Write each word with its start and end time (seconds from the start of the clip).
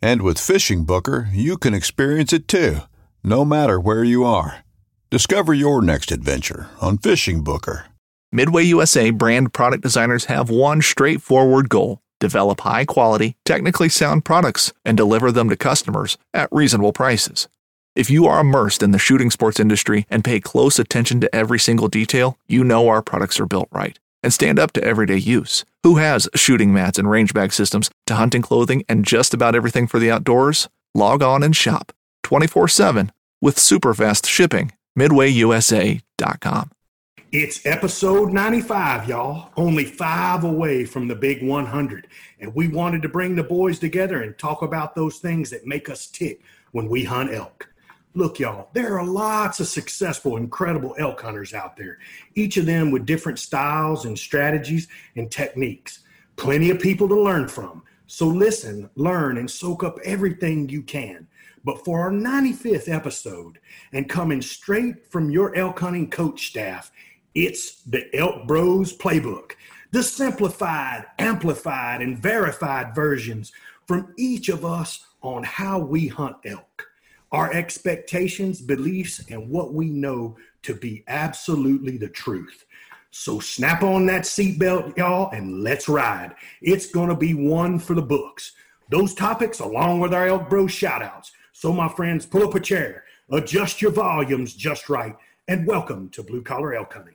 And 0.00 0.22
with 0.22 0.38
Fishing 0.38 0.84
Booker, 0.84 1.28
you 1.32 1.58
can 1.58 1.74
experience 1.74 2.32
it 2.32 2.46
too, 2.46 2.78
no 3.24 3.44
matter 3.44 3.80
where 3.80 4.04
you 4.04 4.24
are. 4.24 4.64
Discover 5.10 5.54
your 5.54 5.82
next 5.82 6.12
adventure 6.12 6.68
on 6.80 6.98
Fishing 6.98 7.42
Booker. 7.42 7.86
Midway 8.30 8.62
USA 8.64 9.10
brand 9.10 9.52
product 9.52 9.82
designers 9.82 10.26
have 10.26 10.50
one 10.50 10.82
straightforward 10.82 11.68
goal 11.68 12.00
develop 12.20 12.60
high 12.62 12.84
quality, 12.84 13.36
technically 13.44 13.88
sound 13.88 14.24
products 14.24 14.72
and 14.84 14.96
deliver 14.96 15.30
them 15.30 15.48
to 15.48 15.56
customers 15.56 16.18
at 16.34 16.48
reasonable 16.50 16.92
prices. 16.92 17.46
If 17.94 18.10
you 18.10 18.26
are 18.26 18.40
immersed 18.40 18.82
in 18.82 18.90
the 18.90 18.98
shooting 18.98 19.30
sports 19.30 19.60
industry 19.60 20.04
and 20.10 20.24
pay 20.24 20.40
close 20.40 20.80
attention 20.80 21.20
to 21.20 21.32
every 21.34 21.60
single 21.60 21.86
detail, 21.86 22.36
you 22.48 22.64
know 22.64 22.88
our 22.88 23.02
products 23.02 23.38
are 23.38 23.46
built 23.46 23.68
right 23.70 23.98
and 24.22 24.32
stand 24.32 24.58
up 24.58 24.72
to 24.72 24.84
everyday 24.84 25.16
use. 25.16 25.64
Who 25.82 25.96
has 25.96 26.28
shooting 26.34 26.72
mats 26.72 26.98
and 26.98 27.10
range 27.10 27.34
bag 27.34 27.52
systems 27.52 27.90
to 28.06 28.14
hunting 28.14 28.42
clothing 28.42 28.84
and 28.88 29.04
just 29.04 29.34
about 29.34 29.54
everything 29.54 29.86
for 29.86 29.98
the 29.98 30.10
outdoors? 30.10 30.68
Log 30.94 31.22
on 31.22 31.42
and 31.42 31.54
shop 31.54 31.92
24 32.24 32.68
7 32.68 33.12
with 33.40 33.58
super 33.58 33.94
fast 33.94 34.26
shipping. 34.26 34.72
MidwayUSA.com. 34.98 36.70
It's 37.30 37.66
episode 37.66 38.32
95, 38.32 39.06
y'all. 39.06 39.50
Only 39.54 39.84
five 39.84 40.44
away 40.44 40.86
from 40.86 41.08
the 41.08 41.14
big 41.14 41.42
100. 41.42 42.06
And 42.40 42.54
we 42.54 42.68
wanted 42.68 43.02
to 43.02 43.08
bring 43.10 43.36
the 43.36 43.42
boys 43.42 43.78
together 43.78 44.22
and 44.22 44.36
talk 44.38 44.62
about 44.62 44.94
those 44.94 45.18
things 45.18 45.50
that 45.50 45.66
make 45.66 45.90
us 45.90 46.06
tick 46.06 46.40
when 46.72 46.88
we 46.88 47.04
hunt 47.04 47.34
elk. 47.34 47.67
Look, 48.18 48.40
y'all, 48.40 48.68
there 48.72 48.98
are 48.98 49.06
lots 49.06 49.60
of 49.60 49.68
successful, 49.68 50.38
incredible 50.38 50.92
elk 50.98 51.20
hunters 51.20 51.54
out 51.54 51.76
there, 51.76 51.98
each 52.34 52.56
of 52.56 52.66
them 52.66 52.90
with 52.90 53.06
different 53.06 53.38
styles 53.38 54.06
and 54.06 54.18
strategies 54.18 54.88
and 55.14 55.30
techniques. 55.30 56.00
Plenty 56.34 56.70
of 56.70 56.80
people 56.80 57.08
to 57.10 57.14
learn 57.14 57.46
from. 57.46 57.84
So 58.08 58.26
listen, 58.26 58.90
learn, 58.96 59.38
and 59.38 59.48
soak 59.48 59.84
up 59.84 60.00
everything 60.04 60.68
you 60.68 60.82
can. 60.82 61.28
But 61.62 61.84
for 61.84 62.00
our 62.00 62.10
95th 62.10 62.92
episode, 62.92 63.60
and 63.92 64.08
coming 64.08 64.42
straight 64.42 65.06
from 65.12 65.30
your 65.30 65.54
elk 65.54 65.78
hunting 65.78 66.10
coach 66.10 66.48
staff, 66.48 66.90
it's 67.36 67.82
the 67.82 68.12
Elk 68.16 68.48
Bros 68.48 68.98
Playbook, 68.98 69.52
the 69.92 70.02
simplified, 70.02 71.04
amplified, 71.20 72.02
and 72.02 72.18
verified 72.18 72.96
versions 72.96 73.52
from 73.86 74.12
each 74.18 74.48
of 74.48 74.64
us 74.64 75.06
on 75.22 75.44
how 75.44 75.78
we 75.78 76.08
hunt 76.08 76.38
elk, 76.44 76.87
our 77.32 77.52
expectations, 77.52 78.60
beliefs, 78.60 79.24
and 79.30 79.50
what 79.50 79.74
we 79.74 79.90
know 79.90 80.36
to 80.62 80.74
be 80.74 81.04
absolutely 81.08 81.96
the 81.96 82.08
truth. 82.08 82.64
So 83.10 83.40
snap 83.40 83.82
on 83.82 84.06
that 84.06 84.22
seatbelt, 84.22 84.96
y'all, 84.96 85.30
and 85.30 85.62
let's 85.62 85.88
ride. 85.88 86.34
It's 86.60 86.90
going 86.90 87.08
to 87.08 87.16
be 87.16 87.34
one 87.34 87.78
for 87.78 87.94
the 87.94 88.02
books. 88.02 88.52
Those 88.90 89.14
topics, 89.14 89.60
along 89.60 90.00
with 90.00 90.14
our 90.14 90.26
Elk 90.26 90.48
Bros 90.48 90.70
shoutouts. 90.70 91.30
So, 91.52 91.72
my 91.72 91.88
friends, 91.88 92.24
pull 92.24 92.44
up 92.44 92.54
a 92.54 92.60
chair, 92.60 93.04
adjust 93.30 93.82
your 93.82 93.90
volumes 93.90 94.54
just 94.54 94.88
right, 94.88 95.16
and 95.48 95.66
welcome 95.66 96.08
to 96.10 96.22
Blue 96.22 96.42
Collar 96.42 96.74
Elk 96.74 96.92
Hunting. 96.92 97.14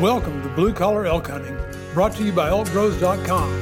Welcome 0.00 0.42
to 0.42 0.48
Blue 0.48 0.72
Collar 0.72 1.06
Elk 1.06 1.28
Hunting, 1.28 1.56
brought 1.92 2.12
to 2.14 2.24
you 2.24 2.32
by 2.32 2.48
ElkBros.com, 2.50 3.61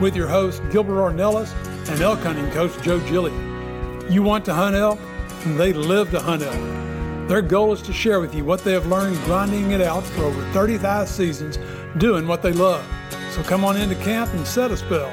with 0.00 0.16
your 0.16 0.26
host 0.26 0.62
Gilbert 0.70 0.98
Ornelas 0.98 1.52
and 1.90 2.00
elk 2.00 2.20
hunting 2.20 2.50
coach 2.50 2.72
Joe 2.82 3.00
Gilliam. 3.00 4.10
You 4.10 4.22
want 4.22 4.44
to 4.46 4.54
hunt 4.54 4.74
elk, 4.74 4.98
and 5.44 5.60
they 5.60 5.72
live 5.72 6.10
to 6.12 6.20
hunt 6.20 6.42
elk. 6.42 7.28
Their 7.28 7.42
goal 7.42 7.72
is 7.72 7.82
to 7.82 7.92
share 7.92 8.18
with 8.18 8.34
you 8.34 8.44
what 8.44 8.64
they 8.64 8.72
have 8.72 8.86
learned 8.86 9.16
grinding 9.24 9.72
it 9.72 9.80
out 9.80 10.04
for 10.04 10.22
over 10.22 10.42
35 10.52 11.08
seasons, 11.08 11.58
doing 11.98 12.26
what 12.26 12.42
they 12.42 12.52
love. 12.52 12.84
So 13.32 13.42
come 13.42 13.64
on 13.64 13.76
into 13.76 13.94
camp 13.96 14.32
and 14.32 14.46
set 14.46 14.70
a 14.70 14.76
spell. 14.76 15.12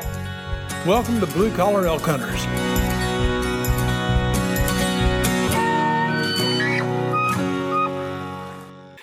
Welcome 0.86 1.20
to 1.20 1.28
Blue 1.28 1.54
Collar 1.56 1.86
Elk 1.86 2.02
Hunters. 2.04 2.87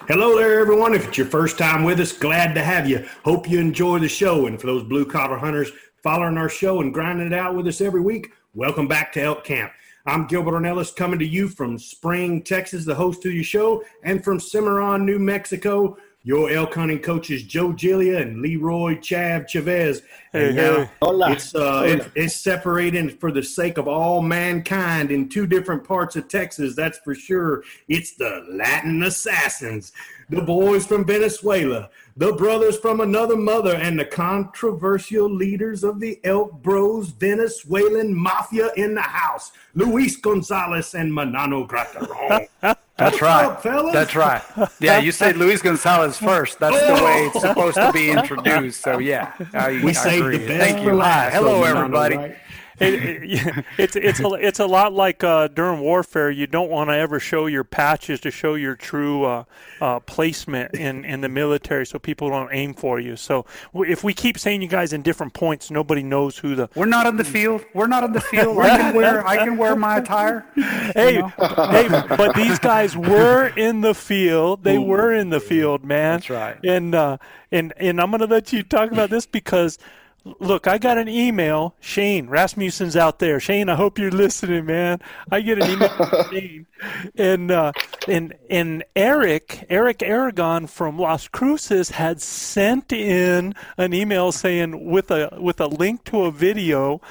Hello 0.06 0.36
there, 0.36 0.60
everyone. 0.60 0.92
If 0.92 1.08
it's 1.08 1.16
your 1.16 1.26
first 1.26 1.56
time 1.56 1.82
with 1.82 1.98
us, 1.98 2.12
glad 2.12 2.54
to 2.56 2.62
have 2.62 2.86
you. 2.86 3.06
Hope 3.24 3.48
you 3.48 3.58
enjoy 3.58 4.00
the 4.00 4.08
show. 4.08 4.46
And 4.46 4.60
for 4.60 4.66
those 4.66 4.82
blue 4.82 5.06
collar 5.06 5.38
hunters 5.38 5.72
following 6.02 6.36
our 6.36 6.50
show 6.50 6.82
and 6.82 6.92
grinding 6.92 7.28
it 7.28 7.32
out 7.32 7.54
with 7.54 7.66
us 7.66 7.80
every 7.80 8.02
week, 8.02 8.30
welcome 8.54 8.86
back 8.86 9.14
to 9.14 9.22
Elk 9.22 9.44
Camp. 9.44 9.72
I'm 10.04 10.26
Gilbert 10.26 10.52
Ornelas 10.52 10.94
coming 10.94 11.18
to 11.20 11.24
you 11.26 11.48
from 11.48 11.78
Spring, 11.78 12.42
Texas, 12.42 12.84
the 12.84 12.94
host 12.94 13.24
of 13.24 13.32
your 13.32 13.44
show, 13.44 13.82
and 14.02 14.22
from 14.22 14.38
Cimarron, 14.38 15.06
New 15.06 15.18
Mexico, 15.18 15.96
your 16.24 16.50
elk 16.50 16.74
hunting 16.74 17.00
coaches 17.00 17.42
Joe 17.42 17.72
Gilliam 17.72 18.16
and 18.16 18.40
Leroy 18.40 18.96
Chav 18.96 19.46
Chavez. 19.46 20.02
Hey, 20.32 20.48
and 20.48 20.58
hey. 20.58 20.88
now 21.02 21.28
it's 21.28 21.54
uh, 21.54 21.84
it, 21.86 22.10
it's 22.14 22.34
separated 22.34 23.20
for 23.20 23.30
the 23.30 23.42
sake 23.42 23.76
of 23.76 23.86
all 23.86 24.22
mankind 24.22 25.10
in 25.10 25.28
two 25.28 25.46
different 25.46 25.84
parts 25.84 26.16
of 26.16 26.26
Texas. 26.28 26.74
That's 26.74 26.98
for 26.98 27.14
sure. 27.14 27.62
It's 27.88 28.16
the 28.16 28.44
Latin 28.50 29.02
assassins, 29.02 29.92
the 30.30 30.40
boys 30.40 30.86
from 30.86 31.04
Venezuela, 31.04 31.90
the 32.16 32.32
brothers 32.32 32.78
from 32.78 33.00
another 33.00 33.36
mother, 33.36 33.74
and 33.74 33.98
the 33.98 34.06
controversial 34.06 35.28
leaders 35.28 35.84
of 35.84 36.00
the 36.00 36.18
Elk 36.24 36.62
Bros 36.62 37.10
Venezuelan 37.10 38.14
mafia 38.14 38.70
in 38.76 38.94
the 38.94 39.02
house, 39.02 39.52
Luis 39.74 40.16
Gonzalez 40.16 40.94
and 40.94 41.12
Manano 41.12 41.68
Grataron. 41.68 42.76
That's 42.96 43.20
right. 43.20 43.44
up? 43.44 43.62
That's 43.92 44.14
right. 44.14 44.42
Yeah, 44.78 44.98
you 44.98 45.10
say 45.10 45.32
Luis 45.32 45.60
Gonzalez 45.62 46.16
first. 46.16 46.60
That's 46.60 46.78
the 46.78 47.04
way 47.04 47.26
it's 47.26 47.40
supposed 47.40 47.76
to 47.76 47.90
be 47.92 48.10
introduced. 48.10 48.82
So 48.82 48.98
yeah, 48.98 49.32
I, 49.52 49.80
We 49.82 49.90
I 49.90 49.92
saved 49.92 50.24
agree. 50.26 50.38
the 50.38 50.46
best 50.46 50.60
Thank 50.74 50.86
you. 50.86 51.00
Hi. 51.00 51.30
Hello, 51.30 51.64
everybody. 51.64 52.34
It, 52.80 52.94
it- 52.94 53.64
it's 53.78 53.96
it's 53.96 54.20
a 54.20 54.28
it's 54.34 54.58
a 54.60 54.66
lot 54.66 54.92
like 54.92 55.22
uh, 55.24 55.48
during 55.48 55.80
warfare. 55.80 56.30
You 56.30 56.46
don't 56.46 56.70
want 56.70 56.90
to 56.90 56.96
ever 56.96 57.20
show 57.20 57.46
your 57.46 57.64
patches 57.64 58.20
to 58.20 58.30
show 58.30 58.54
your 58.54 58.74
true 58.74 59.24
uh, 59.24 59.44
uh, 59.80 60.00
placement 60.00 60.74
in, 60.74 61.04
in 61.04 61.20
the 61.20 61.28
military, 61.28 61.86
so 61.86 61.98
people 61.98 62.28
don't 62.30 62.48
aim 62.52 62.74
for 62.74 62.98
you. 63.00 63.16
So 63.16 63.44
if 63.74 64.02
we 64.04 64.14
keep 64.14 64.38
saying 64.38 64.62
you 64.62 64.68
guys 64.68 64.92
in 64.92 65.02
different 65.02 65.34
points, 65.34 65.70
nobody 65.70 66.02
knows 66.02 66.38
who 66.38 66.54
the. 66.54 66.68
We're 66.74 66.86
not 66.86 67.06
on 67.06 67.16
the 67.16 67.24
field. 67.24 67.64
We're 67.74 67.86
not 67.86 68.02
on 68.04 68.12
the 68.12 68.20
field. 68.20 68.58
I 68.58 68.76
can 68.78 68.94
wear 68.94 69.26
I 69.26 69.36
can 69.38 69.56
wear 69.56 69.76
my 69.76 69.98
attire. 69.98 70.46
Hey, 70.94 71.14
hey, 71.16 71.88
but 72.08 72.34
these 72.36 72.58
guys 72.58 72.96
were 72.96 73.48
in 73.56 73.80
the 73.80 73.94
field. 73.94 74.62
They 74.64 74.78
were 74.78 75.12
in 75.12 75.30
the 75.30 75.40
field, 75.40 75.84
man. 75.84 76.18
That's 76.18 76.30
right. 76.30 76.56
And 76.64 76.94
uh, 76.94 77.16
and 77.50 77.72
and 77.78 78.00
I'm 78.00 78.10
gonna 78.10 78.26
let 78.26 78.52
you 78.52 78.62
talk 78.62 78.90
about 78.92 79.10
this 79.10 79.26
because. 79.26 79.78
Look, 80.24 80.66
I 80.66 80.78
got 80.78 80.96
an 80.96 81.06
email. 81.06 81.74
Shane 81.80 82.28
Rasmussen's 82.28 82.96
out 82.96 83.18
there. 83.18 83.38
Shane, 83.38 83.68
I 83.68 83.74
hope 83.74 83.98
you're 83.98 84.10
listening, 84.10 84.64
man. 84.64 85.00
I 85.30 85.42
get 85.42 85.62
an 85.62 85.70
email 85.70 85.90
from 85.90 86.10
Shane, 86.30 86.66
and 87.14 87.50
uh, 87.50 87.72
and 88.08 88.34
and 88.48 88.84
Eric 88.96 89.66
Eric 89.68 90.02
Aragon 90.02 90.66
from 90.66 90.98
Las 90.98 91.28
Cruces 91.28 91.90
had 91.90 92.22
sent 92.22 92.90
in 92.90 93.54
an 93.76 93.92
email 93.92 94.32
saying 94.32 94.90
with 94.90 95.10
a 95.10 95.28
with 95.38 95.60
a 95.60 95.66
link 95.66 96.04
to 96.04 96.22
a 96.22 96.30
video, 96.30 97.02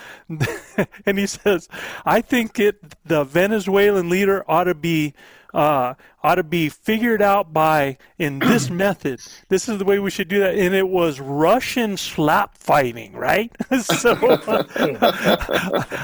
and 1.05 1.19
he 1.19 1.27
says, 1.27 1.69
"I 2.05 2.21
think 2.21 2.59
it 2.59 2.81
the 3.05 3.25
Venezuelan 3.25 4.09
leader 4.09 4.43
ought 4.47 4.63
to 4.63 4.75
be." 4.75 5.13
Uh, 5.53 5.93
ought 6.23 6.35
to 6.35 6.43
be 6.43 6.69
figured 6.69 7.21
out 7.21 7.53
by 7.53 7.97
in 8.17 8.39
this 8.39 8.69
method. 8.71 9.21
This 9.49 9.69
is 9.69 9.77
the 9.77 9.85
way 9.85 9.99
we 9.99 10.09
should 10.09 10.27
do 10.27 10.39
that. 10.39 10.55
And 10.55 10.73
it 10.73 10.87
was 10.87 11.19
Russian 11.19 11.97
slap 11.97 12.57
fighting, 12.57 13.13
right? 13.13 13.51
so 13.81 14.17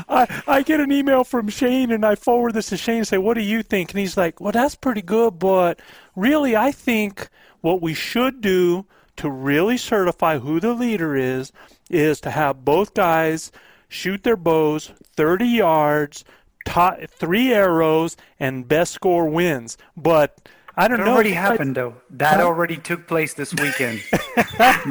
I, 0.07 0.43
I 0.47 0.61
get 0.61 0.79
an 0.79 0.91
email 0.91 1.23
from 1.23 1.49
Shane 1.49 1.91
and 1.91 2.05
I 2.05 2.15
forward 2.15 2.53
this 2.53 2.69
to 2.69 2.77
Shane 2.77 2.97
and 2.97 3.07
say, 3.07 3.17
What 3.17 3.35
do 3.35 3.41
you 3.41 3.63
think? 3.63 3.91
And 3.91 3.99
he's 3.99 4.17
like, 4.17 4.39
Well, 4.39 4.51
that's 4.51 4.75
pretty 4.75 5.01
good, 5.01 5.39
but 5.39 5.79
really, 6.15 6.55
I 6.55 6.71
think 6.71 7.29
what 7.61 7.81
we 7.81 7.93
should 7.93 8.41
do 8.41 8.85
to 9.17 9.29
really 9.29 9.77
certify 9.77 10.39
who 10.39 10.59
the 10.59 10.73
leader 10.73 11.15
is 11.15 11.51
is 11.89 12.21
to 12.21 12.29
have 12.29 12.63
both 12.63 12.93
guys 12.93 13.51
shoot 13.89 14.23
their 14.23 14.37
bows 14.37 14.91
30 15.17 15.45
yards, 15.45 16.23
to- 16.65 17.07
three 17.07 17.53
arrows, 17.53 18.17
and 18.39 18.67
best 18.67 18.93
score 18.93 19.29
wins. 19.29 19.77
But 19.95 20.49
I 20.79 20.87
don't 20.87 21.01
it 21.01 21.05
know. 21.05 21.11
already 21.13 21.31
happened 21.33 21.75
though. 21.75 21.93
That 22.11 22.39
already 22.39 22.77
took 22.77 23.01
place 23.13 23.33
this 23.33 23.51
weekend. 23.53 23.97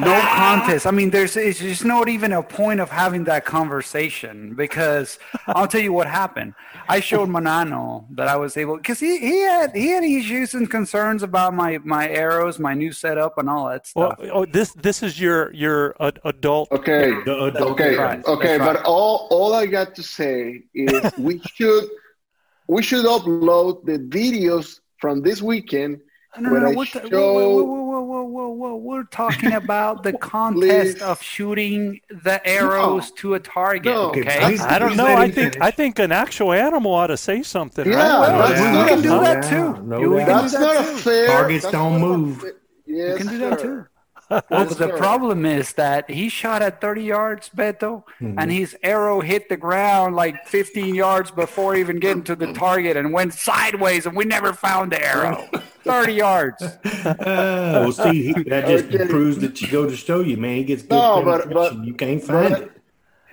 no 0.08 0.14
contest. 0.44 0.86
I 0.86 0.90
mean, 0.98 1.10
there's 1.10 1.34
it's 1.36 1.60
just 1.60 1.84
not 1.94 2.08
even 2.16 2.30
a 2.32 2.42
point 2.42 2.78
of 2.80 2.90
having 2.90 3.24
that 3.24 3.42
conversation 3.46 4.54
because 4.54 5.18
I'll 5.46 5.66
tell 5.66 5.80
you 5.80 5.94
what 5.98 6.06
happened. 6.06 6.54
I 6.88 7.00
showed 7.00 7.28
Manano 7.36 8.04
that 8.16 8.28
I 8.28 8.36
was 8.36 8.56
able 8.56 8.76
because 8.76 9.00
he, 9.00 9.18
he 9.18 9.40
had 9.40 9.74
he 9.74 9.88
had 9.88 10.04
issues 10.04 10.54
and 10.54 10.70
concerns 10.70 11.22
about 11.22 11.54
my 11.54 11.78
my 11.84 12.04
arrows, 12.08 12.58
my 12.58 12.74
new 12.74 12.92
setup, 12.92 13.38
and 13.38 13.48
all 13.48 13.68
that 13.72 13.88
Well, 13.96 14.12
stuff. 14.16 14.28
oh, 14.32 14.44
this 14.44 14.72
this 14.74 15.02
is 15.02 15.18
your 15.18 15.52
your 15.54 15.94
uh, 16.00 16.12
adult. 16.24 16.70
Okay. 16.70 17.10
The 17.24 17.44
adult 17.44 17.70
Okay. 17.72 17.96
right. 17.96 18.22
Okay. 18.26 18.58
That's 18.58 18.80
But 18.80 18.84
all 18.84 19.26
all 19.30 19.54
I 19.54 19.64
got 19.66 19.94
to 19.96 20.02
say 20.02 20.64
is 20.74 21.00
we 21.18 21.40
should 21.54 21.84
we 22.68 22.82
should 22.82 23.06
upload 23.06 23.86
the 23.86 23.98
videos 23.98 24.80
from 24.98 25.22
this 25.22 25.40
weekend 25.42 26.00
no, 26.38 26.50
no, 26.50 26.58
no, 26.60 26.76
we're, 26.76 26.84
show- 26.84 27.00
whoa, 27.00 27.48
whoa, 27.48 27.62
whoa, 27.64 28.00
whoa, 28.02 28.22
whoa, 28.22 28.48
whoa, 28.50 28.76
we're 28.76 29.02
talking 29.04 29.52
about 29.64 30.02
the 30.02 30.12
contest 30.12 31.00
of 31.00 31.20
shooting 31.22 32.00
the 32.10 32.46
arrows 32.46 33.10
to 33.12 33.34
a 33.34 33.40
target. 33.40 33.94
No. 33.94 34.10
Okay. 34.10 34.20
Okay, 34.20 34.40
please- 34.44 34.60
I 34.60 34.78
don't 34.78 34.96
know. 34.96 35.06
I 35.06 35.30
think. 35.30 35.60
I 35.60 35.70
think 35.70 35.98
an 35.98 36.12
actual 36.12 36.52
animal 36.52 36.92
ought 36.92 37.06
to 37.08 37.16
say 37.16 37.42
something. 37.42 37.90
Yeah, 37.90 38.20
right? 38.20 38.48
that's 38.50 38.60
we 38.60 38.66
not 38.70 38.88
can 38.88 39.00
do 39.02 39.08
that 39.08 39.42
doubt, 39.42 39.50
too. 39.76 39.82
no 39.84 40.00
You- 40.00 40.10
we 40.10 40.18
doubt. 40.18 40.26
can 40.28 40.36
do 40.36 40.42
That's 40.42 40.52
that 40.52 40.60
not 40.60 40.84
too. 40.84 40.92
a 40.92 40.96
fair. 40.98 41.26
Targets 41.28 41.62
that's 41.64 41.72
don't 41.72 42.00
move. 42.00 42.40
fa- 42.40 42.52
You 42.86 43.14
can 43.16 43.26
do 43.26 43.38
that 43.38 43.58
too. 43.58 43.86
Well, 44.30 44.66
the 44.66 44.74
sir. 44.74 44.96
problem 44.98 45.46
is 45.46 45.72
that 45.74 46.10
he 46.10 46.28
shot 46.28 46.60
at 46.60 46.80
30 46.80 47.02
yards, 47.02 47.50
Beto, 47.56 48.04
Mm-hmm. 48.20 48.38
and 48.38 48.50
his 48.52 48.76
arrow 48.82 49.20
hit 49.20 49.48
the 49.48 49.56
ground 49.56 50.16
like 50.16 50.46
15 50.46 50.94
yards 50.94 51.30
before 51.30 51.76
even 51.76 51.98
getting 51.98 52.22
to 52.24 52.36
the 52.36 52.52
target 52.52 52.96
and 52.96 53.12
went 53.12 53.32
sideways, 53.32 54.04
and 54.06 54.14
we 54.16 54.24
never 54.24 54.52
found 54.52 54.92
the 54.92 55.02
arrow. 55.04 55.48
30 55.84 56.12
yards. 56.12 56.62
Uh, 56.62 57.14
well, 57.24 57.92
see, 57.92 58.26
he, 58.34 58.42
that 58.44 58.66
just 58.66 58.84
Okay. 58.94 59.06
proves 59.06 59.38
that 59.38 59.62
you 59.62 59.68
go 59.68 59.88
to 59.88 59.96
show 59.96 60.20
you, 60.20 60.36
man. 60.36 60.56
He 60.56 60.64
gets 60.64 60.82
good 60.82 60.90
No, 60.90 61.22
but- 61.24 61.50
but- 61.50 61.82
you 61.84 61.94
can't 61.94 62.22
find 62.22 62.50
but- 62.54 62.62
it. 62.62 62.72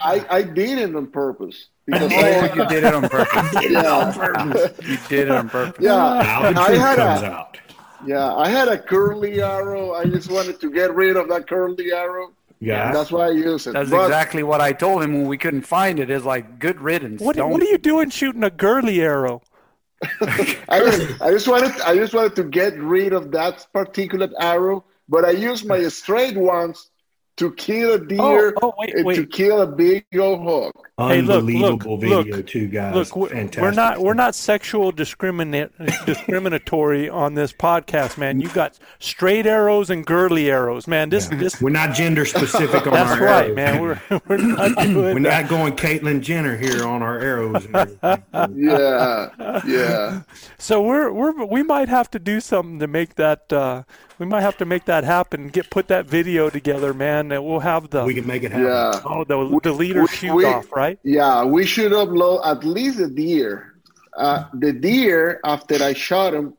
I, 0.02 0.26
I 0.30 0.42
did 0.44 0.78
it 0.78 0.96
on 0.96 1.08
purpose 1.08 1.68
because 1.86 2.12
Oh, 2.12 2.16
I, 2.18 2.54
you 2.54 2.66
did 2.68 2.84
it 2.84 2.94
on 2.94 3.08
purpose. 3.10 3.54
yeah, 3.64 4.54
You 4.84 4.98
did 5.08 5.28
it 5.28 5.32
on 5.32 5.50
purpose. 5.50 5.84
yeah. 5.84 5.96
Now 5.96 6.52
the 6.52 6.62
I 6.62 6.66
truth 6.68 6.80
had 6.80 6.98
comes 6.98 7.22
a 7.22 7.32
out. 7.32 7.58
Yeah, 8.06 8.34
I 8.36 8.50
had 8.50 8.68
a 8.68 8.78
curly 8.78 9.42
arrow. 9.42 9.94
I 9.94 10.06
just 10.06 10.30
wanted 10.30 10.60
to 10.62 10.72
get 10.72 10.94
rid 10.94 11.18
of 11.18 11.28
that 11.30 11.48
curly 11.48 11.92
arrow. 11.92 12.34
Yeah, 12.60 12.92
That's 12.92 13.12
why 13.12 13.28
I 13.28 13.32
use 13.32 13.68
it. 13.68 13.74
That's 13.74 13.90
But 13.90 14.06
exactly 14.06 14.42
what 14.42 14.62
I 14.62 14.72
told 14.72 15.04
him 15.04 15.14
when 15.14 15.28
we 15.28 15.38
couldn't 15.38 15.64
find 15.64 16.00
it. 16.00 16.10
Is 16.10 16.24
like 16.24 16.58
good 16.60 16.80
riddance. 16.80 17.22
What 17.22 17.38
what 17.38 17.62
are 17.62 17.66
you 17.66 17.78
doing 17.78 18.10
shooting 18.10 18.44
a 18.44 18.50
girly 18.50 19.02
arrow? 19.02 19.42
I 20.22 20.80
just, 20.80 21.22
I 21.22 21.32
just 21.32 21.48
wanted 21.48 21.80
I 21.82 21.96
just 21.96 22.14
wanted 22.14 22.36
to 22.38 22.44
get 22.44 22.78
rid 22.78 23.14
of 23.14 23.32
that 23.32 23.68
particular 23.74 24.30
arrow, 24.40 24.86
but 25.10 25.26
I 25.26 25.32
used 25.32 25.66
my 25.66 25.88
straight 25.90 26.38
ones 26.38 26.90
to 27.38 27.52
kill 27.54 27.94
a 27.94 28.00
deer 28.00 28.54
oh, 28.62 28.74
wait, 28.78 28.96
and 28.96 29.16
to 29.16 29.26
kill 29.26 29.62
a 29.62 29.68
big 29.68 30.06
old 30.18 30.42
hawk. 30.42 30.90
Hey, 30.98 31.20
unbelievable 31.20 31.92
look, 31.92 32.02
video 32.02 32.24
look, 32.24 32.48
too, 32.48 32.68
guys. 32.68 32.96
Look, 32.96 33.16
we're, 33.16 33.28
Fantastic. 33.30 33.62
we're 33.62 33.72
not 33.72 34.00
we're 34.00 34.14
not 34.14 34.36
sexual 34.36 34.92
discriminate 34.94 35.72
discriminatory 36.06 37.10
on 37.10 37.34
this 37.34 37.52
podcast, 37.52 38.18
man. 38.18 38.40
You 38.40 38.48
got 38.50 38.80
straight 39.00 39.46
arrows 39.46 39.90
and 39.90 40.06
girly 40.06 40.50
arrows, 40.50 40.88
man. 40.88 41.10
This 41.10 41.28
this 41.28 41.62
We're 41.62 41.72
not 41.72 41.94
gender 41.94 42.24
specific 42.24 42.88
on 42.88 42.94
that's 42.94 43.12
our 43.12 43.26
right, 43.26 43.46
arrows. 43.46 43.56
man. 43.56 43.82
We're 43.82 44.02
we're 44.28 44.38
not 44.38 44.76
doing 44.84 44.96
We're 44.96 45.14
that. 45.16 45.42
not 45.42 45.50
going 45.50 45.76
Caitlyn 45.76 46.22
Jenner 46.22 46.56
here 46.56 46.86
on 46.86 47.02
our 47.02 47.20
arrows. 47.20 47.66
And. 47.74 48.00
Yeah, 48.56 49.62
yeah. 49.66 50.22
So 50.58 50.82
we're 50.82 51.12
we're 51.12 51.46
we 51.46 51.64
might 51.64 51.90
have 51.90 52.10
to 52.12 52.20
do 52.20 52.40
something 52.40 52.80
to 52.80 52.88
make 52.88 53.16
that 53.16 53.52
uh, 53.52 53.84
we 54.20 54.26
might 54.26 54.42
have 54.42 54.58
to 54.58 54.66
make 54.66 54.86
that 54.86 55.04
happen. 55.04 55.50
Get 55.50 55.70
put 55.70 55.88
that 55.90 56.06
video 56.06 56.50
together, 56.50 56.94
man. 56.94 57.32
And 57.32 57.44
we'll 57.46 57.60
have 57.60 57.90
the 57.90 58.04
we 58.06 58.14
can 58.14 58.28
make 58.28 58.44
it 58.44 58.52
happen. 58.52 58.68
Yeah. 58.68 59.02
oh 59.06 59.24
the 59.24 59.60
the 59.64 59.74
leader 59.74 60.02
we- 60.02 60.08
shoot 60.08 60.34
we- 60.34 60.46
off, 60.46 60.72
right? 60.72 61.00
Yeah, 61.04 61.44
we 61.44 61.66
should 61.66 61.92
upload 61.92 62.46
at 62.46 62.64
least 62.64 63.00
a 63.00 63.08
deer. 63.10 63.74
Uh, 64.18 64.46
the 64.54 64.72
deer, 64.72 65.42
after 65.44 65.84
I 65.84 65.92
shot 65.94 66.34
him, 66.34 66.54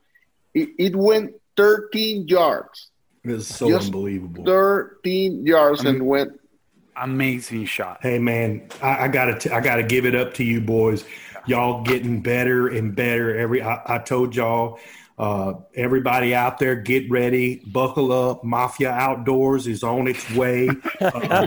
it, 0.53 0.69
it 0.79 0.95
went 0.97 1.33
13 1.57 2.29
yards. 2.29 2.89
It's 3.25 3.47
so 3.57 3.69
Yes. 3.69 3.87
unbelievable. 3.87 4.45
13 4.45 5.47
yards 5.47 5.83
and 5.85 6.07
went. 6.07 6.39
Amazing 6.97 7.65
shot. 7.67 7.99
Hey 8.03 8.19
man, 8.19 8.69
I, 8.83 9.05
I 9.05 9.09
gotta 9.09 9.39
t- 9.39 9.51
I 9.51 9.61
gotta 9.61 9.83
give 9.83 10.07
it 10.07 10.15
up 10.15 10.35
to 10.35 10.45
you 10.45 10.61
boys. 10.61 11.05
Y'all 11.47 11.83
getting 11.83 12.21
better 12.23 12.69
and 12.69 12.95
better 12.95 13.37
every. 13.39 13.63
I, 13.63 13.81
I 13.87 13.99
told 13.99 14.35
y'all, 14.35 14.79
uh, 15.19 15.55
everybody 15.75 16.35
out 16.35 16.59
there, 16.59 16.77
get 16.77 17.11
ready, 17.11 17.63
buckle 17.67 18.13
up. 18.13 18.45
Mafia 18.45 18.91
Outdoors 18.91 19.67
is 19.67 19.83
on 19.83 20.09
its 20.09 20.31
way. 20.33 20.69
Uh, 21.01 21.47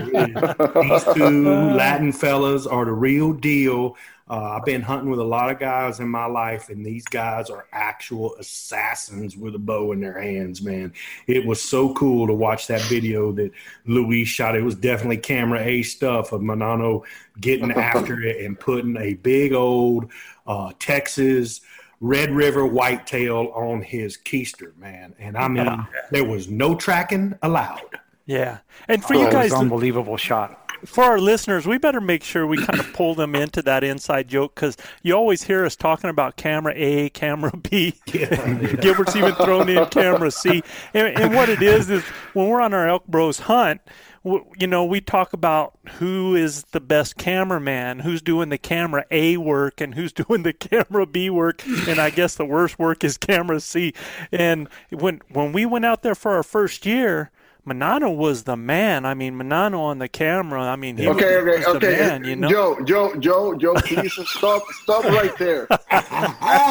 these 0.80 1.04
two 1.14 1.44
Latin 1.74 2.12
fellas 2.12 2.66
are 2.66 2.84
the 2.84 2.92
real 2.92 3.32
deal. 3.32 3.96
Uh, 4.28 4.56
I've 4.56 4.64
been 4.64 4.80
hunting 4.80 5.10
with 5.10 5.18
a 5.18 5.24
lot 5.24 5.50
of 5.50 5.58
guys 5.58 5.98
in 5.98 6.08
my 6.08 6.26
life, 6.26 6.68
and 6.68 6.86
these 6.86 7.04
guys 7.04 7.50
are 7.50 7.66
actual 7.72 8.36
assassins 8.36 9.36
with 9.36 9.56
a 9.56 9.58
bow 9.58 9.90
in 9.90 10.00
their 10.00 10.20
hands, 10.20 10.62
man. 10.62 10.92
It 11.26 11.44
was 11.44 11.60
so 11.60 11.92
cool 11.94 12.28
to 12.28 12.32
watch 12.32 12.68
that 12.68 12.80
video 12.82 13.32
that 13.32 13.50
Luis 13.86 14.28
shot. 14.28 14.54
It 14.54 14.62
was 14.62 14.76
definitely 14.76 15.18
camera 15.18 15.60
A 15.60 15.82
stuff 15.82 16.32
of 16.32 16.42
Manano 16.42 17.02
getting 17.40 17.72
after 17.72 18.22
it 18.22 18.44
and 18.44 18.58
putting 18.58 18.96
a 18.96 19.14
big 19.14 19.52
old 19.52 20.12
uh, 20.46 20.72
Texas 20.78 21.60
Red 22.00 22.30
River 22.34 22.64
whitetail 22.66 23.52
on 23.54 23.82
his 23.82 24.16
keister, 24.16 24.76
man. 24.78 25.14
And 25.18 25.36
I 25.36 25.48
mean, 25.48 25.86
there 26.10 26.24
was 26.24 26.48
no 26.48 26.74
tracking 26.74 27.34
allowed. 27.42 28.00
Yeah. 28.26 28.58
And 28.88 29.04
for 29.04 29.14
Oh, 29.16 29.22
you 29.26 29.30
guys, 29.30 29.52
unbelievable 29.52 30.16
shot. 30.16 30.56
for 30.86 31.04
our 31.04 31.18
listeners, 31.20 31.66
we 31.66 31.76
better 31.78 32.00
make 32.00 32.22
sure 32.24 32.46
we 32.46 32.56
kind 32.64 32.80
of 32.80 32.90
pull 32.94 33.14
them 33.14 33.34
into 33.34 33.60
that 33.62 33.84
inside 33.84 34.28
joke 34.28 34.54
because 34.54 34.76
you 35.02 35.12
always 35.14 35.42
hear 35.42 35.66
us 35.66 35.76
talking 35.76 36.08
about 36.08 36.36
camera 36.36 36.72
A, 36.76 37.10
camera 37.10 37.52
B. 37.54 37.94
Gilbert's 38.06 39.14
even 39.16 39.34
thrown 39.34 39.68
in 39.68 39.84
camera 39.86 40.30
C. 40.30 40.62
And, 40.94 41.08
and 41.18 41.34
what 41.34 41.48
it 41.50 41.60
is 41.60 41.90
is 41.90 42.02
when 42.32 42.48
we're 42.48 42.60
on 42.62 42.72
our 42.72 42.88
Elk 42.88 43.06
Bros 43.08 43.40
hunt, 43.40 43.80
w- 43.82 43.90
you 44.22 44.66
know, 44.66 44.84
we 44.84 45.00
talk 45.00 45.32
about 45.32 45.78
who 45.98 46.34
is 46.34 46.64
the 46.72 46.80
best 46.80 47.16
cameraman, 47.16 48.00
who's 48.00 48.20
doing 48.20 48.50
the 48.50 48.58
camera 48.58 49.04
A 49.10 49.38
work, 49.38 49.80
and 49.80 49.94
who's 49.94 50.12
doing 50.28 50.42
the 50.42 50.52
camera 50.52 51.06
B 51.06 51.30
work. 51.30 51.62
And 51.88 51.98
I 52.00 52.10
guess 52.10 52.34
the 52.34 52.44
worst 52.44 52.78
work 52.78 53.02
is 53.02 53.16
camera 53.16 53.60
C. 53.60 53.94
And 54.30 54.68
when 54.90 55.22
when 55.30 55.52
we 55.52 55.64
went 55.66 55.86
out 55.86 56.02
there 56.02 56.14
for 56.14 56.32
our 56.32 56.42
first 56.42 56.84
year. 56.86 57.30
Manano 57.68 58.16
was 58.16 58.44
the 58.44 58.56
man. 58.56 59.04
I 59.04 59.12
mean, 59.12 59.34
Manano 59.34 59.80
on 59.80 59.98
the 59.98 60.08
camera. 60.08 60.62
I 60.62 60.76
mean, 60.76 60.96
he 60.96 61.06
Okay, 61.06 61.42
was, 61.42 61.42
okay, 61.42 61.56
was 61.58 61.64
the 61.66 61.88
okay. 61.88 61.90
man. 62.00 62.24
You 62.24 62.36
know, 62.36 62.48
Joe, 62.48 62.82
Joe, 62.84 63.14
Joe, 63.16 63.54
Joe, 63.54 63.74
please 63.74 64.18
stop, 64.28 64.62
stop 64.82 65.04
right 65.04 65.36
there. 65.36 65.68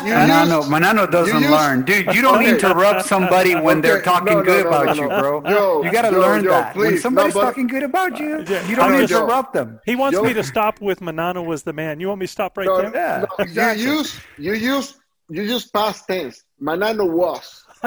You 0.10 0.16
Manano, 0.16 0.58
used- 0.58 0.70
Manano 0.70 1.12
doesn't 1.12 1.38
used- 1.40 1.50
learn, 1.52 1.82
dude. 1.84 2.08
You 2.14 2.22
don't 2.22 2.40
Okay. 2.40 2.50
interrupt 2.50 3.06
somebody 3.06 3.56
when 3.56 3.82
they're 3.82 4.02
talking 4.02 4.34
no, 4.34 4.40
no, 4.40 4.44
good 4.46 4.64
no, 4.66 4.70
about 4.70 4.86
no, 4.98 5.04
you, 5.04 5.08
bro. 5.10 5.42
Joe, 5.44 5.84
you 5.84 5.92
gotta 5.92 6.12
Joe, 6.12 6.20
learn 6.20 6.44
Joe, 6.44 6.50
that 6.50 6.76
when 6.76 6.98
somebody's 6.98 7.34
No, 7.36 7.42
but- 7.42 7.46
talking 7.48 7.68
good 7.68 7.84
about 7.84 8.20
you, 8.20 8.44
Yeah, 8.48 8.68
you 8.68 8.76
don't 8.76 8.92
I 8.94 8.98
know, 9.00 9.06
Joe. 9.06 9.24
interrupt 9.24 9.54
them. 9.54 9.80
he 9.86 9.96
wants 9.96 10.18
Joe- 10.18 10.24
me 10.24 10.34
to 10.34 10.44
stop 10.44 10.80
with 10.82 11.00
Manano 11.02 11.46
was 11.46 11.64
the 11.64 11.74
man. 11.74 12.00
You 12.00 12.08
want 12.08 12.20
me 12.22 12.26
to 12.28 12.32
stop 12.32 12.58
right 12.58 12.66
No, 12.68 12.82
there? 12.82 12.92
Yeah, 12.94 13.20
no, 13.30 13.44
exactly. 13.44 13.84
You 13.84 13.92
use, 13.94 14.20
you 14.38 14.54
use, 14.54 14.96
you 15.30 15.44
use 15.44 15.66
past 15.68 16.08
tense. 16.08 16.44
Manano 16.62 17.10
was. 17.10 17.64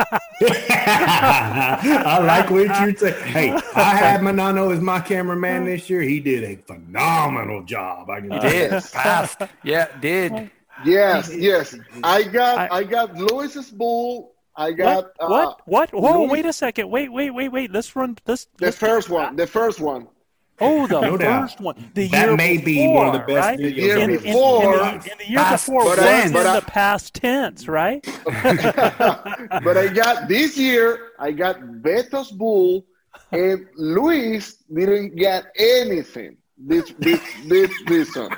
I 0.85 2.19
like 2.25 2.51
what 2.51 2.67
you're 2.81 2.97
saying. 2.97 3.23
Hey, 3.27 3.51
I 3.75 3.83
had 3.97 4.21
Manano 4.23 4.73
as 4.73 4.81
my 4.81 5.01
cameraman 5.01 5.65
this 5.67 5.91
year. 5.91 6.01
He 6.03 6.21
did 6.21 6.45
a 6.45 6.57
phenomenal 6.63 7.63
job. 7.63 8.09
I 8.11 8.21
can 8.21 8.31
tell. 8.31 8.41
Did 8.41 8.71
passed? 8.93 9.43
Yeah, 9.63 9.89
did. 10.01 10.51
Yes, 10.85 11.35
yes. 11.35 11.77
I 12.05 12.23
got, 12.25 12.59
I- 12.73 12.79
I, 12.79 12.85
got 12.85 13.15
Lewis's 13.17 13.71
bull. 13.71 14.35
I 14.57 14.73
got 14.73 15.13
What? 15.19 15.29
what? 15.31 15.49
Uh, 15.59 15.63
What? 15.67 15.93
Whoa! 15.95 16.19
Louis- 16.25 16.31
Wait 16.31 16.47
a 16.47 16.53
second. 16.53 16.91
Wait, 16.91 17.11
wait, 17.13 17.31
wait, 17.31 17.49
wait. 17.51 17.73
Let's 17.73 17.95
run. 17.97 18.17
Let's. 18.27 18.45
the 18.59 18.67
let's 18.67 18.77
first 18.77 19.09
one. 19.09 19.35
The 19.37 19.47
first 19.47 19.81
one. 19.81 20.09
Oh, 20.61 20.87
the 20.87 21.01
No 21.09 21.17
doubt. 21.17 21.43
first 21.43 21.61
one. 21.61 21.91
The 21.95 22.09
That 22.09 22.27
year 22.29 22.37
may 22.37 22.59
be 22.59 22.77
before, 22.87 22.95
one 22.95 23.07
of 23.09 23.13
the 23.15 23.19
best 23.33 23.47
right? 23.49 23.59
videos 23.59 23.75
year 23.77 23.97
in, 23.97 24.03
in- 24.03 24.17
in 24.17 24.23
before, 24.23 24.77
the, 24.77 24.93
in 25.11 25.19
the 25.19 25.29
year 25.31 25.39
past 25.39 25.67
before 25.67 25.85
but 25.85 25.99
was 25.99 26.07
I- 26.07 26.27
in 26.27 26.37
I- 26.37 26.61
the 26.61 26.67
past 26.67 27.15
tense, 27.15 27.67
right? 27.69 28.05
but 29.65 29.77
I 29.79 29.89
got 29.89 30.29
this 30.29 30.57
year. 30.59 31.13
I 31.19 31.33
got 31.33 31.61
Beto's 31.83 32.31
bull, 32.31 32.85
and 33.33 33.67
Luis 33.77 34.57
didn't 34.73 35.17
get 35.17 35.47
anything 35.59 36.37
this 36.59 36.93
this 36.99 37.21
this 37.47 37.71
season. 37.89 38.29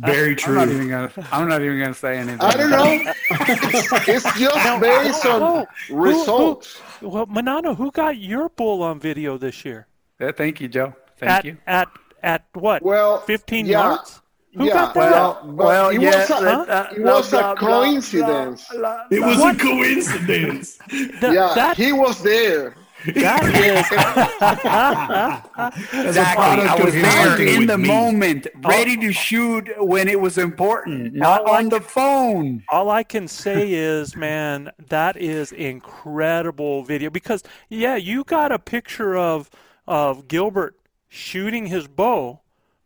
Very 0.00 0.30
I'm 0.30 0.36
true. 0.36 0.54
not 0.54 0.68
even 0.68 0.88
gonna. 0.88 1.12
I'm 1.32 1.48
not 1.48 1.62
even 1.62 1.78
gonna 1.80 1.94
say 1.94 2.18
anything. 2.18 2.40
I 2.40 2.56
don't 2.56 2.70
know. 2.70 3.12
It's, 3.30 4.08
it's 4.08 4.38
just 4.38 4.80
based 4.80 5.26
on 5.26 5.66
results. 5.90 6.80
Well, 7.02 7.26
Manano, 7.26 7.76
who 7.76 7.90
got 7.90 8.18
your 8.18 8.48
bull 8.48 8.82
on 8.82 8.98
video 8.98 9.38
this 9.38 9.64
year? 9.64 9.86
Yeah, 10.20 10.32
thank 10.32 10.60
you, 10.60 10.68
Joe. 10.68 10.94
Thank 11.18 11.30
at 11.30 11.44
you. 11.44 11.56
at 11.66 11.88
at 12.22 12.44
what? 12.54 12.82
Well, 12.82 13.20
15 13.20 13.66
yeah. 13.66 13.72
yards. 13.72 14.20
Who 14.56 14.66
yeah, 14.66 14.72
got 14.72 14.94
that? 14.94 15.10
well, 15.12 15.40
but 15.44 15.66
Well, 15.66 15.88
it 15.90 16.00
yeah, 16.00 16.18
was 16.20 16.30
a, 16.30 16.34
uh, 16.34 16.88
it 16.96 17.02
was 17.02 17.30
blah, 17.30 17.38
a 17.38 17.42
blah, 17.42 17.54
blah, 17.54 17.84
coincidence. 17.84 18.66
blah, 18.70 18.78
blah, 18.78 19.04
It 19.10 19.20
was 19.20 19.38
What? 19.38 19.54
a 19.54 19.58
coincidence. 19.58 20.78
That, 21.20 21.32
yeah, 21.32 21.52
that, 21.54 21.76
he 21.76 21.92
was 21.92 22.22
there. 22.22 22.74
That 23.06 23.44
is 23.54 23.86
Exactly. 26.06 26.68
I 26.68 26.74
was 26.84 26.94
his 26.94 27.02
there 27.02 27.40
in 27.40 27.66
the 27.66 27.78
me. 27.78 27.88
moment, 27.88 28.46
ready 28.64 28.96
to 28.98 29.12
shoot 29.12 29.68
when 29.78 30.08
it 30.08 30.20
was 30.20 30.38
important, 30.38 31.14
not 31.14 31.42
All 31.42 31.54
I 31.54 31.58
on 31.58 31.68
the 31.68 31.80
phone. 31.80 32.62
all 32.68 32.90
I 32.90 33.02
can 33.02 33.28
say 33.28 33.72
is, 33.72 34.16
man, 34.16 34.70
that 34.88 35.16
is 35.16 35.52
incredible 35.52 36.82
video 36.84 37.10
because 37.10 37.42
yeah, 37.68 37.96
you 37.96 38.24
got 38.24 38.52
a 38.52 38.58
picture 38.58 39.16
of 39.16 39.50
of 39.86 40.28
Gilbert 40.28 40.76
shooting 41.08 41.66
his 41.66 41.88
bow, 41.88 42.40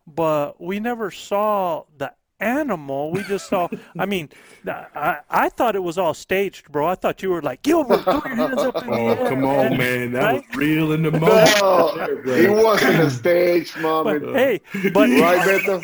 but 0.06 0.60
we 0.60 0.80
never 0.80 1.10
saw 1.10 1.84
the 1.96 2.12
animal. 2.42 3.10
We 3.12 3.22
just 3.24 3.48
saw. 3.48 3.68
I 3.98 4.06
mean, 4.06 4.28
I 4.66 5.18
I 5.30 5.48
thought 5.48 5.76
it 5.76 5.82
was 5.82 5.96
all 5.98 6.14
staged, 6.14 6.70
bro. 6.72 6.86
I 6.88 6.94
thought 6.96 7.22
you 7.22 7.30
were 7.30 7.42
like 7.42 7.62
Gilbert, 7.62 8.04
throw 8.04 8.22
your 8.26 8.36
hands 8.36 8.58
up 8.62 8.82
in 8.82 8.90
the 8.90 8.96
Oh, 8.96 9.08
air. 9.08 9.28
come 9.28 9.44
on, 9.44 9.76
man. 9.76 10.12
That 10.12 10.22
Right? 10.24 10.34
was 10.34 10.56
real 10.56 10.92
in 10.92 11.02
the 11.02 11.10
moment. 11.26 11.56
No, 11.60 11.92
there, 11.96 12.16
bro. 12.22 12.34
it 12.34 12.50
wasn't 12.64 13.00
a 13.00 13.10
stage 13.10 13.76
moment. 13.78 14.22
But 14.24 14.34
hey, 14.34 14.60
but 14.92 15.08
right, 15.10 15.38
Beto? 15.40 15.82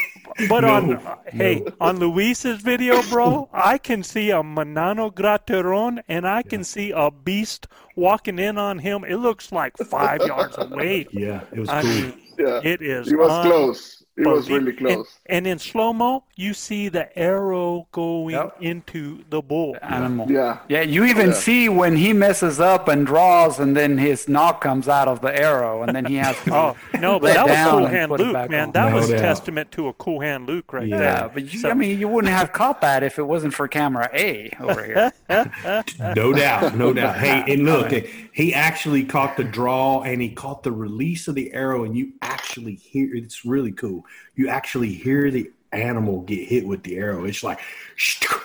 But 0.48 0.60
No, 0.60 0.68
on 0.74 1.00
hey, 1.32 1.64
on 1.80 1.98
Luis's 1.98 2.60
video, 2.60 3.02
bro, 3.02 3.48
I 3.52 3.78
can 3.78 4.02
see 4.02 4.30
a 4.30 4.42
Manano 4.42 5.12
Grateron 5.12 6.00
and 6.08 6.28
I 6.28 6.42
can 6.42 6.62
see 6.64 6.92
a 6.94 7.10
beast 7.10 7.66
walking 7.96 8.38
in 8.38 8.58
on 8.58 8.78
him. 8.78 9.04
It 9.04 9.16
looks 9.16 9.50
like 9.50 9.76
five 9.76 10.24
yards 10.26 10.56
away. 10.58 11.06
Yeah, 11.12 11.40
it 11.52 11.58
was 11.60 11.68
I 11.68 11.80
cool. 11.82 11.90
mean, 11.90 12.12
Yeah, 12.38 12.60
it 12.62 12.82
is. 12.82 13.08
it 13.10 13.16
was 13.18 13.46
close. 13.46 13.97
It 14.18 14.26
was 14.26 14.50
really 14.50 14.70
And, 14.70 14.78
close. 14.78 15.18
and 15.26 15.46
in 15.46 15.58
slow 15.60 15.92
mo, 15.92 16.24
you 16.34 16.52
see 16.52 16.88
the 16.88 17.16
arrow 17.16 17.86
going 17.92 18.34
Yep. 18.34 18.56
into 18.60 19.22
the 19.30 19.40
bull. 19.40 19.76
Animal. 19.80 20.30
Yeah. 20.30 20.58
Yeah, 20.68 20.82
you 20.82 21.04
even 21.04 21.28
Yeah. 21.28 21.32
see 21.34 21.68
when 21.68 21.94
he 21.96 22.12
messes 22.12 22.58
up 22.58 22.88
and 22.88 23.06
draws, 23.06 23.60
and 23.60 23.76
then 23.76 23.96
his 23.98 24.28
nock 24.28 24.60
comes 24.60 24.88
out 24.88 25.06
of 25.06 25.20
the 25.20 25.34
arrow, 25.40 25.82
and 25.82 25.94
then 25.94 26.04
he 26.04 26.16
has 26.16 26.36
to. 26.44 26.54
Oh 26.58 26.76
no, 27.00 27.20
but 27.20 27.34
that 27.34 27.46
was 27.46 27.70
cool 27.70 27.86
hand 27.86 28.10
Luke, 28.10 28.50
man. 28.50 28.66
on. 28.66 28.72
That 28.72 28.90
No 28.90 28.96
was 28.96 29.08
doubt. 29.10 29.20
testament 29.20 29.70
to 29.72 29.86
a 29.88 29.92
cool 29.92 30.20
hand 30.20 30.46
Luke 30.48 30.72
right 30.72 30.88
Yeah. 30.88 30.96
there. 30.98 31.08
Yeah, 31.08 31.28
but 31.32 31.52
you, 31.52 31.58
So- 31.60 31.70
I 31.70 31.74
mean, 31.74 31.98
you 32.00 32.08
wouldn't 32.08 32.32
have 32.32 32.52
caught 32.52 32.80
that 32.80 33.02
if 33.04 33.18
it 33.18 33.24
wasn't 33.26 33.54
for 33.54 33.68
camera 33.68 34.10
A 34.12 34.50
over 34.60 34.82
here. 34.84 35.12
No 36.16 36.32
doubt, 36.32 36.76
no 36.76 36.92
doubt. 36.98 37.16
Hey, 37.18 37.44
and 37.52 37.64
look, 37.64 37.92
he 38.32 38.52
actually 38.54 39.04
caught 39.04 39.36
the 39.36 39.44
draw 39.44 40.02
and 40.02 40.20
he 40.20 40.30
caught 40.30 40.62
the 40.62 40.72
release 40.72 41.28
of 41.28 41.34
the 41.34 41.52
arrow, 41.52 41.84
and 41.84 41.96
you 41.96 42.12
actually 42.22 42.74
hear 42.74 43.14
it's 43.14 43.44
really 43.44 43.72
cool. 43.72 44.04
You 44.34 44.48
actually 44.48 44.92
hear 44.92 45.30
the 45.30 45.50
animal 45.72 46.22
get 46.22 46.48
hit 46.48 46.66
with 46.66 46.82
the 46.82 46.96
arrow. 46.96 47.24
It's 47.24 47.42
like, 47.42 47.60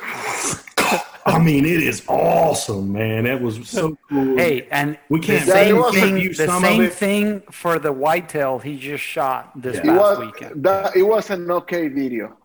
I 1.26 1.40
mean, 1.40 1.66
it 1.66 1.82
is 1.82 2.04
awesome, 2.08 2.92
man. 2.92 3.24
That 3.24 3.42
was 3.42 3.68
so 3.70 3.98
cool. 4.10 4.36
hey, 4.38 4.68
and 4.72 4.98
We 5.10 5.20
can't 5.22 5.48
same 5.48 5.82
thing. 5.92 6.18
use 6.18 6.38
The 6.38 6.48
some 6.48 6.62
same 6.62 6.90
thing 6.90 7.42
for 7.50 7.80
the 7.80 7.94
whitetail 7.94 8.60
he 8.60 8.78
just 8.78 9.04
shot 9.04 9.52
this 9.56 9.78
It 9.78 9.84
past 9.86 10.00
was 10.00 10.20
weekend. 10.20 10.64
that. 10.64 10.96
It 10.98 11.04
was 11.04 11.30
an 11.30 11.50
okay 11.50 11.88
video. 11.88 12.38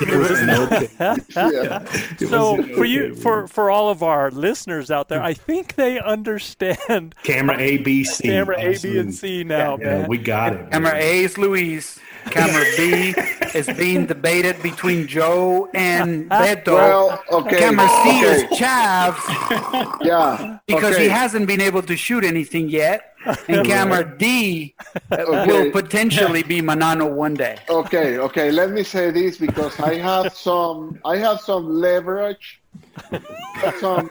it 0.00 0.16
was 0.16 0.40
an 0.40 0.50
okay. 0.50 0.88
Yeah. 1.36 1.84
So 2.16 2.54
was 2.54 2.66
for 2.70 2.86
you, 2.86 3.14
for 3.14 3.46
for 3.46 3.70
all 3.70 3.90
of 3.90 4.02
our 4.02 4.30
listeners 4.30 4.90
out 4.90 5.10
there, 5.10 5.22
I 5.22 5.34
think 5.34 5.74
they 5.74 6.00
understand 6.00 7.14
camera 7.22 7.58
A, 7.58 7.76
B, 7.76 8.02
C. 8.04 8.22
camera 8.28 8.58
A, 8.58 8.78
B, 8.78 8.96
and 8.98 9.14
C 9.14 9.44
now, 9.44 9.76
Yeah, 9.78 9.98
man. 9.98 10.08
we 10.08 10.16
got 10.16 10.54
it. 10.54 10.70
Camera 10.70 10.92
man. 10.92 11.02
A 11.02 11.24
is 11.24 11.36
Luis. 11.36 11.98
Camera 12.30 12.64
B 12.76 13.14
is 13.54 13.66
being 13.76 14.06
debated 14.06 14.62
between 14.62 15.06
Joe 15.06 15.68
and 15.74 16.28
Beto. 16.30 16.74
Well, 16.74 17.22
okay. 17.30 17.58
Camera 17.58 17.88
C 17.88 18.08
okay. 18.10 18.20
is 18.20 18.42
Chavs 18.58 19.98
Yeah. 20.04 20.58
because 20.66 20.94
okay. 20.94 21.04
he 21.04 21.08
hasn't 21.08 21.46
been 21.46 21.60
able 21.60 21.82
to 21.82 21.96
shoot 21.96 22.24
anything 22.24 22.68
yet. 22.68 23.14
And 23.48 23.66
camera 23.72 24.16
D 24.18 24.74
will 25.10 25.70
potentially 25.70 26.42
be 26.42 26.60
Manano 26.60 27.10
one 27.10 27.34
day. 27.34 27.56
Okay, 27.70 28.18
okay. 28.18 28.50
Let 28.50 28.70
me 28.70 28.82
say 28.82 29.10
this 29.10 29.38
because 29.38 29.78
I 29.80 29.94
have 29.94 30.34
some. 30.34 31.00
I 31.04 31.16
have 31.16 31.40
some 31.40 31.66
leverage. 31.66 32.60
some. 33.80 34.10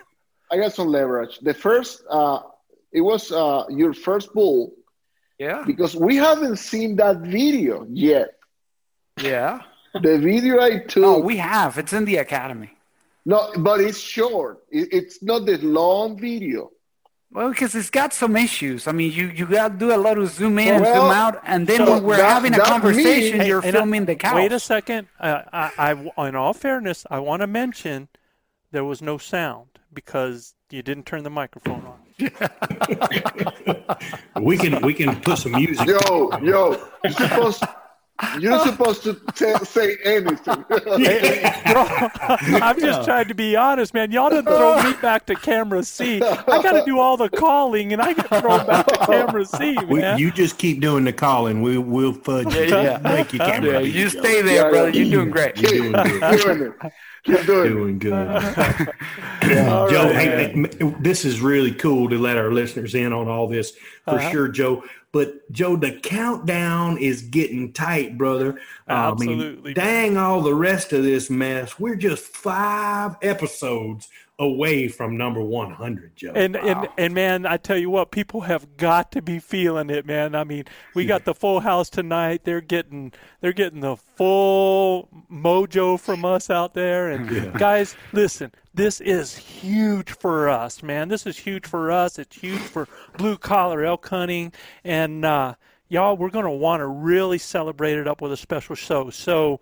I 0.52 0.58
got 0.58 0.74
some 0.74 0.88
leverage. 0.88 1.40
The 1.40 1.54
first. 1.54 2.04
Uh, 2.10 2.40
it 2.92 3.02
was 3.02 3.32
uh, 3.32 3.66
your 3.70 3.94
first 3.94 4.34
bull 4.34 4.72
Yeah. 5.44 5.64
because 5.72 5.94
we 6.08 6.14
haven't 6.28 6.58
seen 6.72 6.90
that 7.02 7.18
video 7.40 7.76
yet. 7.90 8.30
Yeah. 9.22 9.60
The 9.94 10.18
video 10.18 10.54
I 10.70 10.72
took. 10.80 11.04
Oh, 11.10 11.20
we 11.20 11.38
have. 11.38 11.78
It's 11.82 11.94
in 11.94 12.06
the 12.06 12.18
academy. 12.28 12.72
no, 13.32 13.40
but 13.68 13.78
it's 13.88 14.00
short. 14.18 14.56
It's 14.72 15.16
not 15.30 15.46
the 15.50 15.58
long 15.80 16.10
video. 16.28 16.62
Well, 17.36 17.50
because 17.50 17.74
it's 17.80 17.90
got 18.02 18.12
some 18.14 18.34
issues. 18.48 18.82
I 18.88 18.92
mean, 19.00 19.12
you 19.20 19.26
you 19.40 19.46
got 19.48 19.70
to 19.74 19.78
do 19.86 19.90
a 19.94 20.02
lot 20.08 20.18
of 20.22 20.26
zoom 20.38 20.56
in 20.60 20.68
and 20.76 20.84
Well, 20.84 20.96
zoom 21.02 21.12
out, 21.24 21.36
and 21.52 21.66
then 21.70 21.78
so 21.82 21.86
when 21.94 22.04
we're 22.08 22.18
that- 22.18 22.34
having 22.38 22.54
a 22.54 22.60
conversation, 22.74 23.38
means- 23.40 23.48
you're 23.50 23.66
And 23.68 23.76
I- 23.76 23.80
filming 23.80 24.06
the 24.06 24.16
cow. 24.16 24.36
Wait 24.36 24.52
a 24.52 24.60
second. 24.74 25.08
Uh, 25.20 25.42
I, 25.52 25.66
I, 26.18 26.28
in 26.30 26.36
all 26.36 26.54
fairness, 26.54 27.00
I 27.10 27.20
want 27.28 27.42
to 27.42 27.48
mention 27.48 28.08
there 28.72 28.86
was 28.92 29.00
no 29.02 29.18
sound 29.18 29.70
because 30.00 30.54
you 30.70 30.82
didn't 30.90 31.06
turn 31.12 31.24
the 31.24 31.36
microphone 31.42 31.84
on. 31.92 32.00
We 34.42 34.58
can 34.58 34.82
we 34.82 34.94
can 34.94 35.16
put 35.22 35.38
some 35.38 35.54
music. 35.54 35.88
Yo, 35.88 36.30
yo, 36.42 36.88
you're 37.04 37.14
supposed. 37.14 37.64
You're 38.40 38.60
supposed 38.60 39.04
to 39.04 39.16
t- 39.34 39.66
say 39.66 39.98
anything. 40.06 40.64
Bro, 40.70 40.80
I'm 42.62 42.80
just 42.80 43.04
trying 43.06 43.28
to 43.28 43.34
be 43.34 43.56
honest, 43.56 43.94
man. 43.94 44.12
Y'all 44.12 44.30
done 44.30 44.46
throw 44.46 44.82
me 44.84 44.94
back 45.02 45.26
to 45.26 45.36
camera 45.36 45.84
C. 45.84 46.22
I 46.22 46.44
got 46.62 46.74
to 46.74 46.84
do 46.86 47.00
all 47.00 47.18
the 47.18 47.30
calling, 47.30 47.92
and 47.92 48.02
I 48.02 48.14
get 48.14 48.28
thrown 48.30 48.66
back 48.68 48.86
to 48.88 48.98
camera 49.06 49.46
C, 49.46 49.76
We, 49.88 50.06
you 50.16 50.32
just 50.32 50.58
keep 50.58 50.80
doing 50.80 51.04
the 51.06 51.14
calling. 51.14 51.62
We 51.64 51.78
will 51.80 52.14
fudge. 52.14 52.54
you. 52.54 52.62
Yeah. 52.66 53.00
Make 53.04 53.34
your 53.34 53.46
camera. 53.46 53.74
yeah, 53.74 53.80
you 53.80 54.10
Joe. 54.10 54.20
stay 54.22 54.42
there, 54.42 54.66
Yeah, 54.66 54.70
brother. 54.70 54.90
You're 54.92 55.10
doing 55.12 55.32
great. 55.32 55.56
Keep 55.56 55.70
doing 55.70 55.92
good. 55.92 56.74
doing 57.26 57.38
it. 57.38 57.38
Keep 57.40 57.46
doing. 57.48 57.70
Doing 57.74 58.00
good. 58.00 58.28
Joe, 59.44 60.12
hey, 60.14 60.52
hey, 60.54 60.94
this 61.00 61.26
is 61.26 61.42
really 61.42 61.72
cool 61.74 62.10
to 62.10 62.18
let 62.18 62.38
our 62.38 62.52
listeners 62.52 62.96
in 62.96 63.14
on 63.14 63.28
all 63.28 63.48
this 63.48 63.72
for 64.06 64.16
Uh-huh. 64.16 64.32
sure, 64.32 64.48
Joe. 64.48 64.84
But 65.12 65.52
Joe, 65.52 65.76
the 65.76 65.92
countdown 65.92 66.98
is 66.98 67.22
getting 67.22 67.72
tight, 67.72 68.18
brother. 68.18 68.60
I 68.88 69.12
mean, 69.12 69.14
Absolutely. 69.32 69.74
dang 69.76 70.18
all 70.18 70.42
the 70.42 70.56
rest 70.56 70.92
of 70.92 71.04
this 71.04 71.30
mess. 71.30 71.80
We're 71.80 71.96
just 71.96 72.24
five 72.36 73.16
episodes 73.22 74.08
away 74.40 74.88
from 74.88 75.16
number 75.16 75.42
one 75.42 75.72
hundred, 75.72 76.16
Joe. 76.16 76.32
And 76.36 76.56
and 76.56 76.88
and 76.98 77.14
man, 77.14 77.46
I 77.46 77.58
tell 77.58 77.78
you 77.78 77.90
what, 77.90 78.12
people 78.12 78.42
have 78.42 78.78
got 78.78 79.12
to 79.12 79.22
be 79.22 79.40
feeling 79.40 79.90
it, 79.90 80.06
man. 80.06 80.34
I 80.34 80.44
mean, 80.44 80.66
we 80.96 81.06
got 81.06 81.24
the 81.24 81.36
full 81.36 81.60
house 81.60 81.90
tonight. 81.90 82.44
They're 82.44 82.60
getting 82.60 83.14
they're 83.42 83.54
getting 83.54 83.82
the 83.82 83.96
full 83.96 85.08
mojo 85.32 86.00
from 86.00 86.26
us 86.26 86.50
out 86.50 86.74
there. 86.74 87.12
And 87.12 87.54
guys, 87.60 87.96
listen, 88.12 88.52
this 88.74 89.00
is 89.02 89.38
huge 89.38 90.12
for 90.12 90.50
us, 90.50 90.82
man. 90.82 91.10
This 91.10 91.28
is 91.28 91.38
huge 91.38 91.68
for 91.68 91.92
us. 91.92 92.18
It's 92.18 92.36
huge 92.36 92.60
for 92.60 92.88
blue 93.18 93.38
collar 93.38 93.86
elk 93.86 94.08
hunting, 94.08 94.52
and 94.84 95.24
uh, 95.24 95.54
y'all, 95.90 96.18
we're 96.18 96.32
gonna 96.32 96.52
want 96.52 96.82
to 96.82 96.88
really 96.88 97.38
celebrate 97.38 98.00
it 98.00 98.08
up 98.08 98.20
with 98.20 98.32
a 98.32 98.38
special 98.38 98.76
show. 98.76 99.12
So 99.12 99.60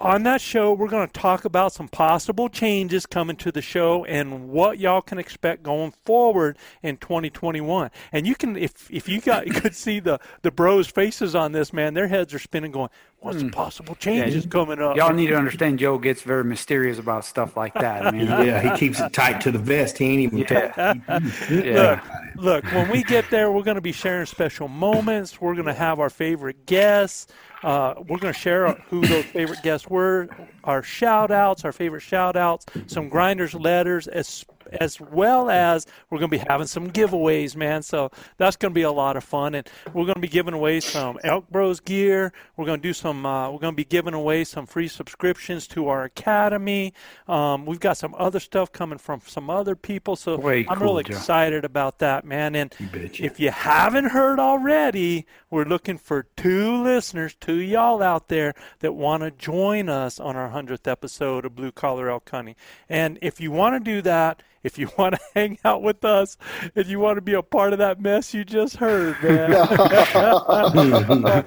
on 0.00 0.22
that 0.22 0.40
show, 0.40 0.72
we're 0.72 0.88
going 0.88 1.06
to 1.06 1.12
talk 1.12 1.44
about 1.44 1.72
some 1.72 1.86
possible 1.86 2.48
changes 2.48 3.04
coming 3.04 3.36
to 3.36 3.52
the 3.52 3.60
show 3.60 4.04
and 4.06 4.48
what 4.48 4.78
y'all 4.78 5.02
can 5.02 5.18
expect 5.18 5.62
going 5.62 5.92
forward 6.06 6.56
in 6.82 6.96
2021. 6.96 7.90
And 8.10 8.26
you 8.26 8.34
can, 8.34 8.56
if 8.56 8.90
if 8.90 9.08
you 9.08 9.20
got 9.20 9.46
you 9.46 9.52
could 9.60 9.76
see 9.76 10.00
the 10.00 10.18
the 10.40 10.50
bros' 10.50 10.88
faces 10.88 11.34
on 11.34 11.52
this, 11.52 11.72
man, 11.72 11.92
their 11.92 12.08
heads 12.08 12.32
are 12.32 12.38
spinning, 12.38 12.70
going, 12.70 12.88
"What's 13.20 13.42
the 13.42 13.50
possible 13.50 13.94
changes 13.96 14.46
coming 14.46 14.80
up?" 14.80 14.96
Y'all 14.96 15.12
need 15.12 15.28
to 15.28 15.36
understand 15.36 15.78
Joe 15.78 15.98
gets 15.98 16.22
very 16.22 16.44
mysterious 16.44 16.98
about 16.98 17.24
stuff 17.24 17.56
like 17.56 17.74
that. 17.74 18.06
I 18.06 18.10
mean, 18.10 18.26
yeah, 18.26 18.60
he 18.60 18.78
keeps 18.78 19.00
it 19.00 19.12
tight 19.12 19.40
to 19.42 19.50
the 19.50 19.58
vest. 19.58 19.98
He 19.98 20.06
ain't 20.06 20.20
even. 20.20 20.38
Yeah. 20.38 20.94
Look, 21.50 21.64
yeah. 21.64 22.00
look, 22.36 22.64
when 22.72 22.90
we 22.90 23.02
get 23.02 23.28
there, 23.30 23.50
we're 23.52 23.62
going 23.62 23.74
to 23.76 23.80
be 23.80 23.92
sharing 23.92 24.26
special 24.26 24.68
moments. 24.68 25.40
We're 25.40 25.54
going 25.54 25.66
to 25.66 25.74
have 25.74 26.00
our 26.00 26.10
favorite 26.10 26.66
guests. 26.66 27.26
Uh, 27.62 27.94
we're 28.08 28.18
going 28.18 28.32
to 28.32 28.38
share 28.38 28.72
who 28.88 29.06
those 29.06 29.24
favorite 29.26 29.62
guests 29.62 29.86
were, 29.88 30.28
our 30.64 30.82
shout 30.82 31.30
outs, 31.30 31.64
our 31.64 31.72
favorite 31.72 32.00
shout 32.00 32.36
outs, 32.36 32.64
some 32.86 33.08
grinders 33.10 33.52
letters, 33.54 34.08
es- 34.10 34.44
as 34.72 35.00
well 35.00 35.50
as 35.50 35.86
we're 36.10 36.18
going 36.18 36.30
to 36.30 36.38
be 36.38 36.44
having 36.48 36.66
some 36.66 36.90
giveaways, 36.90 37.56
man. 37.56 37.82
So 37.82 38.10
that's 38.36 38.56
going 38.56 38.72
to 38.72 38.74
be 38.74 38.82
a 38.82 38.92
lot 38.92 39.16
of 39.16 39.24
fun, 39.24 39.54
and 39.54 39.68
we're 39.92 40.04
going 40.04 40.14
to 40.14 40.20
be 40.20 40.28
giving 40.28 40.54
away 40.54 40.80
some 40.80 41.18
Elk 41.24 41.48
Bros 41.50 41.80
gear. 41.80 42.32
We're 42.56 42.66
going 42.66 42.80
to 42.80 42.88
do 42.88 42.92
some. 42.92 43.24
Uh, 43.24 43.50
we're 43.50 43.58
going 43.58 43.72
to 43.72 43.76
be 43.76 43.84
giving 43.84 44.14
away 44.14 44.44
some 44.44 44.66
free 44.66 44.88
subscriptions 44.88 45.66
to 45.68 45.88
our 45.88 46.04
academy. 46.04 46.92
Um, 47.28 47.66
we've 47.66 47.80
got 47.80 47.96
some 47.96 48.14
other 48.18 48.40
stuff 48.40 48.72
coming 48.72 48.98
from 48.98 49.20
some 49.26 49.50
other 49.50 49.74
people, 49.74 50.16
so 50.16 50.36
Way 50.36 50.66
I'm 50.68 50.78
cool, 50.78 50.94
really 50.94 51.04
excited 51.08 51.64
about 51.64 51.98
that, 51.98 52.24
man. 52.24 52.54
And 52.54 52.74
You 52.78 53.26
if 53.26 53.40
you 53.40 53.50
haven't 53.50 54.06
heard 54.06 54.38
already, 54.38 55.26
we're 55.50 55.64
looking 55.64 55.98
for 55.98 56.24
two 56.36 56.82
listeners, 56.82 57.34
two 57.34 57.56
y'all 57.56 58.02
out 58.02 58.28
there 58.28 58.54
that 58.80 58.92
want 58.92 59.22
to 59.22 59.30
join 59.30 59.88
us 59.88 60.18
on 60.20 60.36
our 60.36 60.50
100th 60.50 60.86
episode 60.86 61.44
of 61.44 61.54
Blue 61.54 61.72
Collar 61.72 62.10
Elk 62.10 62.28
Hunting. 62.30 62.56
And 62.88 63.18
if 63.22 63.40
you 63.40 63.50
want 63.50 63.74
to 63.74 63.80
do 63.80 64.02
that, 64.02 64.42
if 64.62 64.78
you 64.78 64.90
want 64.96 65.14
to 65.14 65.20
hang 65.34 65.58
out 65.64 65.82
with 65.82 66.04
us, 66.04 66.36
if 66.74 66.88
you 66.88 67.00
want 67.00 67.16
to 67.16 67.22
be 67.22 67.34
a 67.34 67.42
part 67.42 67.72
of 67.72 67.78
that 67.78 68.00
mess 68.00 68.34
you 68.34 68.44
just 68.44 68.76
heard, 68.76 69.16
man, 69.22 69.52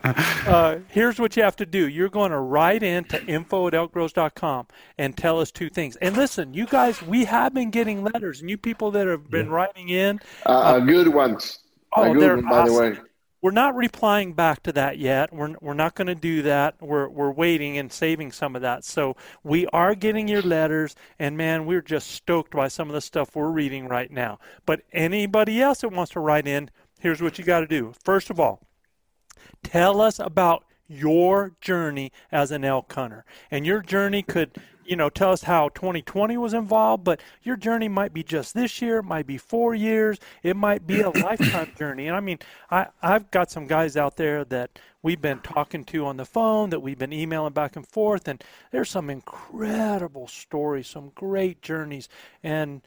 uh, 0.47 0.79
here's 0.89 1.19
what 1.19 1.37
you 1.37 1.43
have 1.43 1.55
to 1.57 1.65
do. 1.65 1.87
You're 1.87 2.09
going 2.09 2.31
to 2.31 2.39
write 2.39 2.83
in 2.83 3.03
to 3.05 3.23
info 3.25 3.67
at 3.67 3.73
elkbros.com 3.73 4.67
and 4.97 5.15
tell 5.15 5.39
us 5.39 5.51
two 5.51 5.69
things. 5.69 5.95
And 5.97 6.17
listen, 6.17 6.53
you 6.53 6.65
guys, 6.65 7.01
we 7.01 7.25
have 7.25 7.53
been 7.53 7.71
getting 7.71 8.03
letters, 8.03 8.41
and 8.41 8.49
you 8.49 8.57
people 8.57 8.91
that 8.91 9.07
have 9.07 9.29
been 9.29 9.49
writing 9.49 9.89
in, 9.89 10.19
Uh, 10.45 10.49
uh, 10.49 10.79
good 10.79 11.07
ones. 11.07 11.59
Oh, 11.95 12.13
good 12.13 12.21
they're 12.21 12.35
one, 12.35 12.49
by 12.49 12.65
the 12.65 12.73
way. 12.73 12.97
We're 13.43 13.51
not 13.51 13.75
replying 13.75 14.31
back 14.31 14.63
to 14.63 14.71
that 14.71 14.97
yet. 14.97 15.33
We're, 15.33 15.55
we're 15.59 15.73
not 15.73 15.95
going 15.95 16.07
to 16.07 16.15
do 16.15 16.43
that. 16.43 16.75
We're, 16.79 17.09
we're 17.09 17.33
waiting 17.33 17.77
and 17.77 17.91
saving 17.91 18.31
some 18.31 18.55
of 18.55 18.61
that. 18.61 18.85
So 18.85 19.17
we 19.43 19.67
are 19.67 19.95
getting 19.95 20.29
your 20.29 20.41
letters, 20.41 20.95
and 21.19 21.35
man, 21.35 21.65
we're 21.65 21.81
just 21.81 22.11
stoked 22.11 22.51
by 22.51 22.69
some 22.69 22.87
of 22.87 22.93
the 22.93 23.01
stuff 23.01 23.35
we're 23.35 23.51
reading 23.51 23.89
right 23.89 24.09
now. 24.09 24.39
But 24.65 24.83
anybody 24.93 25.61
else 25.61 25.81
that 25.81 25.89
wants 25.89 26.13
to 26.13 26.21
write 26.21 26.47
in, 26.47 26.71
here's 27.01 27.21
what 27.21 27.37
you 27.37 27.43
got 27.43 27.59
to 27.59 27.67
do. 27.67 27.93
First 28.05 28.29
of 28.29 28.39
all, 28.39 28.61
tell 29.61 29.99
us 29.99 30.19
about 30.19 30.63
your 30.87 31.51
journey 31.59 32.13
as 32.31 32.49
an 32.49 32.63
elk 32.63 32.93
hunter. 32.93 33.25
And 33.51 33.65
your 33.65 33.81
journey 33.81 34.23
could, 34.23 34.51
you 34.85 34.95
know, 34.95 35.09
tell 35.09 35.31
us 35.31 35.43
how 35.43 35.69
2020 35.69 36.37
was 36.37 36.53
involved, 36.53 37.03
but 37.03 37.21
your 37.41 37.55
journey 37.55 37.87
might 37.87 38.13
be 38.13 38.23
just 38.23 38.53
this 38.53 38.81
year, 38.81 38.99
it 38.99 39.03
might 39.03 39.27
be 39.27 39.37
four 39.37 39.73
years, 39.75 40.19
it 40.41 40.55
might 40.55 40.85
be 40.85 41.01
a 41.01 41.09
lifetime 41.23 41.71
journey. 41.77 42.07
And 42.07 42.15
I 42.15 42.19
mean, 42.19 42.39
I, 42.69 42.87
I've 43.01 43.31
got 43.31 43.51
some 43.51 43.67
guys 43.67 43.97
out 43.97 44.17
there 44.17 44.43
that 44.45 44.79
we've 45.01 45.21
been 45.21 45.39
talking 45.39 45.83
to 45.85 46.05
on 46.05 46.17
the 46.17 46.25
phone, 46.25 46.69
that 46.71 46.79
we've 46.81 46.97
been 46.97 47.13
emailing 47.13 47.53
back 47.53 47.75
and 47.75 47.87
forth, 47.87 48.27
and 48.27 48.43
there's 48.71 48.89
some 48.89 49.09
incredible 49.09 50.27
stories, 50.27 50.87
some 50.87 51.11
great 51.15 51.61
journeys. 51.61 52.09
And, 52.43 52.81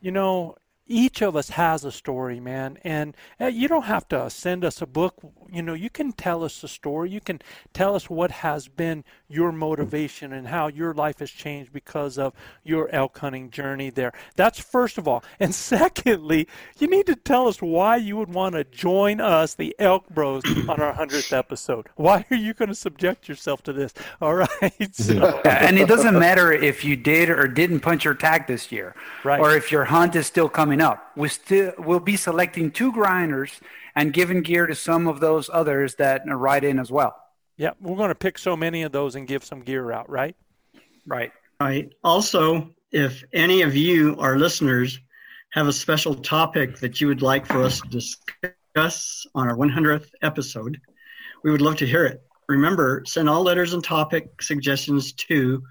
you 0.00 0.10
know, 0.10 0.56
each 0.86 1.22
of 1.22 1.36
us 1.36 1.50
has 1.50 1.84
a 1.84 1.92
story, 1.92 2.40
man, 2.40 2.78
and 2.84 3.16
uh, 3.40 3.46
you 3.46 3.68
don't 3.68 3.84
have 3.84 4.08
to 4.08 4.28
send 4.28 4.64
us 4.64 4.82
a 4.82 4.86
book. 4.86 5.14
You 5.50 5.62
know, 5.62 5.74
you 5.74 5.88
can 5.90 6.12
tell 6.12 6.42
us 6.44 6.62
a 6.64 6.68
story. 6.68 7.10
You 7.10 7.20
can 7.20 7.40
tell 7.72 7.94
us 7.94 8.10
what 8.10 8.30
has 8.30 8.68
been 8.68 9.04
your 9.28 9.52
motivation 9.52 10.32
and 10.32 10.48
how 10.48 10.66
your 10.66 10.92
life 10.92 11.20
has 11.20 11.30
changed 11.30 11.72
because 11.72 12.18
of 12.18 12.32
your 12.64 12.88
elk 12.90 13.18
hunting 13.18 13.50
journey 13.50 13.90
there. 13.90 14.12
That's 14.36 14.58
first 14.58 14.98
of 14.98 15.06
all. 15.06 15.22
And 15.38 15.54
secondly, 15.72 16.48
you 16.78 16.88
need 16.88 17.06
to 17.06 17.16
tell 17.16 17.48
us 17.48 17.62
why 17.62 17.96
you 17.96 18.16
would 18.16 18.32
want 18.32 18.54
to 18.54 18.64
join 18.64 19.20
us, 19.20 19.54
the 19.54 19.74
Elk 19.78 20.08
Bros, 20.10 20.42
on 20.68 20.80
our 20.80 20.94
100th 20.94 21.32
episode. 21.36 21.88
Why 21.96 22.24
are 22.30 22.36
you 22.36 22.54
going 22.54 22.68
to 22.68 22.74
subject 22.74 23.28
yourself 23.28 23.62
to 23.64 23.72
this? 23.72 23.94
All 24.20 24.34
right. 24.34 24.94
So, 24.94 25.40
and 25.44 25.78
it 25.78 25.88
doesn't 25.88 26.18
matter 26.18 26.52
if 26.52 26.84
you 26.84 26.96
did 26.96 27.30
or 27.30 27.46
didn't 27.46 27.80
punch 27.80 28.04
your 28.04 28.14
tag 28.14 28.46
this 28.46 28.72
year, 28.72 28.94
Right. 29.24 29.40
or 29.40 29.54
if 29.54 29.70
your 29.70 29.84
hunt 29.84 30.16
is 30.16 30.26
still 30.26 30.48
coming 30.48 30.71
up. 30.80 31.12
We 31.16 31.28
still 31.28 31.72
we'll 31.78 32.00
be 32.00 32.16
selecting 32.16 32.70
two 32.70 32.92
grinders 32.92 33.60
and 33.94 34.12
giving 34.12 34.42
gear 34.42 34.66
to 34.66 34.74
some 34.74 35.06
of 35.06 35.20
those 35.20 35.50
others 35.52 35.96
that 35.96 36.22
write 36.26 36.64
in 36.64 36.78
as 36.78 36.90
well. 36.90 37.14
yeah, 37.56 37.72
we're 37.80 37.96
going 37.96 38.08
to 38.08 38.14
pick 38.14 38.38
so 38.38 38.56
many 38.56 38.82
of 38.82 38.92
those 38.92 39.14
and 39.14 39.28
give 39.28 39.44
some 39.44 39.60
gear 39.60 39.92
out, 39.92 40.08
right? 40.08 40.34
Right. 41.06 41.32
Right. 41.60 41.92
Also, 42.02 42.70
if 42.90 43.22
any 43.32 43.62
of 43.62 43.76
you, 43.76 44.16
our 44.18 44.36
listeners, 44.38 44.98
have 45.52 45.68
a 45.68 45.72
special 45.72 46.14
topic 46.14 46.78
that 46.78 47.00
you 47.00 47.06
would 47.08 47.22
like 47.22 47.46
for 47.46 47.62
us 47.62 47.80
to 47.80 47.88
discuss 47.88 49.26
on 49.34 49.48
our 49.48 49.56
100th 49.56 50.08
episode, 50.22 50.80
we 51.44 51.50
would 51.50 51.60
love 51.60 51.76
to 51.76 51.86
hear 51.86 52.06
it. 52.06 52.22
Remember, 52.48 53.02
send 53.06 53.28
all 53.28 53.42
letters 53.42 53.74
and 53.74 53.84
topic 53.84 54.40
suggestions 54.40 55.12
to 55.12 55.62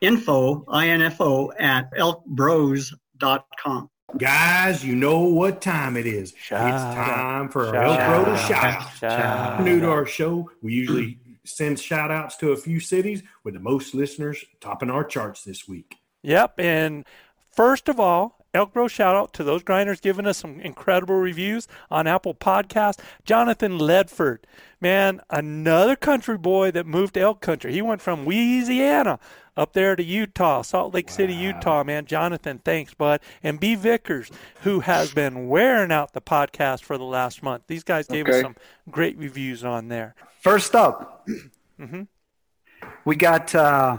info, 0.00 0.64
info 0.72 1.52
at 1.58 1.92
elkbros.com. 1.94 3.90
Guys, 4.18 4.84
you 4.84 4.94
know 4.94 5.20
what 5.20 5.60
time 5.60 5.96
it 5.96 6.06
is. 6.06 6.32
Shout 6.38 6.72
it's 6.72 6.82
time 6.94 7.48
for 7.48 7.76
our 7.76 7.84
Elk 7.84 7.98
Road 7.98 8.34
out. 8.34 8.48
shout 8.48 8.64
out. 8.64 8.92
Shout 8.98 9.62
New 9.62 9.80
to 9.80 9.90
our 9.90 10.06
show, 10.06 10.50
we 10.62 10.72
usually 10.72 11.18
send 11.44 11.78
shout 11.78 12.10
outs 12.10 12.36
to 12.38 12.52
a 12.52 12.56
few 12.56 12.80
cities 12.80 13.22
with 13.44 13.54
the 13.54 13.60
most 13.60 13.94
listeners 13.94 14.44
topping 14.60 14.90
our 14.90 15.04
charts 15.04 15.42
this 15.42 15.68
week. 15.68 15.96
Yep. 16.22 16.54
And 16.58 17.04
first 17.50 17.88
of 17.88 17.98
all, 18.00 18.46
Elk 18.54 18.72
Bro 18.72 18.88
shout 18.88 19.16
out 19.16 19.34
to 19.34 19.44
those 19.44 19.62
grinders 19.62 20.00
giving 20.00 20.26
us 20.26 20.38
some 20.38 20.60
incredible 20.60 21.16
reviews 21.16 21.68
on 21.90 22.06
Apple 22.06 22.34
Podcasts. 22.34 23.00
Jonathan 23.24 23.78
Ledford, 23.78 24.38
man, 24.80 25.20
another 25.28 25.94
country 25.94 26.38
boy 26.38 26.70
that 26.70 26.86
moved 26.86 27.14
to 27.14 27.20
elk 27.20 27.42
country. 27.42 27.72
He 27.72 27.82
went 27.82 28.00
from 28.00 28.24
Louisiana 28.24 29.18
up 29.56 29.72
there 29.72 29.96
to 29.96 30.02
Utah, 30.02 30.62
Salt 30.62 30.94
Lake 30.94 31.08
City, 31.10 31.34
Utah, 31.34 31.82
man. 31.82 32.06
Jonathan, 32.06 32.60
thanks, 32.64 32.94
bud. 32.94 33.20
And 33.42 33.58
B. 33.58 33.74
Vickers, 33.74 34.30
who 34.62 34.80
has 34.80 35.12
been 35.12 35.48
wearing 35.48 35.92
out 35.92 36.12
the 36.12 36.20
podcast 36.20 36.82
for 36.82 36.98
the 36.98 37.04
last 37.04 37.42
month. 37.42 37.64
These 37.66 37.84
guys 37.84 38.06
gave 38.06 38.28
us 38.28 38.42
some 38.42 38.56
great 38.90 39.16
reviews 39.16 39.64
on 39.64 39.88
there. 39.88 40.14
First 40.40 40.74
up, 40.74 41.26
we 43.04 43.16
got. 43.16 43.54
Uh, 43.54 43.98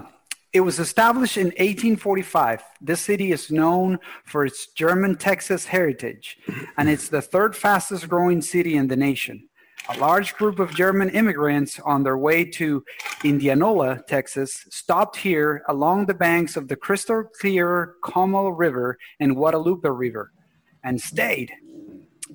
it 0.54 0.62
was 0.62 0.80
established 0.80 1.38
in 1.38 1.48
1845. 1.48 2.64
This 2.82 3.02
city 3.02 3.32
is 3.32 3.52
known 3.52 4.00
for 4.24 4.46
its 4.46 4.68
German 4.68 5.16
Texas 5.18 5.66
heritage, 5.66 6.38
and 6.78 6.90
it's 6.90 7.10
the 7.10 7.22
third 7.22 7.56
fastest 7.56 8.08
growing 8.08 8.42
city 8.42 8.76
in 8.76 8.88
the 8.88 8.96
nation. 8.96 9.50
A 9.90 9.98
large 10.00 10.36
group 10.36 10.60
of 10.60 10.76
German 10.76 11.10
immigrants 11.10 11.80
on 11.80 12.04
their 12.04 12.18
way 12.18 12.44
to 12.44 12.84
Indianola, 13.24 14.04
Texas, 14.08 14.66
stopped 14.70 15.16
here 15.16 15.64
along 15.70 16.06
the 16.06 16.14
banks 16.14 16.58
of 16.58 16.68
the 16.68 16.76
crystal 16.76 17.24
clear 17.40 17.96
Comal 18.04 18.52
River 18.58 18.98
and 19.22 19.36
Guadalupe 19.36 19.88
River 19.88 20.32
and 20.84 21.00
stayed. 21.00 21.54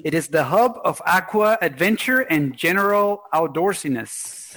It 0.02 0.14
is 0.14 0.28
the 0.28 0.44
hub 0.44 0.78
of 0.82 1.02
aqua 1.04 1.58
adventure 1.60 2.20
and 2.20 2.56
general 2.56 3.22
outdoorsiness. 3.34 4.56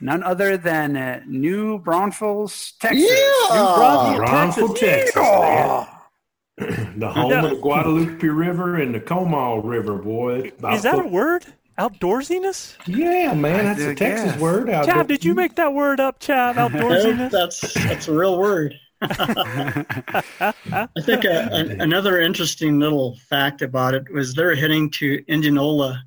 None 0.00 0.22
other 0.24 0.56
than 0.56 0.96
uh, 0.96 1.20
New 1.26 1.78
Braunfels, 1.78 2.72
Texas. 2.80 3.08
Yeah. 3.50 4.14
Brownsville, 4.16 4.74
Texas. 4.74 5.14
Yeah. 5.14 5.86
man. 6.58 6.98
the 6.98 7.08
home 7.12 7.30
Yeah. 7.30 7.44
of 7.44 7.50
the 7.50 7.56
Guadalupe 7.56 8.26
River 8.26 8.76
and 8.76 8.92
the 8.92 9.00
Comal 9.00 9.62
River, 9.64 9.94
boy. 9.94 10.52
Is 10.72 10.82
that 10.82 10.98
a 10.98 11.06
word? 11.06 11.46
Outdoorsiness? 11.78 12.76
Yeah, 12.86 13.34
man, 13.34 13.64
that's 13.64 13.80
a 13.80 13.94
Texas 13.94 14.32
guess. 14.32 14.40
word. 14.40 14.68
Out 14.68 14.86
Chad, 14.86 15.06
did 15.06 15.24
you 15.24 15.32
make 15.34 15.54
that 15.56 15.72
word 15.72 16.00
up, 16.00 16.18
Chad? 16.18 16.56
Outdoorsiness? 16.56 17.30
That's 17.30 17.72
that's 17.74 18.08
a 18.08 18.12
real 18.12 18.38
word. 18.38 18.74
I 19.00 20.52
think 21.04 21.24
a, 21.24 21.48
a, 21.52 21.82
another 21.82 22.20
interesting 22.20 22.80
little 22.80 23.16
fact 23.28 23.62
about 23.62 23.94
it 23.94 24.12
was 24.12 24.34
they're 24.34 24.56
heading 24.56 24.90
to 24.92 25.22
Indianola, 25.28 26.02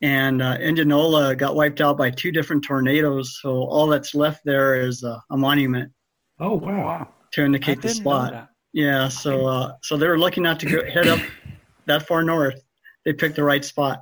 and 0.00 0.40
uh, 0.40 0.56
Indianola 0.58 1.36
got 1.36 1.54
wiped 1.54 1.82
out 1.82 1.98
by 1.98 2.08
two 2.08 2.32
different 2.32 2.64
tornadoes. 2.64 3.38
So 3.42 3.64
all 3.64 3.86
that's 3.86 4.14
left 4.14 4.46
there 4.46 4.80
is 4.80 5.02
a, 5.02 5.22
a 5.30 5.36
monument 5.36 5.92
Oh 6.38 6.54
wow. 6.54 7.06
to 7.32 7.42
I 7.42 7.44
indicate 7.44 7.82
the 7.82 7.90
spot. 7.90 8.48
Yeah, 8.72 9.08
so 9.08 9.46
uh, 9.46 9.72
so 9.82 9.98
they 9.98 10.06
were 10.08 10.18
lucky 10.18 10.40
not 10.40 10.58
to 10.60 10.66
go, 10.66 10.90
head 10.90 11.06
up 11.06 11.20
that 11.84 12.06
far 12.06 12.22
north. 12.22 12.62
They 13.04 13.12
picked 13.12 13.36
the 13.36 13.44
right 13.44 13.64
spot. 13.64 14.00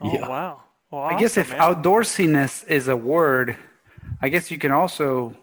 Oh, 0.00 0.12
Yeah. 0.12 0.28
wow. 0.28 0.62
Well, 0.90 1.02
I 1.02 1.18
guess 1.18 1.36
if 1.36 1.50
man. 1.50 1.60
outdoorsiness 1.60 2.66
is 2.66 2.88
a 2.88 2.96
word, 2.96 3.56
I 4.20 4.28
guess 4.28 4.50
you 4.50 4.58
can 4.58 4.72
also 4.72 5.36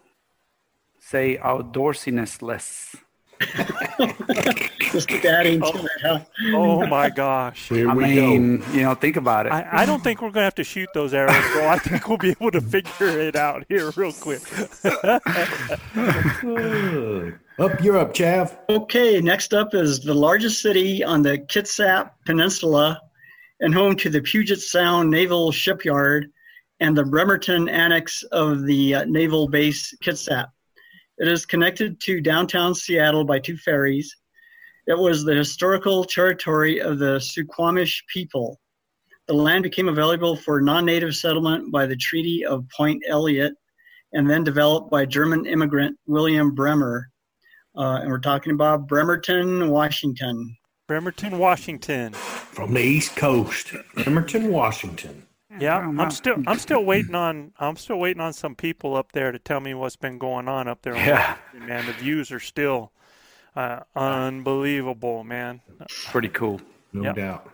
say 0.99 1.37
outdoorsinessless. 1.37 2.95
Just 4.91 5.11
adding 5.11 5.61
to 5.61 5.67
oh. 5.67 5.85
it. 5.85 5.91
Huh? 6.01 6.19
Oh, 6.53 6.85
my 6.87 7.09
gosh. 7.09 7.69
Here 7.75 7.89
I 7.89 7.93
we 7.93 8.03
mean, 8.03 8.63
you 8.73 8.81
know, 8.81 8.95
think 8.95 9.15
about 9.15 9.45
it. 9.45 9.51
I, 9.51 9.67
I 9.71 9.85
don't 9.85 10.03
think 10.03 10.21
we're 10.21 10.31
going 10.31 10.41
to 10.41 10.45
have 10.45 10.55
to 10.55 10.63
shoot 10.63 10.89
those 10.93 11.13
arrows, 11.13 11.35
bro. 11.53 11.69
I 11.69 11.77
think 11.77 12.09
we'll 12.09 12.17
be 12.17 12.31
able 12.31 12.51
to 12.51 12.61
figure 12.61 13.19
it 13.19 13.35
out 13.35 13.63
here 13.69 13.91
real 13.95 14.11
quick. 14.11 14.41
Up, 17.59 17.81
you're 17.81 17.97
up, 17.97 18.13
Chav. 18.13 18.55
Okay, 18.69 19.19
next 19.19 19.51
up 19.51 19.73
is 19.73 20.01
the 20.01 20.13
largest 20.13 20.61
city 20.61 21.03
on 21.03 21.23
the 21.23 21.39
Kitsap 21.39 22.11
Peninsula 22.23 23.01
and 23.59 23.73
home 23.73 23.95
to 23.97 24.09
the 24.09 24.21
Puget 24.21 24.59
Sound 24.59 25.09
Naval 25.09 25.51
Shipyard 25.51 26.31
and 26.79 26.95
the 26.95 27.03
Bremerton 27.03 27.69
Annex 27.69 28.23
of 28.31 28.65
the 28.65 28.95
uh, 28.95 29.05
Naval 29.05 29.47
Base 29.47 29.93
Kitsap. 30.03 30.47
It 31.17 31.27
is 31.27 31.45
connected 31.45 31.99
to 32.01 32.21
downtown 32.21 32.75
Seattle 32.75 33.23
by 33.23 33.39
two 33.39 33.57
ferries. 33.57 34.15
It 34.85 34.97
was 34.97 35.23
the 35.23 35.35
historical 35.35 36.03
territory 36.03 36.79
of 36.79 36.99
the 36.99 37.19
Suquamish 37.19 38.03
people. 38.07 38.59
The 39.27 39.33
land 39.33 39.63
became 39.63 39.89
available 39.89 40.35
for 40.35 40.61
non 40.61 40.85
native 40.85 41.15
settlement 41.15 41.71
by 41.71 41.85
the 41.85 41.95
Treaty 41.95 42.45
of 42.45 42.67
Point 42.69 43.03
Elliott 43.07 43.53
and 44.13 44.29
then 44.29 44.43
developed 44.43 44.89
by 44.89 45.05
German 45.05 45.45
immigrant 45.45 45.97
William 46.05 46.55
Bremer. 46.55 47.09
Uh, 47.75 47.99
and 48.01 48.09
we're 48.09 48.19
talking 48.19 48.53
about 48.53 48.87
Bremerton, 48.87 49.69
Washington. 49.69 50.56
Bremerton, 50.87 51.37
Washington. 51.37 52.13
From 52.13 52.73
the 52.73 52.81
East 52.81 53.15
Coast, 53.17 53.73
Bremerton, 53.95 54.51
Washington. 54.51 55.23
Yeah, 55.59 55.77
I'm 55.79 56.11
still 56.11 56.37
I'm 56.47 56.59
still 56.59 56.83
waiting 56.91 57.15
on 57.15 57.51
I'm 57.59 57.75
still 57.75 57.99
waiting 57.99 58.21
on 58.21 58.31
some 58.33 58.55
people 58.55 58.95
up 58.95 59.11
there 59.11 59.31
to 59.31 59.39
tell 59.39 59.59
me 59.59 59.73
what's 59.73 59.95
been 59.95 60.17
going 60.17 60.47
on 60.47 60.67
up 60.67 60.81
there. 60.83 60.95
Yeah. 60.95 61.35
man, 61.53 61.85
the 61.85 61.93
views 61.93 62.31
are 62.31 62.39
still 62.39 62.91
uh, 63.55 63.81
unbelievable, 63.95 65.23
man. 65.23 65.61
Pretty 66.05 66.29
cool. 66.29 66.61
No 66.93 67.03
Yep. 67.03 67.15
doubt. 67.15 67.51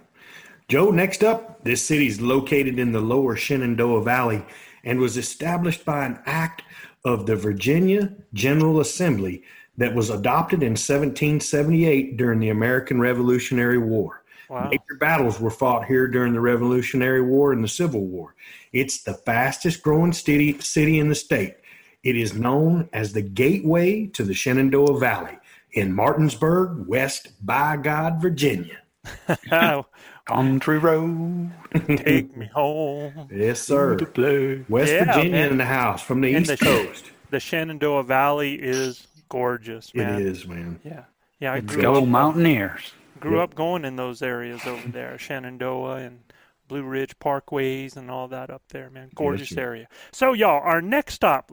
Joe, 0.68 0.92
next 0.92 1.24
up, 1.24 1.64
this 1.64 1.86
city 1.86 2.08
is 2.08 2.22
located 2.22 2.78
in 2.80 2.92
the 2.92 3.02
lower 3.02 3.36
Shenandoah 3.36 4.04
Valley 4.04 4.44
and 4.84 5.00
was 5.00 5.18
established 5.18 5.86
by 5.86 6.06
an 6.06 6.20
act 6.26 6.62
of 7.06 7.26
the 7.26 7.36
Virginia 7.36 8.14
General 8.34 8.80
Assembly 8.80 9.44
that 9.78 9.96
was 9.96 10.10
adopted 10.10 10.62
in 10.62 10.72
1778 10.72 12.18
during 12.18 12.40
the 12.40 12.50
American 12.50 13.00
Revolutionary 13.00 13.78
War. 13.78 14.24
Wow. 14.50 14.70
Major 14.70 15.00
battles 15.00 15.40
were 15.40 15.50
fought 15.50 15.86
here 15.86 16.08
during 16.08 16.34
the 16.34 16.40
Revolutionary 16.40 17.22
War 17.22 17.54
and 17.54 17.64
the 17.64 17.68
Civil 17.68 18.02
War. 18.06 18.36
It's 18.72 19.04
the 19.04 19.14
fastest 19.14 19.82
growing 19.82 20.14
city, 20.14 20.60
city 20.60 21.00
in 21.00 21.10
the 21.10 21.16
state. 21.16 21.56
It 22.04 22.16
is 22.18 22.34
known 22.34 22.90
as 22.94 23.14
the 23.14 23.22
gateway 23.22 24.08
to 24.08 24.24
the 24.24 24.34
Shenandoah 24.34 25.00
Valley 25.00 25.38
in 25.72 25.94
Martinsburg, 25.94 26.86
West 26.88 27.30
by 27.44 27.78
God, 27.78 28.22
Virginia. 28.22 28.78
Country 30.26 30.78
road. 30.78 31.52
Take 31.88 32.36
me 32.38 32.46
home. 32.54 33.28
Yes, 33.34 33.62
sir. 33.62 33.98
West 34.70 34.92
Yeah, 34.92 35.06
Virginia 35.06 35.48
in 35.48 35.58
the 35.58 35.66
house 35.66 36.02
from 36.02 36.22
the 36.22 36.28
East 36.30 36.50
the- 36.52 36.58
Coast. 36.58 37.12
The 37.30 37.40
Shenandoah 37.40 38.04
Valley 38.04 38.54
is 38.54 39.08
gorgeous, 39.34 39.94
man. 39.96 40.22
It 40.22 40.28
is, 40.28 40.48
man. 40.48 40.80
Yeah, 40.84 41.06
yeah. 41.40 41.54
I 41.54 41.56
Let's 41.56 41.74
grew 41.74 41.82
go 41.82 41.96
up 41.96 42.08
Mountaineers. 42.08 42.94
grew 43.20 43.40
up 43.42 43.56
going 43.56 43.84
in 43.86 43.96
those 43.96 44.22
areas 44.22 44.62
over 44.66 44.88
there, 44.88 45.18
Shenandoah 45.18 45.96
and 45.98 46.20
Blue 46.68 46.84
Ridge 46.84 47.18
Parkways 47.20 47.96
and 47.98 48.10
all 48.12 48.28
that 48.28 48.50
up 48.50 48.62
there, 48.70 48.90
man. 48.90 49.10
Gorgeous 49.16 49.50
sir. 49.50 49.62
area. 49.62 49.88
So, 50.12 50.34
y'all, 50.34 50.62
our 50.62 50.82
next 50.82 51.16
stop, 51.16 51.52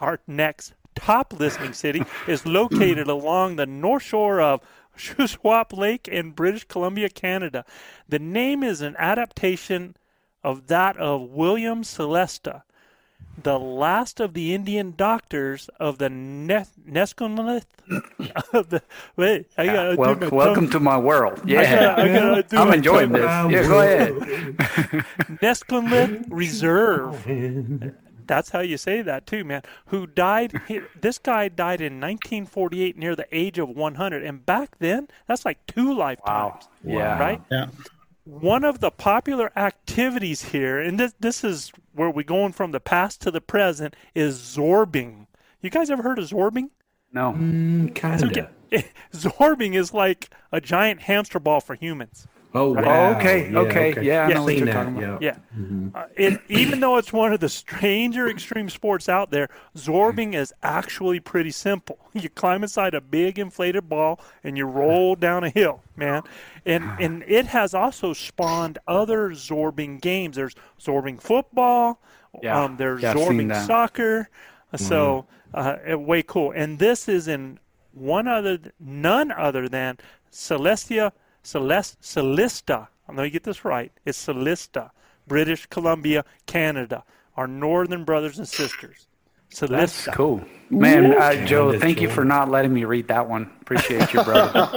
our 0.00 0.20
next 0.26 0.72
top 0.94 1.32
listening 1.38 1.72
city 1.74 2.02
is 2.26 2.46
located 2.46 3.06
along 3.08 3.56
the 3.56 3.66
north 3.66 4.02
shore 4.02 4.40
of 4.40 4.60
Shuswap 4.96 5.76
Lake 5.76 6.08
in 6.08 6.32
British 6.32 6.64
Columbia, 6.64 7.08
Canada. 7.08 7.64
The 8.08 8.18
name 8.18 8.62
is 8.62 8.80
an 8.80 8.96
adaptation 8.98 9.96
of 10.42 10.66
that 10.68 10.96
of 10.96 11.22
William 11.30 11.82
Celesta, 11.82 12.62
the 13.42 13.58
last 13.58 14.20
of 14.20 14.34
the 14.34 14.54
Indian 14.54 14.92
doctors 14.96 15.70
of 15.80 15.98
the 15.98 16.10
ne- 16.10 16.66
Neskonlith. 16.88 17.64
of 18.52 18.68
the, 18.70 18.82
wait, 19.16 19.46
I 19.56 19.66
gotta 19.66 19.92
uh, 19.92 19.96
Well, 19.96 20.14
my 20.16 20.28
welcome 20.28 20.64
tongue- 20.66 20.72
to 20.72 20.80
my 20.80 20.98
world. 20.98 21.40
Yeah, 21.46 21.94
I 21.96 22.08
gotta 22.08 22.42
do 22.42 22.56
I'm 22.58 22.72
enjoying 22.74 23.12
this. 23.12 23.24
tongue. 23.24 23.50
Yeah, 23.50 23.62
go 23.66 23.80
ahead. 23.80 24.14
Neskonlith 25.42 26.26
Reserve. 26.28 27.94
That's 28.26 28.50
how 28.50 28.60
you 28.60 28.76
say 28.76 29.02
that 29.02 29.26
too, 29.26 29.42
man. 29.44 29.62
Who 29.86 30.06
died? 30.06 30.52
He, 30.68 30.80
this 31.00 31.18
guy 31.18 31.48
died 31.48 31.80
in 31.80 31.94
1948, 31.94 32.96
near 32.96 33.16
the 33.16 33.26
age 33.32 33.58
of 33.58 33.68
100. 33.70 34.22
And 34.22 34.46
back 34.46 34.78
then, 34.78 35.08
that's 35.26 35.44
like 35.44 35.64
two 35.66 35.92
lifetimes. 35.92 36.68
Wow. 36.84 36.94
Yeah. 36.98 37.18
Right. 37.18 37.42
Yeah. 37.50 37.66
One 38.24 38.62
of 38.64 38.78
the 38.78 38.92
popular 38.92 39.50
activities 39.56 40.42
here, 40.44 40.78
and 40.78 41.00
this 41.00 41.14
this 41.18 41.42
is 41.42 41.72
where 42.00 42.08
we're 42.08 42.22
going 42.22 42.50
from 42.50 42.70
the 42.70 42.80
past 42.80 43.20
to 43.20 43.30
the 43.30 43.42
present, 43.42 43.94
is 44.14 44.38
zorbing. 44.38 45.26
You 45.60 45.68
guys 45.68 45.90
ever 45.90 46.02
heard 46.02 46.18
of 46.18 46.24
zorbing? 46.24 46.70
No. 47.12 47.34
Mm, 47.34 47.94
kind 47.94 48.22
of. 48.22 48.30
Okay. 48.30 48.48
Zorbing 49.12 49.74
is 49.74 49.92
like 49.92 50.30
a 50.50 50.62
giant 50.62 51.02
hamster 51.02 51.38
ball 51.38 51.60
for 51.60 51.74
humans. 51.74 52.26
Oh, 52.52 52.72
wow. 52.74 52.82
Oh, 53.10 53.14
okay. 53.16 53.50
Yeah, 53.50 53.58
okay. 53.60 53.94
Yeah, 54.02 54.26
I 54.26 54.28
Yeah. 54.28 54.34
know 54.34 54.42
what 54.44 54.56
you're 54.56 54.66
that, 54.66 54.72
talking 54.72 54.96
about. 54.96 55.22
yeah. 55.22 55.34
Yeah. 55.34 55.36
Uh, 55.94 56.06
it, 56.16 56.40
even 56.48 56.80
though 56.80 56.96
it's 56.98 57.12
one 57.12 57.32
of 57.32 57.40
the 57.40 57.48
stranger 57.48 58.28
extreme 58.28 58.68
sports 58.70 59.08
out 59.08 59.30
there, 59.30 59.48
zorbing 59.76 60.34
is 60.34 60.52
actually 60.62 61.20
pretty 61.20 61.50
simple. 61.50 61.98
You 62.12 62.28
climb 62.28 62.62
inside 62.64 62.94
a 62.94 63.00
big 63.00 63.38
inflated 63.38 63.88
ball 63.88 64.20
and 64.42 64.56
you 64.58 64.66
roll 64.66 65.14
down 65.14 65.44
a 65.44 65.50
hill, 65.50 65.82
man. 65.96 66.22
And 66.66 66.92
and 66.98 67.24
it 67.26 67.46
has 67.46 67.72
also 67.74 68.12
spawned 68.12 68.78
other 68.88 69.30
zorbing 69.30 70.00
games. 70.00 70.36
There's 70.36 70.54
zorbing 70.80 71.20
football. 71.20 72.00
Yeah. 72.42 72.64
Um, 72.64 72.76
there's 72.76 73.02
Yeah, 73.02 73.12
I've 73.12 73.18
seen 73.18 73.48
zorbing 73.48 73.66
soccer. 73.66 74.28
So 74.76 75.26
uh, 75.54 75.76
uh, 75.92 75.98
way 75.98 76.22
cool. 76.22 76.52
And 76.52 76.78
this 76.78 77.08
is 77.08 77.26
in 77.28 77.58
one 77.92 78.28
other, 78.28 78.58
none 78.78 79.32
other 79.32 79.68
than 79.68 79.98
Celestia, 80.32 81.12
Celest, 81.44 81.96
Celista. 82.02 82.88
I'm 83.08 83.16
going 83.16 83.26
to 83.26 83.32
get 83.32 83.42
this 83.44 83.64
right. 83.64 83.92
It's 84.04 84.26
Celista, 84.26 84.90
British 85.26 85.66
Columbia, 85.66 86.24
Canada. 86.46 87.04
Our 87.36 87.46
northern 87.46 88.04
brothers 88.04 88.38
and 88.38 88.46
sisters. 88.46 89.06
Celesta. 89.52 89.68
That's 89.68 90.06
cool. 90.08 90.44
Man, 90.70 91.12
uh, 91.20 91.44
Joe, 91.44 91.76
thank 91.76 92.00
you 92.00 92.08
for 92.08 92.24
not 92.24 92.48
letting 92.48 92.72
me 92.72 92.84
read 92.84 93.08
that 93.08 93.28
one. 93.28 93.50
Appreciate 93.62 94.12
you, 94.14 94.22
brother. 94.22 94.68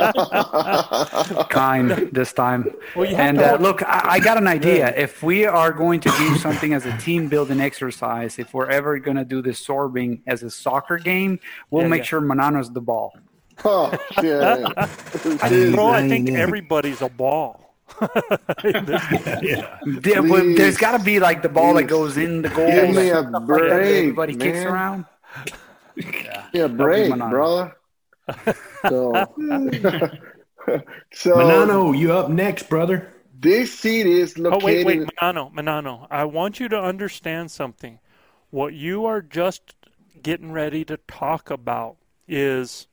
kind 1.49 1.91
this 2.11 2.33
time. 2.33 2.65
Well, 2.95 3.07
you 3.07 3.15
and 3.15 3.39
uh, 3.39 3.57
look, 3.59 3.83
I, 3.83 4.13
I 4.13 4.19
got 4.19 4.37
an 4.37 4.47
idea. 4.47 4.91
If 4.97 5.21
we 5.21 5.45
are 5.45 5.71
going 5.71 5.99
to 5.99 6.09
do 6.17 6.35
something 6.37 6.73
as 6.73 6.87
a 6.87 6.97
team 6.97 7.27
building 7.29 7.61
exercise, 7.61 8.39
if 8.39 8.55
we're 8.55 8.69
ever 8.69 8.97
going 8.97 9.17
to 9.17 9.25
do 9.25 9.43
this 9.43 9.63
sorbing 9.63 10.21
as 10.25 10.41
a 10.41 10.49
soccer 10.49 10.97
game, 10.97 11.39
we'll 11.69 11.83
Yeah, 11.83 11.89
make 11.89 11.99
yeah. 11.99 12.05
sure 12.05 12.21
Manano's 12.21 12.71
the 12.71 12.81
ball. 12.81 13.13
Oh, 13.65 13.93
yeah. 14.21 14.57
Bro, 15.73 15.87
I 15.87 16.07
think 16.07 16.29
everybody's 16.31 17.01
a 17.01 17.09
ball. 17.09 17.75
Yeah. 18.63 19.77
Yeah, 19.85 20.21
but 20.21 20.41
Please. 20.41 20.57
there's 20.57 20.77
got 20.77 20.97
to 20.97 21.03
be 21.03 21.19
like 21.19 21.41
the 21.41 21.49
ball 21.49 21.75
that 21.75 21.83
goes 21.83 22.17
in 22.17 22.41
the 22.41 22.49
goal. 22.49 22.65
Give 22.71 22.95
me 22.95 23.09
a 23.09 23.21
stuff 23.21 23.25
like 23.25 23.31
that 23.31 23.31
that 23.31 23.45
break, 23.45 23.71
Everybody 23.71 24.35
kicks 24.35 24.59
around. 24.65 25.05
Yeah, 26.53 26.67
break, 26.67 27.11
Manano. 27.11 27.29
brother. 27.29 27.75
So, 28.81 29.13
so 31.13 31.35
Manano, 31.35 31.97
you 31.97 32.13
up 32.13 32.29
next, 32.29 32.69
brother? 32.69 33.13
this 33.43 33.77
seat 33.77 34.07
is 34.07 34.37
located. 34.37 34.63
Oh 34.63 34.65
located. 34.65 34.85
wait, 34.87 34.99
wait, 34.99 35.09
Manano, 35.21 35.53
Manano. 35.53 36.07
I 36.09 36.23
want 36.25 36.59
you 36.59 36.69
to 36.69 36.79
understand 36.81 37.51
something. 37.51 37.99
What 38.49 38.73
you 38.73 39.05
are 39.05 39.21
just 39.21 39.75
getting 40.21 40.51
ready 40.51 40.85
to 40.85 40.97
talk 41.07 41.49
about 41.51 41.97
is 42.27 42.87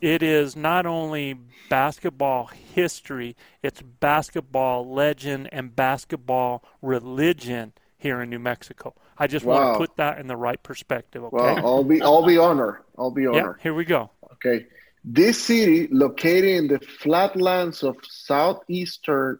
it 0.00 0.22
is 0.22 0.56
not 0.56 0.86
only 0.86 1.36
basketball 1.68 2.46
history, 2.46 3.36
it's 3.62 3.82
basketball 3.82 4.90
legend 4.92 5.48
and 5.52 5.74
basketball 5.74 6.62
religion 6.82 7.72
here 7.98 8.20
in 8.22 8.30
New 8.30 8.38
Mexico. 8.38 8.94
I 9.18 9.26
just 9.26 9.44
want 9.44 9.74
to 9.74 9.78
put 9.78 9.96
that 9.96 10.18
in 10.18 10.26
the 10.26 10.36
right 10.36 10.62
perspective, 10.62 11.24
okay? 11.24 11.36
Well, 11.36 11.66
I'll 11.66 11.84
be, 11.84 12.02
I'll 12.02 12.26
be 12.26 12.38
honored. 12.38 12.82
I'll 12.98 13.10
be 13.10 13.22
yeah, 13.22 13.30
honored. 13.30 13.60
here 13.62 13.74
we 13.74 13.84
go. 13.84 14.10
Okay. 14.34 14.66
This 15.04 15.42
city, 15.42 15.88
located 15.90 16.44
in 16.44 16.68
the 16.68 16.80
flatlands 16.80 17.82
of 17.82 17.96
southeastern 18.02 19.38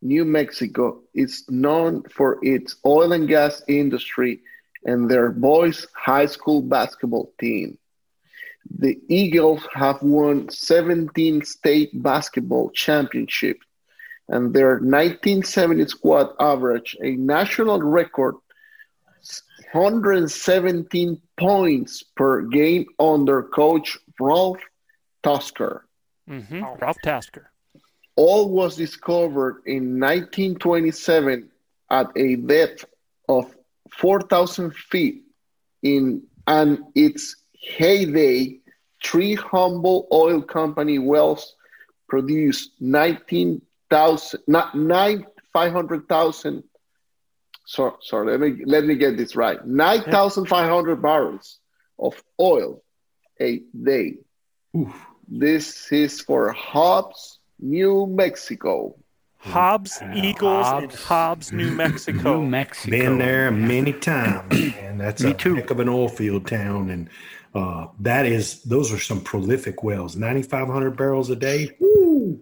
New 0.00 0.24
Mexico, 0.24 1.02
is 1.14 1.44
known 1.48 2.02
for 2.04 2.38
its 2.42 2.76
oil 2.84 3.12
and 3.12 3.28
gas 3.28 3.62
industry 3.68 4.40
and 4.84 5.08
their 5.08 5.30
boys' 5.30 5.86
high 5.94 6.26
school 6.26 6.62
basketball 6.62 7.32
team. 7.38 7.78
The 8.70 8.98
Eagles 9.08 9.66
have 9.74 10.02
won 10.02 10.48
17 10.48 11.44
state 11.44 11.90
basketball 12.02 12.70
championships, 12.70 13.66
and 14.28 14.54
their 14.54 14.78
1970 14.78 15.86
squad 15.86 16.28
averaged 16.38 16.96
a 17.02 17.16
national 17.16 17.80
record 17.80 18.36
117 19.72 21.20
points 21.38 22.02
per 22.02 22.42
game 22.42 22.86
under 22.98 23.42
coach 23.42 23.96
Ralph 24.20 24.60
Tasker. 25.22 25.86
hmm 26.28 26.62
Ralph 26.80 26.98
Tasker. 27.02 27.50
All 28.16 28.50
was 28.50 28.76
discovered 28.76 29.62
in 29.64 29.98
1927 29.98 31.50
at 31.90 32.06
a 32.16 32.36
depth 32.36 32.84
of 33.28 33.54
4,000 33.90 34.74
feet. 34.74 35.22
In 35.82 36.22
and 36.46 36.78
its 36.94 37.36
heyday, 37.62 38.58
three 39.02 39.34
humble 39.34 40.06
oil 40.12 40.42
company 40.42 40.98
wells 40.98 41.54
produced 42.08 42.72
19,000, 42.80 44.40
not 44.46 44.74
nine, 44.74 45.24
500,000. 45.52 46.62
So, 47.64 47.96
sorry, 48.02 48.36
let 48.36 48.40
me 48.40 48.64
let 48.64 48.84
me 48.84 48.96
get 48.96 49.16
this 49.16 49.36
right. 49.36 49.64
9,500 49.64 51.00
barrels 51.00 51.58
of 51.98 52.20
oil 52.40 52.82
a 53.40 53.62
day. 53.80 54.16
This 55.28 55.90
is 55.92 56.20
for 56.20 56.52
Hobbs, 56.52 57.38
New 57.60 58.06
Mexico. 58.06 58.96
Hobbs 59.38 60.00
Eagles 60.14 60.66
in 60.66 60.72
Hobbs. 60.90 61.04
Hobbs, 61.04 61.52
New 61.52 61.70
Mexico. 61.70 62.40
New 62.40 62.46
Mexico. 62.48 62.90
Been 62.90 63.18
there 63.18 63.50
many 63.50 63.92
times, 63.92 64.74
and 64.78 65.00
that's 65.00 65.22
Me 65.22 65.30
a 65.30 65.34
too. 65.34 65.54
heck 65.56 65.70
of 65.70 65.80
an 65.80 65.88
oil 65.88 66.08
field 66.08 66.46
town. 66.46 66.90
And 66.90 67.08
uh, 67.54 67.86
that 68.00 68.26
is, 68.26 68.62
those 68.62 68.92
are 68.92 68.98
some 68.98 69.20
prolific 69.20 69.82
wells. 69.82 70.16
Ninety 70.16 70.42
five 70.42 70.68
hundred 70.68 70.96
barrels 70.96 71.30
a 71.30 71.36
day. 71.36 71.70
Woo, 71.80 72.40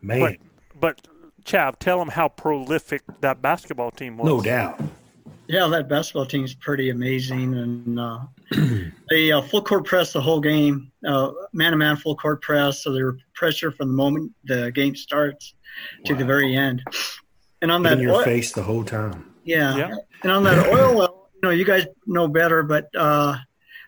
man, 0.00 0.38
But, 0.80 0.80
but 0.80 1.08
Chav, 1.44 1.78
tell 1.78 1.98
them 1.98 2.08
how 2.08 2.28
prolific 2.28 3.02
that 3.20 3.42
basketball 3.42 3.90
team 3.90 4.16
was. 4.16 4.26
no 4.26 4.40
doubt. 4.40 4.80
Yeah, 5.48 5.66
that 5.66 5.88
basketball 5.88 6.24
team's 6.24 6.54
pretty 6.54 6.90
amazing, 6.90 7.54
and 7.54 8.00
uh, 8.00 8.20
they 9.10 9.32
uh, 9.32 9.42
full 9.42 9.62
court 9.62 9.84
press 9.84 10.12
the 10.12 10.20
whole 10.20 10.40
game, 10.40 10.90
uh, 11.06 11.30
man 11.52 11.72
to 11.72 11.76
man 11.76 11.96
full 11.96 12.16
court 12.16 12.40
press, 12.42 12.82
so 12.82 12.92
they 12.92 13.02
were 13.02 13.18
pressure 13.34 13.70
from 13.72 13.88
the 13.88 13.94
moment 13.94 14.32
the 14.44 14.70
game 14.72 14.94
starts 14.94 15.54
to 16.06 16.14
the 16.14 16.24
very 16.24 16.56
end. 16.56 16.82
And 17.60 17.70
on 17.70 17.82
that 17.82 17.94
In 17.94 18.00
your 18.00 18.14
oil- 18.16 18.24
face 18.24 18.52
the 18.52 18.62
whole 18.62 18.84
time. 18.84 19.26
Yeah. 19.44 19.76
Yeah. 19.76 19.94
And 20.22 20.32
on 20.32 20.44
that 20.44 20.66
oil 20.68 20.96
well, 20.96 21.28
you 21.34 21.40
know, 21.42 21.50
you 21.50 21.64
guys 21.64 21.86
know 22.06 22.28
better, 22.28 22.62
but 22.62 22.88
uh, 22.96 23.36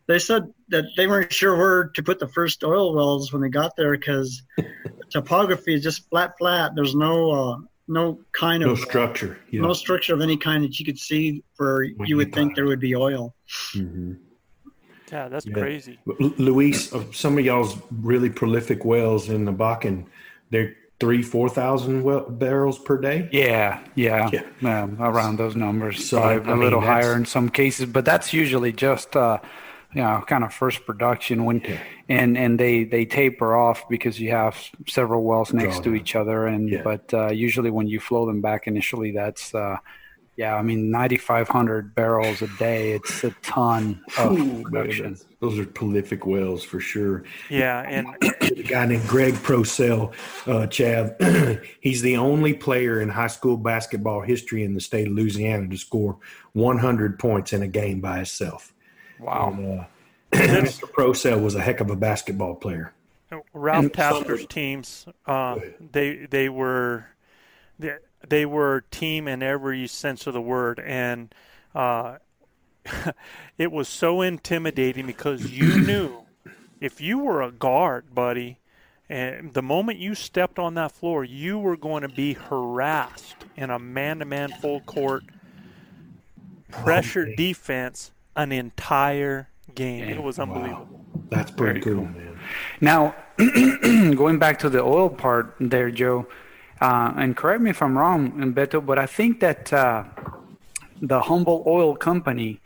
they 0.07 0.19
said 0.19 0.45
that 0.69 0.85
they 0.97 1.07
weren't 1.07 1.33
sure 1.33 1.57
where 1.57 1.85
to 1.95 2.03
put 2.03 2.19
the 2.19 2.29
first 2.29 2.63
oil 2.65 2.95
wells 2.95 3.33
when 3.33 3.41
they 3.43 3.49
got 3.49 3.75
there 3.77 3.93
because 3.97 4.43
topography 5.11 5.75
is 5.75 5.83
just 5.83 6.09
flat, 6.11 6.35
flat. 6.39 6.73
There's 6.75 6.95
no 6.95 7.31
uh, 7.31 7.57
no 7.89 8.19
kind 8.33 8.63
No 8.63 8.71
of 8.73 8.79
structure. 8.81 9.39
Yeah. 9.51 9.61
no 9.63 9.73
structure 9.73 10.15
of 10.15 10.21
any 10.21 10.37
kind 10.37 10.65
that 10.65 10.79
you 10.79 10.85
could 10.87 10.99
see 10.99 11.43
where 11.57 11.77
When 11.81 11.89
you 12.01 12.05
you 12.07 12.17
would 12.19 12.33
think 12.33 12.51
got- 12.53 12.57
there 12.57 12.67
would 12.67 12.81
be 12.81 12.95
oil. 12.97 13.35
Mhm. 13.75 14.19
Yeah, 15.13 15.29
that's 15.29 15.47
Yeah. 15.47 15.55
crazy. 15.55 15.99
L- 16.09 16.33
Luis, 16.39 16.93
uh, 16.95 17.05
some 17.13 17.39
of 17.39 17.45
y'all's 17.45 17.77
really 18.03 18.31
prolific 18.31 18.85
wells 18.85 19.29
in 19.29 19.45
the 19.45 19.53
Bakken, 19.53 20.07
they're 20.51 20.75
three, 20.99 21.23
four 21.23 21.49
thousand 21.49 22.03
well, 22.03 22.21
barrels 22.31 22.79
per 22.79 22.97
day. 22.99 23.29
Yeah, 23.33 23.81
yeah, 23.95 24.31
Yeah. 24.33 24.83
um, 24.83 24.97
around 25.01 25.37
those 25.37 25.55
numbers. 25.57 26.09
So, 26.09 26.21
Probably 26.21 26.37
I 26.49 26.53
a 26.53 26.57
mean, 26.57 26.65
little 26.65 26.81
higher 26.81 27.15
in 27.15 27.27
some 27.27 27.49
cases, 27.51 27.87
but 27.87 28.05
that's 28.05 28.33
usually 28.33 28.73
just 28.73 29.15
uh, 29.15 29.39
you 29.95 30.03
know 30.03 30.23
kind 30.27 30.45
of 30.45 30.53
first 30.53 30.85
production 30.87 31.45
when, 31.45 31.63
and 32.09 32.37
and 32.37 32.59
they 32.59 32.85
they 32.85 33.05
taper 33.05 33.55
off 33.55 33.89
because 33.89 34.21
you 34.21 34.31
have 34.31 34.57
several 34.89 35.23
wells 35.25 35.53
next 35.53 35.83
to 35.85 35.95
each 35.95 36.17
other, 36.17 36.47
and 36.47 36.69
Yeah. 36.69 36.83
but 36.83 37.13
uh, 37.15 37.31
usually 37.31 37.71
when 37.71 37.87
you 37.87 38.01
flow 38.01 38.27
them 38.27 38.41
back 38.41 38.67
initially, 38.67 39.13
that's. 39.13 39.55
Uh, 39.55 39.77
yeah, 40.37 40.57
I 40.57 40.63
mean, 40.63 40.91
9,500 40.91 41.95
barrels 41.95 42.43
a 42.43 42.49
day. 42.59 42.91
It's 42.91 43.23
a 43.23 43.31
ton 43.43 44.03
of 44.19 44.37
production. 44.65 45.17
those 45.39 45.61
are 45.61 45.65
prolific 45.65 46.27
wells 46.27 46.65
for 46.65 46.81
sure. 46.81 47.23
Yeah, 47.49 47.83
and 47.83 48.09
a 48.43 48.63
guy 48.65 48.87
named 48.87 49.07
Greg 49.07 49.35
Procell, 49.35 50.13
uh, 50.49 50.67
Chav. 50.67 51.65
he's 51.81 52.03
the 52.03 52.17
only 52.17 52.53
player 52.53 53.01
in 53.01 53.11
high 53.11 53.29
school 53.29 53.57
basketball 53.57 54.23
history 54.23 54.65
in 54.65 54.75
the 54.75 54.81
state 54.81 55.07
of 55.07 55.13
Louisiana 55.13 55.69
to 55.69 55.77
score 55.79 56.19
100 56.55 57.17
points 57.21 57.53
in 57.53 57.63
a 57.63 57.69
game 57.69 58.01
by 58.01 58.17
himself. 58.17 58.74
Wow. 59.19 59.55
And, 59.57 59.81
uh, 59.81 59.85
Mr. 60.33 60.91
Procell 60.91 61.43
was 61.43 61.55
a 61.55 61.61
heck 61.61 61.81
of 61.81 61.91
a 61.91 61.97
basketball 61.97 62.55
player. 62.57 62.93
Ralph 63.53 63.85
And 63.85 63.93
Tasker's 63.93 64.47
teams, 64.47 65.07
uh, 65.27 65.59
they 65.93 66.27
they 66.27 66.49
were 66.49 67.07
they, 67.79 67.97
they 68.29 68.47
were 68.47 68.85
team 68.91 69.27
in 69.29 69.43
every 69.43 69.87
sense 69.87 70.27
of 70.27 70.35
the 70.35 70.41
word, 70.41 70.81
and 70.81 71.35
uh, 71.75 72.19
it 73.59 73.73
was 73.73 73.89
so 73.89 74.23
intimidating 74.23 75.07
because 75.07 75.51
you 75.51 75.81
knew 75.87 76.25
if 76.81 77.01
you 77.01 77.19
were 77.19 77.43
a 77.43 77.51
guard, 77.51 78.15
buddy, 78.15 78.59
and 79.09 79.53
the 79.55 79.63
moment 79.63 79.99
you 79.99 80.15
stepped 80.15 80.59
on 80.59 80.75
that 80.75 80.93
floor, 80.93 81.25
you 81.25 81.59
were 81.59 81.77
going 81.77 82.03
to 82.03 82.09
be 82.09 82.35
harassed 82.35 83.37
in 83.57 83.71
a 83.71 83.79
man-to-man 83.79 84.51
full 84.61 84.81
court 84.81 85.25
pressure 86.71 87.35
defense 87.37 88.11
an 88.37 88.53
entire 88.53 89.49
game. 89.75 90.05
It 90.09 90.23
was 90.23 90.39
Wow. 90.39 90.45
unbelievable. 90.45 91.01
That's 91.31 91.51
pretty 91.51 91.81
Very 91.81 91.97
cool, 91.97 92.05
cool. 92.05 92.13
man. 92.13 92.39
Now, 92.81 93.15
going 94.15 94.39
back 94.39 94.59
to 94.61 94.69
the 94.69 94.83
oil 94.83 95.09
part 95.09 95.55
there, 95.61 95.91
Joe, 95.91 96.27
uh, 96.81 97.13
and 97.17 97.37
correct 97.37 97.63
me 97.63 97.71
if 97.71 97.81
I'm 97.83 97.97
wrong, 97.97 98.33
Beto, 98.55 98.85
but 98.85 98.99
I 98.99 99.07
think 99.07 99.41
that 99.41 99.73
uh, 99.73 100.05
the 101.01 101.21
Humble 101.23 101.65
Oil 101.67 101.97
Company, 101.97 102.61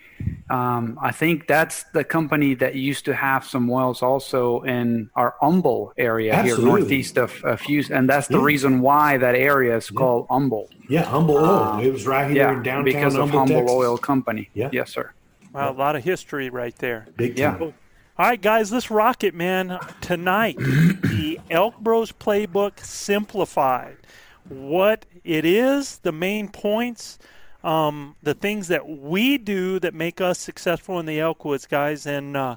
um, 0.50 0.98
I 1.00 1.12
think 1.12 1.46
that's 1.46 1.84
the 1.94 2.04
company 2.04 2.54
that 2.54 2.74
used 2.74 3.04
to 3.06 3.14
have 3.14 3.44
some 3.44 3.68
wells 3.68 4.02
also 4.02 4.62
in 4.62 5.10
our 5.14 5.34
Humble 5.40 5.92
area 5.96 6.34
Absolutely. 6.34 6.64
here 6.64 6.78
northeast 6.80 7.18
of, 7.18 7.40
of 7.44 7.60
Houston, 7.62 7.96
and 7.96 8.08
that's 8.08 8.28
the 8.28 8.38
Yeah. 8.38 8.44
reason 8.44 8.80
why 8.80 9.18
that 9.18 9.34
area 9.34 9.76
is 9.76 9.88
called 9.90 10.26
Humble. 10.30 10.68
Yeah, 10.88 11.04
Humble 11.04 11.36
Oil. 11.36 11.80
it 11.80 11.92
was 11.92 12.06
right 12.06 12.30
here 12.30 12.48
Uh, 12.48 12.50
Yeah, 12.50 12.56
in 12.56 12.62
downtown 12.62 12.84
because 12.84 13.14
of 13.14 13.30
Humble, 13.30 13.56
Humble 13.56 13.70
Oil 13.70 13.98
Company. 13.98 14.50
Yeah. 14.54 14.70
Yes, 14.72 14.92
sir. 14.92 15.12
Wow, 15.52 15.70
a 15.70 15.72
lot 15.72 15.96
of 15.96 16.04
history 16.04 16.50
right 16.50 16.76
there. 16.76 17.06
Big 17.16 17.38
Yeah. 17.38 17.56
All 17.58 17.72
right, 18.18 18.40
guys, 18.40 18.72
let's 18.72 18.90
rock 18.90 19.22
it, 19.22 19.34
man. 19.34 19.78
Tonight, 20.00 20.56
the 20.58 21.40
Elk 21.50 21.78
Bros 21.78 22.10
Playbook 22.12 22.80
Simplified. 22.80 23.96
What 24.48 25.06
it 25.24 25.44
is, 25.44 25.98
the 25.98 26.10
main 26.12 26.48
points, 26.48 27.18
um, 27.62 28.16
the 28.22 28.34
things 28.34 28.68
that 28.68 28.88
we 28.88 29.38
do 29.38 29.78
that 29.80 29.94
make 29.94 30.20
us 30.20 30.38
successful 30.38 30.98
in 30.98 31.06
the 31.06 31.18
Elkwoods, 31.18 31.68
guys. 31.68 32.06
And 32.06 32.36
uh, 32.36 32.56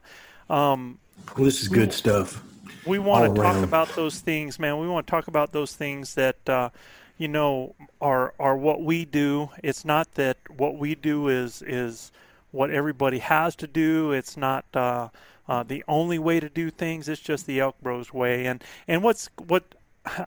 um, 0.50 0.98
Well, 1.36 1.46
this 1.46 1.62
is 1.62 1.68
good 1.68 1.94
stuff. 1.94 2.42
we 2.86 2.98
want 2.98 3.28
All 3.28 3.36
to 3.36 3.42
talk 3.42 3.56
around. 3.56 3.64
about 3.64 3.90
those 3.96 4.20
things, 4.20 4.58
man. 4.58 4.80
We 4.80 4.88
want 4.88 5.06
to 5.06 5.12
talk 5.12 5.28
about 5.28 5.52
those 5.52 5.76
things 5.76 6.16
that 6.16 6.50
uh, 6.50 6.70
you 7.18 7.28
know 7.28 7.76
are 8.00 8.34
are 8.40 8.58
what 8.58 8.82
we 8.84 9.06
do. 9.06 9.50
It's 9.64 9.86
not 9.86 10.14
that 10.16 10.38
what 10.58 10.78
we 10.78 10.96
do 10.96 11.28
is 11.28 11.62
is 11.62 12.12
what 12.52 12.70
everybody 12.70 13.20
has 13.20 13.56
to 13.58 13.68
do. 13.68 14.12
It's 14.12 14.38
not 14.38 14.66
uh, 14.74 15.10
uh, 15.48 15.64
the 15.64 15.84
only 15.88 16.20
way 16.20 16.40
to 16.40 16.50
do 16.50 16.70
things. 16.70 17.10
It's 17.10 17.22
just 17.22 17.46
the 17.46 17.60
Elk 17.60 17.76
Bros 17.82 18.14
way. 18.14 18.46
And 18.46 18.64
and 18.88 19.04
what's 19.04 19.30
what. 19.48 19.76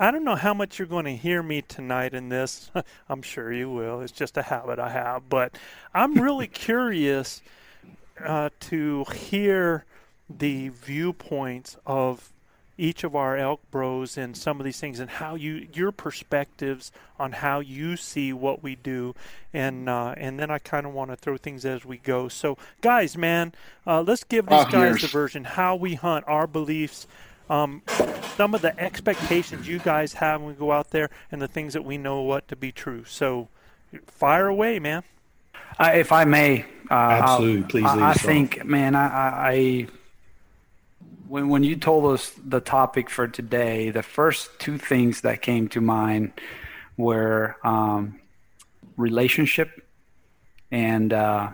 I 0.00 0.10
don't 0.10 0.24
know 0.24 0.34
how 0.34 0.54
much 0.54 0.80
you're 0.80 0.88
going 0.88 1.04
to 1.04 1.14
hear 1.14 1.40
me 1.40 1.62
tonight 1.62 2.12
in 2.12 2.30
this. 2.30 2.68
I'm 3.08 3.22
sure 3.22 3.52
you 3.52 3.70
will. 3.70 4.00
It's 4.00 4.10
just 4.10 4.36
a 4.36 4.42
habit 4.42 4.80
I 4.80 4.90
have. 4.90 5.28
But 5.28 5.56
I'm 5.94 6.14
really 6.14 6.46
curious 6.68 7.42
uh, 8.24 8.50
to 8.58 9.04
hear 9.14 9.84
the 10.28 10.70
viewpoints 10.70 11.76
of 11.86 12.32
each 12.78 13.02
of 13.04 13.14
our 13.16 13.36
elk 13.36 13.60
bros 13.70 14.16
and 14.16 14.36
some 14.36 14.60
of 14.60 14.64
these 14.64 14.78
things 14.80 15.00
and 15.00 15.10
how 15.10 15.34
you 15.34 15.66
your 15.74 15.90
perspectives 15.92 16.92
on 17.18 17.32
how 17.32 17.58
you 17.60 17.96
see 17.96 18.32
what 18.32 18.62
we 18.62 18.76
do. 18.76 19.14
And 19.52 19.88
uh, 19.88 20.14
and 20.16 20.38
then 20.38 20.50
I 20.50 20.58
kind 20.58 20.86
of 20.86 20.94
want 20.94 21.10
to 21.10 21.16
throw 21.16 21.36
things 21.36 21.64
as 21.66 21.84
we 21.84 21.96
go. 21.98 22.28
So 22.28 22.56
guys 22.80 23.16
man 23.18 23.52
uh, 23.86 24.02
let's 24.02 24.24
give 24.24 24.46
these 24.46 24.64
guys 24.66 24.72
here's- 24.72 25.02
the 25.02 25.08
version 25.08 25.44
how 25.44 25.74
we 25.76 25.94
hunt 25.96 26.24
our 26.28 26.46
beliefs 26.46 27.06
um, 27.50 27.82
some 28.36 28.54
of 28.54 28.60
the 28.62 28.78
expectations 28.78 29.66
you 29.66 29.78
guys 29.78 30.12
have 30.14 30.40
when 30.40 30.50
we 30.50 30.54
go 30.54 30.70
out 30.70 30.90
there 30.90 31.08
and 31.32 31.40
the 31.42 31.48
things 31.48 31.72
that 31.72 31.82
we 31.84 31.96
know 31.98 32.20
what 32.20 32.46
to 32.48 32.56
be 32.56 32.70
true. 32.72 33.04
So 33.04 33.48
fire 34.06 34.46
away 34.46 34.78
man. 34.78 35.02
Uh, 35.78 35.92
if 35.94 36.12
I 36.12 36.24
may, 36.24 36.62
uh, 36.90 36.94
I'll- 36.94 37.22
Absolutely. 37.34 37.80
Please 37.80 37.84
lead 37.94 38.02
I, 38.02 38.10
I 38.10 38.14
think, 38.14 38.64
man, 38.64 38.94
I, 38.94 39.06
I, 39.06 39.50
I 39.50 39.86
when 41.28 41.48
when 41.48 41.62
you 41.62 41.76
told 41.76 42.12
us 42.12 42.32
the 42.44 42.60
topic 42.60 43.10
for 43.10 43.28
today, 43.28 43.90
the 43.90 44.02
first 44.02 44.58
two 44.58 44.78
things 44.78 45.20
that 45.20 45.42
came 45.42 45.68
to 45.68 45.80
mind 45.80 46.32
were 46.96 47.56
um, 47.62 48.18
relationship 48.96 49.86
and 50.70 51.12
uh, 51.12 51.50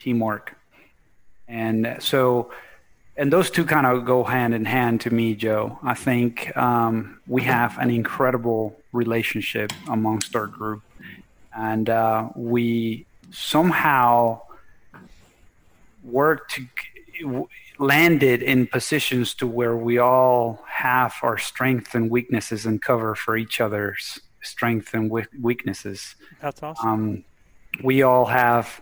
teamwork, 0.00 0.56
and 1.48 1.96
so. 2.00 2.50
And 3.16 3.32
those 3.32 3.48
two 3.48 3.64
kind 3.64 3.86
of 3.86 4.04
go 4.04 4.24
hand 4.24 4.54
in 4.54 4.64
hand 4.64 5.02
to 5.02 5.10
me, 5.10 5.36
Joe. 5.36 5.78
I 5.84 5.94
think 5.94 6.56
um, 6.56 7.20
we 7.28 7.42
have 7.42 7.78
an 7.78 7.88
incredible 7.88 8.76
relationship 8.90 9.72
amongst 9.88 10.34
our 10.34 10.48
group, 10.48 10.82
and 11.56 11.88
uh, 11.88 12.30
we 12.34 13.06
somehow 13.30 14.40
work 16.02 16.48
to 16.48 16.66
landed 17.78 18.42
in 18.42 18.66
positions 18.66 19.34
to 19.34 19.46
where 19.46 19.76
we 19.76 19.98
all 19.98 20.64
have 20.68 21.14
our 21.22 21.38
strengths 21.38 21.94
and 21.94 22.10
weaknesses 22.10 22.66
and 22.66 22.80
cover 22.80 23.14
for 23.14 23.36
each 23.36 23.60
other's 23.60 24.20
strengths 24.42 24.94
and 24.94 25.10
weaknesses. 25.40 26.14
that's 26.40 26.62
awesome 26.62 26.88
Um, 26.88 27.24
we 27.82 28.02
all 28.02 28.26
have, 28.26 28.80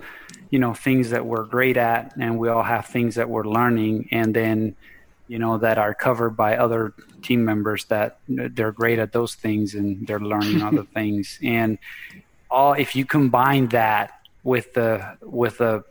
you 0.51 0.59
know, 0.59 0.75
things 0.75 1.11
that 1.11 1.25
we're 1.25 1.45
great 1.45 1.77
at, 1.77 2.15
and 2.19 2.39
we 2.39 2.49
all 2.49 2.63
have 2.63 2.87
things 2.87 3.15
that 3.15 3.29
we're 3.29 3.45
learning, 3.45 4.09
and 4.11 4.35
then, 4.35 4.77
you 5.29 5.39
know, 5.39 5.57
that 5.59 5.79
are 5.79 5.95
covered 5.95 6.37
by 6.37 6.57
other 6.57 6.93
team 7.23 7.45
members 7.45 7.85
that 7.87 8.19
they're 8.29 8.73
great 8.73 8.99
at 8.99 9.13
those 9.13 9.35
things 9.35 9.75
and 9.75 10.07
they're 10.07 10.21
learning 10.21 10.61
other 10.69 10.83
things. 10.83 11.39
And 11.43 11.79
all 12.51 12.75
if 12.75 12.95
you 12.95 13.05
combine 13.05 13.69
that 13.69 14.21
with 14.43 14.75
the 14.75 15.17
with 15.23 15.59
the 15.59 15.85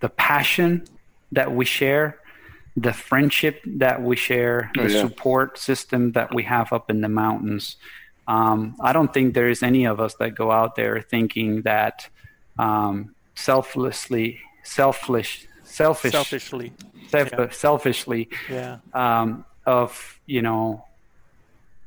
the 0.00 0.08
passion 0.08 0.86
that 1.32 1.52
we 1.52 1.64
share, 1.64 2.18
the 2.76 2.92
friendship 2.92 3.62
that 3.64 4.02
we 4.02 4.16
share, 4.16 4.70
the 4.74 4.82
oh, 4.82 4.86
yeah. 4.86 5.00
support 5.00 5.58
system 5.58 6.12
that 6.12 6.34
we 6.34 6.42
have 6.42 6.72
up 6.72 6.90
in 6.90 7.00
the 7.00 7.08
mountains. 7.08 7.76
Um, 8.28 8.76
I 8.80 8.92
don't 8.92 9.12
think 9.12 9.34
there 9.34 9.48
is 9.48 9.62
any 9.62 9.86
of 9.86 10.00
us 10.00 10.14
that 10.16 10.34
go 10.34 10.50
out 10.50 10.76
there 10.76 11.00
thinking 11.00 11.62
that 11.62 12.08
um, 12.58 13.14
selflessly, 13.34 14.40
selfish, 14.62 15.48
selfish, 15.64 16.12
selfishly, 16.12 16.72
self, 17.08 17.30
yeah. 17.32 17.50
selfishly, 17.50 18.28
yeah. 18.50 18.78
Um, 18.92 19.44
of 19.64 20.20
you 20.26 20.42
know 20.42 20.84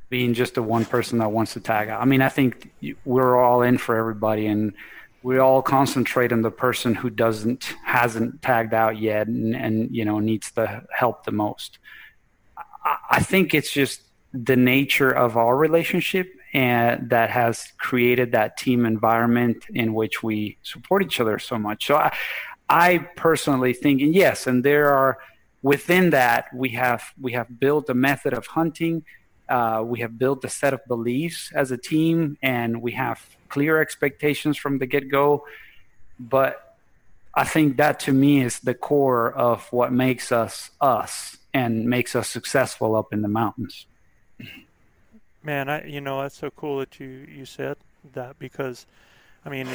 being 0.10 0.34
just 0.34 0.56
the 0.56 0.63
one 0.63 0.86
person 0.86 1.19
that 1.19 1.32
wants 1.32 1.54
to 1.54 1.60
tag 1.60 1.89
out. 1.89 2.02
I 2.02 2.06
mean, 2.06 2.21
I 2.21 2.30
think 2.30 2.71
we're 3.06 3.38
all 3.38 3.62
in 3.62 3.78
for 3.78 3.95
everybody, 3.95 4.47
and 4.47 4.73
we 5.23 5.38
all 5.38 5.62
concentrate 5.62 6.32
on 6.32 6.41
the 6.41 6.51
person 6.51 6.95
who 6.95 7.10
doesn't 7.10 7.75
hasn't 7.84 8.41
tagged 8.41 8.73
out 8.73 8.97
yet, 8.97 9.27
and, 9.27 9.55
and 9.55 9.95
you 9.95 10.05
know 10.05 10.19
needs 10.19 10.51
the 10.51 10.84
help 10.91 11.25
the 11.25 11.32
most. 11.32 11.79
I, 12.58 12.97
I 13.12 13.19
think 13.21 13.53
it's 13.53 13.71
just 13.71 14.01
the 14.34 14.55
nature 14.55 15.10
of 15.10 15.38
our 15.38 15.58
relationship 15.58 16.32
and 16.53 17.10
that 17.10 17.29
has 17.29 17.73
created 17.77 18.32
that 18.32 18.58
team 18.58 18.86
environment 18.86 19.65
in 19.73 19.93
which 19.93 20.23
we 20.23 20.58
support 20.63 21.03
each 21.03 21.19
other 21.19 21.38
so 21.38 21.58
much. 21.58 21.86
So 21.88 21.95
I, 21.95 22.15
I 22.67 22.97
personally 23.15 23.73
think, 23.73 24.01
and 24.01 24.13
yes, 24.13 24.47
and 24.47 24.63
there 24.63 24.91
are 24.91 25.17
within 25.62 26.12
that 26.12 26.45
we 26.53 26.69
have 26.69 27.03
we 27.19 27.34
have 27.34 27.60
built 27.60 27.89
a 27.89 27.93
method 27.93 28.34
of 28.34 28.47
hunting 28.47 29.03
uh, 29.49 29.83
we 29.85 29.99
have 29.99 30.17
built 30.17 30.45
a 30.45 30.49
set 30.49 30.73
of 30.73 30.85
beliefs 30.88 31.51
as 31.53 31.71
a 31.71 31.77
team, 31.77 32.38
and 32.41 32.81
we 32.81 32.91
have 32.93 33.25
clear 33.49 33.81
expectations 33.81 34.57
from 34.57 34.77
the 34.77 34.85
get 34.85 35.09
go. 35.09 35.45
But 36.19 36.77
I 37.33 37.43
think 37.43 37.77
that 37.77 37.99
to 38.01 38.13
me 38.13 38.41
is 38.41 38.59
the 38.59 38.73
core 38.73 39.31
of 39.31 39.67
what 39.71 39.91
makes 39.91 40.31
us 40.31 40.71
us 40.79 41.38
and 41.53 41.85
makes 41.85 42.15
us 42.15 42.29
successful 42.29 42.95
up 42.95 43.12
in 43.13 43.21
the 43.21 43.27
mountains. 43.27 43.85
Man, 45.43 45.69
I 45.69 45.85
you 45.85 46.01
know 46.01 46.21
that's 46.21 46.38
so 46.38 46.49
cool 46.51 46.79
that 46.79 46.99
you 46.99 47.07
you 47.07 47.45
said 47.45 47.77
that 48.13 48.38
because 48.39 48.85
I 49.45 49.49
mean 49.49 49.67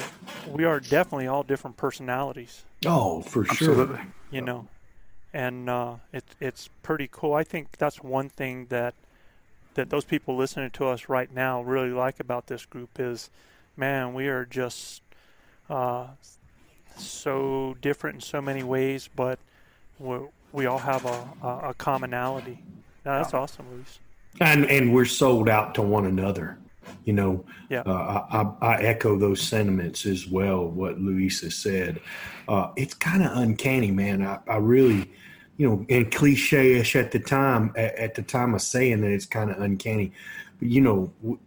we 0.49 0.65
are 0.65 0.79
definitely 0.79 1.27
all 1.27 1.43
different 1.43 1.77
personalities. 1.77 2.65
Oh, 2.87 3.23
for 3.23 3.45
sure. 3.45 4.01
You 4.31 4.43
know, 4.43 4.69
and 5.33 5.71
uh, 5.71 5.95
it, 6.13 6.25
it's 6.41 6.69
pretty 6.83 7.09
cool. 7.11 7.35
I 7.35 7.45
think 7.45 7.79
that's 7.79 8.03
one 8.03 8.29
thing 8.29 8.67
that 8.67 8.95
that 9.75 9.91
those 9.91 10.05
people 10.05 10.37
listening 10.37 10.71
to 10.71 10.87
us 10.87 11.09
right 11.09 11.33
now 11.33 11.63
really 11.63 11.91
like 11.91 12.21
about 12.21 12.47
this 12.47 12.67
group 12.67 12.99
is, 12.99 13.31
man, 13.77 14.15
we 14.15 14.29
are 14.29 14.45
just 14.45 15.03
uh, 15.69 16.07
so 16.97 17.77
different 17.81 18.17
in 18.17 18.21
so 18.21 18.41
many 18.41 18.63
ways, 18.63 19.09
but 19.15 19.39
we 19.99 20.19
we 20.53 20.67
all 20.67 20.79
have 20.79 21.05
a, 21.05 21.29
a, 21.43 21.71
a 21.71 21.75
commonality. 21.75 22.59
Now, 23.05 23.19
that's 23.19 23.35
awesome, 23.35 23.67
Luis. 23.73 23.99
And 24.41 24.67
and 24.71 24.95
we're 24.95 25.05
sold 25.05 25.49
out 25.49 25.75
to 25.77 25.83
one 25.83 26.07
another. 26.07 26.59
You 27.05 27.15
know, 27.15 27.45
yeah. 27.71 27.81
Uh, 27.81 28.55
I, 28.61 28.67
I, 28.67 28.83
echo 28.83 29.19
those 29.19 29.41
sentiments 29.41 30.05
as 30.05 30.29
well. 30.29 30.67
What 30.67 31.01
Luis 31.01 31.41
has 31.41 31.55
said, 31.55 31.99
uh, 32.47 32.73
it's 32.77 32.93
kind 32.93 33.23
of 33.23 33.37
uncanny, 33.37 33.91
man. 33.91 34.23
I, 34.23 34.39
I 34.47 34.57
really 34.57 35.11
you 35.57 35.69
know, 35.69 35.87
and 35.89 36.11
cliche-ish 36.11 36.97
at 36.97 37.13
the 37.13 37.19
time. 37.19 37.73
At, 37.77 37.95
at 37.97 38.15
the 38.15 38.23
time 38.23 38.55
of 38.55 38.63
saying 38.63 39.01
that, 39.03 39.11
it's 39.11 39.27
kind 39.27 39.51
of 39.51 39.61
uncanny. 39.61 40.13
But 40.59 40.69
you 40.69 40.81
know, 40.81 41.13
w- 41.23 41.39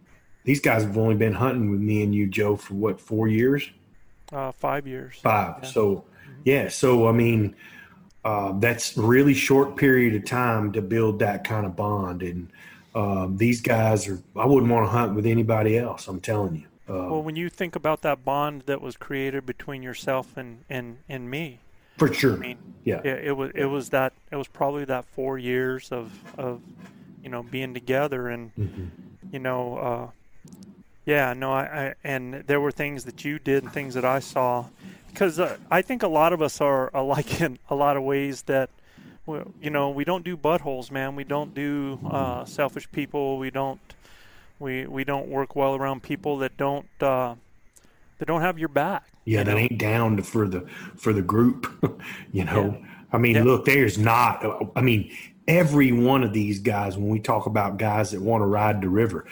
these 0.44 0.60
guys 0.60 0.82
have 0.84 0.96
only 0.96 1.14
been 1.14 1.34
hunting 1.34 1.70
with 1.70 1.80
me 1.80 2.02
and 2.02 2.14
you, 2.14 2.26
Joe, 2.26 2.56
for 2.56 2.74
what 2.74 3.00
four 3.00 3.28
years? 3.28 3.68
Uh, 4.32 4.52
five 4.52 4.86
years. 4.86 5.16
Five. 5.22 5.56
Yeah. 5.62 5.68
So, 5.68 5.94
mm-hmm. 5.96 6.32
yeah. 6.44 6.68
So 6.68 7.08
I 7.08 7.12
mean, 7.12 7.54
uh, 8.24 8.52
that's 8.58 8.96
really 8.96 9.34
short 9.34 9.76
period 9.76 10.14
of 10.14 10.24
time 10.24 10.72
to 10.72 10.82
build 10.82 11.18
that 11.20 11.44
kind 11.44 11.66
of 11.66 11.76
bond. 11.76 12.22
And 12.22 12.50
um, 12.94 13.36
these 13.36 13.60
guys 13.60 14.08
are. 14.08 14.20
I 14.36 14.46
wouldn't 14.46 14.72
want 14.72 14.86
to 14.86 14.90
hunt 14.90 15.14
with 15.14 15.26
anybody 15.26 15.78
else. 15.78 16.08
I'm 16.08 16.20
telling 16.20 16.56
you. 16.56 16.64
Uh, 16.88 17.10
well, 17.10 17.22
when 17.22 17.36
you 17.36 17.50
think 17.50 17.76
about 17.76 18.00
that 18.02 18.24
bond 18.24 18.62
that 18.66 18.80
was 18.80 18.96
created 18.96 19.44
between 19.44 19.82
yourself 19.82 20.36
and 20.36 20.64
and 20.70 20.98
and 21.08 21.30
me, 21.30 21.60
for 21.98 22.12
sure. 22.14 22.34
I 22.34 22.36
mean, 22.36 22.58
yeah. 22.84 23.00
It, 23.04 23.26
it, 23.26 23.32
was 23.32 23.50
it 23.54 23.66
was 23.66 23.90
that 23.90 24.14
it 24.32 24.36
was 24.36 24.48
probably 24.48 24.84
that 24.86 25.04
four 25.04 25.38
years 25.38 25.92
of 25.92 26.10
of 26.38 26.62
you 27.22 27.28
know 27.28 27.42
being 27.42 27.74
together 27.74 28.28
and 28.28 28.54
mm-hmm. 28.54 28.86
you 29.30 29.38
know 29.38 29.76
uh, 29.76 30.10
yeah 31.04 31.34
no 31.34 31.52
I, 31.52 31.62
I, 31.62 31.94
and 32.04 32.44
there 32.46 32.60
were 32.60 32.70
things 32.70 33.04
that 33.04 33.24
you 33.24 33.38
did 33.38 33.62
and 33.64 33.72
things 33.72 33.94
that 33.94 34.04
I 34.04 34.20
saw 34.20 34.66
because 35.08 35.38
uh, 35.38 35.58
I 35.70 35.82
think 35.82 36.02
a 36.02 36.08
lot 36.08 36.32
of 36.32 36.40
us 36.40 36.60
are 36.60 36.90
alike 36.94 37.40
in 37.42 37.58
a 37.68 37.74
lot 37.74 37.96
of 37.96 38.04
ways 38.04 38.42
that 38.42 38.70
you 39.60 39.68
know 39.68 39.90
we 39.90 40.04
don't 40.04 40.24
do 40.24 40.38
buttholes 40.38 40.90
man 40.90 41.14
we 41.14 41.24
don't 41.24 41.54
do 41.54 41.98
uh, 42.10 42.46
selfish 42.46 42.90
people 42.90 43.38
we 43.38 43.50
don't 43.50 43.80
we 44.58 44.86
we 44.86 45.04
don't 45.04 45.28
work 45.28 45.54
well 45.54 45.74
around 45.74 46.02
people 46.02 46.38
that 46.38 46.56
don't 46.56 46.86
that 48.18 48.26
don't 48.26 48.40
have 48.40 48.58
your 48.58 48.68
back 48.68 49.10
yeah, 49.28 49.42
that 49.42 49.58
ain't 49.58 49.76
down 49.76 50.22
for 50.22 50.48
the 50.48 50.66
for 50.96 51.12
the 51.12 51.20
group. 51.20 51.70
you 52.32 52.46
know, 52.46 52.78
yeah. 52.80 52.86
I 53.12 53.18
mean, 53.18 53.36
yeah. 53.36 53.42
look, 53.42 53.66
there's 53.66 53.98
not. 53.98 54.42
I 54.74 54.80
mean, 54.80 55.14
every 55.46 55.92
one 55.92 56.24
of 56.24 56.32
these 56.32 56.60
guys, 56.60 56.96
when 56.96 57.10
we 57.10 57.20
talk 57.20 57.44
about 57.44 57.76
guys 57.76 58.12
that 58.12 58.22
want 58.22 58.40
to 58.40 58.46
ride 58.46 58.80
the 58.80 58.88
river, 58.88 59.26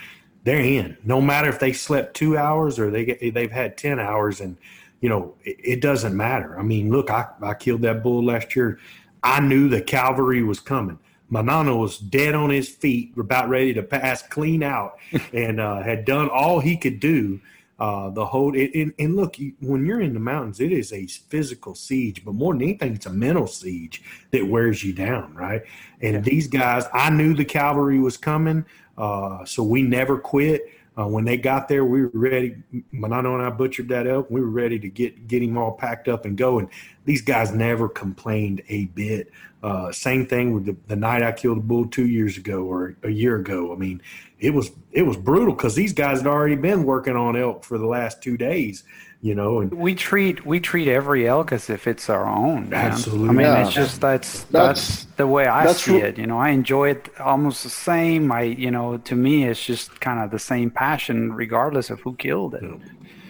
they're 0.44 0.60
in. 0.60 0.98
No 1.02 1.22
matter 1.22 1.48
if 1.48 1.58
they 1.58 1.72
slept 1.72 2.14
two 2.14 2.36
hours 2.36 2.78
or 2.78 2.90
they 2.90 3.06
get, 3.06 3.20
they've 3.32 3.50
had 3.50 3.78
ten 3.78 3.98
hours, 3.98 4.42
and 4.42 4.58
you 5.00 5.08
know, 5.08 5.34
it, 5.44 5.56
it 5.64 5.80
doesn't 5.80 6.14
matter. 6.14 6.58
I 6.58 6.62
mean, 6.62 6.90
look, 6.90 7.08
I 7.08 7.28
I 7.40 7.54
killed 7.54 7.80
that 7.82 8.02
bull 8.02 8.22
last 8.22 8.54
year. 8.54 8.78
I 9.22 9.40
knew 9.40 9.70
the 9.70 9.80
cavalry 9.80 10.42
was 10.42 10.60
coming. 10.60 10.98
Manano 11.32 11.80
was 11.80 11.96
dead 11.96 12.34
on 12.34 12.50
his 12.50 12.68
feet, 12.68 13.14
about 13.16 13.48
ready 13.48 13.72
to 13.72 13.82
pass 13.82 14.22
clean 14.22 14.62
out, 14.62 14.98
and 15.32 15.58
uh, 15.58 15.82
had 15.82 16.04
done 16.04 16.28
all 16.28 16.60
he 16.60 16.76
could 16.76 17.00
do 17.00 17.40
uh, 17.78 18.08
the 18.10 18.24
whole 18.24 18.54
it, 18.56 18.70
and, 18.74 18.92
and 18.98 19.16
look 19.16 19.36
when 19.60 19.84
you're 19.84 20.00
in 20.00 20.14
the 20.14 20.20
mountains 20.20 20.60
it 20.60 20.72
is 20.72 20.92
a 20.92 21.06
physical 21.06 21.74
siege 21.74 22.24
but 22.24 22.34
more 22.34 22.54
than 22.54 22.62
anything 22.62 22.94
it's 22.94 23.06
a 23.06 23.12
mental 23.12 23.46
siege 23.46 24.02
that 24.30 24.46
wears 24.46 24.82
you 24.82 24.92
down 24.92 25.34
right 25.34 25.62
and 26.00 26.14
yeah. 26.14 26.20
these 26.20 26.48
guys 26.48 26.84
i 26.94 27.10
knew 27.10 27.34
the 27.34 27.44
cavalry 27.44 27.98
was 27.98 28.16
coming 28.16 28.64
uh, 28.96 29.44
so 29.44 29.62
we 29.62 29.82
never 29.82 30.18
quit 30.18 30.62
uh, 30.98 31.06
when 31.06 31.24
they 31.24 31.36
got 31.36 31.68
there 31.68 31.84
we 31.84 32.02
were 32.02 32.10
ready 32.14 32.56
manano 32.92 33.34
and 33.34 33.42
i 33.42 33.50
butchered 33.50 33.88
that 33.88 34.06
elk 34.06 34.30
we 34.30 34.40
were 34.40 34.48
ready 34.48 34.78
to 34.78 34.88
get 34.88 35.26
get 35.26 35.42
him 35.42 35.58
all 35.58 35.72
packed 35.72 36.08
up 36.08 36.24
and 36.24 36.36
go. 36.36 36.58
And 36.58 36.68
these 37.04 37.22
guys 37.22 37.52
never 37.52 37.88
complained 37.88 38.62
a 38.68 38.86
bit. 38.86 39.30
Uh, 39.62 39.90
same 39.90 40.26
thing 40.26 40.52
with 40.52 40.66
the, 40.66 40.76
the 40.86 40.96
night 40.96 41.22
I 41.22 41.32
killed 41.32 41.58
a 41.58 41.62
bull 41.62 41.86
two 41.86 42.06
years 42.06 42.36
ago 42.36 42.64
or 42.64 42.96
a 43.02 43.10
year 43.10 43.36
ago. 43.36 43.72
I 43.72 43.76
mean, 43.76 44.00
it 44.38 44.50
was 44.50 44.70
it 44.92 45.02
was 45.02 45.16
brutal 45.16 45.54
because 45.54 45.74
these 45.74 45.92
guys 45.92 46.18
had 46.18 46.26
already 46.26 46.56
been 46.56 46.84
working 46.84 47.16
on 47.16 47.36
elk 47.36 47.64
for 47.64 47.78
the 47.78 47.86
last 47.86 48.22
two 48.22 48.36
days, 48.36 48.84
you 49.20 49.34
know. 49.34 49.60
And 49.60 49.72
we 49.72 49.94
treat 49.94 50.46
we 50.46 50.60
treat 50.60 50.88
every 50.88 51.28
elk 51.28 51.52
as 51.52 51.70
if 51.70 51.86
it's 51.86 52.08
our 52.10 52.26
own. 52.26 52.70
Man. 52.70 52.92
Absolutely. 52.92 53.28
I 53.28 53.32
mean, 53.32 53.46
yeah. 53.46 53.66
it's 53.66 53.74
just 53.74 54.00
that's, 54.00 54.44
that's, 54.44 55.04
that's 55.04 55.04
the 55.16 55.26
way 55.26 55.46
I 55.46 55.72
see 55.72 55.96
it. 55.98 56.18
You 56.18 56.26
know, 56.26 56.38
I 56.38 56.50
enjoy 56.50 56.90
it 56.90 57.08
almost 57.20 57.62
the 57.62 57.70
same. 57.70 58.30
I 58.32 58.42
you 58.42 58.70
know, 58.70 58.98
to 58.98 59.14
me, 59.14 59.44
it's 59.44 59.64
just 59.64 60.00
kind 60.00 60.20
of 60.20 60.30
the 60.30 60.38
same 60.38 60.70
passion, 60.70 61.32
regardless 61.32 61.90
of 61.90 62.00
who 62.00 62.14
killed 62.16 62.54
it. 62.54 62.64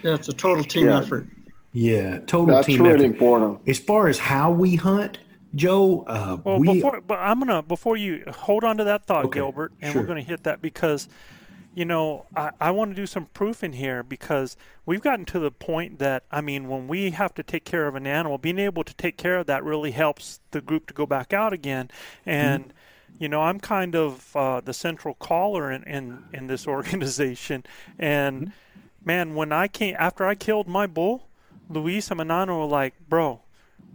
Yeah, 0.02 0.14
it's 0.14 0.28
a 0.28 0.32
total 0.32 0.64
team 0.64 0.86
yeah. 0.86 0.98
effort. 0.98 1.26
Yeah, 1.72 2.20
total 2.20 2.46
that's 2.46 2.66
team 2.66 2.82
really 2.82 3.04
effort. 3.04 3.04
important. 3.04 3.60
As 3.68 3.78
far 3.78 4.08
as 4.08 4.18
how 4.18 4.50
we 4.50 4.76
hunt, 4.76 5.18
Joe, 5.54 6.04
uh, 6.06 6.38
well, 6.42 6.58
we, 6.58 6.74
before, 6.74 7.00
but 7.00 7.18
I'm 7.18 7.38
gonna 7.38 7.62
before 7.62 7.96
you 7.96 8.24
hold 8.28 8.64
on 8.64 8.76
to 8.78 8.84
that 8.84 9.06
thought, 9.06 9.26
okay, 9.26 9.40
Gilbert, 9.40 9.72
and 9.80 9.92
sure. 9.92 10.02
we're 10.02 10.08
gonna 10.08 10.22
hit 10.22 10.44
that 10.44 10.60
because, 10.62 11.08
you 11.76 11.84
know, 11.84 12.24
I, 12.34 12.52
I 12.58 12.70
want 12.70 12.92
to 12.92 12.94
do 12.96 13.04
some 13.04 13.26
proof 13.26 13.62
in 13.62 13.74
here 13.74 14.02
because 14.02 14.56
we've 14.86 15.02
gotten 15.02 15.26
to 15.26 15.38
the 15.38 15.50
point 15.50 15.98
that 15.98 16.24
I 16.32 16.40
mean, 16.40 16.68
when 16.68 16.88
we 16.88 17.10
have 17.10 17.34
to 17.34 17.42
take 17.42 17.66
care 17.66 17.86
of 17.86 17.94
an 17.94 18.06
animal, 18.06 18.38
being 18.38 18.58
able 18.58 18.82
to 18.82 18.94
take 18.94 19.18
care 19.18 19.36
of 19.36 19.46
that 19.48 19.62
really 19.62 19.90
helps 19.90 20.40
the 20.52 20.62
group 20.62 20.86
to 20.86 20.94
go 20.94 21.06
back 21.06 21.32
out 21.32 21.52
again, 21.52 21.90
and. 22.24 22.64
Mm-hmm. 22.64 22.72
You 23.18 23.30
know, 23.30 23.40
I'm 23.40 23.60
kind 23.60 23.96
of 23.96 24.36
uh, 24.36 24.60
the 24.60 24.74
central 24.74 25.14
caller 25.14 25.72
in, 25.72 25.84
in, 25.84 26.24
in 26.34 26.48
this 26.48 26.66
organization, 26.68 27.64
and 27.98 28.48
mm-hmm. 28.48 28.80
man, 29.06 29.34
when 29.34 29.52
I 29.52 29.68
came 29.68 29.96
after 29.98 30.26
I 30.26 30.34
killed 30.34 30.68
my 30.68 30.86
bull, 30.86 31.26
Luis 31.70 32.10
and 32.10 32.20
Manano 32.20 32.58
were 32.58 32.66
like, 32.66 32.92
"Bro, 33.08 33.40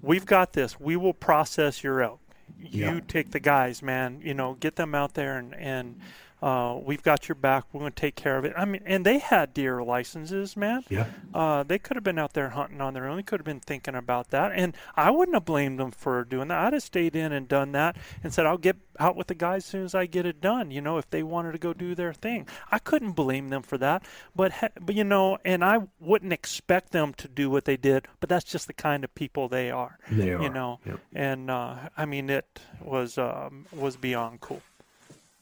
we've 0.01 0.25
got 0.25 0.53
this. 0.53 0.79
We 0.79 0.95
will 0.95 1.13
process 1.13 1.83
your 1.83 2.01
elk. 2.01 2.19
You 2.59 2.85
yeah. 2.85 2.99
take 3.07 3.29
the 3.29 3.39
guys, 3.39 3.83
man. 3.83 4.21
You 4.23 4.33
know, 4.33 4.55
get 4.55 4.75
them 4.75 4.95
out 4.95 5.13
there 5.13 5.37
and 5.37 5.53
and 5.53 5.99
uh, 6.41 6.77
we've 6.83 7.03
got 7.03 7.27
your 7.29 7.35
back. 7.35 7.65
We're 7.71 7.81
going 7.81 7.91
to 7.91 7.99
take 8.01 8.15
care 8.15 8.37
of 8.37 8.45
it. 8.45 8.53
I 8.57 8.65
mean, 8.65 8.81
and 8.85 9.05
they 9.05 9.19
had 9.19 9.53
deer 9.53 9.83
licenses, 9.83 10.57
man. 10.57 10.83
Yeah. 10.89 11.05
Uh, 11.33 11.63
they 11.63 11.77
could 11.77 11.95
have 11.97 12.03
been 12.03 12.17
out 12.19 12.33
there 12.33 12.49
hunting 12.49 12.81
on 12.81 12.93
their 12.93 13.07
own. 13.07 13.17
They 13.17 13.23
could 13.23 13.39
have 13.39 13.45
been 13.45 13.59
thinking 13.59 13.95
about 13.95 14.29
that, 14.31 14.51
and 14.53 14.75
I 14.95 15.11
wouldn't 15.11 15.35
have 15.35 15.45
blamed 15.45 15.79
them 15.79 15.91
for 15.91 16.23
doing 16.23 16.47
that. 16.47 16.57
I'd 16.59 16.73
have 16.73 16.83
stayed 16.83 17.15
in 17.15 17.31
and 17.31 17.47
done 17.47 17.71
that, 17.73 17.95
and 18.23 18.33
said, 18.33 18.45
"I'll 18.45 18.57
get 18.57 18.77
out 18.99 19.15
with 19.15 19.27
the 19.27 19.35
guys 19.35 19.63
as 19.63 19.65
soon 19.65 19.83
as 19.85 19.93
I 19.95 20.05
get 20.07 20.25
it 20.25 20.41
done." 20.41 20.71
You 20.71 20.81
know, 20.81 20.97
if 20.97 21.09
they 21.09 21.23
wanted 21.23 21.51
to 21.53 21.57
go 21.59 21.73
do 21.73 21.93
their 21.95 22.13
thing, 22.13 22.47
I 22.71 22.79
couldn't 22.79 23.11
blame 23.11 23.49
them 23.49 23.61
for 23.61 23.77
that. 23.77 24.03
But, 24.35 24.51
but 24.81 24.95
you 24.95 25.03
know, 25.03 25.37
and 25.45 25.63
I 25.63 25.79
wouldn't 25.99 26.33
expect 26.33 26.91
them 26.91 27.13
to 27.15 27.27
do 27.27 27.49
what 27.49 27.65
they 27.65 27.77
did. 27.77 28.07
But 28.19 28.29
that's 28.29 28.45
just 28.45 28.67
the 28.67 28.73
kind 28.73 29.03
of 29.03 29.13
people 29.13 29.47
they 29.47 29.69
are. 29.71 29.99
They 30.09 30.31
are. 30.31 30.41
You 30.41 30.49
know, 30.49 30.79
Yep. 30.85 30.99
and 31.13 31.49
uh, 31.51 31.75
I 31.95 32.05
mean, 32.05 32.29
it 32.29 32.59
was 32.83 33.17
um, 33.17 33.65
was 33.71 33.95
beyond 33.97 34.41
cool. 34.41 34.61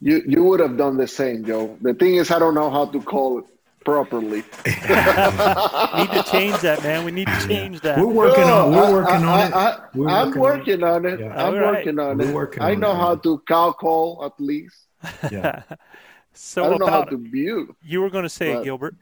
You 0.01 0.23
you 0.25 0.43
would 0.43 0.59
have 0.59 0.77
done 0.77 0.97
the 0.97 1.07
same, 1.07 1.43
Joe. 1.45 1.77
The 1.81 1.93
thing 1.93 2.15
is, 2.15 2.31
I 2.31 2.39
don't 2.39 2.53
know 2.53 2.69
how 2.69 2.85
to 2.85 3.01
call 3.01 3.39
it 3.39 3.45
properly. 3.83 4.43
need 4.65 6.11
to 6.11 6.23
change 6.31 6.57
that, 6.59 6.79
man. 6.83 7.03
We 7.03 7.11
need 7.11 7.27
to 7.27 7.47
change 7.47 7.81
that. 7.81 7.97
We're 7.99 8.05
working 8.05 8.43
on. 8.43 8.71
We're 8.71 8.93
working 8.93 9.25
I, 9.25 9.43
on 9.43 9.47
it. 9.47 9.53
I, 9.55 9.79
We're 9.93 10.09
I, 10.09 10.21
am 10.21 10.27
working 10.27 10.41
working 10.41 10.83
on 10.83 11.05
it. 11.05 11.19
Yeah. 11.19 11.31
I'm 11.31 11.53
All 11.53 11.59
right. 11.59 11.73
working 11.75 11.99
on 11.99 12.17
We're 12.17 12.29
it. 12.29 12.33
working 12.33 12.63
I 12.63 12.75
know 12.75 12.91
it, 12.91 12.95
how 12.95 13.09
man. 13.09 13.19
to 13.21 13.43
cow 13.47 13.71
call 13.71 14.23
at 14.25 14.39
least. 14.39 14.75
Yeah. 15.31 15.63
so 16.33 16.65
I 16.65 16.69
don't 16.69 16.79
know 16.79 16.87
how 16.87 17.01
about 17.01 17.11
to 17.11 17.17
view. 17.17 17.75
you 17.81 18.01
were 18.01 18.09
going 18.09 18.23
to 18.23 18.29
say, 18.29 18.53
but- 18.53 18.63
Gilbert. 18.63 18.95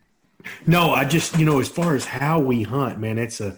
No, 0.68 0.92
I 0.92 1.04
just 1.04 1.38
you 1.38 1.46
know, 1.46 1.60
as 1.60 1.68
far 1.68 1.96
as 1.96 2.06
how 2.06 2.40
we 2.40 2.62
hunt, 2.62 3.00
man, 3.00 3.18
it's 3.18 3.42
a 3.42 3.58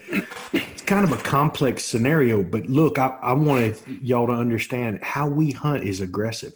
it's 0.53 0.81
kind 0.83 1.03
of 1.03 1.11
a 1.11 1.21
complex 1.21 1.83
scenario. 1.83 2.41
But 2.41 2.67
look, 2.67 2.97
I, 2.97 3.07
I 3.21 3.33
wanted 3.33 3.77
y'all 4.01 4.27
to 4.27 4.33
understand 4.33 5.03
how 5.03 5.27
we 5.27 5.51
hunt 5.51 5.83
is 5.83 5.99
aggressive. 5.99 6.53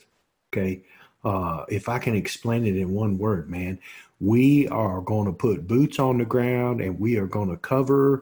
Okay, 0.53 0.83
uh, 1.23 1.65
if 1.67 1.89
I 1.89 1.97
can 1.97 2.15
explain 2.15 2.67
it 2.67 2.75
in 2.75 2.93
one 2.93 3.17
word, 3.17 3.49
man, 3.49 3.79
we 4.19 4.67
are 4.67 5.01
going 5.01 5.25
to 5.25 5.33
put 5.33 5.67
boots 5.67 5.97
on 5.97 6.19
the 6.19 6.25
ground 6.25 6.79
and 6.79 6.99
we 6.99 7.17
are 7.17 7.25
going 7.25 7.49
to 7.49 7.57
cover 7.57 8.21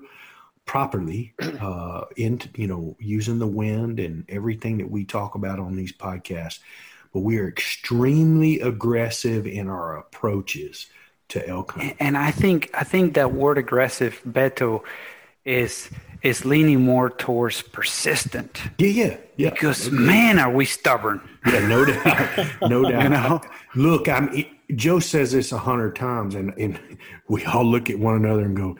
properly 0.66 1.34
uh, 1.60 2.06
into 2.16 2.48
you 2.56 2.68
know 2.68 2.96
using 3.00 3.38
the 3.38 3.48
wind 3.48 4.00
and 4.00 4.24
everything 4.30 4.78
that 4.78 4.90
we 4.90 5.04
talk 5.04 5.36
about 5.36 5.60
on 5.60 5.76
these 5.76 5.92
podcasts. 5.92 6.60
But 7.14 7.20
we 7.20 7.38
are 7.38 7.50
extremely 7.50 8.62
aggressive 8.62 9.46
in 9.46 9.68
our 9.68 9.98
approaches 9.98 10.88
to 11.30 11.46
elk 11.46 11.74
hunting. 11.74 11.98
And 12.00 12.18
I 12.18 12.32
think 12.32 12.70
I 12.74 12.86
think 12.86 13.16
that 13.16 13.34
word 13.34 13.58
aggressive, 13.58 14.22
Beto, 14.26 14.84
is 15.44 15.90
is 16.24 16.46
leaning 16.46 16.82
more 16.82 17.10
towards 17.10 17.62
persistent. 17.62 18.62
Yeah, 18.78 18.88
yeah, 18.88 19.18
yeah. 19.38 19.50
Because 19.50 19.90
man, 19.92 20.40
are 20.40 20.52
we 20.52 20.66
stubborn? 20.66 21.22
Yeah, 21.46 21.68
no 21.68 21.86
doubt, 21.86 22.62
no 22.70 22.84
doubt. 22.84 23.04
You 23.04 23.10
know? 23.10 23.42
Look, 23.76 24.08
I'm. 24.08 24.46
Joe 24.76 25.00
says 25.00 25.32
this 25.32 25.52
a 25.52 25.58
hundred 25.58 25.96
times, 25.96 26.36
and 26.36 26.54
and 26.58 26.80
we 27.28 27.44
all 27.46 27.66
look 27.66 27.90
at 27.90 28.00
one 28.00 28.16
another 28.16 28.46
and 28.46 28.56
go, 28.56 28.78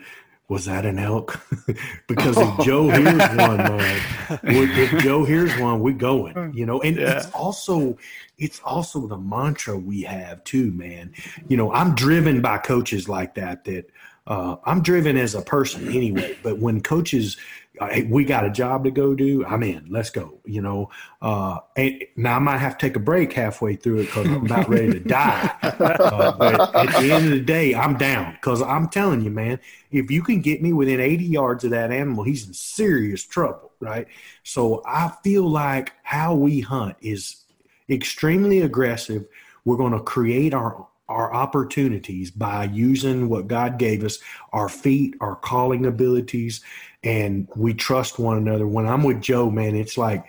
"Was 0.48 0.66
that 0.66 0.86
an 0.86 0.98
elk?" 0.98 1.40
because 2.06 2.36
if 2.38 2.58
Joe 2.64 2.88
hears 2.88 3.28
one, 3.36 3.56
man, 3.56 4.00
if 4.44 5.02
Joe 5.02 5.24
hears 5.24 5.58
one, 5.58 5.80
we're 5.80 5.94
going. 5.94 6.54
You 6.54 6.64
know, 6.64 6.80
and 6.80 6.98
it's 6.98 7.30
also 7.32 7.98
it's 8.38 8.60
also 8.64 9.06
the 9.06 9.18
mantra 9.18 9.76
we 9.76 10.02
have 10.02 10.44
too, 10.44 10.70
man. 10.72 11.12
You 11.48 11.56
know, 11.56 11.72
I'm 11.72 11.94
driven 11.94 12.40
by 12.40 12.58
coaches 12.58 13.08
like 13.08 13.34
that. 13.34 13.64
That 13.64 13.86
uh, 14.26 14.56
I'm 14.64 14.82
driven 14.82 15.16
as 15.16 15.34
a 15.34 15.42
person 15.42 15.88
anyway, 15.88 16.36
but 16.42 16.58
when 16.58 16.80
coaches 16.80 17.36
uh, 17.80 17.88
hey, 17.88 18.02
we 18.04 18.24
got 18.24 18.44
a 18.44 18.50
job 18.50 18.84
to 18.84 18.90
go 18.90 19.14
do. 19.14 19.44
I'm 19.46 19.62
in. 19.62 19.86
Let's 19.88 20.10
go. 20.10 20.38
You 20.44 20.60
know. 20.60 20.90
Uh, 21.22 21.58
and 21.76 22.04
now 22.16 22.36
I 22.36 22.38
might 22.38 22.58
have 22.58 22.76
to 22.76 22.86
take 22.86 22.96
a 22.96 23.00
break 23.00 23.32
halfway 23.32 23.76
through 23.76 24.00
it 24.00 24.06
because 24.06 24.26
I'm 24.26 24.46
about 24.46 24.68
ready 24.68 24.92
to 24.92 25.00
die. 25.08 25.50
Uh, 25.62 26.32
but 26.32 26.74
at 26.74 27.00
the 27.00 27.10
end 27.10 27.24
of 27.26 27.30
the 27.30 27.40
day, 27.40 27.74
I'm 27.74 27.96
down 27.96 28.34
because 28.34 28.60
I'm 28.60 28.88
telling 28.88 29.22
you, 29.22 29.30
man. 29.30 29.58
If 29.90 30.10
you 30.10 30.22
can 30.22 30.40
get 30.40 30.62
me 30.62 30.72
within 30.72 31.00
80 31.00 31.24
yards 31.24 31.64
of 31.64 31.70
that 31.70 31.90
animal, 31.90 32.24
he's 32.24 32.46
in 32.46 32.54
serious 32.54 33.24
trouble, 33.24 33.72
right? 33.80 34.06
So 34.42 34.82
I 34.86 35.12
feel 35.22 35.48
like 35.48 35.92
how 36.02 36.34
we 36.34 36.60
hunt 36.60 36.96
is 37.00 37.44
extremely 37.88 38.60
aggressive. 38.60 39.26
We're 39.64 39.76
going 39.76 39.92
to 39.92 40.00
create 40.00 40.54
our 40.54 40.86
our 41.12 41.32
opportunities 41.32 42.30
by 42.30 42.64
using 42.64 43.28
what 43.28 43.46
God 43.46 43.78
gave 43.78 44.04
us, 44.04 44.18
our 44.52 44.68
feet, 44.68 45.14
our 45.20 45.36
calling 45.36 45.86
abilities, 45.86 46.62
and 47.04 47.48
we 47.56 47.74
trust 47.74 48.18
one 48.18 48.38
another. 48.38 48.66
When 48.66 48.86
I'm 48.86 49.02
with 49.02 49.20
Joe, 49.20 49.50
man, 49.50 49.74
it's 49.74 49.96
like 49.98 50.24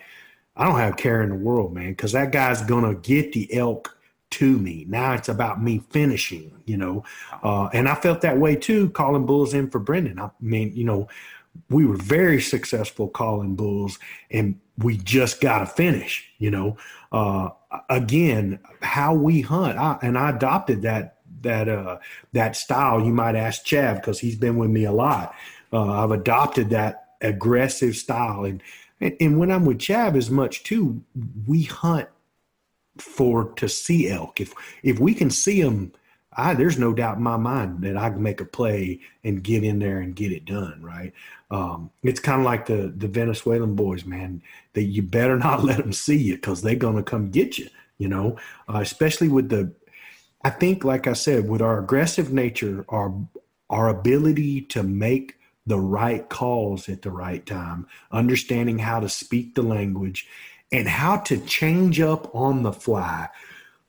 I 0.55 0.65
don't 0.65 0.79
have 0.79 0.97
care 0.97 1.21
in 1.21 1.29
the 1.29 1.36
world, 1.36 1.73
man, 1.73 1.91
because 1.91 2.11
that 2.11 2.31
guy's 2.31 2.61
gonna 2.61 2.95
get 2.95 3.34
the 3.34 3.53
elk 3.53 3.97
to 4.31 4.57
me. 4.57 4.86
Now 4.88 5.13
it's 5.13 5.29
about 5.29 5.61
me 5.61 5.84
finishing, 5.91 6.51
you 6.65 6.77
know. 6.77 7.03
Uh, 7.43 7.65
and 7.67 7.88
I 7.88 7.95
felt 7.95 8.21
that 8.21 8.39
way 8.39 8.55
too, 8.55 8.89
calling 8.89 9.25
bulls 9.25 9.53
in 9.53 9.69
for 9.69 9.79
Brendan. 9.79 10.19
I 10.19 10.31
mean, 10.41 10.75
you 10.75 10.84
know, 10.84 11.07
we 11.70 11.86
were 11.86 11.97
very 11.97 12.41
successful 12.41 13.08
calling 13.08 13.56
bulls, 13.56 13.99
and 14.32 14.60
we 14.78 14.97
just 14.97 15.41
got 15.41 15.60
to 15.60 15.66
finish, 15.66 16.28
you 16.38 16.51
know. 16.51 16.78
Uh, 17.12 17.49
again, 17.89 18.60
how 18.82 19.14
we 19.14 19.41
hunt, 19.41 19.78
I, 19.78 19.97
and 20.01 20.18
I 20.18 20.30
adopted 20.30 20.82
that 20.84 21.18
that 21.41 21.70
uh, 21.70 21.99
that 22.34 22.56
style. 22.56 23.04
You 23.04 23.14
might 23.14 23.36
ask 23.36 23.66
Chav 23.66 23.95
because 23.95 24.20
he's 24.20 24.36
been 24.36 24.58
with 24.58 24.70
me 24.70 24.86
a 24.86 24.91
lot. 24.91 25.34
Uh, 25.72 26.04
I've 26.04 26.12
adopted 26.12 26.70
that 26.72 27.06
aggressive 27.22 27.95
style, 27.95 28.45
and, 28.45 28.62
and 28.99 29.16
and 29.20 29.39
when 29.39 29.51
I'm 29.51 29.66
with 29.66 29.78
Chav 29.80 30.16
as 30.16 30.30
much 30.30 30.64
too, 30.64 31.04
we 31.47 31.64
hunt 31.64 32.10
for 32.97 33.51
to 33.56 33.70
see 33.70 34.10
elk. 34.10 34.41
If 34.41 34.54
if 34.82 34.99
we 34.99 35.14
can 35.14 35.30
see 35.30 35.62
them, 35.62 35.93
I 36.38 36.53
there's 36.53 36.79
no 36.79 36.93
doubt 36.93 37.17
in 37.17 37.23
my 37.23 37.38
mind 37.38 37.84
that 37.84 37.97
I 37.97 38.09
can 38.09 38.21
make 38.21 38.41
a 38.41 38.45
play 38.45 38.99
and 39.23 39.43
get 39.43 39.63
in 39.63 39.79
there 39.79 39.99
and 39.99 40.15
get 40.15 40.31
it 40.31 40.45
done. 40.45 40.81
Right? 40.81 41.13
Um, 41.51 41.91
it's 42.01 42.19
kind 42.19 42.41
of 42.41 42.45
like 42.45 42.65
the 42.65 42.93
the 42.95 43.07
Venezuelan 43.07 43.75
boys, 43.75 44.05
man. 44.05 44.41
That 44.73 44.84
you 44.84 45.01
better 45.01 45.38
not 45.47 45.63
let 45.63 45.77
them 45.77 45.93
see 45.93 46.17
you 46.17 46.36
because 46.36 46.61
they're 46.61 46.75
gonna 46.75 47.03
come 47.03 47.29
get 47.29 47.57
you. 47.57 47.69
You 47.97 48.09
know, 48.09 48.38
uh, 48.67 48.79
especially 48.79 49.29
with 49.29 49.49
the. 49.49 49.73
I 50.45 50.49
think, 50.49 50.84
like 50.84 51.07
I 51.07 51.13
said, 51.13 51.47
with 51.47 51.61
our 51.61 51.79
aggressive 51.79 52.34
nature, 52.34 52.86
our 52.89 53.13
our 53.69 53.89
ability 53.89 54.61
to 54.61 54.84
make 54.84 55.38
the 55.65 55.79
right 55.79 56.27
calls 56.29 56.89
at 56.89 57.01
the 57.01 57.11
right 57.11 57.45
time, 57.45 57.88
understanding 58.11 58.79
how 58.79 58.99
to 58.99 59.07
speak 59.07 59.55
the 59.55 59.61
language, 59.61 60.27
and 60.71 60.88
how 60.88 61.17
to 61.17 61.38
change 61.39 62.01
up 62.01 62.34
on 62.36 62.63
the 62.63 62.73
fly. 62.73 63.29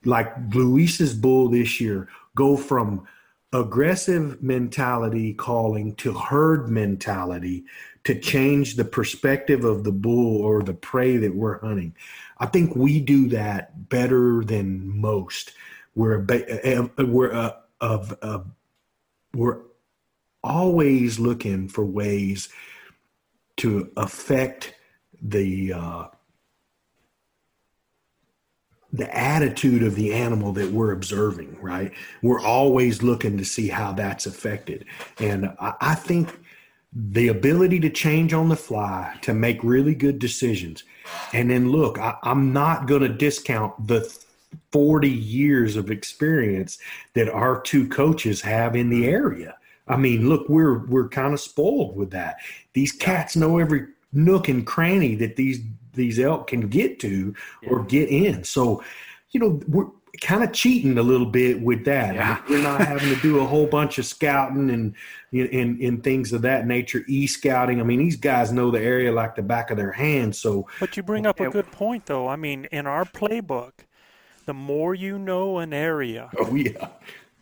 Like 0.05 0.33
Luis's 0.53 1.15
bull 1.15 1.49
this 1.49 1.81
year, 1.81 2.09
go 2.37 2.57
from 2.57 3.07
aggressive 3.53 4.43
mentality 4.43 5.33
calling 5.33 5.95
to 5.95 6.13
herd 6.13 6.69
mentality 6.69 7.65
to 8.03 8.19
change 8.19 8.75
the 8.75 8.85
perspective 8.85 9.65
of 9.65 9.85
the 9.85 9.93
bull 9.93 10.43
or 10.43 10.63
the 10.63 10.75
prey 10.75 11.17
that 11.17 11.35
we're 11.35 11.61
hunting. 11.61 11.95
I 12.39 12.47
think 12.47 12.75
we 12.75 13.01
do 13.01 13.29
that 13.29 13.89
better 13.89 14.45
than 14.45 15.01
most. 15.01 15.53
We're 15.95 16.25
uh, 16.29 17.05
we're 17.05 17.55
of 17.81 18.47
we're 19.33 19.61
always 20.43 21.19
looking 21.19 21.69
for 21.69 21.85
ways 21.85 22.49
to 23.57 23.91
affect 23.97 24.75
the 25.23 25.73
uh, 25.73 26.07
the 28.95 29.13
attitude 29.13 29.83
of 29.83 29.97
the 29.97 30.15
animal 30.15 30.53
that 30.53 30.71
we're 30.71 30.93
observing, 30.93 31.59
right? 31.61 31.93
We're 32.23 32.41
always 32.41 33.03
looking 33.03 33.37
to 33.39 33.45
see 33.45 33.69
how 33.69 33.93
that's 33.93 34.25
affected. 34.25 34.85
And 35.19 35.53
I, 35.61 35.75
I 35.81 35.95
think 35.97 36.39
the 36.93 37.27
ability 37.27 37.81
to 37.81 37.91
change 37.91 38.33
on 38.33 38.49
the 38.49 38.57
fly, 38.57 39.19
to 39.23 39.35
make 39.35 39.65
really 39.65 39.97
good 39.97 40.21
decisions. 40.21 40.85
And 41.33 41.51
then 41.51 41.71
look, 41.71 41.99
I, 41.99 42.17
I'm 42.23 42.53
not 42.53 42.87
going 42.87 43.03
to 43.03 43.09
discount 43.09 43.89
the 43.89 44.17
40 44.71 45.11
years 45.11 45.75
of 45.75 45.91
experience 45.91 46.79
that 47.15 47.29
our 47.29 47.61
two 47.61 47.89
coaches 47.89 48.43
have 48.43 48.77
in 48.77 48.91
the 48.91 49.09
area. 49.09 49.57
I 49.89 49.97
mean, 49.97 50.29
look, 50.29 50.49
we're 50.49 50.87
we're 50.87 51.09
kind 51.09 51.35
of 51.35 51.41
spoiled 51.41 51.97
with 51.97 52.13
that. 52.13 52.37
These 52.75 52.93
cats 52.93 53.35
know 53.35 53.59
every 53.59 53.89
nook 54.13 54.49
and 54.49 54.65
cranny 54.65 55.17
that 55.17 55.35
these 55.35 55.61
these 55.95 56.19
elk 56.19 56.49
can 56.49 56.69
get 56.69 57.01
to 57.01 57.35
or 57.67 57.85
get 57.85 58.09
in. 58.09 58.45
So, 58.45 58.83
you 59.31 59.41
know, 59.41 59.61
we're 59.69 59.87
kind 60.21 60.45
of 60.45 60.53
cheating 60.53 60.99
a 60.99 61.03
little 61.03 61.27
bit 61.27 61.61
with 61.61 61.85
that. 61.85 62.15
Yeah. 62.15 62.41
We're 62.49 62.63
not 62.63 62.81
having 62.81 63.15
to 63.15 63.21
do 63.21 63.41
a 63.41 63.45
whole 63.45 63.67
bunch 63.67 63.99
of 63.99 64.07
scouting 64.07 64.71
and 64.71 64.95
and, 65.33 65.81
and 65.81 66.05
things 66.05 66.33
of 66.33 66.43
that 66.43 66.65
nature, 66.67 67.05
e 67.09 67.27
scouting. 67.27 67.81
I 67.81 67.83
mean, 67.83 67.99
these 67.99 68.17
guys 68.17 68.53
know 68.53 68.71
the 68.71 68.81
area 68.81 69.11
like 69.11 69.35
the 69.35 69.43
back 69.43 69.73
of 69.73 69.77
their 69.77 69.91
hand. 69.91 70.37
So, 70.37 70.69
But 70.79 70.97
you 70.97 71.03
bring 71.03 71.27
up 71.27 71.41
a 71.41 71.51
good 71.51 71.71
point, 71.73 72.07
though. 72.07 72.29
I 72.29 72.37
mean, 72.37 72.67
in 72.67 72.87
our 72.87 73.05
playbook, 73.05 73.73
the 74.47 74.55
more 74.55 74.95
you 74.95 75.19
know 75.19 75.59
an 75.59 75.73
area, 75.73 76.31
oh 76.39 76.55
yeah, 76.55 76.91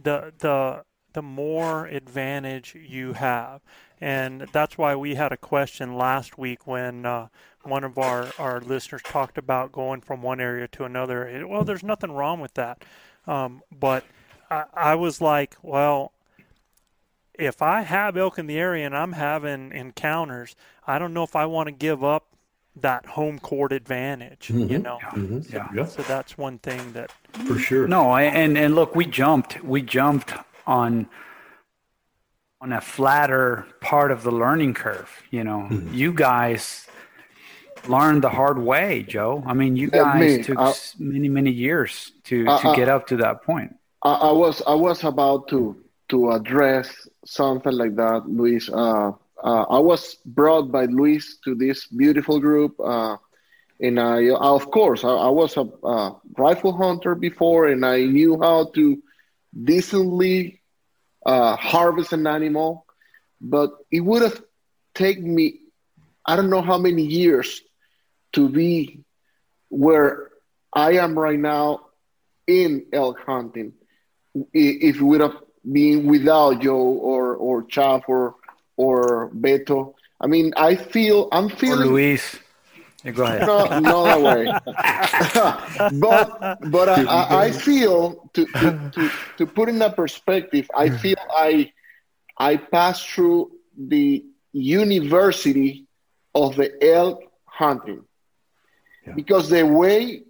the 0.03 0.32
the 0.38 0.84
the 1.12 1.22
more 1.22 1.86
advantage 1.86 2.74
you 2.74 3.12
have, 3.14 3.60
and 4.00 4.42
that's 4.52 4.76
why 4.78 4.94
we 4.96 5.14
had 5.14 5.32
a 5.32 5.36
question 5.36 5.94
last 5.96 6.38
week 6.38 6.66
when 6.66 7.04
uh, 7.06 7.28
one 7.62 7.84
of 7.84 7.98
our 7.98 8.28
our 8.38 8.60
listeners 8.60 9.02
talked 9.02 9.38
about 9.38 9.72
going 9.72 10.00
from 10.00 10.22
one 10.22 10.40
area 10.40 10.66
to 10.68 10.84
another. 10.84 11.26
It- 11.28 11.48
Well, 11.48 11.64
there's 11.64 11.82
nothing 11.84 12.12
wrong 12.12 12.40
with 12.40 12.54
that. 12.54 12.84
Um, 13.26 13.62
but 13.70 14.04
I, 14.50 14.64
I 14.74 14.94
was 14.96 15.20
like, 15.20 15.56
well, 15.62 16.12
if 17.34 17.62
I 17.62 17.82
have 17.82 18.16
elk 18.16 18.38
in 18.38 18.46
the 18.46 18.58
area 18.58 18.84
and 18.84 18.96
I'm 18.96 19.12
having 19.12 19.72
encounters, 19.72 20.54
I 20.86 20.98
don't 20.98 21.14
know 21.14 21.22
if 21.22 21.34
I 21.36 21.46
want 21.46 21.68
to 21.68 21.72
give 21.72 22.02
up 22.04 22.26
that 22.74 23.04
home 23.06 23.38
court 23.38 23.70
advantage. 23.72 24.50
You 24.50 24.66
Mhm. 24.66 24.82
know, 24.82 24.98
Mhm. 25.12 25.52
yeah. 25.52 25.68
Yeah. 25.74 25.84
So 25.84 26.02
that's 26.02 26.36
one 26.38 26.58
thing 26.58 26.92
that 26.94 27.12
For 27.46 27.58
sure. 27.58 27.86
No, 27.86 28.14
and 28.16 28.56
and 28.58 28.74
look, 28.74 28.94
we 28.96 29.04
jumped. 29.06 29.62
We 29.62 29.82
jumped 29.82 30.32
on 30.66 31.06
on 32.60 32.72
a 32.72 32.80
flatter 32.80 33.66
part 33.80 34.10
of 34.12 34.22
the 34.22 34.30
learning 34.30 34.74
curve. 34.74 35.10
You 35.30 35.44
know, 35.44 35.66
Mm-hmm. 35.70 35.94
you 35.94 36.12
guys 36.12 36.86
learned 37.88 38.22
the 38.22 38.30
hard 38.30 38.58
way, 38.58 39.02
Joe. 39.02 39.42
I 39.46 39.54
mean, 39.54 39.74
you 39.76 39.88
guys 39.90 40.38
me, 40.38 40.42
took 40.44 40.58
I- 40.58 40.70
s 40.70 40.94
many 40.98 41.28
many 41.28 41.50
years 41.50 42.12
to 42.24 42.46
Uh, 42.48 42.58
to 42.62 42.68
uh, 42.68 42.74
get 42.74 42.88
up 42.88 43.06
to 43.08 43.16
that 43.16 43.42
point. 43.42 43.74
I, 44.04 44.12
I 44.30 44.32
was 44.32 44.62
I 44.66 44.74
was 44.74 45.02
about 45.04 45.48
to 45.48 45.76
to 46.10 46.30
address 46.32 46.86
something 47.24 47.72
like 47.72 47.96
that, 47.96 48.28
Luis. 48.28 48.68
Uh, 48.70 49.12
uh, 49.42 49.64
I 49.70 49.78
was 49.80 50.16
brought 50.24 50.70
by 50.70 50.84
Luis 50.86 51.38
to 51.44 51.54
this 51.56 51.86
beautiful 51.86 52.38
group, 52.38 52.78
uh, 52.78 53.16
and 53.80 53.98
I 53.98 54.30
of 54.30 54.70
course 54.70 55.02
I, 55.02 55.10
I 55.28 55.30
was 55.30 55.56
a 55.56 55.66
uh, 55.82 56.10
rifle 56.38 56.72
hunter 56.76 57.14
before, 57.16 57.66
and 57.72 57.84
I 57.84 58.04
knew 58.06 58.38
how 58.40 58.66
to 58.76 59.02
decently 59.53 60.61
uh, 61.26 61.57
harvest 61.57 62.12
an 62.12 62.26
animal, 62.26 62.86
but 63.40 63.70
it 63.90 64.00
would 64.00 64.22
have 64.22 64.40
taken 64.94 65.34
me 65.34 65.61
I 66.26 66.36
don't 66.36 66.50
know 66.50 66.62
how 66.62 66.78
many 66.78 67.03
years 67.03 67.61
to 68.32 68.48
be 68.48 69.00
where 69.68 70.30
I 70.72 70.92
am 70.92 71.18
right 71.18 71.38
now 71.38 71.80
in 72.46 72.86
elk 72.92 73.18
hunting 73.26 73.72
if 74.53 74.96
it 74.96 75.03
would 75.03 75.20
have 75.20 75.36
been 75.70 76.07
without 76.07 76.61
Joe 76.61 76.76
or 77.11 77.36
or 77.36 77.62
Chav 77.64 78.03
or 78.09 78.36
or 78.76 79.30
Beto. 79.30 79.94
I 80.20 80.26
mean, 80.26 80.53
I 80.57 80.76
feel 80.76 81.28
I'm 81.32 81.46
Or 81.46 81.50
feeling 81.50 81.88
Luis, 81.88 82.38
yeah, 83.05 83.11
go 83.11 83.24
ahead. 83.24 83.46
no, 83.46 83.78
no 83.80 84.20
way. 84.20 84.44
but 86.00 86.59
but 86.70 86.88
I, 86.88 87.03
I, 87.05 87.44
I 87.44 87.50
feel 87.66 88.30
to, 88.34 88.46
to, 88.46 88.90
to, 88.94 89.11
to 89.38 89.46
put 89.46 89.68
in 89.68 89.78
that 89.80 89.96
perspective, 89.96 90.70
I 90.74 90.88
feel 90.90 91.16
I 91.36 91.72
I 92.38 92.57
passed 92.57 93.09
through 93.09 93.53
the 93.76 94.24
university 94.53 95.86
of 96.34 96.57
the 96.57 96.70
elk 96.84 97.22
hunting 97.44 98.05
because 99.14 99.50
the 99.50 99.66
way 99.66 100.22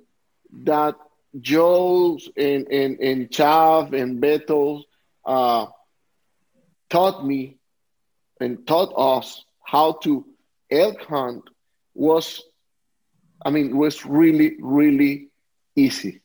that 0.65 0.97
Joe's 1.41 2.29
and 2.37 2.67
and, 2.71 2.99
and 3.01 3.31
Chav 3.31 3.93
and 3.93 4.23
Beto 4.23 4.83
uh, 5.25 5.67
taught 6.89 7.27
me 7.27 7.59
and 8.41 8.67
taught 8.67 8.93
us 8.97 9.45
how 9.65 9.93
to 10.05 10.27
elk 10.71 11.03
hunt 11.03 11.49
was 11.95 12.43
I 13.45 13.51
mean 13.51 13.67
it 13.71 13.77
was 13.77 14.05
really 14.07 14.57
really 14.61 15.29
easy. 15.77 16.21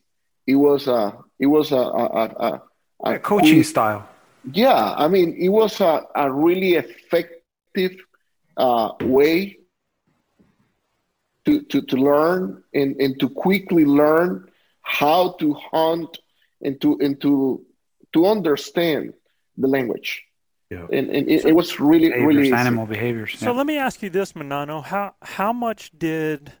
It 0.46 0.56
was 0.56 0.86
a 0.88 1.16
it 1.38 1.46
was 1.46 1.72
a 1.72 1.76
a, 1.76 2.04
a, 2.22 2.62
a, 3.04 3.12
A 3.14 3.18
coaching 3.18 3.54
cool- 3.62 3.64
style. 3.64 4.08
yeah, 4.52 4.94
I 4.96 5.08
mean, 5.08 5.34
it 5.38 5.50
was 5.50 5.80
a, 5.80 6.02
a 6.14 6.30
really 6.32 6.74
effective 6.74 7.94
uh, 8.56 8.90
way 9.02 9.58
to, 11.44 11.62
to, 11.62 11.82
to 11.82 11.96
learn 11.96 12.62
and, 12.74 12.96
and 13.00 13.18
to 13.20 13.28
quickly 13.28 13.84
learn 13.84 14.48
how 14.82 15.32
to 15.40 15.54
hunt 15.54 16.18
and 16.62 16.80
to 16.80 16.98
and 17.00 17.20
to 17.20 17.64
to 18.14 18.26
understand 18.26 19.12
the 19.56 19.68
language. 19.68 20.24
Yeah. 20.70 20.86
And, 20.92 21.08
and 21.10 21.28
it, 21.28 21.44
it 21.46 21.54
was 21.54 21.78
really 21.80 22.10
really 22.12 22.48
easy. 22.48 22.52
animal 22.52 22.86
behaviors. 22.86 23.38
So 23.38 23.52
let 23.52 23.66
me 23.66 23.76
ask 23.78 24.02
you 24.02 24.10
this, 24.10 24.32
Manano. 24.32 24.82
How 24.84 25.14
how 25.22 25.52
much 25.52 25.90
did 25.96 26.52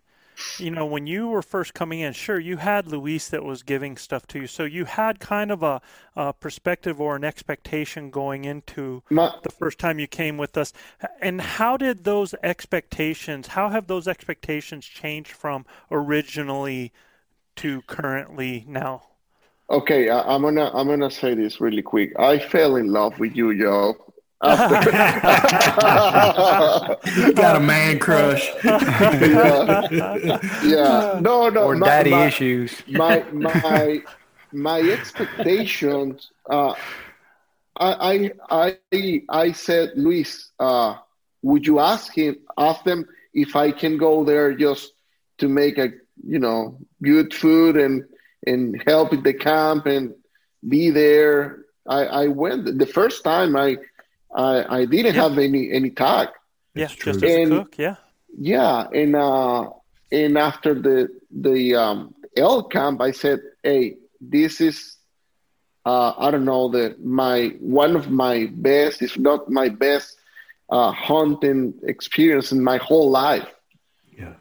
you 0.58 0.70
know 0.70 0.86
when 0.86 1.06
you 1.06 1.28
were 1.28 1.42
first 1.42 1.74
coming 1.74 2.00
in? 2.00 2.12
Sure, 2.12 2.38
you 2.38 2.56
had 2.56 2.86
Luis 2.86 3.28
that 3.28 3.44
was 3.44 3.62
giving 3.62 3.96
stuff 3.96 4.26
to 4.28 4.40
you, 4.40 4.46
so 4.46 4.64
you 4.64 4.84
had 4.84 5.20
kind 5.20 5.50
of 5.50 5.62
a, 5.62 5.80
a 6.16 6.32
perspective 6.32 7.00
or 7.00 7.16
an 7.16 7.24
expectation 7.24 8.10
going 8.10 8.44
into 8.44 9.02
My- 9.10 9.34
the 9.42 9.50
first 9.50 9.78
time 9.78 9.98
you 9.98 10.06
came 10.06 10.36
with 10.36 10.56
us. 10.56 10.72
And 11.20 11.40
how 11.40 11.76
did 11.76 12.04
those 12.04 12.34
expectations? 12.42 13.48
How 13.48 13.70
have 13.70 13.86
those 13.86 14.08
expectations 14.08 14.84
changed 14.86 15.32
from 15.32 15.66
originally 15.90 16.92
to 17.56 17.82
currently 17.82 18.64
now? 18.66 19.02
Okay, 19.70 20.08
I, 20.08 20.22
I'm 20.22 20.42
gonna 20.42 20.70
I'm 20.72 20.86
gonna 20.86 21.10
say 21.10 21.34
this 21.34 21.60
really 21.60 21.82
quick. 21.82 22.18
I 22.18 22.38
fell 22.38 22.76
in 22.76 22.86
love 22.90 23.18
with 23.18 23.36
you, 23.36 23.58
Joe. 23.58 23.96
After- 24.42 24.92
Got 27.32 27.56
a 27.56 27.60
man 27.60 27.98
crush. 27.98 28.48
yeah, 28.64 29.88
yeah. 30.64 31.18
No, 31.20 31.48
no. 31.48 31.64
or 31.64 31.76
my- 31.76 31.86
daddy 31.86 32.10
my- 32.10 32.26
issues. 32.26 32.82
my 32.88 33.22
my 33.32 34.02
my 34.52 34.80
expectations 34.80 36.30
uh 36.50 36.74
I 37.78 38.30
I 38.50 38.76
I 38.90 39.22
I 39.28 39.52
said 39.52 39.92
Luis 39.96 40.50
uh 40.58 40.94
would 41.42 41.66
you 41.66 41.78
ask 41.80 42.12
him 42.14 42.36
ask 42.56 42.82
them 42.84 43.06
if 43.34 43.54
I 43.56 43.70
can 43.72 43.98
go 43.98 44.24
there 44.24 44.54
just 44.54 44.92
to 45.38 45.48
make 45.48 45.78
a 45.78 45.90
you 46.24 46.38
know 46.38 46.78
good 47.02 47.32
food 47.34 47.76
and 47.76 48.04
and 48.46 48.82
help 48.86 49.12
at 49.12 49.22
the 49.22 49.34
camp 49.34 49.86
and 49.86 50.14
be 50.68 50.90
there 50.90 51.64
I 51.88 52.00
I 52.06 52.26
went 52.28 52.78
the 52.78 52.86
first 52.86 53.22
time 53.24 53.54
I 53.56 53.76
I 54.34 54.80
I 54.80 54.84
didn't 54.84 55.14
Yeah. 55.14 55.22
have 55.22 55.38
any 55.38 55.70
any 55.72 55.90
tag 55.90 56.28
Yeah, 56.74 56.88
true. 56.88 57.12
just 57.12 57.24
as 57.24 57.30
a 57.30 57.42
And- 57.42 57.52
cook. 57.52 57.78
Yeah. 57.78 57.96
yeah, 58.38 58.86
and 58.92 59.16
uh, 59.16 59.70
and 60.12 60.38
after 60.38 60.74
the 60.74 61.08
the 61.30 61.74
um, 61.74 62.14
L 62.36 62.62
camp, 62.64 63.00
I 63.00 63.12
said, 63.12 63.40
"Hey, 63.62 63.96
this 64.20 64.60
is 64.60 64.96
uh, 65.86 66.12
I 66.18 66.30
don't 66.30 66.44
know 66.44 66.68
the 66.68 66.96
my 67.02 67.54
one 67.60 67.96
of 67.96 68.10
my 68.10 68.46
best, 68.52 69.02
if 69.02 69.18
not 69.18 69.48
my 69.50 69.68
best, 69.68 70.16
uh, 70.70 70.92
hunting 70.92 71.74
experience 71.82 72.52
in 72.52 72.62
my 72.62 72.76
whole 72.78 73.10
life." 73.10 73.48
Yeah. 74.16 74.34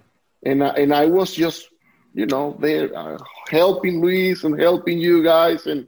And 0.43 0.63
I, 0.63 0.69
and 0.81 0.93
I 0.93 1.05
was 1.05 1.33
just 1.33 1.67
you 2.13 2.25
know 2.25 2.55
there 2.59 2.87
uh, 2.95 3.17
helping 3.49 4.01
Luis 4.01 4.43
and 4.43 4.59
helping 4.59 4.97
you 4.99 5.23
guys, 5.23 5.65
and 5.67 5.87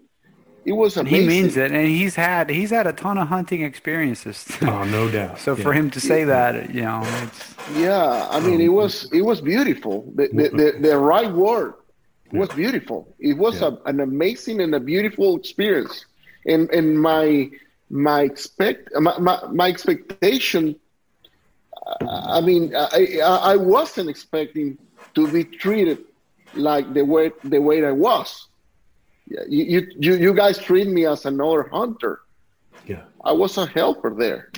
it 0.66 0.74
was 0.74 0.98
And 0.98 1.08
amazing. 1.08 1.30
he 1.30 1.42
means 1.42 1.58
it, 1.58 1.72
and 1.72 1.88
he's 1.88 2.16
had 2.16 2.50
he's 2.50 2.70
had 2.72 2.86
a 2.88 2.94
ton 2.94 3.18
of 3.18 3.28
hunting 3.28 3.62
experiences. 3.62 4.46
Oh, 4.62 4.84
no 4.86 5.10
doubt. 5.10 5.40
so 5.40 5.56
for 5.56 5.74
him 5.74 5.90
to 5.92 6.00
say 6.00 6.24
that, 6.26 6.74
you 6.74 6.82
know, 6.82 7.02
it's 7.24 7.56
Yeah, 7.76 8.28
I 8.30 8.40
mean, 8.40 8.60
it 8.62 8.70
was 8.82 9.12
it 9.12 9.22
was 9.22 9.42
beautiful. 9.42 10.12
The 10.16 10.28
the, 10.34 10.50
the, 10.60 10.68
the 10.90 10.98
right 10.98 11.32
word 11.32 11.74
it 12.32 12.38
was 12.38 12.50
beautiful. 12.50 13.00
It 13.20 13.38
was 13.38 13.62
Yeah. 13.62 13.68
a, 13.86 13.90
an 13.90 14.00
amazing 14.02 14.62
and 14.62 14.74
a 14.76 14.80
beautiful 14.80 15.36
experience. 15.38 16.06
And 16.46 16.70
and 16.72 17.00
my 17.02 17.50
my 17.90 18.22
expect 18.22 18.90
my, 19.06 19.18
my, 19.18 19.40
my 19.52 19.68
expectation. 19.68 20.76
uh, 22.02 22.38
I 22.38 22.42
mean, 22.42 22.76
I, 22.76 23.20
I 23.24 23.54
I 23.54 23.56
wasn't 23.56 24.10
expecting 24.10 24.78
to 25.16 25.28
be 25.32 25.44
treated 25.44 26.00
like 26.56 26.94
the 26.94 27.04
way 27.04 27.32
the 27.44 27.60
way 27.62 27.86
I 27.86 27.92
was. 27.92 28.48
Yeah, 29.30 29.42
You 29.48 29.64
you 29.64 29.92
you, 30.00 30.14
you 30.16 30.34
guys 30.34 30.58
treat 30.58 30.88
me 30.88 31.06
as 31.06 31.26
another 31.26 31.64
hunter. 31.70 32.22
Yeah. 32.88 33.04
I 33.24 33.32
was 33.32 33.58
a 33.58 33.66
helper 33.68 34.14
there. 34.16 34.52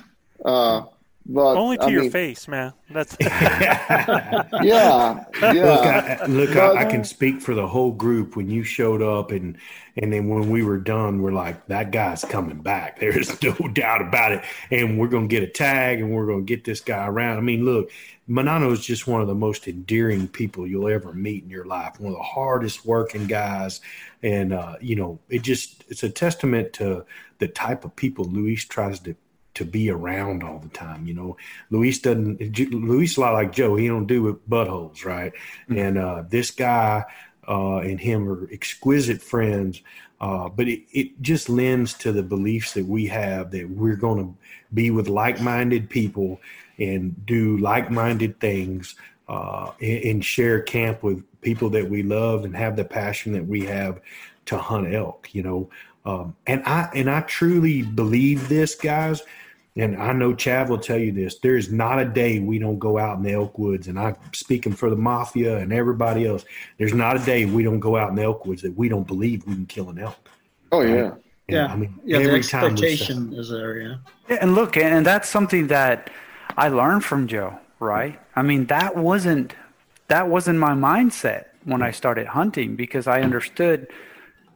Uh, 0.46 0.84
but 1.26 1.56
Only 1.56 1.78
to 1.78 1.84
I 1.84 1.88
your 1.90 2.02
mean, 2.04 2.12
face, 2.12 2.48
man. 2.48 2.74
That's 2.90 3.16
Yeah, 3.22 5.24
Look, 5.42 5.56
yeah. 5.56 6.20
I, 6.22 6.26
look, 6.26 6.54
But- 6.54 6.78
I, 6.78 6.82
I 6.82 6.86
can 6.86 7.04
speak 7.04 7.42
for 7.42 7.54
the 7.56 7.68
whole 7.68 7.92
group. 7.92 8.36
When 8.36 8.50
you 8.50 8.64
showed 8.64 9.02
up, 9.02 9.32
and 9.32 9.58
and 9.98 10.12
then 10.12 10.30
when 10.30 10.50
we 10.50 10.64
were 10.64 10.78
done, 10.78 11.22
we're 11.22 11.34
like, 11.34 11.68
that 11.68 11.92
guy's 11.92 12.24
coming 12.24 12.62
back. 12.62 13.00
There's 13.00 13.42
no 13.44 13.54
doubt 13.74 14.02
about 14.02 14.32
it. 14.32 14.44
And 14.72 14.98
we're 14.98 15.08
gonna 15.10 15.28
get 15.28 15.44
a 15.44 15.48
tag, 15.48 16.00
and 16.00 16.12
we're 16.12 16.28
gonna 16.28 16.42
get 16.44 16.64
this 16.64 16.82
guy 16.82 17.06
around. 17.08 17.38
I 17.38 17.42
mean, 17.42 17.66
look, 17.66 17.92
Manano 18.30 18.72
is 18.72 18.86
just 18.86 19.08
one 19.08 19.22
of 19.22 19.28
the 19.28 19.36
most 19.36 19.68
endearing 19.68 20.28
people 20.28 20.66
you'll 20.66 20.88
ever 20.90 21.14
meet 21.14 21.44
in 21.44 21.50
your 21.50 21.66
life. 21.66 22.00
One 22.00 22.14
of 22.14 22.18
the 22.18 22.24
hardest 22.24 22.86
working 22.86 23.28
guys, 23.28 23.82
and 24.24 24.54
uh, 24.54 24.76
you 24.82 24.96
know, 24.96 25.20
it 25.30 25.42
just 25.44 25.84
it's 25.90 26.04
a 26.04 26.10
testament 26.10 26.74
to 26.74 27.06
the 27.40 27.48
type 27.48 27.86
of 27.86 27.96
people 27.96 28.26
Luis 28.26 28.66
tries 28.66 29.00
to 29.02 29.16
to 29.54 29.66
be 29.66 29.89
around 29.89 30.43
all 30.43 30.60
the 30.60 30.70
time. 30.70 31.06
You 31.06 31.14
know, 31.14 31.38
Luis 31.70 31.99
doesn't. 31.99 32.60
Luis 32.72 33.18
a 33.18 33.22
lot 33.22 33.34
like 33.34 33.52
Joe. 33.52 33.76
He 33.76 33.88
don't 33.88 34.08
do 34.08 34.24
with 34.24 34.49
buttholes, 34.49 35.06
right? 35.06 35.34
And 35.70 35.97
uh, 35.97 36.24
this 36.30 36.52
guy 36.52 37.06
uh, 37.47 37.78
and 37.78 37.99
him 37.99 38.30
are 38.30 38.47
exquisite 38.52 39.22
friends. 39.22 39.82
Uh, 40.20 40.47
but 40.49 40.68
it, 40.68 40.84
it 40.91 41.20
just 41.22 41.49
lends 41.49 41.95
to 41.95 42.12
the 42.12 42.22
beliefs 42.22 42.74
that 42.76 42.86
we 42.86 43.08
have 43.08 43.49
that 43.49 43.68
we're 43.68 43.95
going 43.95 44.24
to 44.24 44.38
be 44.72 44.91
with 44.91 45.08
like-minded 45.08 45.89
people 45.89 46.39
and 46.78 47.26
do 47.26 47.58
like-minded 47.58 48.39
things 48.39 48.93
uh, 49.28 49.72
and, 49.82 50.04
and 50.04 50.26
share 50.26 50.62
camp 50.62 51.02
with 51.02 51.24
people 51.41 51.72
that 51.72 51.89
we 51.89 52.04
love 52.04 52.45
and 52.45 52.56
have 52.56 52.76
the 52.76 52.86
passion 52.86 53.34
that 53.34 53.47
we 53.47 53.66
have 53.66 53.99
to 54.45 54.60
hunt 54.60 54.93
elk. 54.93 55.34
You 55.34 55.41
know, 55.41 55.70
um, 56.06 56.36
and 56.47 56.64
I 56.66 56.89
and 56.95 57.10
I 57.10 57.22
truly 57.22 57.82
believe 57.82 58.49
this, 58.49 58.76
guys. 58.76 59.22
And 59.78 59.95
I 59.95 60.12
know 60.12 60.34
Chav 60.34 60.68
will 60.68 60.80
tell 60.80 60.97
you 60.97 61.14
this. 61.14 61.39
There 61.39 61.56
is 61.56 61.72
not 61.72 61.97
a 61.97 62.06
day 62.06 62.39
we 62.39 62.60
don't 62.60 62.78
go 62.78 62.97
out 62.97 63.18
in 63.18 63.24
the 63.24 63.32
elk 63.32 63.58
woods. 63.58 63.88
And 63.88 63.97
I'm 63.97 64.18
speaking 64.34 64.74
for 64.74 64.89
the 64.89 64.97
mafia 64.97 65.60
and 65.60 65.72
everybody 65.72 66.26
else. 66.28 66.43
There's 66.78 66.93
not 66.93 67.16
a 67.16 67.24
day 67.24 67.45
we 67.45 67.64
don't 67.64 67.80
go 67.80 67.95
out 67.95 68.10
in 68.10 68.16
the 68.16 68.24
elk 68.24 68.45
woods 68.45 68.62
that 68.64 68.78
we 68.78 68.89
don't 68.89 69.08
believe 69.08 69.47
we 69.47 69.54
can 69.54 69.66
kill 69.66 69.89
an 69.89 69.99
elk. 69.99 70.30
Oh 70.74 70.82
yeah. 70.82 71.12
And, 71.12 71.22
yeah. 71.47 71.68
I 71.68 71.76
mean, 71.78 71.97
yeah, 72.04 72.20
the 72.20 72.32
expectation 72.32 73.34
is 73.34 73.49
there. 73.49 73.80
Yeah. 73.80 73.95
yeah. 74.30 74.38
And 74.41 74.56
look, 74.56 74.76
and 74.76 75.06
that's 75.06 75.30
something 75.30 75.68
that 75.68 76.10
I 76.58 76.68
learned 76.68 77.06
from 77.06 77.28
Joe, 77.28 77.58
right? 77.80 78.20
I 78.36 78.41
mean, 78.41 78.66
that 78.66 78.97
wasn't, 78.97 79.56
that 80.10 80.28
wasn't 80.28 80.60
my 80.60 80.72
mindset 80.72 81.45
when 81.64 81.82
I 81.82 81.91
started 81.91 82.28
hunting 82.28 82.76
because 82.76 83.08
I 83.08 83.22
understood, 83.22 83.88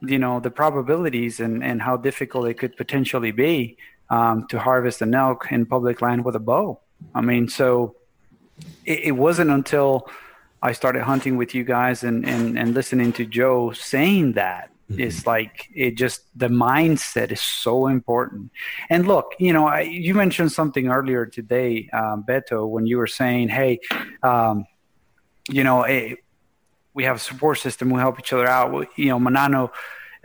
you 0.01 0.19
know, 0.19 0.39
the 0.39 0.51
probabilities 0.51 1.39
and, 1.39 1.63
and 1.63 1.81
how 1.81 1.97
difficult 1.97 2.47
it 2.47 2.55
could 2.55 2.75
potentially 2.77 3.31
be 3.31 3.77
um, 4.09 4.47
to 4.47 4.59
harvest 4.59 5.01
an 5.01 5.13
elk 5.13 5.47
in 5.51 5.65
public 5.65 6.01
land 6.01 6.25
with 6.25 6.35
a 6.35 6.39
bow. 6.39 6.79
I 7.13 7.21
mean, 7.21 7.47
so 7.47 7.95
it, 8.85 8.99
it, 9.05 9.11
wasn't 9.11 9.51
until 9.51 10.09
I 10.61 10.71
started 10.71 11.03
hunting 11.03 11.37
with 11.37 11.55
you 11.55 11.63
guys 11.63 12.03
and, 12.03 12.25
and, 12.25 12.57
and 12.57 12.73
listening 12.73 13.13
to 13.13 13.25
Joe 13.25 13.71
saying 13.71 14.33
that 14.33 14.69
mm-hmm. 14.91 15.01
it's 15.01 15.25
like 15.25 15.69
it 15.73 15.97
just 15.97 16.21
the 16.35 16.47
mindset 16.47 17.31
is 17.31 17.41
so 17.41 17.87
important. 17.87 18.51
And 18.89 19.07
look, 19.07 19.33
you 19.39 19.53
know, 19.53 19.67
I, 19.67 19.81
you 19.81 20.13
mentioned 20.13 20.51
something 20.51 20.87
earlier 20.87 21.25
today, 21.25 21.89
um, 21.93 22.23
Beto, 22.27 22.67
when 22.67 22.85
you 22.85 22.97
were 22.97 23.07
saying, 23.07 23.49
"Hey, 23.49 23.79
um, 24.23 24.65
you 25.49 25.63
know, 25.63 25.83
hey, 25.83 26.17
we 26.95 27.03
have 27.03 27.17
a 27.17 27.19
support 27.19 27.59
system. 27.59 27.91
We 27.91 27.99
help 27.99 28.17
each 28.19 28.33
other 28.33 28.47
out." 28.47 28.87
You 28.97 29.09
know, 29.09 29.19
Manano 29.19 29.69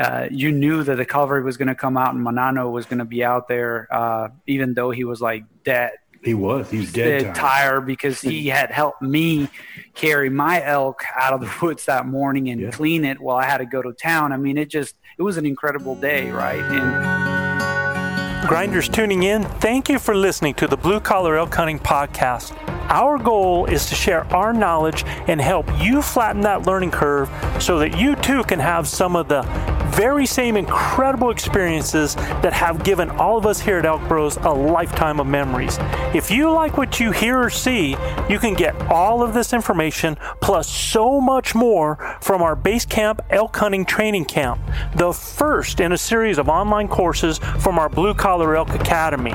uh, 0.00 0.28
you 0.30 0.50
knew 0.50 0.82
that 0.82 0.96
the 0.96 1.04
cavalry 1.04 1.42
was 1.42 1.58
going 1.58 1.68
to 1.68 1.74
come 1.74 1.98
out 1.98 2.14
and 2.14 2.26
Manano 2.26 2.72
was 2.72 2.86
going 2.86 3.00
to 3.00 3.04
be 3.04 3.22
out 3.22 3.48
there, 3.48 3.86
uh, 3.90 4.30
even 4.46 4.72
though 4.72 4.90
he 4.90 5.04
was 5.04 5.20
like 5.20 5.44
dead. 5.62 5.92
He 6.24 6.32
was. 6.32 6.70
He 6.70 6.78
was 6.78 6.92
dead, 6.92 7.22
dead 7.22 7.34
tired 7.34 7.82
because 7.82 8.20
he 8.20 8.48
had 8.48 8.70
helped 8.70 9.02
me 9.02 9.48
carry 9.94 10.30
my 10.30 10.64
elk 10.64 11.02
out 11.14 11.34
of 11.34 11.40
the 11.40 11.52
woods 11.62 11.84
that 11.84 12.06
morning 12.06 12.48
and 12.48 12.60
yeah. 12.62 12.70
clean 12.70 13.04
it 13.04 13.20
while 13.20 13.36
I 13.36 13.44
had 13.44 13.58
to 13.58 13.66
go 13.66 13.82
to 13.82 13.92
town. 13.92 14.32
I 14.32 14.38
mean, 14.38 14.56
it 14.56 14.70
just 14.70 14.96
it 15.18 15.22
was 15.22 15.36
an 15.36 15.44
incredible 15.44 15.94
day, 15.96 16.30
right? 16.30 16.62
And 16.62 18.48
grinders 18.48 18.88
tuning 18.88 19.22
in, 19.22 19.44
thank 19.44 19.90
you 19.90 19.98
for 19.98 20.16
listening 20.16 20.54
to 20.54 20.66
the 20.66 20.78
Blue 20.78 21.00
Collar 21.00 21.36
Elk 21.36 21.54
Hunting 21.54 21.78
Podcast. 21.78 22.56
Our 22.91 23.18
goal 23.18 23.66
is 23.66 23.86
to 23.86 23.95
share 23.95 24.24
our 24.34 24.53
knowledge 24.53 25.05
and 25.28 25.41
help 25.41 25.66
you 25.80 26.03
flatten 26.03 26.41
that 26.41 26.66
learning 26.66 26.91
curve 26.91 27.30
so 27.61 27.78
that 27.78 27.97
you 27.97 28.16
too 28.16 28.43
can 28.43 28.59
have 28.59 28.88
some 28.88 29.14
of 29.14 29.28
the 29.28 29.43
very 29.91 30.26
same 30.26 30.57
incredible 30.57 31.30
experiences 31.30 32.14
that 32.14 32.53
have 32.53 32.84
given 32.84 33.11
all 33.11 33.36
of 33.36 33.47
us 33.47 33.61
here 33.61 33.78
at 33.78 33.86
Elk 33.86 34.07
Bros 34.09 34.36
a 34.38 34.51
lifetime 34.51 35.20
of 35.20 35.26
memories. 35.26 35.78
If 36.14 36.30
you 36.30 36.51
like 36.51 36.76
what 36.76 37.01
you 37.01 37.11
hear 37.12 37.41
or 37.41 37.51
see, 37.51 37.97
you 38.28 38.38
can 38.38 38.55
get 38.55 38.74
all 38.91 39.22
of 39.22 39.34
this 39.34 39.53
information 39.53 40.16
plus 40.41 40.68
so 40.68 41.20
much 41.20 41.55
more 41.55 42.18
from 42.20 42.43
our 42.43 42.57
Base 42.57 42.84
Camp 42.84 43.22
Elk 43.30 43.57
Hunting 43.57 43.84
Training 43.84 44.24
Camp, 44.24 44.61
the 44.95 45.12
first 45.12 45.80
in 45.80 45.93
a 45.93 45.99
series 45.99 46.38
of 46.38 46.49
online 46.49 46.88
courses 46.88 47.38
from 47.61 47.78
our 47.78 47.88
Blue 47.88 48.14
Collar 48.14 48.57
Elk 48.57 48.70
Academy. 48.70 49.34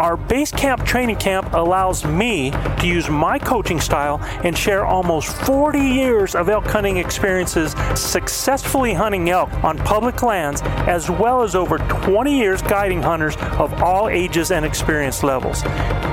Our 0.00 0.16
Base 0.16 0.50
Camp 0.50 0.84
Training 0.84 1.16
Camp 1.16 1.52
allows 1.52 2.04
me 2.04 2.52
to 2.78 2.86
use 2.86 3.10
my 3.10 3.38
coaching 3.38 3.80
style 3.80 4.18
and 4.44 4.56
share 4.56 4.84
almost 4.86 5.36
40 5.42 5.78
years 5.78 6.34
of 6.34 6.48
elk 6.48 6.64
hunting 6.64 6.96
experiences 6.96 7.74
successfully 7.94 8.94
hunting 8.94 9.28
elk 9.28 9.52
on 9.62 9.76
public 9.90 10.22
lands, 10.22 10.62
as 10.86 11.10
well 11.10 11.42
as 11.42 11.56
over 11.56 11.76
20 11.78 12.38
years 12.38 12.62
guiding 12.62 13.02
hunters 13.02 13.36
of 13.58 13.82
all 13.82 14.08
ages 14.08 14.52
and 14.52 14.64
experience 14.64 15.24
levels. 15.24 15.64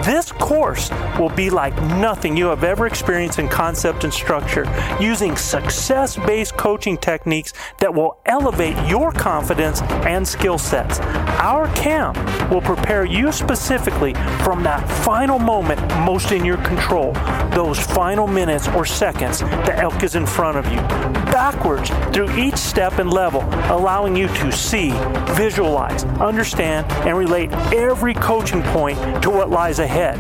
This 0.04 0.32
course 0.32 0.90
will 1.20 1.30
be 1.30 1.52
like 1.52 1.76
nothing 1.84 2.36
you 2.36 2.48
have 2.48 2.64
ever 2.64 2.88
experienced 2.88 3.38
in 3.38 3.48
concept 3.48 4.04
and 4.04 4.12
structure, 4.12 4.66
using 5.00 5.36
success 5.36 6.16
based 6.16 6.58
coaching 6.58 6.98
techniques 6.98 7.54
that 7.78 7.94
will 7.94 8.18
elevate 8.26 8.76
your 8.90 9.12
confidence 9.12 9.84
and 10.08 10.28
skill 10.28 10.58
sets. 10.58 11.00
Our 11.40 11.68
camp 11.76 12.18
will 12.50 12.62
prepare 12.62 13.06
you 13.06 13.32
specifically 13.32 14.16
from 14.44 14.64
that 14.64 14.90
final 15.04 15.38
moment 15.38 15.82
most 16.04 16.32
in 16.32 16.44
your 16.44 16.58
control, 16.64 17.14
those 17.54 17.80
final 17.80 18.26
minutes 18.26 18.68
or 18.70 18.86
seconds 18.86 19.40
the 19.40 19.78
elk 19.78 20.02
is 20.02 20.16
in 20.16 20.26
front 20.26 20.58
of 20.58 20.66
you, 20.72 20.80
backwards 21.32 21.90
through 22.12 22.36
each 22.36 22.56
step 22.56 22.98
and 22.98 23.14
level 23.14 23.42
allowing 23.70 24.16
you 24.16 24.28
to 24.28 24.52
see, 24.52 24.92
visualize, 25.36 26.04
understand, 26.20 26.92
and 27.08 27.18
relate 27.18 27.52
every 27.74 28.14
coaching 28.14 28.62
point 28.64 28.98
to 29.22 29.30
what 29.30 29.50
lies 29.50 29.80
ahead 29.80 30.18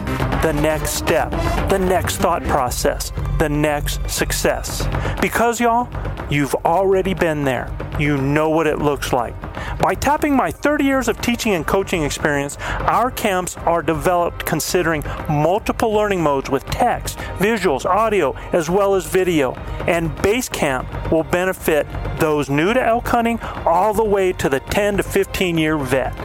the 0.47 0.53
next 0.53 0.91
step, 0.91 1.29
the 1.69 1.77
next 1.77 2.19
thought 2.19 2.41
process, 2.43 3.11
the 3.37 3.49
next 3.49 4.09
success. 4.09 4.87
Because, 5.19 5.59
y'all, 5.59 5.89
you've 6.29 6.55
already 6.63 7.13
been 7.13 7.43
there. 7.43 7.69
You 7.99 8.15
know 8.15 8.49
what 8.49 8.65
it 8.65 8.79
looks 8.79 9.11
like. 9.11 9.35
By 9.81 9.93
tapping 9.93 10.37
my 10.37 10.49
30 10.49 10.85
years 10.85 11.09
of 11.09 11.19
teaching 11.19 11.53
and 11.53 11.67
coaching 11.67 12.03
experience, 12.03 12.55
our 12.85 13.11
camps 13.11 13.57
are 13.57 13.81
developed 13.81 14.45
considering 14.45 15.03
multiple 15.27 15.91
learning 15.91 16.21
modes 16.21 16.49
with 16.49 16.63
text, 16.67 17.17
visuals, 17.39 17.83
audio, 17.83 18.33
as 18.53 18.69
well 18.69 18.95
as 18.95 19.05
video. 19.05 19.53
And 19.85 20.15
Base 20.21 20.47
Camp 20.47 21.11
will 21.11 21.23
benefit 21.23 21.85
those 22.21 22.49
new 22.49 22.73
to 22.73 22.81
elk 22.81 23.05
hunting 23.05 23.37
all 23.65 23.93
the 23.93 24.01
way 24.01 24.31
to 24.31 24.47
the 24.47 24.61
10 24.61 24.95
to 24.95 25.03
15 25.03 25.57
year 25.57 25.77
vet. 25.77 26.15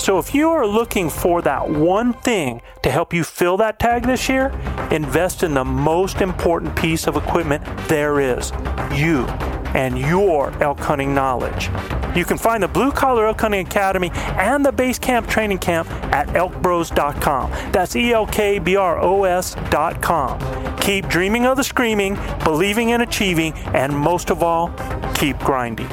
So 0.00 0.18
if 0.18 0.34
you 0.34 0.48
are 0.48 0.66
looking 0.66 1.10
for 1.10 1.42
that 1.42 1.68
one 1.68 2.14
thing 2.14 2.62
to 2.82 2.90
help 2.90 3.12
you 3.12 3.22
fill 3.22 3.58
that 3.58 3.78
tag 3.78 4.04
this 4.04 4.30
year, 4.30 4.46
invest 4.90 5.42
in 5.42 5.52
the 5.52 5.64
most 5.64 6.22
important 6.22 6.74
piece 6.74 7.06
of 7.06 7.16
equipment 7.16 7.62
there 7.86 8.18
is 8.18 8.50
you 8.94 9.26
and 9.74 9.98
your 9.98 10.52
elk 10.62 10.80
hunting 10.80 11.14
knowledge. 11.14 11.68
You 12.16 12.24
can 12.24 12.38
find 12.38 12.62
the 12.62 12.68
Blue 12.68 12.90
Collar 12.90 13.26
Elk 13.26 13.42
Hunting 13.42 13.66
Academy 13.66 14.10
and 14.14 14.64
the 14.64 14.72
Base 14.72 14.98
Camp 14.98 15.28
Training 15.28 15.58
Camp 15.58 15.86
at 16.14 16.28
elkbros.com. 16.28 17.50
That's 17.70 17.94
E 17.94 18.14
L 18.14 18.26
K 18.26 18.58
B 18.58 18.76
R 18.76 18.98
O 18.98 19.24
S.com. 19.24 20.76
Keep 20.78 21.08
dreaming 21.08 21.44
of 21.44 21.58
the 21.58 21.64
screaming, 21.64 22.18
believing 22.42 22.88
in 22.88 23.02
achieving, 23.02 23.52
and 23.74 23.94
most 23.94 24.30
of 24.30 24.42
all, 24.42 24.72
keep 25.14 25.38
grinding. 25.40 25.88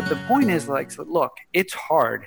But 0.00 0.08
the 0.08 0.16
point 0.28 0.50
is, 0.50 0.66
like, 0.66 0.96
look, 0.96 1.32
it's 1.52 1.74
hard. 1.74 2.26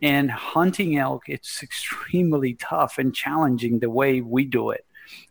And 0.00 0.30
hunting 0.30 0.96
elk, 0.96 1.24
it's 1.28 1.62
extremely 1.62 2.54
tough 2.54 2.96
and 2.96 3.14
challenging 3.14 3.80
the 3.80 3.90
way 3.90 4.22
we 4.22 4.46
do 4.46 4.70
it. 4.70 4.86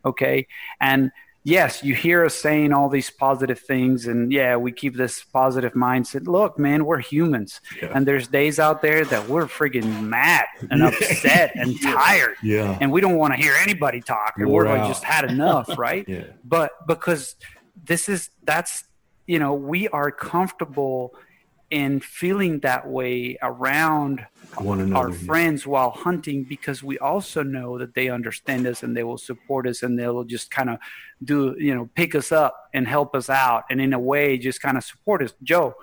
Okay. 0.05 0.45
And 0.79 1.11
yes, 1.43 1.83
you 1.83 1.95
hear 1.95 2.23
us 2.23 2.35
saying 2.35 2.71
all 2.71 2.87
these 2.87 3.09
positive 3.09 3.59
things, 3.59 4.05
and 4.05 4.31
yeah, 4.31 4.57
we 4.57 4.71
keep 4.71 4.95
this 4.95 5.23
positive 5.23 5.73
mindset. 5.73 6.27
Look, 6.27 6.59
man, 6.59 6.85
we're 6.85 6.99
humans, 6.99 7.59
yeah. 7.81 7.91
and 7.95 8.07
there's 8.07 8.27
days 8.27 8.59
out 8.59 8.83
there 8.83 9.03
that 9.05 9.27
we're 9.27 9.47
friggin' 9.47 10.03
mad 10.03 10.45
and 10.69 10.83
upset 10.83 11.51
and 11.55 11.81
tired, 11.81 12.35
yeah, 12.43 12.77
and 12.79 12.91
we 12.91 13.01
don't 13.01 13.15
want 13.15 13.33
to 13.33 13.41
hear 13.41 13.55
anybody 13.55 14.01
talk, 14.01 14.35
and 14.37 14.47
we're, 14.47 14.65
we're 14.65 14.77
like 14.77 14.87
just 14.87 15.03
had 15.03 15.25
enough, 15.25 15.67
right? 15.79 16.07
yeah. 16.07 16.25
But 16.43 16.85
because 16.87 17.35
this 17.83 18.07
is 18.07 18.29
that's 18.43 18.83
you 19.25 19.39
know 19.39 19.55
we 19.55 19.87
are 19.87 20.11
comfortable 20.11 21.15
in 21.71 22.01
feeling 22.01 22.59
that 22.59 22.87
way 22.87 23.37
around 23.41 24.25
another, 24.59 24.95
our 24.95 25.11
friends 25.11 25.65
while 25.65 25.89
hunting 25.89 26.43
because 26.43 26.83
we 26.83 26.99
also 26.99 27.41
know 27.41 27.77
that 27.77 27.93
they 27.93 28.09
understand 28.09 28.67
us 28.67 28.83
and 28.83 28.95
they 28.95 29.03
will 29.03 29.17
support 29.17 29.65
us 29.65 29.81
and 29.81 29.97
they'll 29.97 30.25
just 30.25 30.51
kind 30.51 30.69
of 30.69 30.77
do 31.23 31.55
you 31.57 31.73
know 31.73 31.89
pick 31.95 32.13
us 32.13 32.31
up 32.31 32.69
and 32.73 32.87
help 32.87 33.15
us 33.15 33.29
out 33.29 33.63
and 33.69 33.79
in 33.79 33.93
a 33.93 33.99
way 33.99 34.37
just 34.37 34.61
kind 34.61 34.77
of 34.77 34.83
support 34.83 35.23
us. 35.23 35.33
Joe 35.41 35.73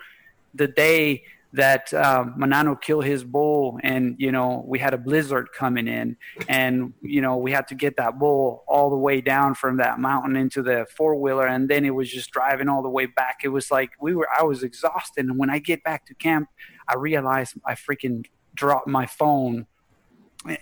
the 0.55 0.69
day 0.69 1.25
that 1.53 1.93
um, 1.95 2.35
Manano 2.39 2.81
killed 2.81 3.05
his 3.05 3.25
bull, 3.25 3.79
and 3.83 4.17
you 4.19 4.31
know 4.31 4.65
we 4.67 4.79
had 4.79 4.93
a 4.93 4.99
blizzard 4.99 5.49
coming 5.53 5.89
in, 5.89 6.17
and 6.49 6.93
you 7.01 7.21
know 7.21 7.37
we 7.37 7.53
had 7.53 7.69
to 7.69 7.75
get 7.75 7.97
that 7.97 8.19
bull 8.19 8.65
all 8.69 8.91
the 8.91 8.97
way 8.97 9.21
down 9.21 9.55
from 9.55 9.79
that 9.79 9.99
mountain 9.99 10.37
into 10.37 10.63
the 10.63 10.87
four 10.97 11.17
wheeler, 11.17 11.47
and 11.47 11.69
then 11.69 11.85
it 11.85 11.95
was 11.95 12.11
just 12.11 12.31
driving 12.31 12.69
all 12.69 12.83
the 12.83 12.91
way 12.91 13.07
back. 13.07 13.39
It 13.45 13.49
was 13.49 13.71
like 13.71 13.91
we 14.01 14.15
were, 14.15 14.29
I 14.39 14.43
was 14.43 14.63
exhausted, 14.63 15.25
and 15.27 15.39
when 15.39 15.51
I 15.51 15.59
get 15.59 15.83
back 15.83 16.07
to 16.07 16.15
camp, 16.15 16.49
I 16.87 16.97
realized 16.97 17.55
I 17.65 17.75
freaking 17.75 18.27
dropped 18.55 18.89
my 18.89 19.07
phone 19.07 19.67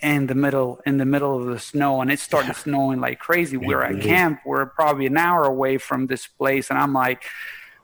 in 0.01 0.27
the 0.27 0.35
middle 0.35 0.79
in 0.85 0.97
the 0.97 1.05
middle 1.05 1.37
of 1.37 1.45
the 1.45 1.59
snow 1.59 2.01
and 2.01 2.11
it 2.11 2.19
started 2.19 2.55
snowing 2.55 2.99
like 2.99 3.19
crazy. 3.19 3.57
We're 3.57 3.83
at 3.83 4.01
camp. 4.01 4.39
We're 4.45 4.65
probably 4.65 5.05
an 5.05 5.17
hour 5.17 5.43
away 5.43 5.77
from 5.77 6.07
this 6.07 6.25
place 6.25 6.69
and 6.69 6.79
i'm 6.79 6.93
like 6.93 7.23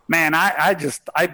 man 0.08 0.34
i 0.34 0.54
i 0.58 0.74
just 0.74 1.10
i 1.16 1.34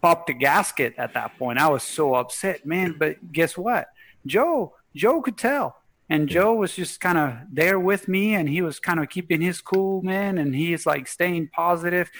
popped 0.00 0.30
a 0.30 0.32
gasket 0.32 0.94
at 0.98 1.14
that 1.14 1.38
point. 1.38 1.58
I 1.58 1.68
was 1.68 1.82
so 1.82 2.14
upset, 2.14 2.64
man. 2.66 2.96
But 2.98 3.32
guess 3.32 3.56
what? 3.56 3.88
Joe, 4.26 4.74
Joe 4.94 5.20
could 5.22 5.36
tell. 5.36 5.76
And 6.08 6.28
Joe 6.28 6.54
was 6.54 6.74
just 6.74 7.00
kind 7.00 7.16
of 7.16 7.34
there 7.52 7.78
with 7.78 8.08
me, 8.08 8.34
and 8.34 8.48
he 8.48 8.62
was 8.62 8.80
kind 8.80 8.98
of 8.98 9.08
keeping 9.08 9.40
his 9.40 9.60
cool, 9.60 10.02
man. 10.02 10.38
And 10.38 10.52
he's 10.52 10.84
like 10.84 11.06
staying 11.06 11.50
positive 11.52 12.10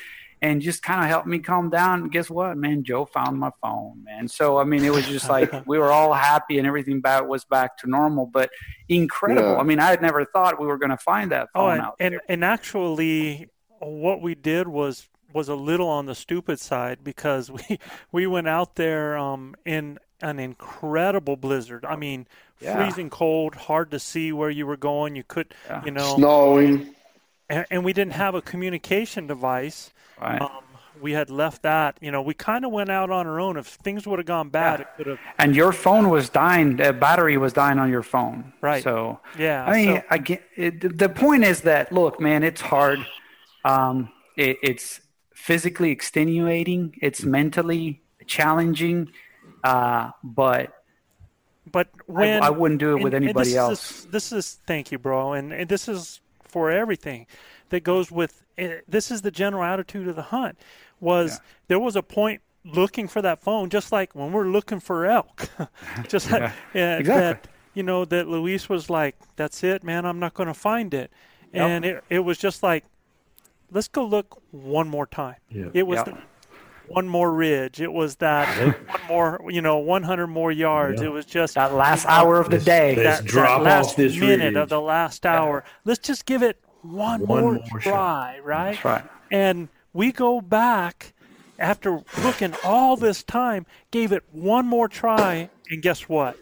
and 0.43 0.63
just 0.63 0.83
kind 0.83 1.03
of 1.03 1.09
helped 1.09 1.27
me 1.27 1.39
calm 1.39 1.71
down. 1.71 2.03
And 2.03 2.13
guess 2.13 2.31
what, 2.31 2.57
man? 2.57 2.83
Joe 2.85 3.05
found 3.05 3.39
my 3.39 3.51
phone, 3.61 4.03
man. 4.05 4.29
So 4.29 4.59
I 4.59 4.65
mean, 4.65 4.85
it 4.85 4.93
was 4.93 5.07
just 5.07 5.29
like 5.31 5.51
we 5.67 5.79
were 5.79 5.91
all 5.93 6.13
happy 6.13 6.59
and 6.59 6.67
everything 6.67 7.01
back 7.01 7.27
was 7.27 7.45
back 7.45 7.77
to 7.79 7.91
normal. 7.91 8.27
But 8.27 8.51
incredible. 8.89 9.53
Yeah. 9.53 9.59
I 9.59 9.63
mean, 9.65 9.81
I 9.81 9.87
had 9.87 10.03
never 10.03 10.25
thought 10.25 10.61
we 10.61 10.67
were 10.67 10.79
going 10.79 10.91
to 10.91 10.97
find 10.97 11.33
that 11.33 11.49
oh, 11.55 11.61
phone 11.61 11.71
oh, 11.71 11.73
and, 11.73 11.83
out 11.83 11.97
and, 12.01 12.13
there. 12.15 12.21
And 12.29 12.45
actually, 12.45 13.49
what 13.81 14.23
we 14.23 14.35
did 14.35 14.69
was 14.69 15.09
was 15.33 15.49
a 15.49 15.55
little 15.55 15.89
on 15.89 16.07
the 16.07 16.15
stupid 16.15 16.61
side 16.61 16.99
because 17.03 17.51
we 17.51 17.79
we 18.13 18.27
went 18.27 18.49
out 18.49 18.77
there 18.77 19.17
um, 19.17 19.55
in 19.65 19.99
an 20.23 20.39
incredible 20.39 21.37
blizzard. 21.37 21.85
I 21.85 21.97
mean, 21.97 22.27
yeah. 22.61 22.77
freezing 22.77 23.11
cold, 23.11 23.55
hard 23.55 23.91
to 23.93 23.99
see 23.99 24.33
where 24.33 24.51
you 24.51 24.67
were 24.67 24.77
going. 24.77 25.17
You 25.17 25.25
could, 25.25 25.55
yeah. 25.67 25.83
you 25.85 25.91
know, 25.91 26.17
snowing. 26.17 26.95
And, 27.49 27.67
and, 27.71 27.85
we 27.85 27.93
didn't 27.93 28.13
have 28.13 28.35
a 28.35 28.43
communication 28.43 29.27
device. 29.27 29.93
Right. 30.21 30.41
Um, 30.41 30.63
we 31.01 31.13
had 31.13 31.31
left 31.31 31.63
that. 31.63 31.97
You 32.01 32.11
know, 32.11 32.23
we 32.23 32.35
kind 32.35 32.65
of 32.65 32.71
went 32.71 32.91
out 32.91 33.11
on 33.11 33.27
our 33.27 33.41
own. 33.41 33.57
If 33.57 33.67
things 33.67 34.07
would 34.07 34.19
have 34.19 34.27
gone 34.27 34.51
bad, 34.51 34.81
yeah. 34.81 34.87
it 34.87 34.97
could 34.97 35.07
have. 35.07 35.19
And 35.39 35.57
your 35.57 35.73
phone 35.73 36.11
was 36.11 36.29
dying. 36.29 36.77
The 36.77 36.93
battery 36.93 37.39
was 37.39 37.53
dying 37.53 37.79
on 37.79 37.91
your 37.91 38.03
phone. 38.03 38.53
Right. 38.61 38.83
So 38.83 39.21
yeah. 39.39 39.65
I 39.65 39.73
mean, 39.73 39.97
so, 39.97 40.03
I 40.11 40.19
get 40.19 40.43
it, 40.57 40.99
the 40.99 41.09
point 41.09 41.45
is 41.45 41.63
that 41.63 41.91
look, 41.91 42.21
man, 42.21 42.43
it's 42.43 42.61
hard. 42.61 43.05
Um, 43.65 44.11
it, 44.37 44.59
it's 44.63 45.01
physically 45.41 45.91
extenuating. 45.91 46.95
It's 47.01 47.25
mentally 47.25 48.03
challenging. 48.27 49.11
Uh, 49.65 50.11
but 50.23 50.73
but 51.71 51.89
when 52.07 52.43
I, 52.43 52.47
I 52.47 52.51
wouldn't 52.51 52.81
do 52.81 52.97
it 52.97 53.03
with 53.03 53.15
and, 53.15 53.25
anybody 53.25 53.51
and 53.51 53.59
else. 53.59 54.01
Is, 54.01 54.07
this 54.07 54.33
is 54.33 54.61
thank 54.67 54.93
you, 54.93 54.99
bro, 54.99 55.33
and, 55.33 55.53
and 55.53 55.69
this 55.69 55.89
is 55.89 56.21
for 56.45 56.71
everything 56.71 57.27
that 57.71 57.85
goes 57.85 58.11
with. 58.11 58.43
Eh, 58.59 58.81
this 58.89 59.11
is 59.11 59.23
the 59.23 59.31
general 59.31 59.65
attitude 59.65 60.09
of 60.09 60.17
the 60.17 60.23
hunt. 60.23 60.59
Was 61.01 61.33
yeah. 61.33 61.39
there 61.69 61.79
was 61.79 61.97
a 61.97 62.03
point 62.03 62.43
looking 62.65 63.09
for 63.09 63.23
that 63.23 63.43
phone, 63.43 63.71
just 63.71 63.93
like 63.93 64.15
when 64.15 64.33
we're 64.33 64.49
looking 64.49 64.81
for 64.81 65.07
elk, 65.07 65.49
just 66.09 66.29
yeah. 66.29 66.37
like, 66.37 66.53
yeah, 66.75 66.99
exactly. 66.99 67.15
that 67.15 67.49
you 67.75 67.83
know 67.83 68.05
that 68.05 68.29
Luis 68.29 68.69
was 68.69 68.91
like, 68.91 69.17
"That's 69.37 69.65
it, 69.65 69.85
man. 69.85 70.05
I'm 70.05 70.19
not 70.19 70.35
going 70.35 70.49
to 70.49 70.55
find 70.55 70.93
it," 70.93 71.11
yep. 71.53 71.69
and 71.69 71.85
it 71.85 72.05
it 72.11 72.21
was 72.21 72.37
just 72.39 72.63
like, 72.63 72.85
"Let's 73.71 73.89
go 73.89 74.05
look 74.05 74.43
one 74.51 74.89
more 74.89 75.07
time." 75.07 75.37
Yeah. 75.51 75.67
It 75.75 75.87
was 75.87 75.99
yep. 75.99 76.07
the, 76.07 76.19
one 76.89 77.09
more 77.09 77.33
ridge. 77.33 77.81
It 77.81 77.93
was 77.93 78.17
that 78.17 78.49
one 78.89 79.01
more, 79.09 79.41
you 79.49 79.63
know, 79.63 79.79
100 79.79 80.27
more 80.27 80.51
yards. 80.51 81.01
Yeah. 81.01 81.09
It 81.09 81.11
was 81.13 81.25
just 81.25 81.55
that 81.55 81.73
last 81.75 82.05
hour 82.07 82.41
of 82.41 82.51
the 82.51 82.57
this, 82.57 82.65
day. 82.65 82.95
This 82.97 83.21
that, 83.21 83.25
drop 83.25 83.61
that 83.61 83.65
last 83.65 83.91
off 83.91 83.97
this 83.97 84.17
minute 84.17 84.55
ridge. 84.55 84.57
of 84.57 84.69
the 84.69 84.81
last 84.81 85.25
hour. 85.25 85.63
Yeah. 85.65 85.73
Let's 85.85 86.07
just 86.07 86.27
give 86.27 86.43
it 86.43 86.59
one, 86.83 87.27
one 87.27 87.43
more, 87.43 87.53
more 87.55 87.81
try, 87.81 88.35
shot. 88.37 88.45
right? 88.45 88.73
That's 88.73 88.85
right. 88.85 89.05
And 89.31 89.69
we 89.93 90.13
go 90.13 90.41
back 90.41 91.15
after 91.59 92.03
looking 92.23 92.55
all 92.65 92.97
this 92.97 93.23
time, 93.23 93.67
gave 93.91 94.13
it 94.13 94.25
one 94.33 94.67
more 94.67 94.89
try, 94.89 95.51
and 95.71 95.83
guess 95.83 96.09
what? 96.09 96.37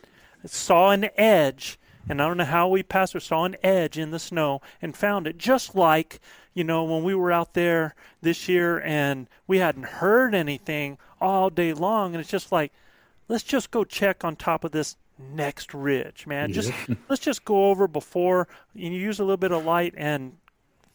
Saw 0.47 0.91
an 0.91 1.11
edge, 1.16 1.79
and 2.09 2.22
I 2.22 2.29
don't 2.29 2.37
know 2.37 2.45
how 2.45 2.68
we 2.68 2.83
passed 2.83 3.14
it. 3.14 3.22
Saw 3.22 3.45
an 3.45 3.57
edge 3.62 3.99
in 3.99 4.12
the 4.12 4.18
snow 4.18 4.62
and 4.81 4.97
found 4.97 5.26
it, 5.26 5.37
just 5.37 5.74
like 5.74 6.20
you 6.59 6.64
know 6.64 6.82
when 6.82 7.04
we 7.04 7.14
were 7.14 7.30
out 7.30 7.54
there 7.54 7.94
this 8.20 8.48
year 8.48 8.80
and 8.80 9.28
we 9.46 9.59
hadn't 9.59 9.84
heard 9.84 10.34
anything 10.34 10.98
all 11.20 11.50
day 11.50 11.72
long, 11.72 12.14
and 12.14 12.20
it's 12.20 12.28
just 12.28 12.50
like, 12.50 12.72
let's 13.28 13.44
just 13.44 13.70
go 13.70 13.84
check 13.84 14.24
on 14.24 14.34
top 14.34 14.64
of 14.64 14.72
this 14.72 14.96
next 15.32 15.72
ridge, 15.72 16.26
man. 16.26 16.52
Just 16.52 16.72
let's 17.09 17.22
just 17.22 17.44
go 17.44 17.66
over 17.66 17.86
before 17.86 18.48
you 18.74 18.90
use 18.90 19.20
a 19.20 19.22
little 19.22 19.36
bit 19.36 19.52
of 19.52 19.64
light 19.64 19.94
and 19.96 20.32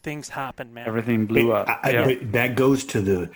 things 0.03 0.27
happen, 0.27 0.73
man. 0.73 0.85
Everything 0.85 1.25
blew 1.25 1.53
up. 1.53 1.67
I- 1.81 1.91
Yeah. 1.91 2.15
that 2.33 2.55
goes 2.55 2.83
to 2.85 3.01
the 3.01 3.29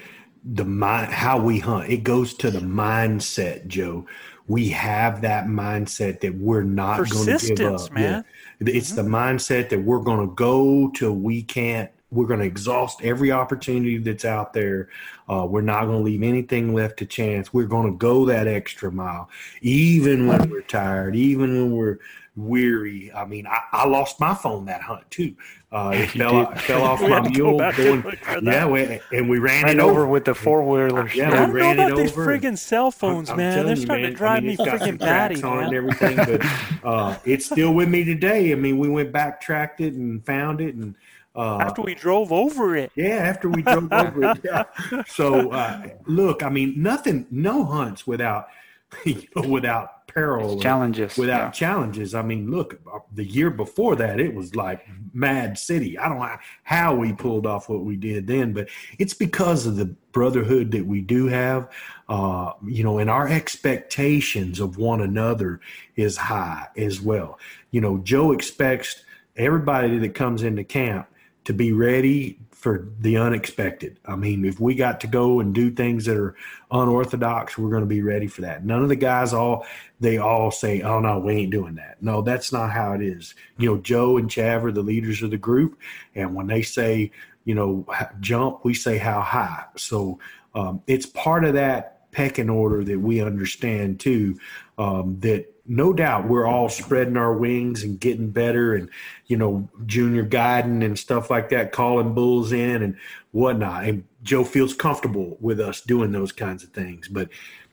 the 0.44 0.66
mind 0.66 1.12
how 1.12 1.40
we 1.40 1.60
hunt. 1.60 1.90
It 1.90 2.04
goes 2.04 2.34
to 2.36 2.52
the 2.52 2.60
mindset, 2.60 3.68
Joe. 3.68 4.06
We 4.48 4.70
have 4.70 5.22
that 5.22 5.48
mindset 5.48 6.22
that 6.22 6.36
we're 6.36 6.64
not 6.64 7.10
going 7.10 7.38
to 7.38 7.56
give 7.56 7.74
up. 7.74 7.92
man. 7.92 8.24
Yeah. 8.62 8.74
It's 8.74 8.92
the 8.92 9.02
mm-hmm. 9.02 9.16
mindset 9.16 9.70
that 9.70 9.82
we're 9.82 10.00
going 10.00 10.28
to 10.28 10.34
go 10.36 10.90
till 10.96 11.14
we 11.14 11.44
can't. 11.44 11.90
We're 12.10 12.26
going 12.28 12.40
to 12.40 12.46
exhaust 12.46 13.02
every 13.04 13.32
opportunity 13.32 13.98
that's 13.98 14.26
out 14.26 14.54
there. 14.54 14.90
Uh, 15.28 15.46
we're 15.50 15.62
not 15.62 15.86
going 15.86 15.98
to 16.00 16.04
leave 16.04 16.24
anything 16.24 16.74
left 16.74 16.98
to 17.00 17.06
chance. 17.06 17.54
We're 17.54 17.66
going 17.66 17.92
to 17.92 17.98
go 17.98 18.26
that 18.26 18.48
extra 18.48 18.92
mile, 18.92 19.30
even 19.62 20.28
when 20.28 20.50
we're 20.50 20.62
tired, 20.62 21.16
even 21.16 21.52
when 21.54 21.72
we're 21.76 22.00
weary. 22.38 23.12
I 23.14 23.26
mean, 23.26 23.46
I, 23.48 23.60
I 23.74 23.88
lost 23.88 24.20
my 24.20 24.34
phone 24.36 24.66
that 24.66 24.82
hunt 24.82 25.10
too. 25.12 25.36
Uh, 25.70 25.92
it 25.96 26.08
fell, 26.12 26.46
did. 26.46 26.62
fell 26.62 26.84
off 26.90 27.02
We 27.02 27.08
my 27.10 27.16
had 27.16 27.24
go 27.26 27.30
mule 27.32 27.58
going. 27.58 27.72
and 27.78 28.06
look 28.06 28.16
for 28.20 28.40
that. 28.40 28.44
Yeah, 28.44 28.68
we, 28.68 29.02
and 29.12 29.30
we 29.30 29.40
ran 29.40 29.66
Ran 29.66 29.78
it 29.80 29.82
over 29.82 29.92
over. 30.02 30.08
with 30.08 30.24
the 30.26 30.34
four 30.36 30.64
wheelers. 30.64 31.14
Yeah, 31.14 31.26
I 31.26 31.30
we 31.32 31.36
don't 31.36 31.50
know 31.50 31.54
ran 31.56 31.80
it 31.80 31.86
about 31.88 31.98
these 31.98 32.12
friggin' 32.14 32.58
cell 32.58 32.90
phones, 32.92 33.30
I'm 33.30 33.38
man. 33.38 33.54
telling 33.54 33.68
They're 33.68 33.76
you, 33.76 33.82
starting 33.82 34.04
man, 34.04 34.12
to 34.12 34.18
drive 34.18 34.38
I 34.38 34.40
mean, 34.40 34.48
me 34.48 34.54
it's 34.54 34.64
got 34.66 34.80
some 34.80 34.98
friggin' 34.98 35.00
batty, 35.00 35.44
on 35.44 35.64
and 35.66 35.74
everything, 35.74 36.16
but 36.16 36.88
uh, 36.88 37.18
it's 37.26 37.48
still 37.48 37.74
with 37.74 37.90
me 37.90 38.06
today. 38.06 38.52
I 38.54 38.56
mean, 38.56 38.78
we 38.78 38.88
went 38.88 39.12
backtracked 39.12 39.82
it 39.82 39.94
and 39.96 40.26
found 40.26 40.62
it, 40.62 40.76
and 40.76 40.96
uh, 41.38 41.58
After 41.62 41.82
we 41.84 41.96
drove 41.96 42.32
over 42.32 42.76
it. 42.76 42.92
yeah, 42.96 43.18
after 43.18 43.48
we 43.50 43.62
drove 43.62 43.92
over 43.92 44.32
it. 44.32 44.40
Yeah. 44.44 44.64
So 45.08 45.52
uh, 45.52 45.88
look, 46.06 46.44
I 46.44 46.50
mean, 46.50 46.82
nothing, 46.82 47.28
no 47.32 47.64
hunts 47.64 48.08
without 48.08 48.48
you 49.06 49.22
know 49.36 49.48
without 49.48 50.08
peril, 50.08 50.58
or 50.58 50.62
Challenges. 50.62 51.18
without 51.18 51.38
yeah. 51.40 51.52
challenges. 51.52 52.16
I 52.16 52.22
mean, 52.24 52.50
look, 52.50 52.80
uh, 52.92 53.00
the 53.14 53.24
year 53.26 53.52
before 53.52 53.96
that, 53.98 54.20
it 54.20 54.34
was 54.34 54.56
like 54.56 54.88
Mad 55.14 55.58
City. 55.60 55.98
I 55.98 56.10
don't 56.10 56.20
know 56.20 56.38
how 56.64 56.96
we 56.96 57.14
pulled 57.14 57.46
off 57.46 57.70
what 57.70 57.84
we 57.84 57.96
did 57.98 58.26
then, 58.26 58.54
but 58.54 58.70
it's 58.98 59.14
because 59.14 59.68
of 59.68 59.76
the 59.76 59.86
brotherhood 60.12 60.72
that 60.72 60.86
we 60.86 61.02
do 61.02 61.28
have, 61.28 61.70
uh, 62.10 62.54
you 62.66 62.84
know, 62.84 62.98
and 62.98 63.10
our 63.10 63.28
expectations 63.28 64.60
of 64.60 64.78
one 64.78 65.02
another 65.02 65.60
is 65.96 66.18
high 66.18 66.68
as 66.78 67.00
well. 67.00 67.38
You 67.72 67.82
know, 67.82 68.00
Joe 68.00 68.32
expects 68.32 69.04
everybody 69.36 70.00
that 70.00 70.16
comes 70.16 70.42
into 70.42 70.64
camp 70.64 71.08
to 71.48 71.54
be 71.54 71.72
ready 71.72 72.38
for 72.52 72.90
the 73.00 73.16
unexpected. 73.16 73.98
I 74.06 74.18
mean, 74.18 74.44
if 74.44 74.60
we 74.60 74.76
got 74.76 75.00
to 75.00 75.08
go 75.08 75.40
and 75.40 75.56
do 75.56 75.72
things 75.72 76.04
that 76.04 76.18
are 76.18 76.36
unorthodox, 76.72 77.58
we're 77.58 77.70
going 77.70 77.84
to 77.84 77.88
be 77.88 78.02
ready 78.02 78.28
for 78.28 78.42
that. 78.42 78.66
None 78.66 78.84
of 78.84 78.90
the 78.90 78.98
guys 78.98 79.34
all 79.34 79.66
they 80.02 80.18
all 80.18 80.52
say, 80.52 80.82
"Oh 80.82 81.00
no, 81.00 81.20
we 81.20 81.36
ain't 81.36 81.52
doing 81.54 81.76
that." 81.76 82.04
No, 82.04 82.22
that's 82.22 82.52
not 82.52 82.72
how 82.72 82.92
it 82.92 83.02
is. 83.02 83.34
You 83.58 83.70
know, 83.70 83.78
Joe 83.78 84.18
and 84.18 84.30
Chav 84.30 84.66
are 84.66 84.74
the 84.74 84.82
leaders 84.82 85.24
of 85.24 85.32
the 85.32 85.38
group, 85.38 85.80
and 86.16 86.36
when 86.36 86.48
they 86.48 86.64
say, 86.64 87.12
you 87.46 87.56
know, 87.56 87.86
jump, 88.20 88.66
we 88.66 88.74
say 88.74 88.98
how 88.98 89.22
high. 89.22 89.64
So 89.78 90.20
um, 90.54 90.82
it's 90.86 91.06
part 91.06 91.46
of 91.46 91.54
that 91.54 92.12
pecking 92.12 92.50
order 92.50 92.84
that 92.84 93.00
we 93.00 93.22
understand 93.22 94.02
too. 94.02 94.38
Um, 94.78 95.18
that 95.22 95.46
no 95.68 95.92
doubt 95.94 96.28
we're 96.28 96.48
all 96.48 96.70
spreading 96.70 97.18
our 97.18 97.34
wings 97.34 97.84
and 97.84 98.00
getting 98.00 98.30
better 98.30 98.76
and 98.76 98.90
you 99.26 99.36
know 99.36 99.68
junior 99.86 100.24
guiding 100.24 100.84
and 100.84 100.98
stuff 100.98 101.30
like 101.30 101.50
that 101.50 101.72
calling 101.72 102.14
bulls 102.14 102.52
in 102.52 102.82
and 102.84 102.98
whatnot. 103.32 103.84
And 103.84 104.04
joe 104.24 104.44
feels 104.44 104.74
comfortable 104.74 105.38
with 105.40 105.60
us 105.60 105.82
doing 105.82 106.12
those 106.12 106.32
kinds 106.32 106.64
of 106.64 106.70
things. 106.70 107.08
But 107.08 107.30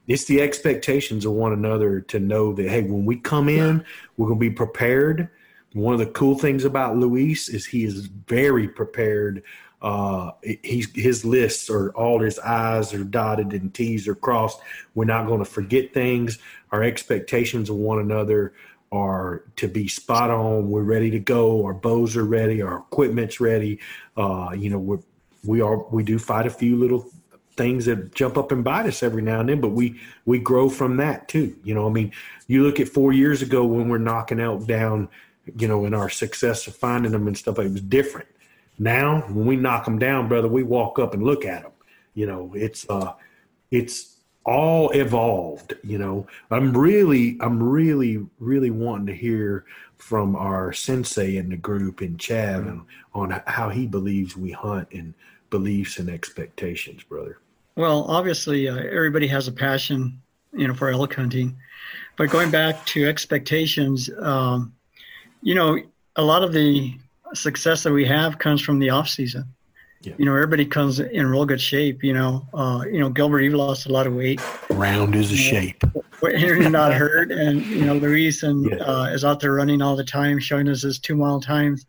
it's 0.06 0.24
the 0.24 0.42
expectations 0.42 1.24
of 1.24 1.32
one 1.32 1.52
another 1.52 2.00
to 2.00 2.18
know 2.18 2.52
that 2.52 2.68
hey 2.68 2.82
when 2.82 3.06
we 3.06 3.16
come 3.16 3.48
in 3.48 3.84
we're 4.16 4.28
going 4.28 4.38
to 4.38 4.50
be 4.50 4.54
prepared. 4.54 5.28
One 5.72 5.92
of 5.92 5.98
the 5.98 6.06
cool 6.06 6.38
things 6.38 6.64
about 6.64 6.96
luis 6.96 7.48
is 7.48 7.66
he 7.66 7.84
is 7.84 8.06
very 8.06 8.68
prepared 8.68 9.42
uh, 9.84 10.30
he's 10.62 10.90
his 10.94 11.26
lists 11.26 11.68
are 11.68 11.90
all 11.90 12.18
his 12.20 12.38
I's 12.38 12.94
are 12.94 13.04
dotted 13.04 13.52
and 13.52 13.72
T's 13.72 14.08
are 14.08 14.14
crossed. 14.14 14.58
We're 14.94 15.04
not 15.04 15.26
going 15.26 15.40
to 15.40 15.44
forget 15.44 15.92
things. 15.92 16.38
Our 16.72 16.82
expectations 16.82 17.68
of 17.68 17.76
one 17.76 17.98
another 17.98 18.54
are 18.90 19.44
to 19.56 19.68
be 19.68 19.86
spot 19.86 20.30
on. 20.30 20.70
We're 20.70 20.84
ready 20.84 21.10
to 21.10 21.18
go. 21.18 21.66
Our 21.66 21.74
bows 21.74 22.16
are 22.16 22.24
ready. 22.24 22.62
Our 22.62 22.78
equipment's 22.78 23.40
ready. 23.40 23.78
Uh, 24.16 24.54
you 24.56 24.70
know, 24.70 24.78
we're, 24.78 25.00
we 25.44 25.60
are 25.60 25.84
we 25.90 26.02
do 26.02 26.18
fight 26.18 26.46
a 26.46 26.50
few 26.50 26.76
little 26.76 27.06
things 27.58 27.84
that 27.84 28.14
jump 28.14 28.38
up 28.38 28.52
and 28.52 28.64
bite 28.64 28.86
us 28.86 29.02
every 29.02 29.20
now 29.20 29.40
and 29.40 29.50
then, 29.50 29.60
but 29.60 29.72
we 29.72 30.00
we 30.24 30.38
grow 30.38 30.70
from 30.70 30.96
that 30.96 31.28
too. 31.28 31.54
You 31.62 31.74
know, 31.74 31.86
I 31.86 31.90
mean, 31.90 32.10
you 32.46 32.62
look 32.62 32.80
at 32.80 32.88
four 32.88 33.12
years 33.12 33.42
ago 33.42 33.66
when 33.66 33.90
we're 33.90 33.98
knocking 33.98 34.40
elk 34.40 34.66
down, 34.66 35.10
you 35.58 35.68
know, 35.68 35.84
in 35.84 35.92
our 35.92 36.08
success 36.08 36.66
of 36.66 36.74
finding 36.74 37.12
them 37.12 37.26
and 37.26 37.36
stuff, 37.36 37.58
it 37.58 37.70
was 37.70 37.82
different. 37.82 38.28
Now, 38.78 39.20
when 39.28 39.46
we 39.46 39.56
knock 39.56 39.84
them 39.84 39.98
down, 39.98 40.28
brother, 40.28 40.48
we 40.48 40.62
walk 40.62 40.98
up 40.98 41.14
and 41.14 41.22
look 41.22 41.44
at 41.44 41.62
them. 41.62 41.72
You 42.14 42.26
know, 42.26 42.52
it's 42.54 42.88
uh, 42.88 43.14
it's 43.70 44.16
all 44.44 44.90
evolved. 44.90 45.74
You 45.82 45.98
know, 45.98 46.26
I'm 46.50 46.76
really, 46.76 47.36
I'm 47.40 47.62
really, 47.62 48.24
really 48.38 48.70
wanting 48.70 49.06
to 49.06 49.14
hear 49.14 49.64
from 49.96 50.36
our 50.36 50.72
sensei 50.72 51.36
in 51.36 51.48
the 51.48 51.56
group 51.56 52.02
in 52.02 52.16
Chav 52.16 52.68
and 52.68 52.82
on 53.14 53.42
how 53.46 53.70
he 53.70 53.86
believes 53.86 54.36
we 54.36 54.50
hunt 54.50 54.88
and 54.92 55.14
beliefs 55.50 55.98
and 55.98 56.10
expectations, 56.10 57.02
brother. 57.04 57.38
Well, 57.76 58.04
obviously, 58.04 58.68
uh, 58.68 58.76
everybody 58.76 59.26
has 59.28 59.48
a 59.48 59.52
passion, 59.52 60.20
you 60.52 60.68
know, 60.68 60.74
for 60.74 60.90
elk 60.90 61.14
hunting. 61.14 61.56
But 62.16 62.30
going 62.30 62.50
back 62.50 62.84
to 62.86 63.06
expectations, 63.06 64.10
um, 64.20 64.72
you 65.42 65.54
know, 65.54 65.78
a 66.16 66.22
lot 66.22 66.44
of 66.44 66.52
the 66.52 66.94
success 67.34 67.82
that 67.82 67.92
we 67.92 68.04
have 68.06 68.38
comes 68.38 68.60
from 68.62 68.78
the 68.78 68.90
off 68.90 69.08
season. 69.08 69.44
Yeah. 70.02 70.12
You 70.18 70.26
know, 70.26 70.34
everybody 70.34 70.66
comes 70.66 71.00
in 71.00 71.26
real 71.26 71.46
good 71.46 71.60
shape. 71.60 72.04
You 72.04 72.12
know, 72.12 72.46
uh, 72.52 72.84
you 72.90 73.00
know, 73.00 73.08
Gilbert, 73.08 73.40
you've 73.40 73.54
lost 73.54 73.86
a 73.86 73.92
lot 73.92 74.06
of 74.06 74.14
weight. 74.14 74.40
Round 74.70 75.14
is 75.14 75.32
a 75.32 75.36
shape. 75.36 75.82
You're 76.22 76.68
not 76.70 76.92
hurt, 76.94 77.32
and 77.32 77.64
you 77.66 77.84
know, 77.84 77.94
Luis 77.94 78.42
and 78.42 78.70
yeah. 78.70 78.76
uh, 78.76 79.04
is 79.06 79.24
out 79.24 79.40
there 79.40 79.52
running 79.52 79.82
all 79.82 79.96
the 79.96 80.04
time, 80.04 80.38
showing 80.38 80.68
us 80.68 80.82
his 80.82 80.98
two 80.98 81.16
mile 81.16 81.40
times. 81.40 81.86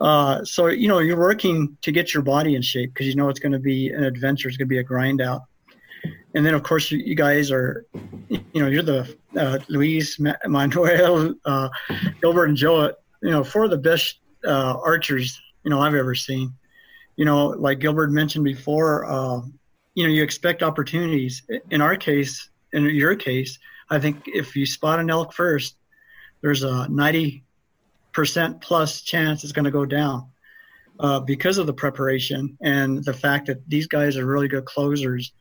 Uh, 0.00 0.44
so 0.44 0.66
you 0.66 0.88
know, 0.88 0.98
you're 0.98 1.18
working 1.18 1.76
to 1.82 1.92
get 1.92 2.12
your 2.12 2.22
body 2.22 2.54
in 2.54 2.62
shape 2.62 2.92
because 2.92 3.06
you 3.06 3.14
know 3.14 3.28
it's 3.28 3.40
going 3.40 3.52
to 3.52 3.58
be 3.58 3.90
an 3.90 4.04
adventure. 4.04 4.48
It's 4.48 4.56
going 4.56 4.68
to 4.68 4.74
be 4.74 4.78
a 4.78 4.82
grind 4.82 5.20
out. 5.20 5.42
And 6.34 6.44
then, 6.44 6.52
of 6.52 6.62
course, 6.62 6.90
you, 6.90 6.98
you 6.98 7.14
guys 7.14 7.50
are, 7.50 7.86
you 8.28 8.40
know, 8.54 8.68
you're 8.68 8.82
the 8.82 9.16
uh, 9.38 9.58
Luis, 9.68 10.18
Manuel, 10.46 11.34
uh, 11.46 11.68
Gilbert, 12.20 12.46
and 12.46 12.56
Joe. 12.56 12.92
You 13.22 13.30
know, 13.30 13.42
four 13.42 13.64
of 13.64 13.70
the 13.70 13.78
best 13.78 14.18
uh, 14.46 14.78
archers 14.84 15.40
you 15.64 15.70
know 15.70 15.80
I've 15.80 15.94
ever 15.94 16.14
seen 16.14 16.54
you 17.16 17.24
know, 17.24 17.48
like 17.48 17.80
Gilbert 17.80 18.10
mentioned 18.10 18.44
before, 18.44 19.06
uh, 19.06 19.40
you 19.94 20.04
know, 20.04 20.12
you 20.12 20.22
expect 20.22 20.62
opportunities. 20.62 21.42
In 21.70 21.80
our 21.80 21.96
case, 21.96 22.50
in 22.72 22.84
your 22.84 23.16
case, 23.16 23.58
I 23.90 23.98
think 23.98 24.24
if 24.26 24.54
you 24.54 24.66
spot 24.66 25.00
an 25.00 25.10
elk 25.10 25.32
first, 25.32 25.76
there's 26.42 26.62
a 26.62 26.86
90% 26.90 27.40
plus 28.60 29.00
chance 29.00 29.42
it's 29.42 29.52
going 29.52 29.64
to 29.64 29.70
go 29.70 29.86
down 29.86 30.28
uh, 31.00 31.20
because 31.20 31.56
of 31.56 31.66
the 31.66 31.72
preparation 31.72 32.56
and 32.60 33.02
the 33.04 33.14
fact 33.14 33.46
that 33.46 33.66
these 33.68 33.86
guys 33.86 34.18
are 34.18 34.26
really 34.26 34.48
good 34.48 34.66
closers. 34.66 35.32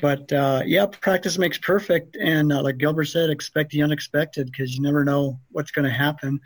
But 0.00 0.32
uh, 0.32 0.62
yeah, 0.64 0.86
practice 0.86 1.38
makes 1.38 1.58
perfect. 1.58 2.16
And 2.16 2.52
uh, 2.52 2.62
like 2.62 2.78
Gilbert 2.78 3.06
said, 3.06 3.30
expect 3.30 3.70
the 3.70 3.82
unexpected 3.82 4.46
because 4.46 4.74
you 4.74 4.82
never 4.82 5.04
know 5.04 5.38
what's 5.50 5.70
going 5.70 5.84
to 5.84 5.94
happen, 5.94 6.40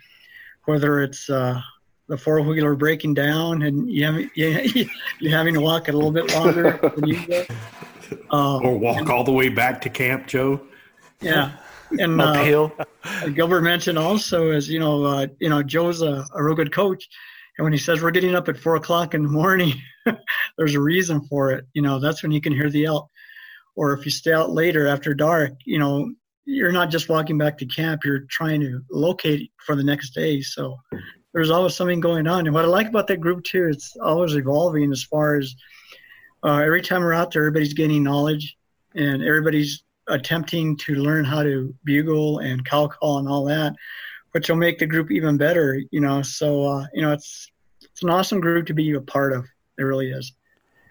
whether 0.65 1.01
it's 1.01 1.29
uh, 1.29 1.59
the 2.07 2.17
four 2.17 2.41
wheeler 2.41 2.75
breaking 2.75 3.13
down 3.13 3.63
and 3.63 3.89
you 3.89 4.05
have, 4.05 4.15
you, 4.35 4.89
you're 5.19 5.31
having 5.31 5.53
to 5.53 5.61
walk 5.61 5.87
it 5.87 5.95
a 5.95 5.97
little 5.97 6.11
bit 6.11 6.33
longer 6.33 6.79
than 6.95 7.07
usual. 7.07 7.43
Uh, 8.31 8.59
or 8.59 8.77
walk 8.77 8.97
and, 8.97 9.09
all 9.09 9.23
the 9.23 9.31
way 9.31 9.49
back 9.49 9.81
to 9.81 9.89
camp, 9.89 10.27
Joe. 10.27 10.61
Yeah. 11.19 11.53
And 11.97 12.21
uh, 12.21 12.69
Gilbert 13.33 13.61
mentioned 13.61 13.97
also 13.97 14.51
is, 14.51 14.69
you 14.69 14.79
know, 14.79 15.03
uh, 15.03 15.27
you 15.39 15.49
know, 15.49 15.63
Joe's 15.63 16.01
a, 16.01 16.23
a 16.35 16.43
real 16.43 16.53
good 16.53 16.71
coach. 16.71 17.07
And 17.57 17.63
when 17.63 17.73
he 17.73 17.79
says 17.79 18.01
we're 18.01 18.11
getting 18.11 18.35
up 18.35 18.49
at 18.49 18.57
four 18.57 18.75
o'clock 18.75 19.13
in 19.13 19.23
the 19.23 19.29
morning, 19.29 19.73
there's 20.57 20.75
a 20.75 20.79
reason 20.79 21.21
for 21.27 21.51
it. 21.51 21.65
You 21.73 21.81
know, 21.81 21.99
that's 21.99 22.21
when 22.21 22.31
you 22.31 22.41
can 22.41 22.53
hear 22.53 22.69
the 22.69 22.85
elk. 22.85 23.09
Or 23.75 23.93
if 23.93 24.05
you 24.05 24.11
stay 24.11 24.33
out 24.33 24.51
later 24.51 24.87
after 24.87 25.13
dark, 25.13 25.53
you 25.65 25.79
know, 25.79 26.11
you're 26.45 26.71
not 26.71 26.89
just 26.89 27.09
walking 27.09 27.37
back 27.37 27.57
to 27.59 27.65
camp, 27.65 28.01
you're 28.03 28.25
trying 28.29 28.61
to 28.61 28.81
locate 28.91 29.51
for 29.65 29.75
the 29.75 29.83
next 29.83 30.11
day. 30.11 30.41
So 30.41 30.77
there's 31.33 31.49
always 31.49 31.75
something 31.75 31.99
going 31.99 32.27
on. 32.27 32.45
And 32.45 32.53
what 32.53 32.65
I 32.65 32.67
like 32.67 32.87
about 32.87 33.07
that 33.07 33.21
group 33.21 33.43
too, 33.43 33.67
it's 33.71 33.95
always 33.97 34.35
evolving 34.35 34.91
as 34.91 35.03
far 35.03 35.37
as 35.37 35.55
uh, 36.43 36.57
every 36.57 36.81
time 36.81 37.01
we're 37.01 37.13
out 37.13 37.31
there, 37.31 37.43
everybody's 37.43 37.73
gaining 37.73 38.03
knowledge 38.03 38.57
and 38.95 39.23
everybody's 39.23 39.83
attempting 40.07 40.77
to 40.77 40.95
learn 40.95 41.25
how 41.25 41.41
to 41.43 41.73
bugle 41.83 42.39
and 42.39 42.65
cow 42.65 42.87
call 42.87 43.19
and 43.19 43.27
all 43.27 43.45
that, 43.45 43.73
which 44.31 44.49
will 44.49 44.57
make 44.57 44.77
the 44.77 44.85
group 44.85 45.11
even 45.11 45.37
better. 45.37 45.81
You 45.91 46.01
know, 46.01 46.21
so 46.21 46.63
uh, 46.63 46.85
you 46.93 47.01
know 47.01 47.13
it's 47.13 47.49
it's 47.81 48.03
an 48.03 48.09
awesome 48.09 48.41
group 48.41 48.67
to 48.67 48.73
be 48.73 48.91
a 48.93 49.01
part 49.01 49.33
of. 49.33 49.45
It 49.77 49.83
really 49.83 50.11
is. 50.11 50.33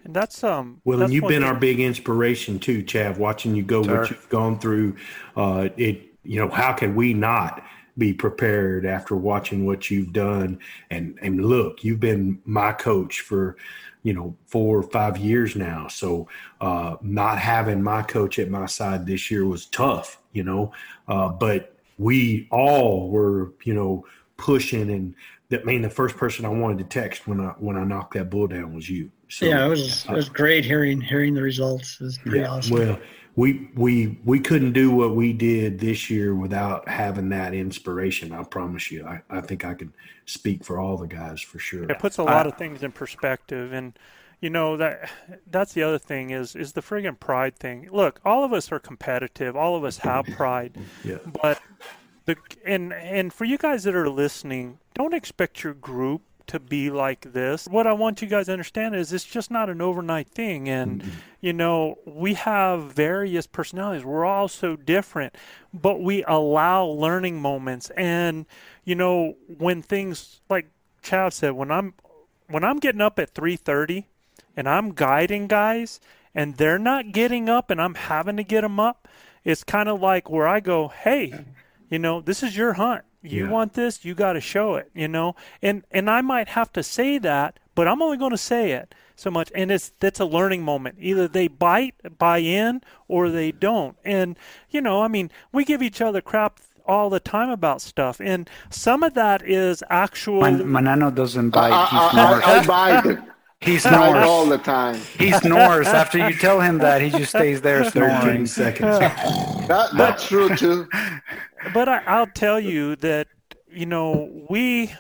And 0.04 0.14
that's 0.14 0.42
um. 0.42 0.80
Well, 0.84 0.98
that's 0.98 1.08
and 1.08 1.14
you've 1.14 1.28
been 1.28 1.42
thing. 1.42 1.44
our 1.44 1.54
big 1.54 1.78
inspiration 1.78 2.58
too, 2.58 2.82
Chav. 2.82 3.18
Watching 3.18 3.54
you 3.54 3.62
go, 3.62 3.82
sure. 3.82 4.00
what 4.00 4.10
you've 4.10 4.28
gone 4.28 4.58
through, 4.58 4.96
uh, 5.36 5.68
it. 5.76 6.08
You 6.24 6.38
know, 6.38 6.48
how 6.48 6.72
can 6.72 6.94
we 6.94 7.14
not? 7.14 7.64
Be 7.98 8.12
prepared 8.12 8.86
after 8.86 9.16
watching 9.16 9.66
what 9.66 9.90
you've 9.90 10.12
done 10.12 10.58
and 10.90 11.18
and 11.20 11.44
look 11.44 11.84
you've 11.84 12.00
been 12.00 12.40
my 12.44 12.72
coach 12.72 13.20
for 13.20 13.56
you 14.02 14.14
know 14.14 14.34
four 14.46 14.78
or 14.78 14.82
five 14.82 15.18
years 15.18 15.54
now 15.54 15.86
so 15.88 16.26
uh, 16.60 16.96
not 17.02 17.38
having 17.38 17.82
my 17.82 18.02
coach 18.02 18.38
at 18.38 18.48
my 18.48 18.66
side 18.66 19.06
this 19.06 19.30
year 19.30 19.46
was 19.46 19.66
tough 19.66 20.18
you 20.32 20.42
know 20.42 20.72
uh, 21.08 21.28
but 21.28 21.76
we 21.98 22.48
all 22.50 23.10
were 23.10 23.52
you 23.64 23.74
know 23.74 24.04
pushing 24.38 24.90
and 24.90 25.14
that 25.52 25.66
mean 25.66 25.82
the 25.82 25.90
first 25.90 26.16
person 26.16 26.46
I 26.46 26.48
wanted 26.48 26.78
to 26.78 26.84
text 26.84 27.28
when 27.28 27.38
I 27.38 27.50
when 27.58 27.76
I 27.76 27.84
knocked 27.84 28.14
that 28.14 28.30
bull 28.30 28.46
down 28.46 28.74
was 28.74 28.88
you. 28.88 29.10
So, 29.28 29.44
yeah, 29.44 29.66
it 29.66 29.68
was 29.68 30.06
it 30.06 30.12
was 30.12 30.30
great 30.30 30.64
hearing 30.64 31.00
hearing 31.00 31.34
the 31.34 31.42
results. 31.42 31.98
It 32.00 32.04
was 32.04 32.18
pretty 32.18 32.38
yeah, 32.40 32.48
awesome. 32.48 32.78
Well, 32.78 32.98
we 33.34 33.70
we 33.74 34.18
we 34.24 34.40
couldn't 34.40 34.72
do 34.72 34.90
what 34.90 35.16
we 35.16 35.32
did 35.32 35.78
this 35.78 36.10
year 36.10 36.34
without 36.34 36.88
having 36.88 37.30
that 37.30 37.54
inspiration. 37.54 38.32
I 38.32 38.42
promise 38.42 38.90
you. 38.90 39.06
I, 39.06 39.22
I 39.30 39.40
think 39.40 39.64
I 39.64 39.74
can 39.74 39.92
speak 40.26 40.64
for 40.64 40.78
all 40.78 40.96
the 40.96 41.06
guys 41.06 41.40
for 41.40 41.58
sure. 41.58 41.84
It 41.84 41.98
puts 41.98 42.18
a 42.18 42.22
lot 42.22 42.46
I, 42.46 42.50
of 42.50 42.58
things 42.58 42.82
in 42.82 42.92
perspective 42.92 43.72
and 43.72 43.98
you 44.40 44.50
know 44.50 44.76
that 44.76 45.08
that's 45.50 45.72
the 45.72 45.82
other 45.82 45.98
thing 45.98 46.30
is 46.30 46.54
is 46.54 46.72
the 46.72 46.82
friggin' 46.82 47.18
pride 47.18 47.56
thing. 47.56 47.88
Look, 47.90 48.20
all 48.24 48.44
of 48.44 48.52
us 48.52 48.70
are 48.70 48.80
competitive. 48.80 49.56
All 49.56 49.76
of 49.76 49.84
us 49.84 49.98
have 49.98 50.26
pride. 50.36 50.76
yeah. 51.04 51.18
But 51.40 51.62
the 52.26 52.36
and 52.66 52.92
and 52.92 53.32
for 53.32 53.44
you 53.44 53.56
guys 53.56 53.84
that 53.84 53.94
are 53.94 54.10
listening, 54.10 54.78
don't 54.94 55.14
expect 55.14 55.64
your 55.64 55.74
group 55.74 56.22
to 56.48 56.60
be 56.60 56.90
like 56.90 57.32
this. 57.32 57.66
What 57.66 57.86
I 57.86 57.92
want 57.92 58.22
you 58.22 58.28
guys 58.28 58.46
to 58.46 58.52
understand 58.52 58.94
is 58.94 59.12
it's 59.12 59.24
just 59.24 59.50
not 59.50 59.68
an 59.68 59.80
overnight 59.80 60.28
thing. 60.28 60.68
And, 60.68 61.02
mm-hmm. 61.02 61.10
you 61.40 61.52
know, 61.52 61.98
we 62.04 62.34
have 62.34 62.92
various 62.92 63.46
personalities. 63.46 64.04
We're 64.04 64.24
all 64.24 64.48
so 64.48 64.76
different, 64.76 65.34
but 65.72 66.00
we 66.00 66.24
allow 66.24 66.84
learning 66.86 67.40
moments. 67.40 67.90
And, 67.90 68.46
you 68.84 68.94
know, 68.94 69.36
when 69.58 69.82
things 69.82 70.40
like 70.48 70.70
Chav 71.02 71.32
said, 71.32 71.52
when 71.52 71.70
I'm 71.70 71.94
when 72.48 72.64
I'm 72.64 72.78
getting 72.78 73.00
up 73.00 73.18
at 73.18 73.34
3:30 73.34 74.04
and 74.56 74.68
I'm 74.68 74.92
guiding 74.92 75.46
guys 75.46 76.00
and 76.34 76.56
they're 76.56 76.78
not 76.78 77.12
getting 77.12 77.48
up 77.48 77.70
and 77.70 77.80
I'm 77.80 77.94
having 77.94 78.36
to 78.36 78.44
get 78.44 78.60
them 78.60 78.78
up, 78.78 79.08
it's 79.44 79.64
kind 79.64 79.88
of 79.88 80.00
like 80.00 80.28
where 80.30 80.46
I 80.46 80.60
go, 80.60 80.88
"Hey, 80.88 81.44
you 81.88 81.98
know, 81.98 82.20
this 82.20 82.42
is 82.42 82.56
your 82.56 82.74
hunt 82.74 83.04
you 83.22 83.44
yeah. 83.44 83.50
want 83.50 83.74
this 83.74 84.04
you 84.04 84.14
got 84.14 84.34
to 84.34 84.40
show 84.40 84.76
it 84.76 84.90
you 84.94 85.08
know? 85.08 85.34
And 85.60 85.84
and 85.90 86.10
i 86.10 86.20
might 86.20 86.48
have 86.48 86.72
to 86.72 86.82
say 86.82 87.18
that 87.18 87.58
but 87.74 87.88
i'm 87.88 88.02
only 88.02 88.16
going 88.16 88.30
to 88.30 88.38
say 88.38 88.72
it 88.72 88.94
so 89.16 89.30
much 89.30 89.50
and 89.54 89.70
it's 89.70 89.92
that's 90.00 90.20
a 90.20 90.24
learning 90.24 90.62
moment. 90.62 90.96
Either 90.98 91.28
they 91.28 91.48
bite 91.48 91.94
buy 92.18 92.38
in 92.38 92.82
or 93.08 93.30
they 93.30 93.52
don't. 93.52 93.96
And 94.04 94.38
you 94.70 94.80
know 94.80 95.02
i 95.02 95.08
mean 95.08 95.30
we 95.52 95.64
give 95.64 95.82
each 95.82 96.00
other 96.00 96.20
crap 96.20 96.60
all 96.84 97.08
the 97.08 97.20
time 97.20 97.48
about 97.48 97.80
stuff 97.80 98.20
and 98.20 98.50
some 98.68 99.04
of 99.04 99.14
that 99.14 99.40
is 99.48 99.84
actual 99.88 100.40
Man- 100.40 100.64
manano 100.64 101.14
doesn't 101.14 101.50
bite. 101.50 101.72
I, 101.72 102.42
I, 102.42 102.60
I, 102.60 102.66
bite 102.66 103.18
He 103.62 103.78
snores 103.78 104.24
all 104.28 104.46
the 104.46 104.58
time. 104.58 105.00
He 105.18 105.30
snores. 105.32 105.86
After 105.86 106.18
you 106.18 106.36
tell 106.36 106.60
him 106.60 106.78
that, 106.78 107.00
he 107.00 107.10
just 107.10 107.30
stays 107.30 107.60
there 107.60 107.84
snoring. 107.90 108.20
13 108.20 108.46
seconds. 108.46 108.98
that, 109.68 109.90
that's 109.96 110.26
true 110.26 110.54
too. 110.56 110.88
But 111.72 111.88
I, 111.88 112.02
I'll 112.06 112.26
tell 112.26 112.58
you 112.58 112.96
that 112.96 113.28
you 113.70 113.86
know 113.86 114.28
we 114.50 114.92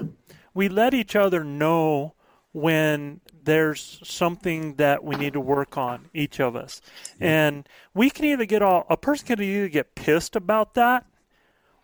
we 0.54 0.68
let 0.68 0.94
each 0.94 1.16
other 1.16 1.42
know 1.42 2.14
when 2.52 3.20
there's 3.44 3.98
something 4.04 4.74
that 4.76 5.02
we 5.02 5.16
need 5.16 5.32
to 5.32 5.40
work 5.40 5.76
on 5.76 6.08
each 6.14 6.38
of 6.38 6.54
us 6.54 6.80
and 7.18 7.66
we 7.94 8.10
can 8.10 8.26
either 8.26 8.44
get 8.44 8.62
all 8.62 8.86
a 8.90 8.96
person 8.96 9.26
can 9.26 9.42
either 9.42 9.68
get 9.68 9.94
pissed 9.94 10.36
about 10.36 10.74
that 10.74 11.04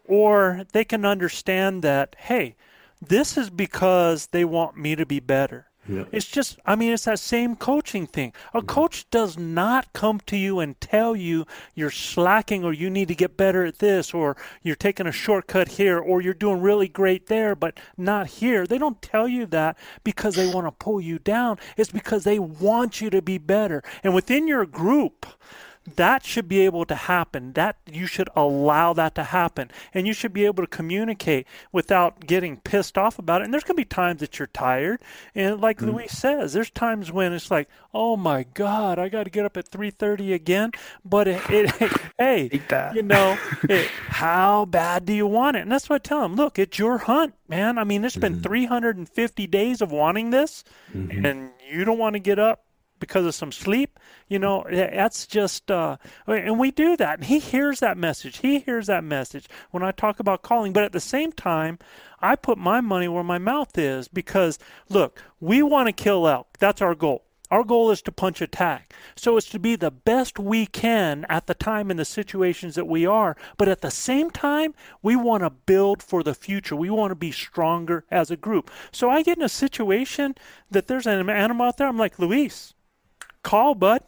or 0.04 0.64
they 0.72 0.84
can 0.84 1.06
understand 1.06 1.82
that 1.82 2.14
hey 2.18 2.54
this 3.00 3.36
is 3.38 3.48
because 3.48 4.26
they 4.26 4.44
want 4.44 4.76
me 4.76 4.94
to 4.94 5.06
be 5.06 5.20
better 5.20 5.67
yeah. 5.88 6.04
It's 6.12 6.26
just, 6.26 6.58
I 6.66 6.76
mean, 6.76 6.92
it's 6.92 7.04
that 7.04 7.18
same 7.18 7.56
coaching 7.56 8.06
thing. 8.06 8.32
A 8.52 8.58
mm-hmm. 8.58 8.66
coach 8.66 9.08
does 9.10 9.38
not 9.38 9.92
come 9.92 10.20
to 10.26 10.36
you 10.36 10.60
and 10.60 10.78
tell 10.80 11.16
you 11.16 11.46
you're 11.74 11.90
slacking 11.90 12.64
or 12.64 12.72
you 12.72 12.90
need 12.90 13.08
to 13.08 13.14
get 13.14 13.36
better 13.36 13.64
at 13.64 13.78
this 13.78 14.12
or 14.12 14.36
you're 14.62 14.76
taking 14.76 15.06
a 15.06 15.12
shortcut 15.12 15.68
here 15.68 15.98
or 15.98 16.20
you're 16.20 16.34
doing 16.34 16.60
really 16.60 16.88
great 16.88 17.26
there 17.26 17.54
but 17.54 17.78
not 17.96 18.26
here. 18.26 18.66
They 18.66 18.78
don't 18.78 19.00
tell 19.00 19.26
you 19.26 19.46
that 19.46 19.78
because 20.04 20.34
they 20.34 20.52
want 20.52 20.66
to 20.66 20.72
pull 20.72 21.00
you 21.00 21.18
down. 21.18 21.58
It's 21.76 21.90
because 21.90 22.24
they 22.24 22.38
want 22.38 23.00
you 23.00 23.10
to 23.10 23.22
be 23.22 23.38
better. 23.38 23.82
And 24.04 24.14
within 24.14 24.46
your 24.46 24.66
group, 24.66 25.26
that 25.96 26.24
should 26.24 26.48
be 26.48 26.60
able 26.60 26.84
to 26.86 26.94
happen. 26.94 27.52
That 27.52 27.76
you 27.90 28.06
should 28.06 28.28
allow 28.34 28.92
that 28.94 29.14
to 29.16 29.24
happen. 29.24 29.70
And 29.92 30.06
you 30.06 30.12
should 30.12 30.32
be 30.32 30.44
able 30.44 30.62
to 30.62 30.68
communicate 30.68 31.46
without 31.72 32.26
getting 32.26 32.58
pissed 32.58 32.96
off 32.98 33.18
about 33.18 33.40
it. 33.40 33.44
And 33.44 33.52
there's 33.52 33.64
going 33.64 33.76
to 33.76 33.80
be 33.80 33.84
times 33.84 34.20
that 34.20 34.38
you're 34.38 34.48
tired. 34.48 35.00
And 35.34 35.60
like 35.60 35.78
mm. 35.78 35.92
Luis 35.92 36.12
says 36.12 36.52
there's 36.52 36.70
times 36.70 37.12
when 37.12 37.32
it's 37.32 37.50
like 37.50 37.68
oh 37.94 38.16
my 38.16 38.44
god 38.54 38.98
i 38.98 39.08
got 39.08 39.24
to 39.24 39.30
get 39.30 39.44
up 39.44 39.56
at 39.56 39.70
3.30 39.70 40.34
again. 40.34 40.70
But 41.04 41.28
it, 41.28 41.42
it, 41.50 41.92
hey 42.18 42.50
you 42.94 43.02
know 43.02 43.38
it, 43.64 43.88
how 44.08 44.64
bad 44.64 45.04
do 45.04 45.12
you 45.12 45.26
want 45.26 45.56
it? 45.56 45.60
And 45.60 45.72
that's 45.72 45.88
what 45.88 45.96
i 45.96 46.08
tell 46.08 46.22
them 46.22 46.34
look 46.34 46.58
it's 46.58 46.78
your 46.78 46.98
hunt 46.98 47.34
man. 47.48 47.78
I 47.78 47.84
mean 47.84 48.04
it's 48.04 48.16
been 48.16 48.34
mm-hmm. 48.34 48.42
350 48.42 49.46
days 49.46 49.80
of 49.80 49.92
wanting 49.92 50.30
this 50.30 50.64
mm-hmm. 50.94 51.24
and 51.24 51.50
you 51.70 51.84
don't 51.84 51.98
want 51.98 52.14
to 52.14 52.20
get 52.20 52.38
up 52.38 52.64
because 53.00 53.26
of 53.26 53.34
some 53.34 53.52
sleep, 53.52 53.98
you 54.28 54.38
know, 54.38 54.64
that's 54.70 55.26
just, 55.26 55.70
uh, 55.70 55.96
and 56.26 56.58
we 56.58 56.70
do 56.70 56.96
that. 56.96 57.18
And 57.18 57.24
he 57.26 57.38
hears 57.38 57.80
that 57.80 57.96
message. 57.96 58.38
He 58.38 58.60
hears 58.60 58.86
that 58.86 59.04
message 59.04 59.48
when 59.70 59.82
I 59.82 59.90
talk 59.90 60.20
about 60.20 60.42
calling. 60.42 60.72
But 60.72 60.84
at 60.84 60.92
the 60.92 61.00
same 61.00 61.32
time, 61.32 61.78
I 62.20 62.36
put 62.36 62.58
my 62.58 62.80
money 62.80 63.08
where 63.08 63.24
my 63.24 63.38
mouth 63.38 63.78
is 63.78 64.08
because, 64.08 64.58
look, 64.88 65.22
we 65.40 65.62
want 65.62 65.86
to 65.86 65.92
kill 65.92 66.28
elk. 66.28 66.58
That's 66.58 66.82
our 66.82 66.94
goal. 66.94 67.24
Our 67.50 67.64
goal 67.64 67.90
is 67.90 68.02
to 68.02 68.12
punch 68.12 68.42
attack. 68.42 68.92
So 69.16 69.38
it's 69.38 69.48
to 69.50 69.58
be 69.58 69.74
the 69.74 69.90
best 69.90 70.38
we 70.38 70.66
can 70.66 71.24
at 71.30 71.46
the 71.46 71.54
time 71.54 71.90
in 71.90 71.96
the 71.96 72.04
situations 72.04 72.74
that 72.74 72.86
we 72.86 73.06
are. 73.06 73.36
But 73.56 73.68
at 73.68 73.80
the 73.80 73.90
same 73.90 74.30
time, 74.30 74.74
we 75.02 75.16
want 75.16 75.42
to 75.42 75.50
build 75.50 76.02
for 76.02 76.22
the 76.22 76.34
future. 76.34 76.76
We 76.76 76.90
want 76.90 77.10
to 77.10 77.16
be 77.16 77.32
stronger 77.32 78.04
as 78.10 78.30
a 78.30 78.36
group. 78.36 78.70
So 78.92 79.08
I 79.08 79.22
get 79.22 79.38
in 79.38 79.44
a 79.44 79.48
situation 79.48 80.34
that 80.70 80.88
there's 80.88 81.06
an 81.06 81.30
animal 81.30 81.66
out 81.66 81.78
there. 81.78 81.88
I'm 81.88 81.96
like, 81.96 82.18
Luis, 82.18 82.74
call, 83.42 83.74
bud. 83.74 84.02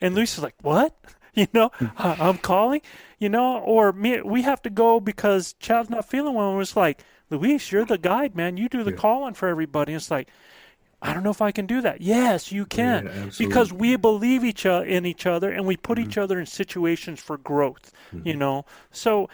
And 0.00 0.14
Luis 0.14 0.36
is 0.36 0.42
like, 0.42 0.56
what? 0.62 0.94
You 1.34 1.46
know, 1.54 1.70
hmm. 1.74 1.86
I'm 1.96 2.38
calling, 2.38 2.80
you 3.20 3.28
know, 3.28 3.58
or 3.58 3.92
me, 3.92 4.20
we 4.22 4.42
have 4.42 4.60
to 4.62 4.70
go 4.70 4.98
because 4.98 5.52
Chad's 5.60 5.88
not 5.88 6.08
feeling 6.08 6.34
well. 6.34 6.50
And 6.50 6.60
it's 6.60 6.74
like, 6.74 7.04
Luis, 7.30 7.70
you're 7.70 7.84
the 7.84 7.96
guide, 7.96 8.34
man. 8.34 8.56
You 8.56 8.68
do 8.68 8.82
the 8.82 8.90
yeah. 8.90 8.96
calling 8.96 9.34
for 9.34 9.46
everybody. 9.46 9.94
It's 9.94 10.10
like, 10.10 10.30
I 11.00 11.14
don't 11.14 11.22
know 11.22 11.30
if 11.30 11.40
I 11.40 11.52
can 11.52 11.66
do 11.66 11.80
that. 11.82 12.00
Yes, 12.00 12.50
you 12.50 12.66
can, 12.66 13.06
yeah, 13.06 13.30
because 13.38 13.72
we 13.72 13.94
believe 13.94 14.44
each 14.44 14.66
other 14.66 14.84
in 14.84 15.06
each 15.06 15.26
other, 15.26 15.52
and 15.52 15.64
we 15.64 15.76
put 15.76 15.96
mm-hmm. 15.96 16.10
each 16.10 16.18
other 16.18 16.40
in 16.40 16.46
situations 16.46 17.20
for 17.20 17.36
growth. 17.36 17.92
Mm-hmm. 18.12 18.26
You 18.26 18.34
know, 18.34 18.64
so 18.90 19.28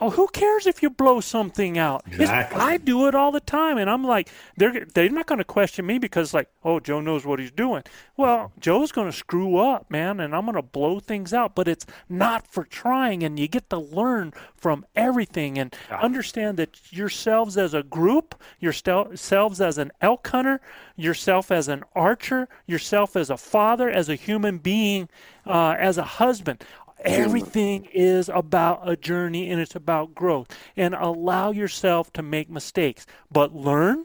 oh, 0.00 0.10
who 0.10 0.26
cares 0.28 0.66
if 0.66 0.82
you 0.82 0.90
blow 0.90 1.20
something 1.20 1.78
out? 1.78 2.02
Exactly. 2.06 2.60
I 2.60 2.76
do 2.76 3.06
it 3.06 3.14
all 3.14 3.30
the 3.30 3.40
time, 3.40 3.78
and 3.78 3.88
I'm 3.88 4.04
like, 4.04 4.30
they're 4.56 4.84
they're 4.84 5.08
not 5.08 5.26
going 5.26 5.38
to 5.38 5.44
question 5.44 5.86
me 5.86 5.98
because 5.98 6.34
like, 6.34 6.48
oh, 6.64 6.80
Joe 6.80 7.00
knows 7.00 7.24
what 7.24 7.38
he's 7.38 7.52
doing. 7.52 7.84
Well, 8.16 8.50
Joe's 8.58 8.90
going 8.90 9.08
to 9.08 9.16
screw 9.16 9.58
up, 9.58 9.88
man, 9.90 10.18
and 10.18 10.34
I'm 10.34 10.44
going 10.44 10.56
to 10.56 10.62
blow 10.62 10.98
things 10.98 11.32
out, 11.32 11.54
but 11.54 11.68
it's 11.68 11.86
not 12.08 12.48
for 12.48 12.64
trying, 12.64 13.22
and 13.22 13.38
you 13.38 13.46
get 13.46 13.70
to 13.70 13.78
learn 13.78 14.32
from 14.56 14.84
everything 14.96 15.56
and 15.56 15.74
yeah. 15.88 16.00
understand 16.00 16.56
that 16.58 16.92
yourselves 16.92 17.56
as 17.56 17.74
a 17.74 17.84
group, 17.84 18.34
yourselves 18.58 19.60
as 19.60 19.78
an 19.78 19.92
elk 20.00 20.26
hunter 20.26 20.60
yourself 20.96 21.50
as 21.50 21.68
an 21.68 21.84
archer, 21.94 22.48
yourself 22.66 23.16
as 23.16 23.30
a 23.30 23.36
father, 23.36 23.88
as 23.88 24.08
a 24.08 24.14
human 24.14 24.58
being, 24.58 25.08
uh, 25.46 25.76
as 25.78 25.98
a 25.98 26.02
husband. 26.02 26.64
Everything 27.02 27.88
is 27.94 28.28
about 28.28 28.86
a 28.88 28.96
journey 28.96 29.50
and 29.50 29.60
it's 29.60 29.74
about 29.74 30.14
growth. 30.14 30.48
And 30.76 30.94
allow 30.94 31.50
yourself 31.50 32.12
to 32.14 32.22
make 32.22 32.50
mistakes, 32.50 33.06
but 33.30 33.54
learn 33.54 34.04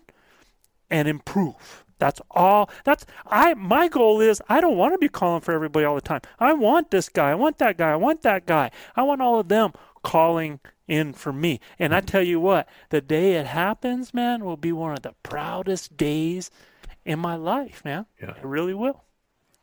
and 0.90 1.08
improve. 1.08 1.84
That's 1.98 2.22
all. 2.32 2.70
That's 2.84 3.06
I. 3.26 3.54
My 3.54 3.88
goal 3.88 4.20
is 4.20 4.42
I 4.50 4.60
don't 4.60 4.78
want 4.78 4.94
to 4.94 4.98
be 4.98 5.08
calling 5.08 5.42
for 5.42 5.54
everybody 5.54 5.86
all 5.86 5.96
the 5.96 6.02
time. 6.02 6.22
I 6.40 6.54
want 6.54 6.92
this 6.92 7.08
guy. 7.08 7.32
I 7.32 7.36
want 7.36 7.58
that 7.60 7.78
guy. 7.78 7.92
I 7.92 7.96
want 7.96 8.22
that 8.24 8.46
guy. 8.46 8.72
I 8.96 9.04
want 9.04 9.22
all 9.22 9.40
of 9.40 9.48
them 9.48 9.72
calling 10.04 10.60
in 10.88 11.14
for 11.14 11.34
me. 11.34 11.60
And 11.80 11.96
I 11.96 12.02
tell 12.02 12.22
you 12.22 12.40
what, 12.40 12.68
the 12.90 13.02
day 13.02 13.34
it 13.34 13.48
happens, 13.48 14.14
man, 14.14 14.44
will 14.44 14.58
be 14.58 14.72
one 14.72 14.94
of 14.94 15.02
the 15.02 15.16
proudest 15.24 15.98
days 15.98 16.52
in 17.06 17.20
my 17.20 17.36
life, 17.36 17.84
man. 17.86 18.06
Yeah. 18.22 18.32
It 18.32 18.44
really 18.44 18.74
will. 18.74 19.04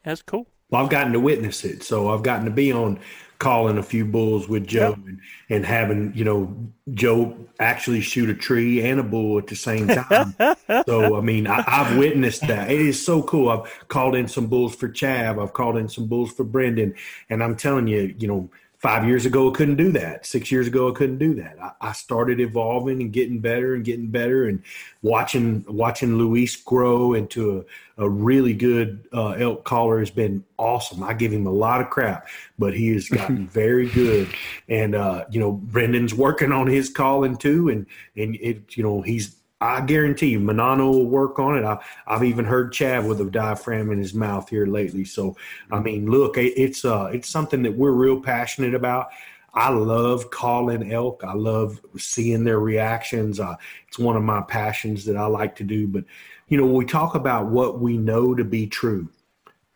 That's 0.04 0.22
cool. 0.22 0.46
Well, 0.70 0.82
I've 0.82 0.90
gotten 0.90 1.12
to 1.12 1.20
witness 1.20 1.64
it. 1.64 1.82
So 1.82 2.08
I've 2.08 2.22
gotten 2.22 2.46
to 2.46 2.50
be 2.50 2.72
on 2.72 2.98
calling 3.38 3.76
a 3.76 3.82
few 3.82 4.04
bulls 4.04 4.48
with 4.48 4.66
Joe 4.66 4.90
yep. 4.90 4.98
and, 4.98 5.20
and 5.50 5.66
having, 5.66 6.12
you 6.14 6.24
know, 6.24 6.56
Joe 6.94 7.36
actually 7.58 8.00
shoot 8.00 8.30
a 8.30 8.34
tree 8.34 8.80
and 8.82 9.00
a 9.00 9.02
bull 9.02 9.36
at 9.36 9.48
the 9.48 9.56
same 9.56 9.88
time. 9.88 10.34
so, 10.86 11.16
I 11.16 11.20
mean, 11.20 11.46
I, 11.46 11.60
have 11.62 11.98
witnessed 11.98 12.46
that. 12.46 12.70
It 12.70 12.80
is 12.80 13.04
so 13.04 13.22
cool. 13.22 13.50
I've 13.50 13.88
called 13.88 14.14
in 14.14 14.28
some 14.28 14.46
bulls 14.46 14.76
for 14.76 14.88
Chav. 14.88 15.42
I've 15.42 15.52
called 15.52 15.76
in 15.76 15.88
some 15.88 16.06
bulls 16.06 16.32
for 16.32 16.44
Brendan. 16.44 16.94
And 17.28 17.42
I'm 17.42 17.56
telling 17.56 17.88
you, 17.88 18.14
you 18.16 18.28
know, 18.28 18.48
five 18.82 19.06
years 19.06 19.24
ago 19.24 19.48
i 19.50 19.54
couldn't 19.54 19.76
do 19.76 19.92
that. 19.92 20.26
Six 20.26 20.50
years 20.50 20.66
ago 20.66 20.90
i 20.90 20.92
couldn't 20.92 21.18
do 21.18 21.34
that. 21.36 21.56
I, 21.62 21.88
I, 21.88 21.92
started 21.92 22.40
evolving 22.40 23.00
and 23.00 23.12
getting 23.12 23.38
better 23.38 23.74
and 23.74 23.84
getting 23.84 24.08
better 24.08 24.48
and 24.48 24.62
watching 25.02 25.64
watching 25.68 26.18
luis 26.18 26.56
grow 26.56 27.14
into 27.14 27.64
a, 27.96 28.04
a 28.04 28.08
really 28.08 28.52
good 28.52 29.08
uh, 29.12 29.30
elk 29.30 29.64
caller 29.64 30.00
has 30.00 30.10
been 30.10 30.44
awesome. 30.58 31.02
I 31.02 31.14
give 31.14 31.32
him 31.32 31.46
a 31.46 31.52
lot 31.52 31.80
of 31.80 31.90
crap 31.90 32.26
but 32.58 32.74
he 32.74 32.88
has 32.88 33.08
gotten 33.08 33.46
very 33.62 33.88
good. 33.88 34.28
And 34.68 34.94
uh, 34.94 35.24
you 35.30 35.40
know 35.40 35.52
brendan's 35.52 36.12
working 36.12 36.52
on 36.52 36.66
his 36.66 36.90
calling 36.90 37.36
too. 37.36 37.68
And 37.68 37.86
and 38.16 38.36
it 38.36 38.76
you 38.76 38.82
know 38.82 39.00
he's 39.00 39.36
I 39.62 39.80
guarantee 39.80 40.30
you, 40.30 40.40
Manano 40.40 40.90
will 40.90 41.06
work 41.06 41.38
on 41.38 41.56
it. 41.56 41.64
I, 41.64 41.78
have 42.06 42.24
even 42.24 42.44
heard 42.44 42.72
Chav 42.72 43.06
with 43.06 43.20
a 43.20 43.24
diaphragm 43.24 43.92
in 43.92 43.98
his 43.98 44.12
mouth 44.12 44.48
here 44.48 44.66
lately. 44.66 45.04
So, 45.04 45.36
I 45.70 45.78
mean, 45.78 46.10
look, 46.10 46.36
it, 46.36 46.54
it's 46.60 46.84
uh, 46.84 47.10
it's 47.12 47.28
something 47.28 47.62
that 47.62 47.76
we're 47.76 47.92
real 47.92 48.20
passionate 48.20 48.74
about. 48.74 49.10
I 49.54 49.68
love 49.70 50.30
calling 50.30 50.92
elk. 50.92 51.22
I 51.24 51.34
love 51.34 51.80
seeing 51.96 52.42
their 52.42 52.58
reactions. 52.58 53.38
Uh, 53.38 53.54
it's 53.86 54.00
one 54.00 54.16
of 54.16 54.24
my 54.24 54.40
passions 54.42 55.04
that 55.04 55.16
I 55.16 55.26
like 55.26 55.54
to 55.56 55.64
do. 55.64 55.86
But, 55.86 56.04
you 56.48 56.56
know, 56.56 56.64
when 56.64 56.74
we 56.74 56.84
talk 56.84 57.14
about 57.14 57.46
what 57.46 57.78
we 57.78 57.98
know 57.98 58.34
to 58.34 58.44
be 58.44 58.66
true, 58.66 59.08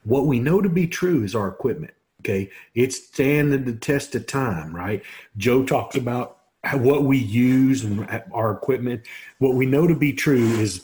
what 0.02 0.26
we 0.26 0.40
know 0.40 0.60
to 0.60 0.68
be 0.68 0.88
true 0.88 1.22
is 1.22 1.36
our 1.36 1.46
equipment. 1.46 1.94
Okay. 2.22 2.50
It's 2.74 2.96
standing 2.96 3.64
the 3.64 3.74
test 3.74 4.16
of 4.16 4.26
time, 4.26 4.74
right? 4.74 5.04
Joe 5.36 5.64
talks 5.64 5.94
about 5.94 6.35
what 6.74 7.04
we 7.04 7.18
use 7.18 7.84
and 7.84 8.08
our 8.32 8.52
equipment. 8.52 9.02
What 9.38 9.54
we 9.54 9.66
know 9.66 9.86
to 9.86 9.94
be 9.94 10.12
true 10.12 10.58
is 10.58 10.80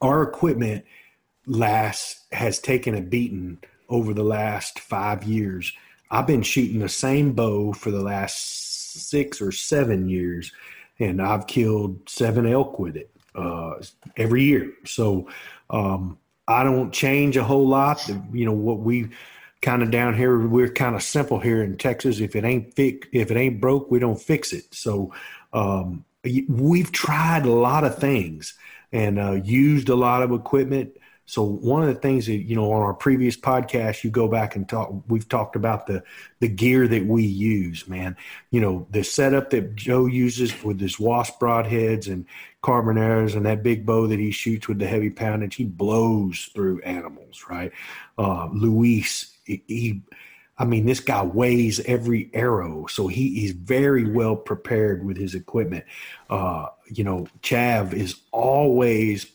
our 0.00 0.22
equipment 0.22 0.84
lasts 1.46 2.26
has 2.32 2.58
taken 2.58 2.94
a 2.94 3.00
beating 3.00 3.58
over 3.88 4.12
the 4.12 4.24
last 4.24 4.80
five 4.80 5.24
years. 5.24 5.72
I've 6.10 6.26
been 6.26 6.42
shooting 6.42 6.78
the 6.78 6.88
same 6.88 7.32
bow 7.32 7.72
for 7.72 7.90
the 7.90 8.02
last 8.02 9.08
six 9.08 9.40
or 9.40 9.52
seven 9.52 10.08
years, 10.08 10.52
and 10.98 11.20
I've 11.20 11.46
killed 11.46 12.08
seven 12.08 12.46
elk 12.46 12.78
with 12.78 12.96
it 12.96 13.10
uh, 13.34 13.74
every 14.16 14.44
year. 14.44 14.72
So 14.84 15.28
um, 15.70 16.18
I 16.46 16.64
don't 16.64 16.92
change 16.92 17.36
a 17.36 17.44
whole 17.44 17.66
lot. 17.66 18.06
You 18.32 18.46
know 18.46 18.52
what 18.52 18.80
we 18.80 19.08
kind 19.60 19.82
of 19.82 19.90
down 19.90 20.14
here 20.14 20.38
we're 20.46 20.70
kind 20.70 20.94
of 20.94 21.02
simple 21.02 21.40
here 21.40 21.62
in 21.62 21.76
Texas. 21.76 22.20
If 22.20 22.36
it 22.36 22.44
ain't 22.44 22.74
fix, 22.74 23.08
if 23.12 23.30
it 23.30 23.36
ain't 23.36 23.60
broke, 23.60 23.90
we 23.90 23.98
don't 23.98 24.20
fix 24.20 24.52
it. 24.52 24.72
So 24.72 25.12
um, 25.52 26.04
we've 26.48 26.92
tried 26.92 27.44
a 27.44 27.52
lot 27.52 27.84
of 27.84 27.98
things 27.98 28.54
and 28.92 29.18
uh, 29.18 29.32
used 29.32 29.88
a 29.88 29.96
lot 29.96 30.22
of 30.22 30.32
equipment. 30.32 30.96
So 31.26 31.42
one 31.42 31.82
of 31.82 31.88
the 31.88 32.00
things 32.00 32.24
that 32.24 32.36
you 32.36 32.56
know 32.56 32.72
on 32.72 32.80
our 32.80 32.94
previous 32.94 33.36
podcast, 33.36 34.02
you 34.02 34.10
go 34.10 34.28
back 34.28 34.56
and 34.56 34.66
talk. 34.66 34.90
We've 35.08 35.28
talked 35.28 35.56
about 35.56 35.86
the 35.86 36.02
the 36.40 36.48
gear 36.48 36.88
that 36.88 37.04
we 37.04 37.22
use, 37.22 37.86
man. 37.86 38.16
You 38.50 38.62
know 38.62 38.86
the 38.90 39.04
setup 39.04 39.50
that 39.50 39.76
Joe 39.76 40.06
uses 40.06 40.64
with 40.64 40.80
his 40.80 40.98
wasp 40.98 41.38
broadheads 41.38 42.10
and 42.10 42.24
carbon 42.62 42.96
arrows 42.96 43.34
and 43.34 43.44
that 43.44 43.62
big 43.62 43.84
bow 43.84 44.06
that 44.06 44.18
he 44.18 44.30
shoots 44.30 44.68
with 44.68 44.78
the 44.78 44.86
heavy 44.86 45.10
poundage. 45.10 45.56
He 45.56 45.64
blows 45.64 46.50
through 46.54 46.80
animals, 46.80 47.44
right? 47.48 47.72
Uh, 48.16 48.48
Luis 48.50 49.37
he, 49.66 50.02
I 50.58 50.64
mean, 50.64 50.86
this 50.86 51.00
guy 51.00 51.22
weighs 51.22 51.80
every 51.80 52.30
arrow, 52.34 52.86
so 52.86 53.06
he 53.06 53.44
is 53.44 53.52
very 53.52 54.10
well 54.10 54.36
prepared 54.36 55.04
with 55.04 55.16
his 55.16 55.34
equipment. 55.34 55.84
Uh, 56.28 56.66
you 56.90 57.04
know, 57.04 57.26
Chav 57.42 57.92
is 57.92 58.20
always 58.32 59.26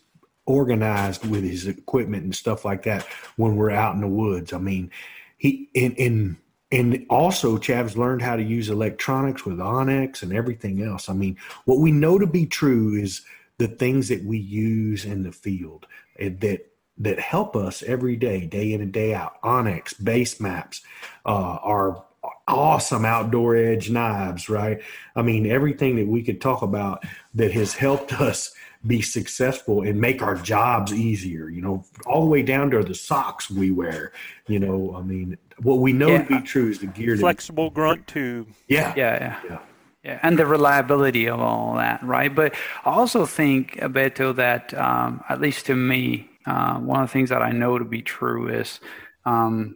organized 0.45 1.25
with 1.25 1.43
his 1.43 1.67
equipment 1.67 2.23
and 2.23 2.35
stuff 2.35 2.65
like 2.65 2.83
that 2.83 3.05
when 3.37 3.55
we're 3.55 3.71
out 3.71 3.95
in 3.95 4.01
the 4.01 4.07
woods. 4.07 4.51
I 4.51 4.57
mean, 4.57 4.91
he 5.37 5.69
and 5.75 5.97
and 5.97 6.37
and 6.71 7.05
also 7.09 7.57
Chav's 7.57 7.95
learned 7.95 8.21
how 8.21 8.35
to 8.35 8.43
use 8.43 8.69
electronics 8.69 9.45
with 9.45 9.57
onX 9.57 10.23
and 10.23 10.33
everything 10.33 10.83
else. 10.83 11.07
I 11.07 11.13
mean, 11.13 11.37
what 11.65 11.79
we 11.79 11.91
know 11.91 12.17
to 12.17 12.27
be 12.27 12.45
true 12.45 12.95
is 12.95 13.21
the 13.59 13.67
things 13.67 14.09
that 14.09 14.23
we 14.25 14.37
use 14.39 15.05
in 15.05 15.23
the 15.23 15.31
field 15.31 15.85
that 16.17 16.72
that 16.97 17.19
help 17.19 17.55
us 17.55 17.83
every 17.83 18.15
day, 18.15 18.45
day 18.45 18.73
in 18.73 18.81
and 18.81 18.91
day 18.91 19.13
out. 19.13 19.41
onX, 19.41 20.01
base 20.03 20.39
maps, 20.39 20.81
uh, 21.25 21.57
our 21.61 22.03
awesome 22.47 23.05
outdoor 23.05 23.55
edge 23.55 23.89
knives, 23.89 24.49
right? 24.49 24.81
I 25.15 25.21
mean, 25.21 25.45
everything 25.45 25.95
that 25.97 26.07
we 26.07 26.23
could 26.23 26.41
talk 26.41 26.61
about 26.61 27.03
that 27.33 27.51
has 27.51 27.73
helped 27.73 28.13
us 28.21 28.53
be 28.85 29.01
successful 29.01 29.81
and 29.81 29.99
make 29.99 30.21
our 30.21 30.35
jobs 30.35 30.93
easier, 30.93 31.49
you 31.49 31.61
know, 31.61 31.85
all 32.05 32.21
the 32.21 32.29
way 32.29 32.41
down 32.41 32.69
to 32.71 32.83
the 32.83 32.93
socks 32.93 33.49
we 33.49 33.71
wear. 33.71 34.11
You 34.47 34.59
know, 34.59 34.93
I 34.97 35.01
mean, 35.01 35.37
what 35.61 35.79
we 35.79 35.93
know 35.93 36.09
yeah. 36.09 36.23
to 36.23 36.39
be 36.39 36.41
true 36.41 36.69
is 36.69 36.79
the 36.79 36.87
gear. 36.87 37.15
Flexible 37.15 37.69
grunt 37.69 38.07
tube. 38.07 38.49
Yeah. 38.67 38.93
Yeah. 38.95 39.17
Yeah. 39.19 39.39
yeah. 39.49 39.59
Yeah, 40.03 40.19
and 40.21 40.37
the 40.37 40.45
reliability 40.45 41.29
of 41.29 41.39
all 41.39 41.75
that, 41.75 42.03
right? 42.03 42.35
But 42.35 42.55
I 42.83 42.89
also 42.89 43.25
think, 43.25 43.77
Beto, 43.77 44.35
that 44.35 44.73
um, 44.73 45.23
at 45.29 45.39
least 45.39 45.65
to 45.67 45.75
me, 45.75 46.29
uh, 46.45 46.75
one 46.79 47.01
of 47.01 47.09
the 47.09 47.13
things 47.13 47.29
that 47.29 47.41
I 47.41 47.51
know 47.51 47.77
to 47.77 47.85
be 47.85 48.01
true 48.01 48.49
is 48.49 48.79
um, 49.25 49.75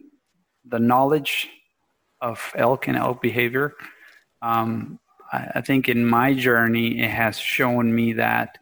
the 0.64 0.78
knowledge 0.78 1.48
of 2.20 2.52
elk 2.54 2.88
and 2.88 2.96
elk 2.96 3.22
behavior. 3.22 3.74
Um, 4.42 4.98
I, 5.32 5.48
I, 5.56 5.60
think 5.60 5.88
in 5.88 6.04
my 6.04 6.34
journey, 6.34 7.00
it 7.00 7.10
has 7.10 7.38
shown 7.38 7.94
me 7.94 8.12
that 8.14 8.58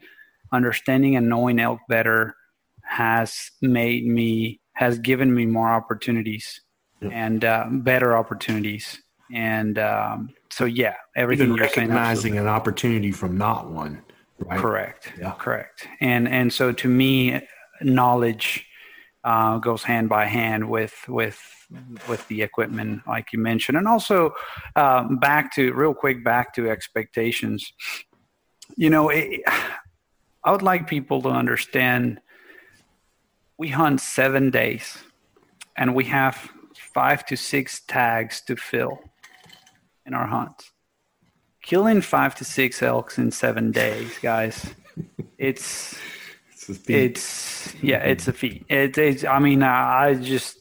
understanding 0.53 1.17
and 1.17 1.29
knowing 1.29 1.59
elk 1.59 1.81
better 1.89 2.37
has 2.83 3.51
made 3.61 4.07
me 4.07 4.61
has 4.75 4.99
given 4.99 5.35
me 5.35 5.47
more 5.47 5.69
opportunities 5.69 6.61
yep. 7.01 7.11
and 7.13 7.45
uh, 7.45 7.67
better 7.71 8.17
opportunities. 8.17 9.01
And 9.33 9.79
um, 9.79 10.35
so, 10.51 10.67
yeah, 10.67 10.95
everything 11.17 11.47
Even 11.47 11.57
you're 11.57 11.67
recognizing 11.67 12.35
saying, 12.35 12.47
an 12.47 12.49
opportunity 12.49 13.11
from 13.11 13.37
not 13.37 13.71
one. 13.71 14.03
Right? 14.39 14.61
Correct. 14.61 15.13
Yeah. 15.19 15.33
Correct. 15.39 15.89
And 16.01 16.29
and 16.29 16.53
so 16.53 16.71
to 16.71 16.89
me, 16.89 17.41
knowledge 17.83 18.67
uh, 19.25 19.59
goes 19.59 19.83
hand 19.83 20.09
by 20.09 20.25
hand 20.25 20.69
with 20.71 20.95
with 21.09 21.39
with 22.09 22.27
the 22.29 22.43
equipment, 22.43 23.03
like 23.07 23.33
you 23.33 23.41
mentioned, 23.41 23.77
and 23.77 23.89
also 23.89 24.33
um, 24.77 25.17
back 25.17 25.53
to 25.55 25.73
real 25.73 25.93
quick 25.93 26.23
back 26.23 26.55
to 26.55 26.71
expectations. 26.71 27.73
You 28.77 28.91
know, 28.91 29.09
it, 29.09 29.41
I 30.45 30.53
would 30.53 30.63
like 30.63 30.87
people 30.87 31.21
to 31.23 31.29
understand. 31.29 32.21
We 33.59 33.69
hunt 33.69 34.01
seven 34.01 34.51
days, 34.51 34.99
and 35.77 35.95
we 35.95 36.05
have 36.05 36.51
five 36.95 37.27
to 37.27 37.37
six 37.37 37.81
tags 37.81 38.43
to 38.43 38.55
fill 38.55 39.01
in 40.05 40.15
our 40.15 40.27
hunts. 40.27 40.71
Killing 41.63 42.01
five 42.01 42.35
to 42.37 42.45
six 42.45 42.81
elks 42.81 43.19
in 43.19 43.33
seven 43.33 43.73
days, 43.73 44.19
guys. 44.23 44.75
It's 45.37 45.99
it's, 46.69 46.89
it's 46.89 47.75
yeah, 47.83 47.99
it's 47.99 48.29
a 48.29 48.33
feat. 48.33 48.65
It, 48.69 48.97
it's 48.99 49.25
I 49.25 49.39
mean, 49.39 49.63
I 49.63 50.15
just 50.15 50.59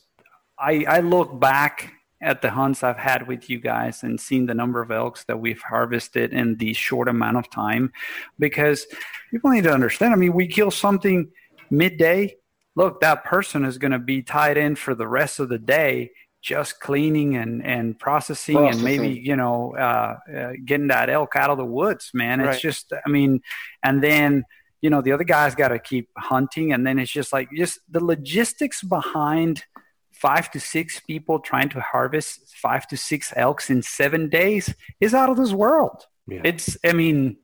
I 0.59 0.85
I 0.87 0.99
look 0.99 1.39
back 1.39 1.93
at 2.21 2.41
the 2.41 2.49
hunts 2.49 2.83
I've 2.83 2.97
had 2.97 3.27
with 3.27 3.49
you 3.49 3.59
guys 3.59 4.01
and 4.03 4.19
seen 4.19 4.45
the 4.45 4.53
number 4.53 4.81
of 4.81 4.89
elks 4.89 5.25
that 5.25 5.39
we've 5.39 5.61
harvested 5.61 6.33
in 6.33 6.55
the 6.57 6.73
short 6.73 7.07
amount 7.07 7.37
of 7.37 7.49
time, 7.49 7.91
because 8.39 8.85
people 9.31 9.51
need 9.51 9.65
to 9.65 9.73
understand. 9.73 10.13
I 10.13 10.17
mean, 10.17 10.33
we 10.33 10.47
kill 10.47 10.71
something 10.71 11.31
midday. 11.69 12.35
Look, 12.75 13.01
that 13.01 13.23
person 13.23 13.63
is 13.63 13.77
going 13.77 13.91
to 13.91 13.99
be 13.99 14.21
tied 14.21 14.57
in 14.57 14.75
for 14.75 14.95
the 14.95 15.07
rest 15.07 15.39
of 15.39 15.49
the 15.49 15.59
day 15.59 16.11
just 16.45 16.79
cleaning 16.79 17.35
and 17.35 17.65
and 17.65 17.97
processing, 17.97 18.55
processing. 18.55 18.85
and 18.87 19.01
maybe 19.01 19.19
you 19.19 19.35
know 19.35 19.75
uh, 19.75 20.17
uh, 20.31 20.51
getting 20.63 20.89
that 20.89 21.09
elk 21.09 21.35
out 21.35 21.49
of 21.49 21.57
the 21.57 21.65
woods 21.65 22.11
man 22.13 22.39
it's 22.39 22.47
right. 22.47 22.61
just 22.61 22.93
i 23.03 23.09
mean 23.09 23.41
and 23.81 24.03
then 24.03 24.45
you 24.81 24.89
know 24.89 25.01
the 25.01 25.11
other 25.11 25.23
guy's 25.23 25.55
got 25.55 25.69
to 25.69 25.79
keep 25.79 26.09
hunting 26.17 26.73
and 26.73 26.85
then 26.85 26.99
it's 26.99 27.11
just 27.11 27.33
like 27.33 27.49
just 27.51 27.79
the 27.89 28.03
logistics 28.03 28.83
behind 28.83 29.63
five 30.11 30.49
to 30.51 30.59
six 30.59 30.99
people 31.01 31.39
trying 31.39 31.69
to 31.69 31.79
harvest 31.81 32.55
five 32.55 32.87
to 32.87 32.97
six 32.97 33.33
elks 33.35 33.69
in 33.69 33.81
seven 33.81 34.29
days 34.29 34.73
is 34.99 35.13
out 35.13 35.29
of 35.29 35.37
this 35.37 35.51
world 35.51 36.05
yeah. 36.27 36.41
it's 36.43 36.77
i 36.85 36.93
mean 36.93 37.37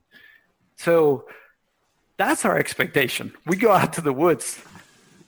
so 0.77 1.25
that's 2.17 2.45
our 2.45 2.57
expectation 2.57 3.33
we 3.45 3.55
go 3.55 3.71
out 3.71 3.93
to 3.93 4.01
the 4.01 4.13
woods 4.13 4.61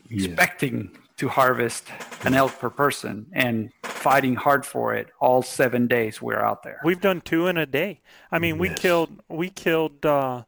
yeah. 0.09 0.27
expecting 0.27 0.95
to 1.17 1.29
harvest 1.29 1.87
an 2.23 2.33
elk 2.33 2.57
per 2.59 2.69
person 2.69 3.27
and 3.33 3.71
fighting 3.83 4.35
hard 4.35 4.65
for 4.65 4.93
it 4.93 5.07
all 5.19 5.41
seven 5.41 5.87
days 5.87 6.21
we're 6.21 6.39
out 6.39 6.63
there. 6.63 6.79
We've 6.83 6.99
done 6.99 7.21
two 7.21 7.47
in 7.47 7.57
a 7.57 7.65
day. 7.65 8.01
I 8.31 8.39
mean, 8.39 8.55
yes. 8.55 8.59
we 8.59 8.69
killed 8.69 9.23
we 9.29 9.49
killed 9.49 10.05
uh, 10.05 10.43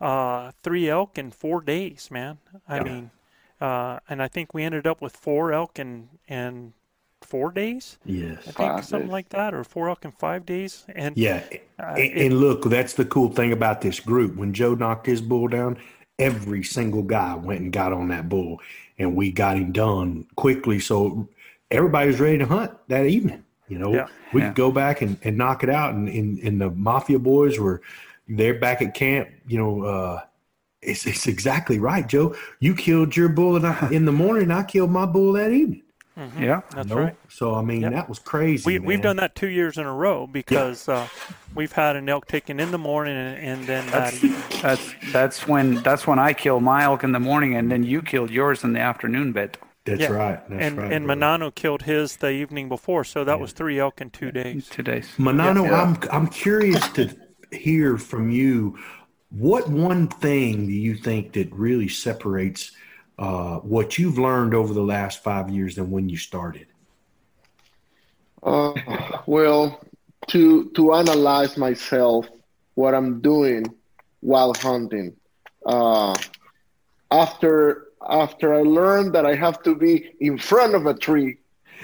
uh, 0.00 0.52
three 0.62 0.88
elk 0.88 1.18
in 1.18 1.30
four 1.30 1.60
days, 1.60 2.08
man. 2.10 2.38
I 2.68 2.76
yeah. 2.76 2.82
mean, 2.82 3.10
uh, 3.60 3.98
and 4.08 4.22
I 4.22 4.28
think 4.28 4.54
we 4.54 4.62
ended 4.62 4.86
up 4.86 5.00
with 5.00 5.16
four 5.16 5.52
elk 5.52 5.78
in 5.78 6.08
in 6.28 6.72
four 7.22 7.52
days. 7.52 7.98
Yes, 8.04 8.38
I 8.40 8.42
think 8.42 8.56
five 8.56 8.84
something 8.84 9.08
days. 9.08 9.12
like 9.12 9.28
that, 9.30 9.54
or 9.54 9.64
four 9.64 9.88
elk 9.88 10.04
in 10.04 10.12
five 10.12 10.46
days. 10.46 10.84
And 10.94 11.16
yeah, 11.16 11.44
uh, 11.78 11.94
and, 11.96 12.18
it, 12.18 12.32
look, 12.32 12.64
that's 12.64 12.94
the 12.94 13.04
cool 13.04 13.30
thing 13.30 13.52
about 13.52 13.80
this 13.80 14.00
group. 14.00 14.36
When 14.36 14.52
Joe 14.52 14.74
knocked 14.74 15.06
his 15.06 15.20
bull 15.20 15.48
down, 15.48 15.78
every 16.18 16.62
single 16.62 17.02
guy 17.02 17.34
went 17.34 17.60
and 17.60 17.72
got 17.72 17.92
on 17.92 18.08
that 18.08 18.28
bull 18.28 18.60
and 18.98 19.16
we 19.16 19.32
got 19.32 19.56
him 19.56 19.72
done 19.72 20.26
quickly. 20.36 20.78
So 20.78 21.28
everybody 21.70 22.08
was 22.08 22.20
ready 22.20 22.38
to 22.38 22.46
hunt 22.46 22.72
that 22.88 23.06
evening. 23.06 23.42
You 23.68 23.78
know, 23.78 23.94
yeah, 23.94 24.08
we 24.32 24.42
yeah. 24.42 24.48
could 24.48 24.56
go 24.56 24.70
back 24.70 25.00
and, 25.00 25.16
and 25.24 25.38
knock 25.38 25.62
it 25.64 25.70
out. 25.70 25.94
And, 25.94 26.08
and, 26.08 26.38
and 26.40 26.60
the 26.60 26.70
mafia 26.70 27.18
boys 27.18 27.58
were 27.58 27.80
there 28.30 28.54
back 28.54 28.82
at 28.82 28.94
camp. 28.94 29.28
You 29.46 29.58
know, 29.58 29.84
uh, 29.84 30.22
it's, 30.82 31.06
it's 31.06 31.26
exactly 31.26 31.78
right, 31.78 32.06
Joe. 32.06 32.34
You 32.60 32.74
killed 32.74 33.16
your 33.16 33.28
bull 33.28 33.56
in 33.56 34.04
the 34.04 34.12
morning. 34.12 34.50
I 34.50 34.62
killed 34.62 34.90
my 34.90 35.06
bull 35.06 35.34
that 35.34 35.52
evening. 35.52 35.82
Mm-hmm. 36.20 36.42
Yeah, 36.42 36.60
that's 36.74 36.90
you 36.90 36.96
right. 36.96 37.16
So 37.28 37.54
I 37.54 37.62
mean, 37.62 37.82
yep. 37.82 37.92
that 37.92 38.08
was 38.08 38.18
crazy. 38.18 38.78
We, 38.78 38.92
have 38.92 39.02
done 39.02 39.16
that 39.16 39.34
two 39.34 39.48
years 39.48 39.78
in 39.78 39.86
a 39.86 39.92
row 39.92 40.26
because 40.26 40.86
yeah. 40.86 40.94
uh, 40.94 41.08
we've 41.54 41.72
had 41.72 41.96
an 41.96 42.08
elk 42.08 42.26
taken 42.26 42.60
in 42.60 42.72
the 42.72 42.78
morning 42.78 43.16
and, 43.16 43.38
and 43.38 43.66
then 43.66 43.86
that's, 43.86 44.60
that's 44.60 44.94
that's 45.12 45.48
when 45.48 45.76
that's 45.76 46.06
when 46.06 46.18
I 46.18 46.34
kill 46.34 46.60
my 46.60 46.82
elk 46.82 47.04
in 47.04 47.12
the 47.12 47.20
morning 47.20 47.54
and 47.54 47.70
then 47.70 47.84
you 47.84 48.02
killed 48.02 48.30
yours 48.30 48.64
in 48.64 48.74
the 48.74 48.80
afternoon 48.80 49.32
bit. 49.32 49.56
That's 49.86 50.00
yeah. 50.00 50.08
right. 50.08 50.50
That's 50.50 50.62
and 50.62 50.76
right, 50.76 50.92
and 50.92 51.06
Manano 51.06 51.54
killed 51.54 51.82
his 51.82 52.16
the 52.16 52.30
evening 52.30 52.68
before, 52.68 53.04
so 53.04 53.24
that 53.24 53.32
yeah. 53.32 53.40
was 53.40 53.52
three 53.52 53.78
elk 53.78 54.02
in 54.02 54.10
two 54.10 54.30
days. 54.30 54.68
Two 54.68 54.82
days. 54.82 55.08
Manano, 55.16 55.72
I'm 55.72 55.96
I'm 56.12 56.26
curious 56.26 56.86
to 56.90 57.16
hear 57.52 57.96
from 57.98 58.30
you. 58.30 58.78
What 59.30 59.68
one 59.68 60.08
thing 60.08 60.66
do 60.66 60.72
you 60.72 60.94
think 60.96 61.32
that 61.34 61.52
really 61.52 61.88
separates? 61.88 62.72
uh, 63.20 63.56
what 63.58 63.98
you've 63.98 64.18
learned 64.18 64.54
over 64.54 64.72
the 64.72 64.82
last 64.82 65.22
five 65.22 65.50
years 65.50 65.76
than 65.76 65.90
when 65.90 66.08
you 66.08 66.16
started? 66.16 66.66
Uh, 68.42 68.72
well, 69.26 69.78
to 70.28 70.70
to 70.70 70.94
analyze 70.94 71.58
myself, 71.58 72.26
what 72.74 72.94
I'm 72.94 73.20
doing 73.20 73.66
while 74.20 74.54
hunting. 74.54 75.14
Uh, 75.66 76.16
after 77.10 77.88
after 78.08 78.54
I 78.54 78.62
learned 78.62 79.14
that 79.14 79.26
I 79.26 79.34
have 79.34 79.62
to 79.64 79.76
be 79.76 80.12
in 80.20 80.38
front 80.38 80.74
of 80.74 80.86
a 80.86 80.94
tree, 80.94 81.36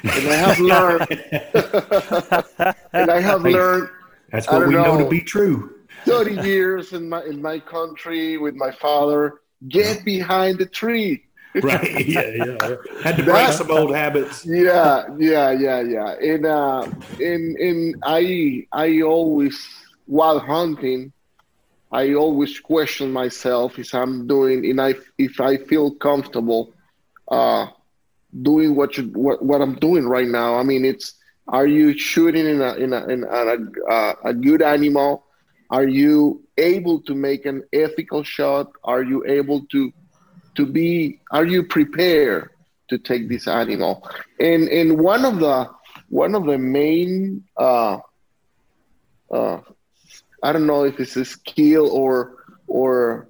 and 0.02 0.28
I 0.28 0.36
have 0.36 0.58
learned, 0.72 1.06
and 2.94 3.10
I 3.10 3.20
have 3.20 3.42
learned. 3.42 3.90
That's 4.36 4.50
what 4.50 4.68
we 4.68 4.74
know, 4.74 4.84
know 4.84 5.04
to 5.04 5.08
be 5.08 5.20
true. 5.20 5.74
Thirty 6.04 6.34
years 6.46 6.92
in 6.92 7.08
my 7.08 7.22
in 7.24 7.42
my 7.42 7.58
country 7.58 8.38
with 8.38 8.54
my 8.54 8.70
father. 8.70 9.40
Get 9.68 10.04
behind 10.04 10.58
the 10.58 10.66
tree 10.66 11.26
right. 11.62 12.06
Yeah, 12.06 12.30
yeah. 12.34 12.76
Had 13.02 13.16
to 13.16 13.24
break 13.24 13.48
some 13.52 13.70
old 13.70 13.94
habits. 13.94 14.44
Yeah, 14.46 15.06
yeah, 15.18 15.50
yeah, 15.50 15.80
yeah. 15.80 16.14
And 16.20 16.46
uh, 16.46 16.90
in 17.18 17.56
in 17.58 17.94
I 18.02 18.66
I 18.72 19.02
always 19.02 19.66
while 20.06 20.38
hunting, 20.38 21.12
I 21.92 22.14
always 22.14 22.60
question 22.60 23.12
myself 23.12 23.78
if 23.78 23.94
I'm 23.94 24.26
doing 24.26 24.68
and 24.68 24.80
I 24.80 24.94
if 25.18 25.40
I 25.40 25.56
feel 25.56 25.92
comfortable 25.92 26.72
uh, 27.28 27.66
doing 28.42 28.76
what 28.76 28.96
you 28.96 29.04
what, 29.14 29.42
what 29.42 29.60
I'm 29.60 29.74
doing 29.76 30.06
right 30.06 30.28
now. 30.28 30.56
I 30.56 30.62
mean, 30.62 30.84
it's 30.84 31.14
are 31.48 31.66
you 31.66 31.96
shooting 31.96 32.46
in 32.46 32.60
a 32.60 32.74
in 32.74 32.92
a 32.92 33.06
in 33.06 33.24
a, 33.24 33.56
a, 33.92 34.14
a 34.24 34.34
good 34.34 34.62
animal? 34.62 35.24
Are 35.70 35.86
you 35.86 36.42
able 36.58 37.00
to 37.02 37.14
make 37.14 37.46
an 37.46 37.62
ethical 37.72 38.22
shot? 38.22 38.70
Are 38.84 39.02
you 39.02 39.24
able 39.26 39.66
to 39.66 39.92
to 40.56 40.66
be 40.66 41.20
are 41.30 41.44
you 41.44 41.62
prepared 41.62 42.50
to 42.88 42.98
take 42.98 43.28
this 43.28 43.46
animal 43.46 44.08
and 44.40 44.68
and 44.68 44.98
one 44.98 45.24
of 45.24 45.38
the 45.38 45.68
one 46.08 46.34
of 46.34 46.46
the 46.46 46.58
main 46.58 47.44
uh, 47.56 47.98
uh, 49.30 49.60
I 50.42 50.52
don't 50.52 50.66
know 50.66 50.84
if 50.84 50.98
it's 51.00 51.16
a 51.16 51.24
skill 51.24 51.90
or 51.90 52.36
or 52.66 53.28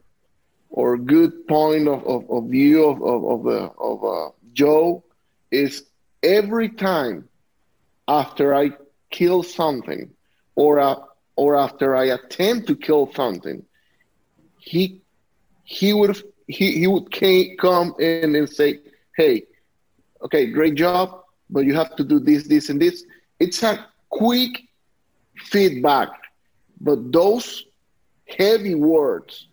or 0.70 0.98
good 0.98 1.46
point 1.48 1.88
of, 1.88 2.06
of, 2.06 2.30
of 2.30 2.50
view 2.50 2.84
of, 2.84 3.02
of, 3.02 3.24
of, 3.24 3.44
the, 3.44 3.70
of 3.78 4.04
uh, 4.04 4.30
Joe 4.52 5.04
is 5.50 5.84
every 6.22 6.68
time 6.68 7.28
after 8.08 8.54
I 8.54 8.72
kill 9.10 9.42
something 9.42 10.10
or 10.54 10.78
uh, 10.80 10.96
or 11.36 11.56
after 11.56 11.94
I 11.94 12.06
attempt 12.06 12.66
to 12.68 12.76
kill 12.76 13.12
something, 13.12 13.64
he 14.58 15.00
he 15.64 15.92
would 15.92 16.22
he 16.46 16.72
he 16.78 16.86
would 16.86 17.10
come 17.58 17.94
in 17.98 18.34
and 18.34 18.48
say, 18.48 18.80
"Hey, 19.16 19.44
okay, 20.22 20.46
great 20.46 20.74
job, 20.74 21.22
but 21.50 21.64
you 21.64 21.74
have 21.74 21.94
to 21.96 22.04
do 22.04 22.18
this, 22.18 22.46
this, 22.46 22.68
and 22.70 22.80
this." 22.80 23.04
It's 23.38 23.62
a 23.62 23.86
quick 24.08 24.64
feedback, 25.36 26.08
but 26.80 27.12
those 27.12 27.64
heavy 28.26 28.74
words, 28.74 29.48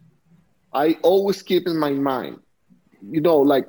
I 0.73 0.97
always 1.01 1.41
keep 1.41 1.67
in 1.67 1.77
my 1.77 1.91
mind. 1.91 2.39
You 3.01 3.21
know, 3.21 3.37
like 3.37 3.67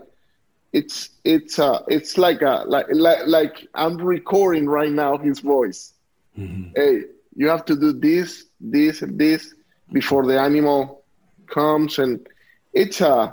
it's 0.75 1.11
it's 1.23 1.59
uh 1.61 1.83
it's 1.87 2.19
like 2.19 2.43
a 2.43 2.65
like 2.67 2.87
like, 2.91 3.27
like 3.27 3.69
I'm 3.75 3.97
recording 3.97 4.69
right 4.69 4.91
now 4.91 5.17
his 5.17 5.39
voice. 5.39 5.93
Mm-hmm. 6.37 6.73
Hey, 6.75 7.05
you 7.37 7.49
have 7.49 7.65
to 7.67 7.77
do 7.77 7.93
this, 7.93 8.47
this, 8.61 9.03
and 9.03 9.17
this 9.19 9.55
before 9.93 10.27
the 10.27 10.39
animal 10.39 11.05
comes 11.47 11.99
and 12.01 12.27
it's 12.73 13.01
a 13.01 13.33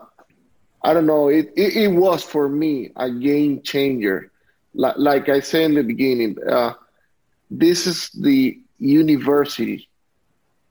I 0.84 0.94
don't 0.94 1.06
know. 1.06 1.28
It, 1.28 1.52
it, 1.56 1.76
it 1.76 1.88
was 1.90 2.24
for 2.24 2.50
me 2.50 2.92
a 2.96 3.10
game 3.10 3.62
changer. 3.62 4.32
Like, 4.74 4.96
like 4.98 5.30
I 5.30 5.40
said 5.40 5.64
in 5.64 5.76
the 5.76 5.84
beginning, 5.84 6.38
uh, 6.48 6.74
this 7.52 7.86
is 7.86 8.10
the 8.10 8.60
university. 8.80 9.88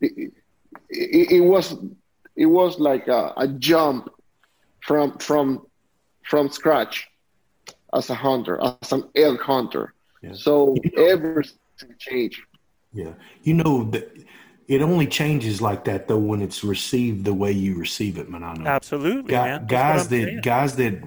It, 0.01 0.33
it, 0.89 1.33
it, 1.33 1.41
was 1.41 1.77
it 2.35 2.47
was 2.47 2.81
like 2.81 3.07
a, 3.07 3.33
a, 3.37 3.47
jump 3.47 4.09
from 4.81 5.17
from 5.19 5.67
from 6.25 6.49
scratch. 6.51 7.07
as 7.93 8.09
a 8.11 8.15
hunter, 8.15 8.61
as 8.63 8.93
an 8.93 9.03
elk 9.17 9.41
hunter. 9.41 9.95
Yeah. 10.23 10.33
So 10.35 10.77
everything 10.97 11.59
changed. 11.99 12.41
Yeah, 12.93 13.15
you 13.43 13.55
know 13.55 13.85
that 13.91 14.09
it 14.69 14.81
only 14.83 15.07
changes 15.09 15.61
like 15.61 15.85
that 15.87 16.07
though 16.07 16.19
when 16.19 16.41
it's 16.41 16.63
received 16.63 17.25
the 17.25 17.35
way 17.35 17.51
you 17.53 17.75
receive 17.77 18.17
it, 18.19 18.31
Manano. 18.31 18.67
Absolutely, 18.67 19.33
Guy- 19.33 19.47
man. 19.59 19.67
Guys 19.67 20.01
what 20.03 20.11
that 20.11 20.25
saying. 20.27 20.41
guys 20.43 20.77
that 20.77 21.03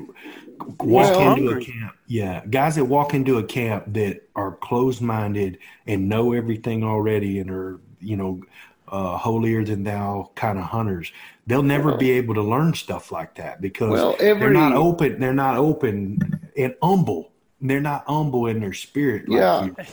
walk 0.79 0.79
Well- 1.15 1.33
into 1.37 1.49
a 1.57 1.61
camp, 1.61 1.95
yeah, 2.07 2.41
guys 2.49 2.75
that 2.75 2.85
walk 2.85 3.13
into 3.13 3.37
a 3.37 3.43
camp 3.43 3.85
that 3.93 4.27
are 4.35 4.51
closed 4.53 5.01
minded 5.01 5.59
and 5.87 6.09
know 6.09 6.33
everything 6.33 6.83
already 6.83 7.39
and 7.39 7.49
are 7.49 7.79
you 8.01 8.17
know 8.17 8.41
uh, 8.89 9.17
holier 9.17 9.63
than 9.63 9.83
thou 9.83 10.31
kind 10.35 10.57
of 10.59 10.65
hunters. 10.65 11.11
They'll 11.45 11.63
never 11.63 11.97
be 11.97 12.11
able 12.11 12.35
to 12.35 12.41
learn 12.41 12.73
stuff 12.73 13.11
like 13.11 13.35
that 13.35 13.59
because 13.59 13.91
Well, 13.91 14.15
they're 14.17 14.49
not 14.49 14.73
open. 14.73 15.19
They're 15.19 15.33
not 15.33 15.57
open 15.57 16.17
and 16.57 16.73
humble. 16.81 17.31
They're 17.59 17.81
not 17.81 18.05
humble 18.07 18.47
in 18.47 18.61
their 18.61 18.73
spirit. 18.73 19.27
Like 19.27 19.39
Yeah. 19.39 19.65
you. 19.65 19.75
Yeah, 19.77 19.85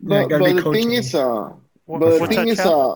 But, 0.00 0.28
but 0.30 0.38
the 0.56 0.62
thing 0.72 0.88
coachable. 0.88 0.98
is, 0.98 1.14
uh, 1.14 1.52
What- 1.86 2.00
but 2.00 2.18
the 2.20 2.26
thing 2.26 2.48
is, 2.48 2.60
uh, 2.60 2.94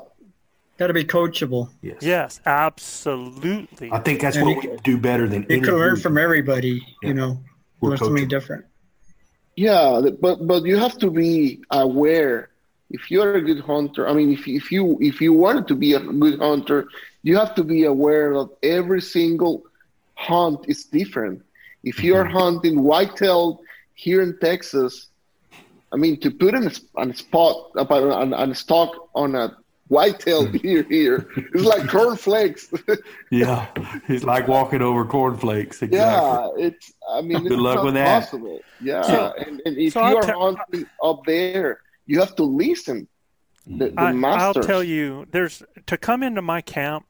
Got 0.76 0.88
to 0.88 0.92
be 0.92 1.04
coachable. 1.04 1.68
Yes. 1.82 1.98
Yes, 2.02 2.40
absolutely. 2.46 3.92
I 3.92 4.00
think 4.00 4.20
that's 4.20 4.36
And 4.36 4.44
what 4.46 4.64
you- 4.64 4.70
we 4.72 4.76
do 4.78 4.98
better 4.98 5.28
than 5.28 5.46
You 5.48 5.60
can 5.60 5.74
learn 5.76 5.94
from 5.96 6.18
everybody, 6.18 6.82
Yeah. 7.00 7.08
you 7.10 7.14
know, 7.14 7.38
We're 7.80 7.90
learn 7.90 7.98
something 7.98 8.26
different. 8.26 8.64
Yeah, 9.54 10.00
but 10.20 10.44
but 10.48 10.64
you 10.64 10.76
have 10.76 10.98
to 10.98 11.10
be 11.12 11.60
aware. 11.70 12.48
If 12.90 13.08
you're 13.08 13.34
a 13.36 13.40
good 13.40 13.60
hunter, 13.60 14.08
I 14.08 14.14
mean, 14.14 14.32
if 14.32 14.48
if 14.48 14.72
you 14.72 14.98
if 15.00 15.20
you 15.20 15.32
wanted 15.32 15.68
to 15.68 15.76
be 15.76 15.92
a 15.94 16.00
good 16.00 16.40
hunter, 16.40 16.88
you 17.24 17.36
have 17.36 17.54
to 17.56 17.64
be 17.64 17.84
aware 17.84 18.34
that 18.34 18.50
every 18.62 19.00
single 19.00 19.64
hunt 20.14 20.66
is 20.68 20.84
different. 20.84 21.42
If 21.82 22.04
you're 22.04 22.24
mm-hmm. 22.24 22.36
hunting 22.36 22.82
whitetail 22.84 23.60
here 23.94 24.22
in 24.22 24.38
Texas, 24.38 25.08
I 25.92 25.96
mean, 25.96 26.20
to 26.20 26.30
put 26.30 26.54
in 26.54 26.64
a, 26.64 26.66
s- 26.66 26.82
on 26.96 27.10
a 27.10 27.16
spot 27.16 27.70
on, 27.76 28.10
on, 28.10 28.34
on 28.34 28.50
a 28.50 28.54
stock 28.54 29.08
on 29.14 29.34
a 29.34 29.56
whitetail 29.88 30.46
hmm. 30.46 30.56
deer 30.56 30.82
here, 30.82 31.28
it's 31.54 31.64
like 31.64 31.88
cornflakes. 31.96 32.72
Yeah, 33.30 33.66
it's 34.08 34.22
like 34.22 34.46
walking 34.46 34.80
over 34.80 35.04
cornflakes. 35.04 35.82
Exactly. 35.82 35.98
Yeah, 35.98 36.66
it's. 36.68 36.92
I 37.10 37.20
mean, 37.20 37.42
Good 37.42 37.52
it's 37.52 37.60
luck 37.60 37.76
not 37.76 37.84
with 37.86 37.94
that. 37.94 38.22
possible. 38.22 38.60
Yeah, 38.80 39.02
So- 39.02 39.34
and, 39.38 39.62
and 39.64 39.76
if 39.78 39.94
so 39.94 40.08
you 40.08 40.16
are 40.18 40.26
hunting 40.26 40.86
up 41.02 41.24
there, 41.24 41.80
you 42.06 42.20
have 42.20 42.36
to 42.36 42.44
listen. 42.44 43.08
The, 43.66 43.88
the 43.88 44.00
I, 44.00 44.12
I'll 44.36 44.54
tell 44.54 44.84
you, 44.84 45.26
there's 45.30 45.62
to 45.86 45.96
come 45.96 46.22
into 46.22 46.42
my 46.42 46.60
camp, 46.60 47.06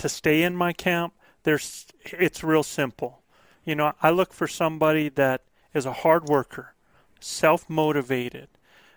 to 0.00 0.08
stay 0.08 0.42
in 0.42 0.56
my 0.56 0.72
camp. 0.72 1.12
There's 1.42 1.86
it's 2.04 2.42
real 2.42 2.62
simple. 2.62 3.22
You 3.64 3.74
know, 3.74 3.92
I 4.02 4.10
look 4.10 4.32
for 4.32 4.48
somebody 4.48 5.10
that 5.10 5.42
is 5.74 5.86
a 5.86 5.92
hard 5.92 6.24
worker, 6.24 6.74
self 7.20 7.68
motivated. 7.68 8.48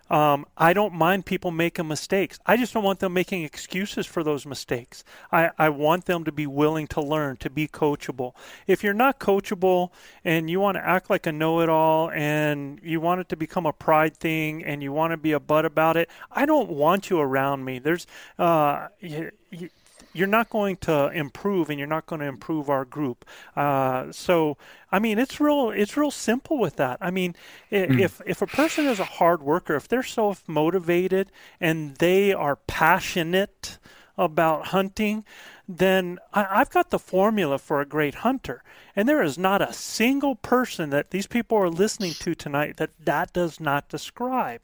Um, 0.09 0.45
I 0.57 0.73
don't 0.73 0.93
mind 0.93 1.25
people 1.25 1.49
making 1.49 1.87
mistakes. 1.87 2.37
I 2.45 2.57
just 2.57 2.73
don't 2.73 2.83
want 2.83 2.99
them 2.99 3.13
making 3.13 3.43
excuses 3.43 4.05
for 4.05 4.23
those 4.23 4.45
mistakes. 4.45 5.03
I, 5.31 5.49
I 5.57 5.69
want 5.69 6.05
them 6.05 6.23
to 6.25 6.31
be 6.31 6.45
willing 6.45 6.87
to 6.87 7.01
learn, 7.01 7.37
to 7.37 7.49
be 7.49 7.67
coachable. 7.67 8.33
If 8.67 8.83
you're 8.83 8.93
not 8.93 9.19
coachable 9.19 9.89
and 10.23 10.49
you 10.49 10.59
want 10.59 10.75
to 10.75 10.85
act 10.85 11.09
like 11.09 11.25
a 11.25 11.31
know 11.31 11.61
it 11.61 11.69
all 11.69 12.11
and 12.11 12.79
you 12.83 12.99
want 12.99 13.21
it 13.21 13.29
to 13.29 13.37
become 13.37 13.65
a 13.65 13.73
pride 13.73 14.15
thing 14.15 14.63
and 14.63 14.83
you 14.83 14.91
want 14.91 15.11
to 15.11 15.17
be 15.17 15.31
a 15.31 15.39
butt 15.39 15.65
about 15.65 15.97
it, 15.97 16.09
I 16.31 16.45
don't 16.45 16.69
want 16.69 17.09
you 17.09 17.19
around 17.19 17.63
me. 17.63 17.79
There's, 17.79 18.05
uh, 18.37 18.89
you, 18.99 19.31
you, 19.51 19.69
you're 20.13 20.27
not 20.27 20.49
going 20.49 20.77
to 20.77 21.09
improve 21.11 21.69
and 21.69 21.79
you're 21.79 21.87
not 21.87 22.05
going 22.05 22.21
to 22.21 22.27
improve 22.27 22.69
our 22.69 22.85
group. 22.85 23.25
Uh, 23.55 24.11
so, 24.11 24.57
I 24.91 24.99
mean, 24.99 25.17
it's 25.19 25.39
real, 25.39 25.71
it's 25.71 25.97
real 25.97 26.11
simple 26.11 26.59
with 26.59 26.75
that. 26.77 26.97
I 27.01 27.11
mean, 27.11 27.35
i 27.71 27.75
if, 27.75 28.21
if 28.25 28.41
a 28.41 28.47
person 28.47 28.85
is 28.85 28.99
a 28.99 29.05
hard 29.05 29.41
worker, 29.41 29.75
if 29.75 29.87
they're 29.87 30.03
self 30.03 30.47
motivated 30.47 31.31
and 31.59 31.95
they 31.97 32.33
are 32.33 32.55
passionate 32.55 33.77
about 34.17 34.67
hunting, 34.67 35.25
then 35.67 36.19
I, 36.33 36.47
I've 36.49 36.69
got 36.69 36.89
the 36.89 36.99
formula 36.99 37.57
for 37.57 37.81
a 37.81 37.85
great 37.85 38.15
hunter. 38.15 38.63
And 38.95 39.09
there 39.09 39.23
is 39.23 39.37
not 39.37 39.61
a 39.61 39.73
single 39.73 40.35
person 40.35 40.91
that 40.91 41.09
these 41.09 41.25
people 41.25 41.57
are 41.57 41.69
listening 41.69 42.13
to 42.19 42.35
tonight 42.35 42.77
that 42.77 42.91
that 43.03 43.33
does 43.33 43.59
not 43.59 43.89
describe 43.89 44.61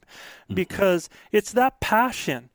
because 0.52 1.08
it's 1.32 1.52
that 1.52 1.80
passion 1.80 2.49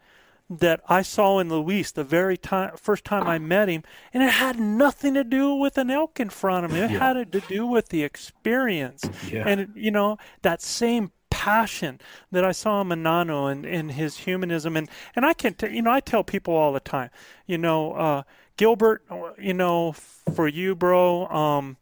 that 0.49 0.81
I 0.87 1.01
saw 1.01 1.39
in 1.39 1.49
Luis 1.49 1.91
the 1.91 2.03
very 2.03 2.37
time 2.37 2.77
first 2.77 3.03
time 3.03 3.23
I 3.27 3.39
met 3.39 3.67
him, 3.67 3.83
and 4.13 4.21
it 4.21 4.31
had 4.31 4.59
nothing 4.59 5.13
to 5.15 5.23
do 5.23 5.55
with 5.55 5.77
an 5.77 5.89
elk 5.89 6.19
in 6.19 6.29
front 6.29 6.65
of 6.65 6.71
me. 6.71 6.79
It 6.81 6.91
Yeah. 6.91 6.99
had 7.13 7.31
to 7.31 7.41
do 7.41 7.65
with 7.65 7.89
the 7.89 8.03
experience, 8.03 9.09
Yeah. 9.31 9.43
and 9.47 9.71
you 9.75 9.91
know 9.91 10.17
that 10.43 10.61
same 10.61 11.11
passion 11.31 11.99
that 12.31 12.45
I 12.45 12.51
saw 12.51 12.81
in 12.81 12.87
Manano 12.89 13.51
and 13.51 13.65
in 13.65 13.89
his 13.89 14.17
humanism, 14.19 14.77
and 14.77 14.87
and 15.15 15.25
I 15.25 15.33
can 15.33 15.55
t- 15.55 15.69
you 15.69 15.81
know 15.81 15.91
I 15.91 15.99
tell 15.99 16.23
people 16.23 16.53
all 16.53 16.73
the 16.73 16.79
time, 16.79 17.09
you 17.47 17.57
know 17.57 17.93
uh, 17.93 18.23
Gilbert, 18.57 19.03
you 19.39 19.53
know 19.53 19.93
for 19.93 20.47
you, 20.47 20.75
bro. 20.75 21.27
Um, 21.27 21.77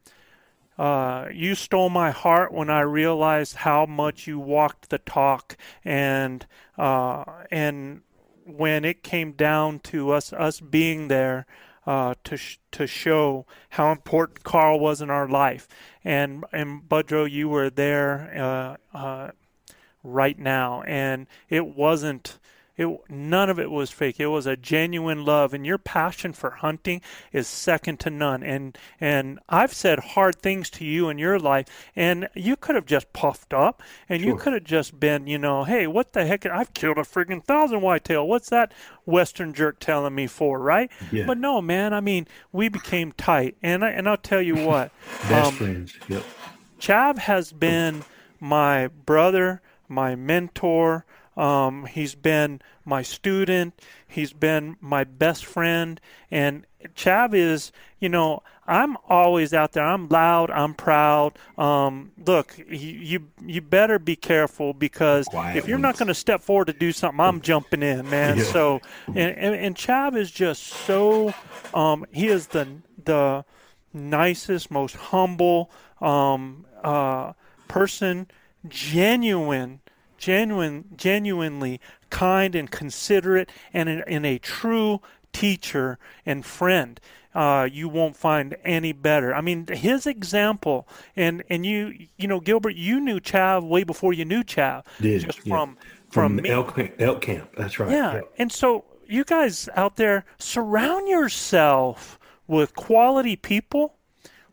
uh, 0.77 1.27
you 1.31 1.53
stole 1.53 1.90
my 1.90 2.10
heart 2.11 2.52
when 2.52 2.69
I 2.69 2.80
realized 2.80 3.57
how 3.57 3.85
much 3.85 4.26
you 4.26 4.40
walked 4.40 4.90
the 4.90 4.98
talk, 4.98 5.56
and 5.85 6.45
uh, 6.77 7.26
and 7.52 8.02
when 8.45 8.85
it 8.85 9.03
came 9.03 9.31
down 9.33 9.79
to 9.79 10.11
us 10.11 10.33
us 10.33 10.59
being 10.59 11.07
there 11.07 11.45
uh, 11.85 12.15
to 12.23 12.37
sh- 12.37 12.59
to 12.71 12.87
show 12.87 13.45
how 13.71 13.91
important 13.91 14.43
Carl 14.43 14.79
was 14.79 15.01
in 15.01 15.09
our 15.09 15.27
life, 15.27 15.67
and 16.03 16.45
and 16.51 16.87
Budro, 16.87 17.29
you 17.29 17.49
were 17.49 17.69
there 17.69 18.77
uh, 18.93 18.97
uh, 18.97 19.31
right 20.03 20.37
now, 20.37 20.81
and 20.83 21.27
it 21.49 21.67
wasn't. 21.67 22.39
It 22.75 22.87
none 23.07 23.49
of 23.49 23.59
it 23.59 23.69
was 23.69 23.91
fake. 23.91 24.19
It 24.19 24.27
was 24.27 24.47
a 24.47 24.55
genuine 24.55 25.23
love, 25.23 25.53
and 25.53 25.65
your 25.65 25.77
passion 25.77 26.33
for 26.33 26.49
hunting 26.51 27.01
is 27.31 27.47
second 27.47 27.99
to 28.01 28.09
none. 28.09 28.41
And 28.41 28.75
and 28.99 29.39
I've 29.47 29.73
said 29.73 29.99
hard 29.99 30.37
things 30.37 30.69
to 30.71 30.85
you 30.85 31.07
in 31.09 31.19
your 31.19 31.37
life, 31.37 31.67
and 31.95 32.29
you 32.33 32.55
could 32.55 32.75
have 32.75 32.87
just 32.87 33.13
puffed 33.13 33.53
up, 33.53 33.83
and 34.09 34.23
you 34.23 34.35
could 34.35 34.53
have 34.53 34.63
just 34.63 34.99
been, 34.99 35.27
you 35.27 35.37
know, 35.37 35.65
hey, 35.65 35.85
what 35.85 36.13
the 36.13 36.25
heck? 36.25 36.45
I've 36.47 36.73
killed 36.73 36.97
a 36.97 37.01
friggin' 37.01 37.43
thousand 37.43 37.81
whitetail. 37.81 38.27
What's 38.27 38.49
that 38.49 38.71
Western 39.05 39.53
jerk 39.53 39.79
telling 39.79 40.15
me 40.15 40.25
for, 40.25 40.59
right? 40.59 40.89
Yeah. 41.11 41.25
But 41.27 41.37
no, 41.37 41.61
man. 41.61 41.93
I 41.93 42.01
mean, 42.01 42.27
we 42.51 42.69
became 42.69 43.11
tight, 43.11 43.55
and 43.61 43.85
I, 43.85 43.91
and 43.91 44.09
I'll 44.09 44.17
tell 44.17 44.41
you 44.41 44.55
what. 44.55 44.91
Best 45.29 45.47
um, 45.47 45.53
friends. 45.53 45.93
Yep. 46.07 46.23
Chav 46.79 47.17
has 47.19 47.53
been 47.53 48.03
my 48.39 48.87
brother, 48.87 49.61
my 49.87 50.15
mentor. 50.15 51.05
Um, 51.35 51.85
he's 51.85 52.15
been 52.15 52.61
my 52.85 53.01
student. 53.01 53.81
He's 54.07 54.34
been 54.34 54.76
my 54.80 55.03
best 55.03 55.45
friend. 55.45 55.99
And 56.30 56.65
Chav 56.95 57.34
is, 57.34 57.72
you 57.99 58.10
know, 58.10 58.43
I'm 58.68 58.97
always 59.10 59.53
out 59.53 59.73
there. 59.73 59.85
I'm 59.85 60.07
loud. 60.10 60.51
I'm 60.51 60.73
proud. 60.73 61.38
Um, 61.57 62.11
look, 62.26 62.55
you, 62.69 63.27
you 63.45 63.61
better 63.61 63.99
be 63.99 64.15
careful 64.15 64.73
because 64.73 65.26
Quiet 65.27 65.57
if 65.57 65.68
you're 65.68 65.77
not 65.77 65.97
going 65.97 66.07
to 66.07 66.14
step 66.14 66.41
forward 66.41 66.68
to 66.68 66.73
do 66.73 66.91
something, 66.91 67.19
I'm 67.19 67.41
jumping 67.41 67.84
in, 67.84 68.10
man. 68.10 68.38
Yeah. 68.38 68.43
So, 68.43 68.81
and, 69.07 69.18
and 69.18 69.55
and 69.55 69.76
Chav 69.76 70.15
is 70.15 70.31
just 70.31 70.64
so. 70.64 71.34
Um, 71.73 72.05
he 72.11 72.27
is 72.27 72.47
the 72.47 72.68
the 73.03 73.45
nicest, 73.93 74.72
most 74.72 74.95
humble 74.95 75.72
um, 76.01 76.65
uh, 76.84 77.34
person, 77.68 78.27
genuine, 78.68 79.80
genuine, 80.25 80.85
genuinely 80.95 81.79
kind 82.09 82.55
and 82.55 82.69
considerate, 82.71 83.49
and 83.73 83.89
in, 83.89 84.03
in 84.07 84.25
a 84.25 84.37
true 84.39 85.01
teacher 85.31 85.97
and 86.25 86.45
friend. 86.45 86.99
Uh, 87.35 87.67
you 87.79 87.89
won't 87.89 88.15
find 88.15 88.55
any 88.63 88.93
better. 88.93 89.33
I 89.33 89.41
mean, 89.41 89.65
his 89.67 90.05
example, 90.05 90.87
and 91.15 91.43
and 91.49 91.65
you, 91.65 91.81
you 92.21 92.27
know, 92.27 92.39
Gilbert, 92.39 92.75
you 92.75 92.99
knew 92.99 93.19
Chav 93.19 93.67
way 93.67 93.83
before 93.83 94.13
you 94.13 94.23
knew 94.23 94.43
Chav, 94.43 94.83
Did, 95.01 95.25
just 95.25 95.39
yeah. 95.43 95.55
from 95.55 95.77
From, 96.11 96.37
from 96.37 96.45
elk, 96.45 96.77
elk 96.99 97.21
camp. 97.21 97.49
That's 97.57 97.79
right. 97.79 97.89
Yeah. 97.89 98.13
Yep. 98.13 98.33
And 98.37 98.51
so 98.51 98.85
you 99.07 99.23
guys 99.23 99.67
out 99.75 99.95
there, 99.95 100.25
surround 100.37 101.07
yourself 101.09 102.19
with 102.45 102.75
quality 102.75 103.35
people, 103.35 103.95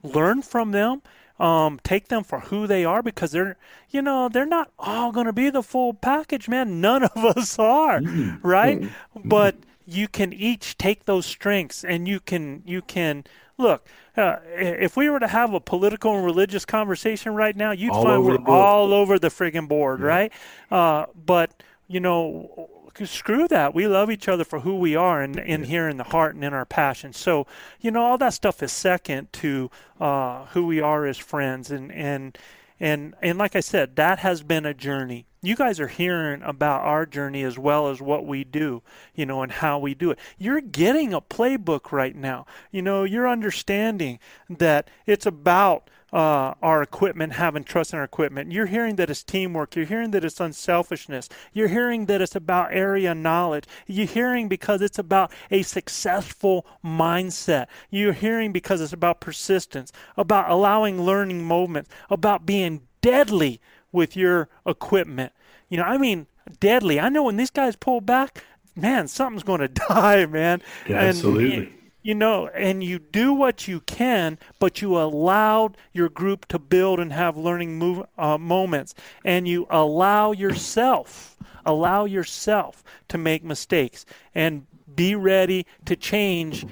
learn 0.03 0.41
from 0.41 0.73
them, 0.73 1.03
um, 1.41 1.81
take 1.83 2.09
them 2.09 2.23
for 2.23 2.41
who 2.41 2.67
they 2.67 2.85
are 2.85 3.03
because 3.03 3.33
they're, 3.33 3.57
you 3.89 4.03
know, 4.03 4.29
they're 4.29 4.45
not 4.47 4.71
all 4.79 5.11
going 5.11 5.27
to 5.27 5.33
be 5.33 5.49
the 5.49 5.63
full 5.63 5.95
package, 5.95 6.49
man. 6.49 6.81
None 6.81 7.05
of 7.05 7.25
us 7.25 7.59
are, 7.59 8.01
right? 8.43 8.85
But 9.25 9.57
you 9.87 10.07
can 10.07 10.33
each 10.33 10.77
take 10.77 11.07
those 11.07 11.25
strengths 11.25 11.83
and 11.83 12.07
you 12.07 12.21
can, 12.21 12.63
you 12.67 12.83
can, 12.83 13.25
look, 13.57 13.87
uh, 14.17 14.37
if 14.55 14.97
we 14.97 15.09
were 15.09 15.19
to 15.19 15.29
have 15.29 15.55
a 15.55 15.61
political 15.61 16.15
and 16.15 16.25
religious 16.25 16.67
conversation 16.67 17.35
right 17.35 17.57
now, 17.57 17.71
you'd 17.71 17.93
All 17.93 18.03
find 18.03 18.25
we're 18.25 18.39
all 18.47 18.93
over 18.93 19.19
the 19.19 19.29
friggin' 19.29 19.67
board, 19.67 20.01
right? 20.01 20.33
Uh, 20.71 21.07
but 21.25 21.63
you 21.89 22.01
know, 22.01 22.69
screw 23.07 23.49
that. 23.49 23.75
We 23.75 23.87
love 23.87 24.11
each 24.11 24.29
other 24.29 24.45
for 24.45 24.61
who 24.61 24.79
we 24.79 24.97
are 24.97 25.23
and 25.23 25.39
in 25.39 25.65
here 25.65 25.89
in 25.89 25.97
the 25.97 26.05
heart 26.05 26.35
and 26.35 26.45
in 26.45 26.55
our 26.55 26.67
passion. 26.67 27.13
So, 27.13 27.47
you 27.81 27.91
know, 27.91 28.03
all 28.03 28.19
that 28.19 28.35
stuff 28.35 28.63
is 28.63 28.73
second 28.73 29.33
to 29.35 29.71
uh, 30.01 30.47
who 30.47 30.67
we 30.67 30.81
are 30.81 31.07
as 31.07 31.19
friends 31.19 31.71
and 31.71 31.93
and 31.93 32.39
And 32.81 33.15
and 33.21 33.39
like 33.39 33.55
I 33.55 33.61
said, 33.61 33.97
that 33.97 34.21
has 34.21 34.43
been 34.43 34.65
a 34.65 34.73
journey. 34.73 35.27
You 35.43 35.55
guys 35.55 35.81
are 35.81 35.89
hearing 35.89 36.43
about 36.43 36.81
our 36.83 37.07
journey 37.07 37.45
as 37.45 37.59
well 37.59 37.89
as 37.89 38.01
what 38.01 38.27
we 38.27 38.45
do, 38.45 38.83
you 39.15 39.27
know, 39.27 39.43
and 39.43 39.53
how 39.53 39.79
we 39.79 39.95
do 39.95 40.11
it. 40.11 40.19
You're 40.39 40.63
getting 40.63 41.13
a 41.13 41.21
playbook 41.21 41.93
right 41.93 42.17
now. 42.17 42.47
You 42.71 42.83
know, 42.83 43.05
you're 43.05 43.29
understanding 43.29 44.19
that 44.49 44.89
it's 45.07 45.27
about 45.27 45.91
uh, 46.13 46.55
our 46.63 46.83
equipment, 46.83 47.35
having 47.35 47.65
trust 47.65 47.93
in 47.93 47.99
our 47.99 48.05
equipment. 48.05 48.53
You're 48.53 48.67
hearing 48.67 48.97
that 48.97 49.11
it's 49.11 49.23
teamwork. 49.23 49.77
You're 49.77 49.87
hearing 49.87 50.11
that 50.13 50.25
it's 50.25 50.41
unselfishness. 50.41 51.29
You're 51.53 51.69
hearing 51.69 52.07
that 52.07 52.21
it's 52.21 52.35
about 52.35 52.73
area 52.73 53.15
knowledge. 53.15 53.65
You're 53.87 54.07
hearing 54.07 54.49
because 54.49 54.83
it's 54.83 54.99
about 54.99 55.33
a 55.51 55.63
successful 55.63 56.67
mindset. 56.85 57.67
You're 57.91 58.13
hearing 58.13 58.53
because 58.53 58.81
it's 58.81 58.93
about 58.93 59.21
persistence, 59.21 59.93
about 60.17 60.51
allowing 60.51 61.03
learning 61.03 61.45
moments, 61.45 61.91
about 62.09 62.47
being 62.47 62.83
deadly 63.01 63.61
with 63.93 64.17
your 64.17 64.49
equipment. 64.67 65.33
You 65.69 65.79
know, 65.79 65.85
I 65.85 65.99
mean, 65.99 66.27
deadly. 66.59 66.99
I 66.99 67.09
know 67.09 67.25
when 67.25 67.37
these 67.37 67.51
guys 67.51 67.77
pull 67.77 68.01
back, 68.01 68.45
man, 68.75 69.09
something's 69.09 69.43
going 69.43 69.61
to 69.61 69.69
die, 69.69 70.27
man. 70.27 70.63
Yeah, 70.89 70.97
absolutely. 70.97 71.73
You 72.03 72.15
know, 72.15 72.49
and 72.49 72.83
you 72.83 72.99
do 72.99 73.35
what 73.35 73.69
you 73.69 73.81
can, 73.81 74.39
but 74.59 74.81
you 74.81 74.99
allowed 74.99 75.77
your 75.93 76.09
group 76.09 76.47
to 76.47 76.59
build 76.59 76.99
and 76.99 77.13
have 77.13 77.37
learning 77.37 77.79
move, 77.79 78.07
uh, 78.17 78.39
moments, 78.39 78.95
and 79.25 79.47
you 79.47 79.67
allow 79.69 80.33
yourself, 80.33 81.37
allow 81.67 82.07
yourself 82.07 82.83
to 83.09 83.19
make 83.19 83.45
mistakes, 83.45 84.07
and 84.35 84.67
be 84.95 85.15
ready 85.15 85.67
to 85.85 85.95
change 85.95 86.67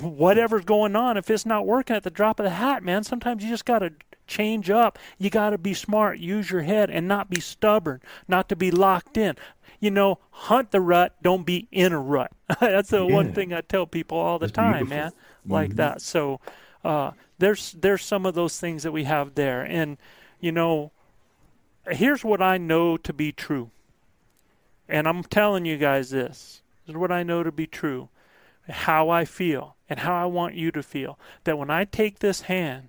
whatever's 0.00 0.64
going 0.64 0.96
on. 0.96 1.16
If 1.16 1.30
it's 1.30 1.46
not 1.46 1.66
working 1.66 1.94
at 1.94 2.02
the 2.02 2.10
drop 2.10 2.40
of 2.40 2.44
the 2.44 2.50
hat, 2.50 2.82
man, 2.82 3.04
sometimes 3.04 3.44
you 3.44 3.48
just 3.48 3.64
got 3.64 3.78
to 3.78 3.92
change 4.26 4.70
up. 4.70 4.98
You 5.18 5.30
got 5.30 5.50
to 5.50 5.58
be 5.58 5.74
smart, 5.74 6.18
use 6.18 6.50
your 6.50 6.62
head, 6.62 6.90
and 6.90 7.06
not 7.06 7.30
be 7.30 7.40
stubborn, 7.40 8.00
not 8.26 8.48
to 8.48 8.56
be 8.56 8.70
locked 8.72 9.16
in 9.16 9.36
you 9.84 9.90
know, 9.90 10.18
hunt 10.30 10.70
the 10.70 10.80
rut, 10.80 11.14
don't 11.20 11.44
be 11.44 11.68
in 11.70 11.92
a 11.92 12.00
rut. 12.00 12.32
That's 12.60 12.88
the 12.88 13.04
yeah. 13.04 13.12
one 13.12 13.34
thing 13.34 13.52
I 13.52 13.60
tell 13.60 13.84
people 13.86 14.16
all 14.16 14.38
the 14.38 14.46
That's 14.46 14.56
time, 14.56 14.86
beautiful. 14.86 14.96
man, 14.96 15.12
like 15.46 15.68
mm-hmm. 15.70 15.76
that. 15.76 16.00
So 16.00 16.40
uh, 16.82 17.10
there's 17.36 17.72
there's 17.72 18.02
some 18.02 18.24
of 18.24 18.34
those 18.34 18.58
things 18.58 18.82
that 18.84 18.92
we 18.92 19.04
have 19.04 19.34
there, 19.34 19.60
and 19.60 19.98
you 20.40 20.52
know, 20.52 20.90
here's 21.90 22.24
what 22.24 22.40
I 22.40 22.56
know 22.56 22.96
to 22.96 23.12
be 23.12 23.30
true, 23.30 23.72
and 24.88 25.06
I'm 25.06 25.22
telling 25.22 25.66
you 25.66 25.76
guys 25.76 26.08
this. 26.08 26.62
This 26.86 26.94
is 26.94 26.96
what 26.96 27.12
I 27.12 27.22
know 27.22 27.42
to 27.42 27.52
be 27.52 27.66
true, 27.66 28.08
how 28.66 29.10
I 29.10 29.26
feel, 29.26 29.76
and 29.90 30.00
how 30.00 30.14
I 30.14 30.24
want 30.24 30.54
you 30.54 30.70
to 30.72 30.82
feel. 30.82 31.18
That 31.44 31.58
when 31.58 31.68
I 31.68 31.84
take 31.84 32.20
this 32.20 32.42
hand 32.42 32.88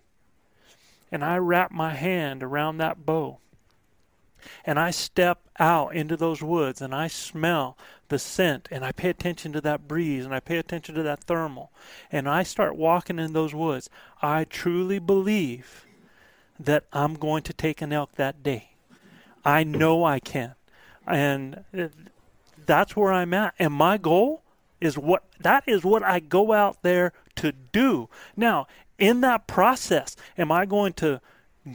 and 1.12 1.26
I 1.26 1.40
wrap 1.40 1.72
my 1.72 1.94
hand 1.94 2.42
around 2.42 2.78
that 2.78 3.06
bow 3.06 3.40
and 4.66 4.80
I 4.80 4.92
step 4.92 5.40
out 5.60 5.96
into 5.96 6.18
those 6.18 6.42
woods 6.42 6.82
and 6.82 6.94
I 6.94 7.08
smell 7.08 7.78
the 8.10 8.20
scent 8.20 8.68
and 8.72 8.86
I 8.86 8.92
pay 8.92 9.10
attention 9.10 9.52
to 9.54 9.62
that 9.62 9.88
breeze 9.88 10.26
and 10.26 10.34
I 10.34 10.40
pay 10.40 10.58
attention 10.58 10.96
to 10.96 11.04
that 11.04 11.24
thermal 11.24 11.72
and 12.12 12.30
I 12.30 12.44
start 12.44 12.76
walking 12.76 13.20
in 13.20 13.34
those 13.34 13.54
woods, 13.54 13.90
I 14.22 14.44
truly 14.44 15.00
believe 15.00 15.86
that 16.60 16.86
I'm 16.94 17.16
going 17.16 17.44
to 17.44 17.54
take 17.54 17.82
an 17.82 17.92
elk 17.92 18.14
that 18.16 18.44
day. 18.44 18.72
I 19.44 19.64
know 19.64 20.04
I 20.04 20.20
can. 20.20 20.56
And 21.06 21.64
that's 22.66 22.96
where 22.96 23.14
I'm 23.14 23.34
at. 23.34 23.54
And 23.60 23.74
my 23.74 23.98
goal 23.98 24.42
is 24.82 24.98
what 24.98 25.24
that 25.40 25.64
is 25.68 25.84
what 25.84 26.04
I 26.04 26.20
go 26.20 26.52
out 26.52 26.82
there 26.82 27.14
to 27.36 27.52
do. 27.52 28.10
Now, 28.36 28.68
in 28.98 29.22
that 29.22 29.48
process, 29.48 30.16
am 30.38 30.52
I 30.52 30.66
going 30.66 30.94
to 30.94 31.22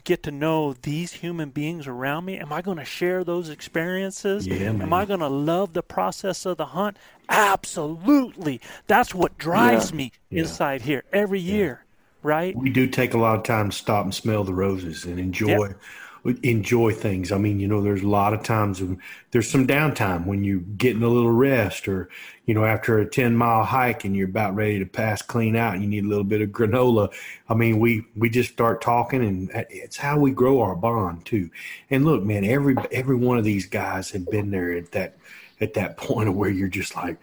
get 0.05 0.23
to 0.25 0.31
know 0.31 0.73
these 0.73 1.12
human 1.12 1.51
beings 1.51 1.87
around 1.87 2.25
me? 2.25 2.39
Am 2.39 2.53
I 2.53 2.62
going 2.62 2.79
to 2.79 2.85
share 2.85 3.25
those 3.25 3.49
experiences? 3.49 4.47
Yeah. 4.47 4.71
Am 4.71 4.93
I 4.93 5.05
going 5.05 5.21
to 5.21 5.29
love 5.29 5.73
the 5.73 5.83
process 5.83 6.47
of 6.47 6.57
the 6.57 6.67
hunt? 6.67 6.97
Absolutely. 7.29 8.61
That's 8.87 9.15
what 9.15 9.37
drives 9.39 9.91
yeah. 9.91 9.97
me 9.97 10.12
inside 10.31 10.83
here 10.83 11.05
every 11.12 11.41
year, 11.41 11.85
right? 12.23 12.57
We 12.57 12.71
do 12.71 12.87
take 12.87 13.15
a 13.15 13.19
lot 13.19 13.37
of 13.37 13.43
time 13.43 13.71
to 13.71 13.77
stop 13.77 14.05
and 14.05 14.15
smell 14.15 14.45
the 14.45 14.55
roses 14.55 15.05
and 15.05 15.19
enjoy 15.19 15.69
yep 15.69 15.77
enjoy 16.25 16.93
things. 16.93 17.33
I 17.33 17.39
mean, 17.39 17.61
you 17.61 17.67
know, 17.67 17.81
there's 17.81 18.03
a 18.03 18.09
lot 18.09 18.35
of 18.35 18.43
times 18.43 18.81
when 18.81 19.01
there's 19.31 19.49
some 19.49 19.67
downtime 19.67 20.27
when 20.27 20.45
you're 20.45 20.61
getting 20.61 21.03
a 21.03 21.09
little 21.09 21.33
rest 21.33 21.89
or, 21.89 22.11
you 22.45 22.53
know, 22.53 22.65
after 22.65 22.99
a 22.99 23.09
10 23.09 23.35
mile 23.35 23.65
hike 23.65 24.05
and 24.05 24.15
you're 24.15 24.29
about 24.29 24.55
ready 24.55 24.79
to 24.79 24.87
pass 24.87 25.23
clean 25.23 25.57
out 25.57 25.75
and 25.75 25.83
you 25.83 25.89
need 25.89 26.05
a 26.05 26.09
little 26.09 26.25
bit 26.25 26.43
of 26.43 26.51
granola. 26.51 27.11
I 27.49 27.55
mean, 27.55 27.79
we, 27.79 28.05
we 28.17 28.29
just 28.29 28.53
start 28.53 28.83
talking 28.83 29.25
and 29.25 29.51
it's 29.71 29.97
how 29.97 30.19
we 30.19 30.31
grow 30.31 30.61
our 30.61 30.77
bond 30.77 31.25
too. 31.25 31.51
And 31.89 32.05
look, 32.05 32.23
man, 32.23 32.45
every, 32.45 32.77
every 32.93 33.17
one 33.17 33.39
of 33.39 33.45
these 33.45 33.67
guys 33.67 34.11
have 34.11 34.31
been 34.31 34.51
there 34.51 34.73
at 34.73 34.93
that, 34.93 35.17
at 35.61 35.75
that 35.75 35.97
point 35.97 36.29
of 36.29 36.37
where 36.37 36.51
you're 36.51 36.69
just 36.69 36.97
like, 36.97 37.19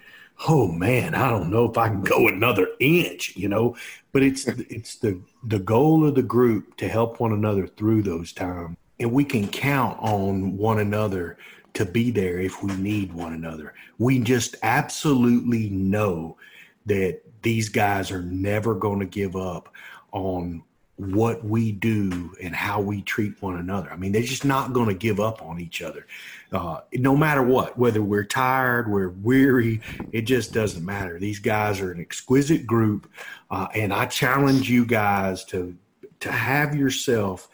oh 0.48 0.68
man, 0.68 1.14
I 1.14 1.30
don't 1.30 1.52
know 1.52 1.69
if 1.69 1.78
I 1.78 1.90
can 1.90 2.02
go 2.02 2.28
another 2.28 2.68
inch, 2.80 3.36
you 3.36 3.48
know, 3.48 3.76
but 4.11 4.24
it's, 4.24 4.48
it's 4.48 4.95
the, 4.95 5.19
the 5.44 5.60
goal 5.60 6.06
of 6.06 6.15
the 6.15 6.24
group 6.24 6.78
to 6.78 6.88
help 6.88 7.19
one 7.19 7.34
another 7.34 7.68
through 7.68 8.03
those 8.03 8.32
times 8.34 8.76
and 8.99 9.11
we 9.11 9.24
can 9.24 9.48
count 9.48 9.98
on 9.99 10.57
one 10.57 10.80
another 10.80 11.38
to 11.74 11.86
be 11.86 12.11
there 12.11 12.40
if 12.40 12.64
we 12.64 12.76
need 12.78 13.14
one 13.14 13.34
another. 13.34 13.74
We 13.98 14.19
just 14.19 14.56
absolutely 14.64 15.69
know 15.69 16.38
that 16.86 17.22
these 17.44 17.69
guys 17.69 18.11
are 18.11 18.24
never 18.24 18.74
going 18.74 18.99
to 18.99 19.06
give 19.06 19.36
up 19.36 19.74
on 20.11 20.64
what 20.95 21.45
we 21.45 21.72
do 21.72 22.34
and 22.41 22.56
how 22.56 22.82
we 22.82 23.03
treat 23.03 23.40
one 23.41 23.57
another. 23.57 23.91
I 23.91 23.98
mean, 23.98 24.11
they're 24.11 24.24
just 24.24 24.45
not 24.45 24.74
going 24.74 24.88
to 24.88 24.95
give 24.95 25.19
up 25.19 25.44
on 25.44 25.60
each 25.60 25.84
other, 25.84 26.07
uh, 26.52 26.82
no 26.94 27.15
matter 27.15 27.44
what. 27.44 27.78
Whether 27.78 28.02
we're 28.02 28.24
tired, 28.24 28.90
we're 28.90 29.10
weary, 29.10 29.82
it 30.11 30.24
just 30.24 30.53
doesn't 30.53 30.84
matter. 30.84 31.19
These 31.19 31.38
guys 31.40 31.80
are 31.82 31.91
an 31.91 32.02
exquisite 32.02 32.65
group, 32.65 33.11
uh, 33.52 33.68
and 33.76 33.94
I 33.94 34.07
challenge 34.07 34.69
you 34.69 34.86
guys 34.86 35.45
to 35.45 35.78
to 36.19 36.32
have 36.32 36.76
yourself 36.76 37.48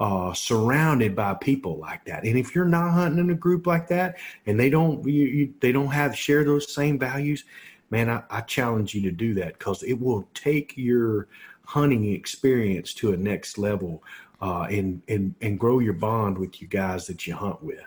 uh, 0.00 0.32
surrounded 0.32 1.14
by 1.14 1.34
people 1.34 1.76
like 1.78 2.04
that. 2.06 2.24
And 2.24 2.38
if 2.38 2.54
you're 2.54 2.64
not 2.64 2.92
hunting 2.92 3.18
in 3.18 3.30
a 3.30 3.34
group 3.34 3.66
like 3.66 3.86
that, 3.88 4.16
and 4.46 4.58
they 4.58 4.70
don't 4.70 5.06
you, 5.06 5.26
you, 5.26 5.54
they 5.60 5.72
don't 5.72 5.90
have 5.90 6.16
share 6.16 6.42
those 6.42 6.74
same 6.74 6.98
values, 6.98 7.44
man, 7.90 8.08
I, 8.08 8.22
I 8.30 8.40
challenge 8.40 8.94
you 8.94 9.02
to 9.02 9.10
do 9.10 9.34
that 9.34 9.58
because 9.58 9.82
it 9.82 10.00
will 10.00 10.26
take 10.32 10.72
your 10.76 11.28
hunting 11.66 12.12
experience 12.12 12.94
to 12.94 13.12
a 13.12 13.16
next 13.16 13.58
level 13.58 14.02
uh, 14.40 14.62
and 14.70 15.02
and 15.08 15.34
and 15.42 15.60
grow 15.60 15.80
your 15.80 15.92
bond 15.92 16.38
with 16.38 16.62
you 16.62 16.66
guys 16.66 17.06
that 17.06 17.26
you 17.26 17.34
hunt 17.34 17.62
with. 17.62 17.84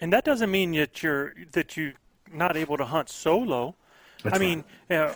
And 0.00 0.12
that 0.12 0.24
doesn't 0.24 0.52
mean 0.52 0.72
that 0.72 1.02
you're 1.02 1.34
that 1.52 1.76
you're 1.76 1.94
not 2.32 2.56
able 2.56 2.76
to 2.76 2.84
hunt 2.84 3.08
solo. 3.08 3.74
That's 4.22 4.36
I 4.36 4.38
mean, 4.38 4.64
uh, 4.90 5.14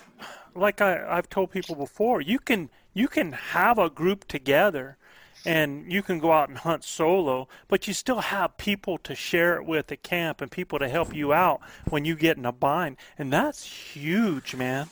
like 0.56 0.80
I, 0.80 1.06
I've 1.08 1.28
told 1.28 1.52
people 1.52 1.76
before, 1.76 2.20
you 2.20 2.40
can 2.40 2.68
you 2.94 3.06
can 3.06 3.30
have 3.30 3.78
a 3.78 3.88
group 3.88 4.26
together 4.26 4.96
and 5.44 5.90
you 5.92 6.02
can 6.02 6.18
go 6.18 6.32
out 6.32 6.48
and 6.48 6.58
hunt 6.58 6.84
solo, 6.84 7.48
but 7.68 7.88
you 7.88 7.94
still 7.94 8.20
have 8.20 8.56
people 8.56 8.98
to 8.98 9.14
share 9.14 9.56
it 9.56 9.66
with 9.66 9.90
at 9.92 10.02
camp 10.02 10.40
and 10.40 10.50
people 10.50 10.78
to 10.78 10.88
help 10.88 11.14
you 11.14 11.32
out 11.32 11.60
when 11.88 12.04
you 12.04 12.14
get 12.14 12.36
in 12.36 12.46
a 12.46 12.52
bind. 12.52 12.96
And 13.18 13.32
that's 13.32 13.64
huge, 13.64 14.54
man. 14.54 14.88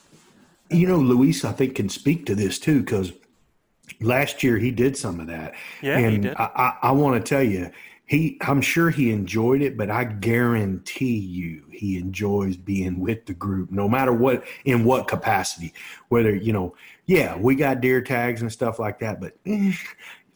You 0.71 0.87
know, 0.87 0.99
Luis, 0.99 1.45
I 1.45 1.53
think, 1.53 1.75
can 1.75 1.89
speak 1.89 2.27
to 2.27 2.35
this 2.35 2.59
too, 2.59 2.81
because 2.81 3.13
last 4.01 4.43
year 4.43 4.59
he 4.59 4.71
did 4.71 4.97
some 4.97 5.21
of 5.21 5.27
that. 5.27 5.55
Yeah, 5.83 5.99
and 5.99 6.13
he 6.13 6.19
did. 6.19 6.35
I, 6.37 6.51
I, 6.55 6.89
I 6.89 6.93
want 6.93 7.25
to 7.25 7.29
tell 7.29 7.43
you, 7.43 7.71
he 8.07 8.39
I'm 8.41 8.61
sure 8.61 8.91
he 8.91 9.13
enjoyed 9.13 9.63
it, 9.63 9.77
but 9.77 9.89
I 9.89 10.03
guarantee 10.03 11.17
you 11.17 11.63
he 11.71 11.97
enjoys 11.97 12.57
being 12.57 12.99
with 12.99 13.27
the 13.27 13.35
group, 13.35 13.71
no 13.71 13.89
matter 13.89 14.13
what 14.13 14.45
in 14.65 14.85
what 14.85 15.07
capacity. 15.07 15.73
Whether, 16.09 16.35
you 16.35 16.53
know, 16.53 16.75
yeah, 17.07 17.37
we 17.37 17.55
got 17.55 17.81
deer 17.81 18.01
tags 18.01 18.43
and 18.43 18.51
stuff 18.51 18.81
like 18.81 18.99
that, 18.99 19.21
but 19.21 19.37
eh, 19.47 19.73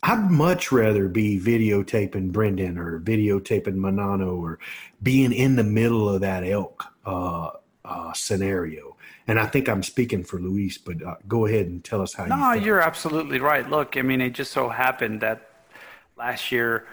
I'd 0.06 0.30
much 0.30 0.70
rather 0.70 1.08
be 1.08 1.40
videotaping 1.40 2.30
Brendan 2.30 2.76
or 2.76 3.00
videotaping 3.00 3.76
Manano 3.76 4.36
or 4.36 4.58
being 5.02 5.32
in 5.32 5.56
the 5.56 5.64
middle 5.64 6.10
of 6.10 6.20
that 6.20 6.44
elk 6.44 6.84
uh, 7.06 7.52
uh, 7.86 8.12
scenario. 8.12 8.98
And 9.26 9.40
I 9.40 9.46
think 9.46 9.66
I'm 9.66 9.82
speaking 9.82 10.22
for 10.22 10.38
Luis, 10.38 10.76
but 10.76 11.02
uh, 11.02 11.14
go 11.26 11.46
ahead 11.46 11.66
and 11.68 11.82
tell 11.82 12.02
us 12.02 12.12
how 12.12 12.26
no, 12.26 12.34
you. 12.34 12.40
No, 12.40 12.52
you're 12.52 12.80
absolutely 12.82 13.40
right. 13.40 13.68
Look, 13.68 13.96
I 13.96 14.02
mean, 14.02 14.20
it 14.20 14.34
just 14.34 14.52
so 14.52 14.68
happened 14.68 15.22
that 15.22 15.48
last 16.18 16.52
year 16.52 16.86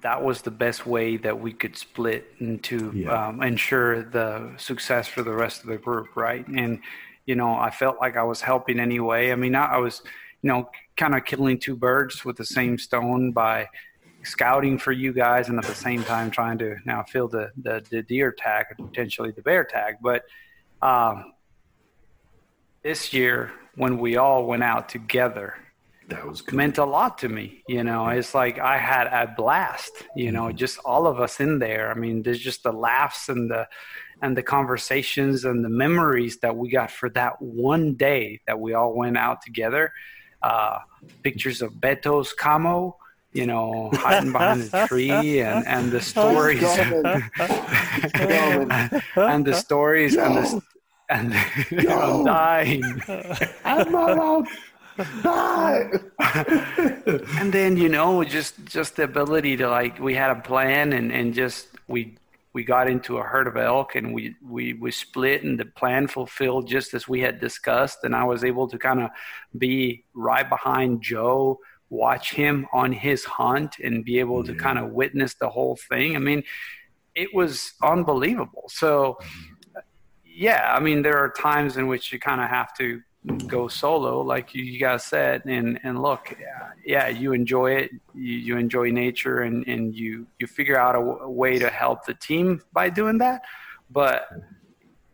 that 0.00 0.24
was 0.24 0.42
the 0.42 0.50
best 0.50 0.84
way 0.84 1.16
that 1.16 1.38
we 1.38 1.52
could 1.52 1.76
split 1.76 2.26
and 2.40 2.60
to 2.64 2.90
yeah. 2.92 3.28
um, 3.28 3.40
ensure 3.40 4.02
the 4.02 4.50
success 4.56 5.06
for 5.06 5.22
the 5.22 5.32
rest 5.32 5.62
of 5.62 5.68
the 5.68 5.76
group, 5.76 6.16
right? 6.16 6.46
And 6.48 6.80
you 7.24 7.36
know, 7.36 7.54
I 7.54 7.70
felt 7.70 8.00
like 8.00 8.16
I 8.16 8.24
was 8.24 8.40
helping 8.40 8.80
anyway. 8.80 9.30
I 9.30 9.36
mean, 9.36 9.54
I, 9.54 9.74
I 9.74 9.76
was 9.76 10.02
you 10.42 10.48
know, 10.48 10.70
kind 10.98 11.14
of 11.14 11.24
killing 11.24 11.58
two 11.58 11.76
birds 11.76 12.24
with 12.24 12.36
the 12.36 12.44
same 12.44 12.76
stone 12.76 13.32
by 13.32 13.68
scouting 14.24 14.76
for 14.76 14.92
you 14.92 15.12
guys 15.12 15.48
and 15.48 15.58
at 15.58 15.64
the 15.64 15.74
same 15.74 16.02
time 16.04 16.30
trying 16.30 16.58
to 16.58 16.76
now 16.84 17.02
fill 17.04 17.28
the, 17.28 17.50
the, 17.62 17.82
the 17.88 18.02
deer 18.02 18.32
tag 18.32 18.66
potentially 18.76 19.30
the 19.30 19.40
bear 19.42 19.64
tag. 19.64 19.94
But 20.02 20.24
um, 20.82 21.32
this 22.82 23.12
year, 23.12 23.52
when 23.76 23.98
we 23.98 24.16
all 24.16 24.44
went 24.44 24.64
out 24.64 24.88
together, 24.88 25.54
that 26.08 26.26
was 26.26 26.42
cool. 26.42 26.56
meant 26.56 26.78
a 26.78 26.84
lot 26.84 27.18
to 27.18 27.28
me. 27.28 27.62
You 27.68 27.84
know, 27.84 28.08
it's 28.08 28.34
like 28.34 28.58
I 28.58 28.78
had 28.78 29.06
a 29.06 29.32
blast. 29.36 29.92
You 30.16 30.32
know, 30.32 30.50
just 30.50 30.78
all 30.84 31.06
of 31.06 31.20
us 31.20 31.38
in 31.38 31.58
there. 31.58 31.90
I 31.90 31.94
mean, 31.94 32.22
there's 32.22 32.40
just 32.40 32.62
the 32.62 32.72
laughs 32.72 33.28
and 33.28 33.50
the 33.50 33.68
and 34.20 34.36
the 34.36 34.42
conversations 34.42 35.44
and 35.44 35.64
the 35.64 35.68
memories 35.68 36.38
that 36.38 36.56
we 36.56 36.70
got 36.70 36.90
for 36.90 37.08
that 37.10 37.40
one 37.40 37.94
day 37.94 38.40
that 38.46 38.58
we 38.58 38.74
all 38.74 38.94
went 38.94 39.16
out 39.16 39.42
together. 39.42 39.92
Uh, 40.42 40.78
pictures 41.22 41.62
of 41.62 41.80
Beto's 41.80 42.32
camo, 42.32 42.96
you 43.32 43.46
know, 43.46 43.90
hiding 43.94 44.32
behind 44.32 44.62
the 44.62 44.86
tree 44.86 45.40
and, 45.40 45.66
and 45.66 45.92
the 45.92 46.00
stories 46.00 46.62
and 49.16 49.44
the 49.44 49.54
stories 49.54 50.16
and 50.16 50.36
the 50.36 50.62
and 51.10 51.34
I'm 51.88 52.24
dying. 52.24 52.84
I'm 53.64 53.90
not 53.90 54.18
out. 54.18 54.46
And 57.40 57.52
then 57.52 57.76
you 57.76 57.88
know 57.88 58.24
just 58.24 58.64
just 58.66 58.96
the 58.96 59.04
ability 59.04 59.56
to 59.56 59.68
like 59.68 59.98
we 59.98 60.14
had 60.14 60.30
a 60.30 60.40
plan 60.40 60.92
and 60.92 61.10
and 61.12 61.34
just 61.34 61.68
we 61.86 62.16
we 62.58 62.64
got 62.64 62.90
into 62.90 63.18
a 63.18 63.22
herd 63.22 63.46
of 63.46 63.56
elk 63.56 63.94
and 63.94 64.12
we 64.12 64.34
we 64.42 64.72
we 64.72 64.90
split 64.90 65.44
and 65.44 65.56
the 65.60 65.64
plan 65.64 66.08
fulfilled 66.08 66.66
just 66.66 66.92
as 66.92 67.06
we 67.06 67.20
had 67.20 67.38
discussed. 67.38 67.98
And 68.02 68.16
I 68.16 68.24
was 68.24 68.42
able 68.42 68.66
to 68.66 68.76
kind 68.76 69.00
of 69.00 69.10
be 69.56 70.02
right 70.12 70.48
behind 70.56 71.00
Joe 71.00 71.60
watch 71.88 72.32
him 72.32 72.66
on 72.72 72.90
his 72.90 73.24
hunt 73.24 73.76
and 73.78 74.04
be 74.04 74.18
able 74.18 74.42
to 74.42 74.54
kind 74.56 74.76
of 74.76 74.90
witness 74.90 75.34
the 75.34 75.48
whole 75.48 75.76
thing. 75.88 76.16
I 76.16 76.18
mean 76.18 76.42
it 77.14 77.32
was 77.32 77.74
unbelievable. 77.80 78.64
So 78.66 79.18
mm-hmm. 79.20 79.80
yeah 80.24 80.74
I 80.76 80.80
mean 80.80 81.02
there 81.02 81.18
are 81.18 81.30
times 81.30 81.76
in 81.76 81.86
which 81.86 82.12
you 82.12 82.18
kind 82.18 82.40
of 82.40 82.48
have 82.48 82.74
to 82.78 83.00
go 83.46 83.68
solo 83.68 84.20
like 84.20 84.54
you, 84.54 84.64
you 84.64 84.78
guys 84.78 85.04
said 85.04 85.42
and 85.44 85.78
and 85.82 86.00
look 86.00 86.34
yeah, 86.40 86.70
yeah 86.84 87.08
you 87.08 87.32
enjoy 87.32 87.72
it. 87.72 87.90
You, 88.14 88.34
you 88.34 88.56
enjoy 88.56 88.90
nature 88.90 89.40
and 89.40 89.66
and 89.66 89.94
you 89.94 90.26
you 90.38 90.46
figure 90.46 90.78
out 90.78 90.94
a, 90.94 90.98
w- 90.98 91.18
a 91.20 91.30
way 91.30 91.58
to 91.58 91.68
help 91.68 92.06
the 92.06 92.14
team 92.14 92.62
by 92.72 92.90
doing 92.90 93.18
that. 93.18 93.42
But 93.90 94.28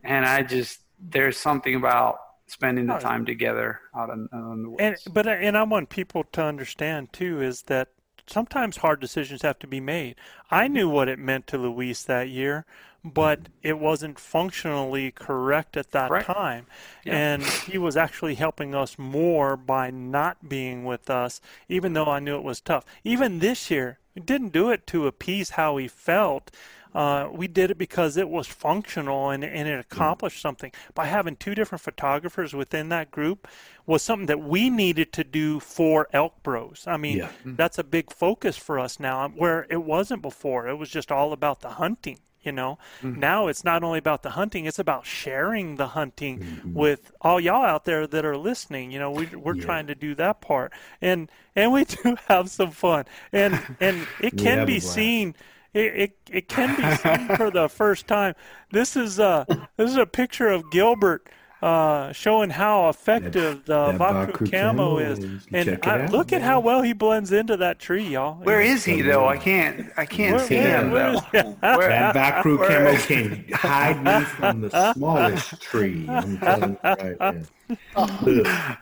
and 0.03 0.25
i 0.25 0.43
just 0.43 0.81
there's 0.99 1.37
something 1.37 1.75
about 1.75 2.19
spending 2.47 2.85
the 2.85 2.97
oh, 2.97 2.99
time 2.99 3.25
together 3.25 3.81
out 3.95 4.09
out 4.09 4.17
in 4.17 4.63
the 4.63 4.69
woods. 4.69 4.81
And 4.81 4.97
but 5.13 5.27
uh, 5.27 5.31
and 5.31 5.57
I 5.57 5.63
want 5.63 5.89
people 5.89 6.23
to 6.33 6.43
understand 6.43 7.11
too 7.11 7.41
is 7.41 7.63
that 7.63 7.89
sometimes 8.27 8.77
hard 8.77 8.99
decisions 8.99 9.41
have 9.41 9.59
to 9.59 9.67
be 9.67 9.79
made. 9.79 10.15
I 10.51 10.65
mm-hmm. 10.65 10.73
knew 10.73 10.89
what 10.89 11.09
it 11.09 11.19
meant 11.19 11.47
to 11.47 11.57
Luis 11.57 12.03
that 12.03 12.29
year, 12.29 12.65
but 13.05 13.49
it 13.61 13.77
wasn't 13.77 14.17
functionally 14.19 15.11
correct 15.11 15.77
at 15.77 15.91
that 15.91 16.09
Right. 16.09 16.25
time. 16.25 16.65
Yeah. 17.03 17.15
And 17.15 17.43
he 17.43 17.77
was 17.77 17.95
actually 17.95 18.35
helping 18.35 18.73
us 18.73 18.97
more 18.97 19.55
by 19.55 19.91
not 19.91 20.49
being 20.49 20.83
with 20.85 21.09
us, 21.09 21.39
even 21.69 21.93
though 21.93 22.07
I 22.07 22.19
knew 22.19 22.35
it 22.35 22.43
was 22.43 22.59
tough. 22.59 22.83
Even 23.03 23.39
this 23.39 23.69
year, 23.69 23.99
we 24.15 24.21
didn't 24.23 24.49
do 24.53 24.71
it 24.71 24.87
to 24.87 25.05
appease 25.05 25.51
how 25.51 25.77
he 25.77 25.87
felt. 25.87 26.49
Uh, 26.95 27.27
we 27.31 27.45
did 27.47 27.69
it 27.69 27.77
because 27.77 28.15
it 28.15 28.29
was 28.29 28.47
functional 28.47 29.29
and, 29.29 29.43
and 29.43 29.67
it 29.67 29.77
accomplished 29.77 30.41
something. 30.41 30.71
By 30.93 31.05
having 31.07 31.35
two 31.35 31.53
different 31.53 31.81
photographers 31.81 32.53
within 32.53 32.87
that 32.89 33.11
group 33.11 33.47
was 33.85 34.01
something 34.01 34.27
that 34.27 34.39
we 34.41 34.69
needed 34.69 35.11
to 35.13 35.23
do 35.25 35.59
for 35.59 36.07
Elk 36.13 36.41
Bros. 36.41 36.85
I 36.87 36.95
mean, 36.97 37.17
Yeah. 37.17 37.29
that's 37.43 37.77
a 37.77 37.83
big 37.83 38.11
focus 38.13 38.55
for 38.57 38.79
us 38.79 38.97
now, 38.99 39.27
where 39.27 39.67
it 39.69 39.83
wasn't 39.83 40.21
before. 40.21 40.67
It 40.69 40.75
was 40.75 40.89
just 40.89 41.11
all 41.11 41.33
about 41.33 41.59
the 41.59 41.71
hunting. 41.71 42.19
You 42.45 42.51
know, 42.51 42.77
now 43.01 43.47
it's 43.47 43.63
not 43.63 43.83
only 43.83 43.99
about 43.99 44.23
the 44.23 44.31
hunting; 44.31 44.65
it's 44.65 44.79
about 44.79 45.05
sharing 45.05 45.75
the 45.75 45.89
hunting 45.89 46.61
with 46.73 47.11
all 47.21 47.39
y'all 47.39 47.65
out 47.65 47.85
there 47.85 48.05
that 48.07 48.25
are 48.25 48.37
listening. 48.37 48.91
You 48.91 48.99
know, 48.99 49.11
we, 49.11 49.25
we're 49.27 49.55
trying 49.55 49.87
to 49.87 49.95
do 49.95 50.15
that 50.15 50.41
part, 50.41 50.71
and 51.01 51.29
and 51.55 51.73
we 51.73 51.85
do 52.03 52.15
have 52.27 52.49
some 52.49 52.71
fun, 52.71 53.05
and 53.31 53.59
and 53.79 54.07
it 54.21 54.37
can 54.37 54.65
be 54.65 54.79
seen 54.79 55.35
it, 55.75 55.95
it, 55.95 56.17
it 56.31 56.47
can 56.47 56.75
be 56.77 56.95
seen 56.95 57.35
for 57.35 57.51
the 57.51 57.67
first 57.69 58.07
time. 58.07 58.33
This 58.71 58.95
is 58.95 59.19
uh 59.19 59.45
this 59.75 59.91
is 59.91 59.97
a 59.97 60.05
picture 60.05 60.47
of 60.47 60.71
Gilbert 60.71 61.29
uh, 61.65 62.11
showing 62.13 62.49
how 62.51 62.89
effective 62.89 63.65
the 63.65 63.91
that 63.91 63.99
Bakru 63.99 64.31
Bakru 64.33 64.51
camo 64.51 64.71
camo 64.73 64.97
is, 64.99 65.19
is. 65.19 65.47
and 65.51 65.79
I, 65.83 66.03
out, 66.03 66.11
look 66.11 66.31
at 66.31 66.41
how 66.43 66.59
well 66.59 66.81
he 66.83 66.93
blends 66.93 67.31
into 67.31 67.57
that 67.57 67.79
tree, 67.79 68.03
y'all. 68.07 68.35
where 68.43 68.61
is 68.61 68.85
he 68.85 69.01
though 69.01 69.25
i 69.27 69.37
can't 69.37 69.91
i 69.97 70.05
can't 70.05 70.35
Where- 70.37 70.45
see 70.45 70.55
where- 70.57 70.79
him 70.81 70.91
where 70.91 71.11
though 71.13 71.17
is- 71.39 71.55
Where- 71.61 71.89
That 71.89 72.13
back 72.13 72.41
crew 72.43 72.59
where- 72.59 72.69
camo 72.69 72.97
can 73.05 73.45
hide 73.53 74.03
me 74.03 74.25
from 74.25 74.61
the 74.61 74.93
smallest 74.93 75.59
tree. 75.61 76.05
I'm 76.07 76.37
telling 76.37 76.71
you 76.71 76.79
right 76.83 77.19
now. 77.19 78.05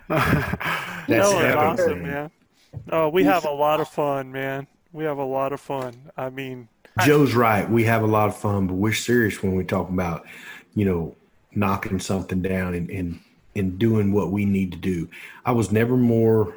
That's 0.07 1.07
was 1.09 1.33
heaven, 1.41 1.57
awesome, 1.57 2.01
man. 2.03 2.11
man. 2.11 2.31
Oh, 2.91 3.09
we 3.09 3.23
have 3.23 3.45
a 3.45 3.51
lot 3.51 3.79
of 3.79 3.87
fun, 3.87 4.31
man. 4.31 4.67
We 4.91 5.03
have 5.05 5.17
a 5.19 5.23
lot 5.25 5.53
of 5.53 5.61
fun. 5.61 5.93
I 6.17 6.29
mean, 6.29 6.67
Joe's 7.05 7.33
right. 7.33 7.69
We 7.69 7.83
have 7.85 8.03
a 8.03 8.07
lot 8.07 8.27
of 8.29 8.35
fun, 8.37 8.67
but 8.67 8.75
we're 8.75 8.93
serious 8.93 9.41
when 9.41 9.55
we 9.55 9.63
talk 9.63 9.89
about, 9.89 10.25
you 10.75 10.85
know, 10.85 11.15
knocking 11.55 11.99
something 11.99 12.41
down 12.41 12.73
and 12.73 12.89
and, 12.89 13.19
and 13.55 13.79
doing 13.79 14.11
what 14.11 14.31
we 14.31 14.45
need 14.45 14.71
to 14.71 14.77
do. 14.77 15.09
I 15.45 15.51
was 15.51 15.71
never 15.71 15.97
more 15.97 16.55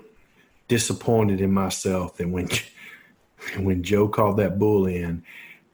disappointed 0.69 1.41
in 1.41 1.53
myself 1.53 2.17
than 2.17 2.33
when 2.33 2.49
when 3.59 3.83
Joe 3.83 4.09
called 4.09 4.39
that 4.39 4.59
bull 4.59 4.87
in, 4.87 5.23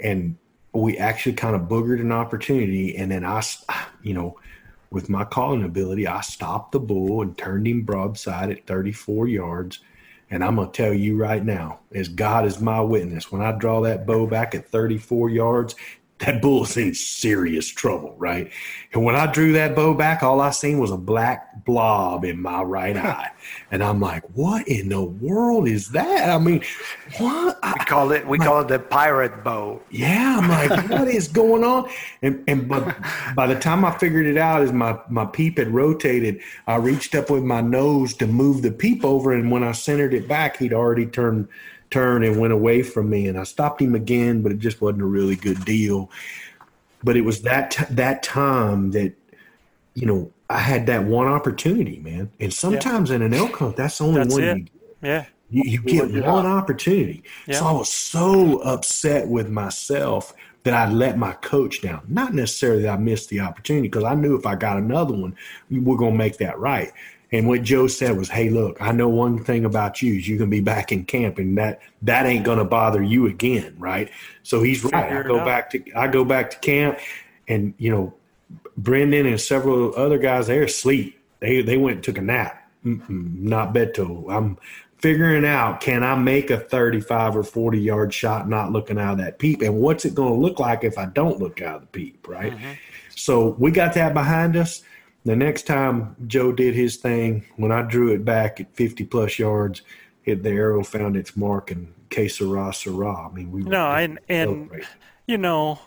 and 0.01 0.37
we 0.73 0.97
actually 0.99 1.35
kind 1.35 1.55
of 1.55 1.63
boogered 1.63 2.01
an 2.01 2.13
opportunity, 2.13 2.97
and 2.97 3.11
then 3.11 3.25
I, 3.25 3.43
you 4.03 4.15
know, 4.15 4.39
with 4.91 5.09
my 5.09 5.25
calling 5.25 5.65
ability, 5.65 6.07
I 6.07 6.21
stopped 6.21 6.73
the 6.73 6.81
bull 6.81 7.23
and 7.23 7.37
turned 7.37 7.67
him 7.67 7.83
broadside 7.83 8.51
at 8.51 8.67
34 8.67 9.29
yards. 9.29 9.81
And 10.31 10.43
I'm 10.43 10.57
to 10.57 10.67
tell 10.67 10.95
you 10.95 11.17
right 11.17 11.45
now, 11.45 11.81
as 11.95 12.09
God 12.09 12.47
is 12.47 12.61
my 12.61 12.81
witness, 12.81 13.31
when 13.31 13.43
I 13.43 13.53
draw 13.53 13.83
that 13.83 14.07
bow 14.07 14.27
back 14.27 14.55
at 14.55 14.69
34 14.69 15.29
yards, 15.29 15.75
that 16.25 16.43
bull's 16.43 16.77
in 16.77 16.95
serious 16.95 17.69
trouble, 17.69 18.15
right? 18.19 18.51
And 18.93 19.05
when 19.05 19.15
I 19.15 19.31
drew 19.31 19.53
that 19.53 19.75
bow 19.75 19.95
back, 19.95 20.23
all 20.23 20.41
I 20.41 20.51
seen 20.51 20.79
was 20.79 20.91
a 20.91 20.97
black 20.97 21.65
blob 21.65 22.25
in 22.25 22.41
my 22.41 22.63
right 22.63 22.97
eye. 22.99 23.31
And 23.71 23.83
I'm 23.83 24.01
like, 24.01 24.25
what 24.35 24.67
in 24.69 24.89
the 24.89 25.03
world 25.03 25.69
is 25.69 25.91
that? 25.91 26.31
I 26.31 26.39
mean, 26.39 26.63
what? 27.19 27.59
I, 27.63 27.75
we 27.79 27.85
call 27.85 28.13
it 28.13 28.27
we 28.27 28.39
call 28.39 28.61
it 28.61 28.69
the 28.69 28.79
pirate 28.79 29.45
bow 29.45 29.83
yeah, 29.91 30.39
I'm 30.39 30.49
like, 30.49 30.91
what 30.91 31.09
is 31.09 31.29
going 31.29 31.65
on? 31.65 31.89
And 32.23 32.43
and 32.49 32.69
but 32.69 32.97
by 33.35 33.47
the 33.47 33.59
time 33.59 33.85
I 33.85 33.97
figured 33.99 34.27
it 34.27 34.37
out, 34.37 34.63
as 34.63 34.73
my 34.73 34.99
my 35.09 35.25
peep 35.25 35.59
had 35.59 35.69
rotated, 35.69 36.41
I 36.67 36.77
reached 36.77 37.15
up 37.15 37.31
with 37.31 37.43
my 37.43 37.61
nose 37.61 38.15
to 38.15 38.27
move 38.27 38.63
the 38.63 38.73
peep 38.73 39.05
over, 39.05 39.33
and 39.33 39.51
when 39.51 39.63
I 39.63 39.73
centered 39.73 40.15
it 40.15 40.27
back, 40.27 40.57
he'd 40.59 40.73
already 40.73 41.07
turned 41.07 41.49
turned 41.93 42.25
and 42.25 42.41
went 42.41 42.53
away 42.53 42.83
from 42.83 43.09
me, 43.11 43.29
and 43.29 43.39
I 43.39 43.45
stopped 43.45 43.81
him 43.81 43.95
again, 43.95 44.43
but 44.43 44.51
it 44.53 44.59
just 44.59 44.81
wasn't 44.81 45.03
a 45.03 45.07
really 45.07 45.37
good 45.37 45.65
deal. 45.65 46.11
But 47.05 47.17
it 47.17 47.23
was 47.23 47.43
that 47.43 47.73
t- 47.73 47.85
that 47.91 48.23
time 48.23 48.91
that 48.93 49.15
you 49.95 50.07
know 50.07 50.33
I 50.51 50.59
had 50.59 50.87
that 50.87 51.05
one 51.05 51.29
opportunity, 51.29 51.99
man. 52.01 52.31
And 52.41 52.53
sometimes 52.53 53.11
in 53.11 53.23
an 53.23 53.35
elk 53.35 53.57
hunt, 53.57 53.77
that's 53.77 53.99
the 53.99 54.05
only 54.05 54.23
That's 54.23 54.35
one 54.35 54.43
it. 54.43 54.59
you 54.59 54.67
yeah. 55.03 55.25
you, 55.51 55.83
you 55.85 56.09
get 56.09 56.25
one 56.25 56.47
opportunity. 56.47 57.25
Yeah. 57.47 57.59
So 57.59 57.67
I 57.67 57.73
was 57.73 57.93
so 57.93 58.61
upset 58.61 59.29
with 59.29 59.49
myself 59.49 60.35
that 60.65 60.75
I 60.75 60.91
let 60.91 61.19
my 61.19 61.33
coach 61.33 61.83
down. 61.83 62.03
Not 62.09 62.35
necessarily 62.35 62.83
that 62.83 62.93
I 62.93 62.97
missed 62.97 63.29
the 63.31 63.41
opportunity 63.41 63.89
because 63.89 64.05
I 64.05 64.15
knew 64.15 64.37
if 64.37 64.47
I 64.47 64.55
got 64.55 64.77
another 64.77 65.15
one, 65.15 65.37
we're 65.71 65.97
going 65.97 66.13
to 66.13 66.19
make 66.19 66.39
that 66.39 66.59
right. 66.59 66.93
And 67.33 67.49
what 67.49 67.63
Joe 67.63 67.87
said 67.87 68.17
was, 68.17 68.29
"Hey, 68.29 68.51
look, 68.51 68.81
I 68.81 68.93
know 68.93 69.09
one 69.09 69.43
thing 69.43 69.65
about 69.65 70.03
you 70.03 70.15
is 70.15 70.29
you 70.29 70.37
can 70.37 70.51
be 70.51 70.61
back 70.61 70.93
in 70.93 71.05
camp, 71.05 71.39
and 71.39 71.57
that 71.57 71.81
that 72.03 72.27
ain't 72.27 72.45
going 72.45 72.59
to 72.59 72.65
bother 72.65 73.03
you 73.03 73.27
again, 73.27 73.75
right?" 73.79 74.11
So 74.43 74.63
he's 74.63 74.85
right. 74.85 75.05
Figure 75.05 75.25
I 75.25 75.27
go 75.27 75.45
back 75.45 75.71
to 75.71 75.83
I 75.97 76.09
go 76.09 76.25
back 76.25 76.51
to 76.51 76.59
camp, 76.59 76.99
and 77.49 77.75
you 77.79 77.91
know, 77.91 78.15
Brendan 78.77 79.27
and 79.27 79.41
several 79.41 79.95
other 79.97 80.19
guys 80.19 80.47
they're 80.47 80.65
asleep. 80.65 81.19
They 81.41 81.63
they 81.63 81.79
went 81.79 81.97
and 81.97 82.05
took 82.05 82.19
a 82.19 82.23
nap. 82.23 82.59
Mm-mm, 82.85 83.41
not 83.41 83.73
Beto. 83.73 84.31
I'm 84.31 84.59
figuring 84.99 85.45
out 85.45 85.81
can 85.81 86.05
I 86.05 86.15
make 86.15 86.51
a 86.51 86.59
35 86.59 87.37
or 87.37 87.43
40 87.43 87.81
yard 87.81 88.15
shot 88.15 88.49
not 88.49 88.73
looking 88.73 88.99
out 88.99 89.13
of 89.13 89.19
that 89.19 89.39
peep, 89.39 89.63
and 89.63 89.77
what's 89.77 90.05
it 90.05 90.15
going 90.15 90.35
to 90.35 90.41
look 90.41 90.61
like 90.61 90.85
if 90.85 90.99
I 90.99 91.07
don't 91.07 91.39
look 91.39 91.63
out 91.63 91.77
of 91.77 91.81
the 91.83 91.87
peep, 91.89 92.29
right? 92.29 92.53
Mm-hmm. 92.53 92.73
So 93.15 93.57
we 93.59 93.71
got 93.71 93.95
that 93.95 94.15
behind 94.15 94.57
us. 94.57 94.83
The 95.25 95.37
next 95.37 95.67
time 95.67 96.17
Joe 96.27 96.53
did 96.53 96.75
his 96.75 96.97
thing, 96.97 97.45
when 97.57 97.71
I 97.71 97.83
drew 97.83 98.13
it 98.13 98.25
back 98.25 98.61
at 98.61 98.75
50 98.75 99.05
plus 99.05 99.39
yards, 99.39 99.83
it, 100.25 100.43
the 100.43 100.51
arrow 100.51 100.83
found 100.83 101.17
its 101.17 101.37
mark 101.37 101.71
and 101.71 101.93
que 102.11 102.29
sera, 102.29 102.73
sera. 102.73 103.29
I 103.29 103.33
mean, 103.33 103.51
we 103.51 103.63
No, 103.63 103.91
and 103.93 104.19
and 104.29 104.71
you 105.27 105.39
know, 105.39 105.79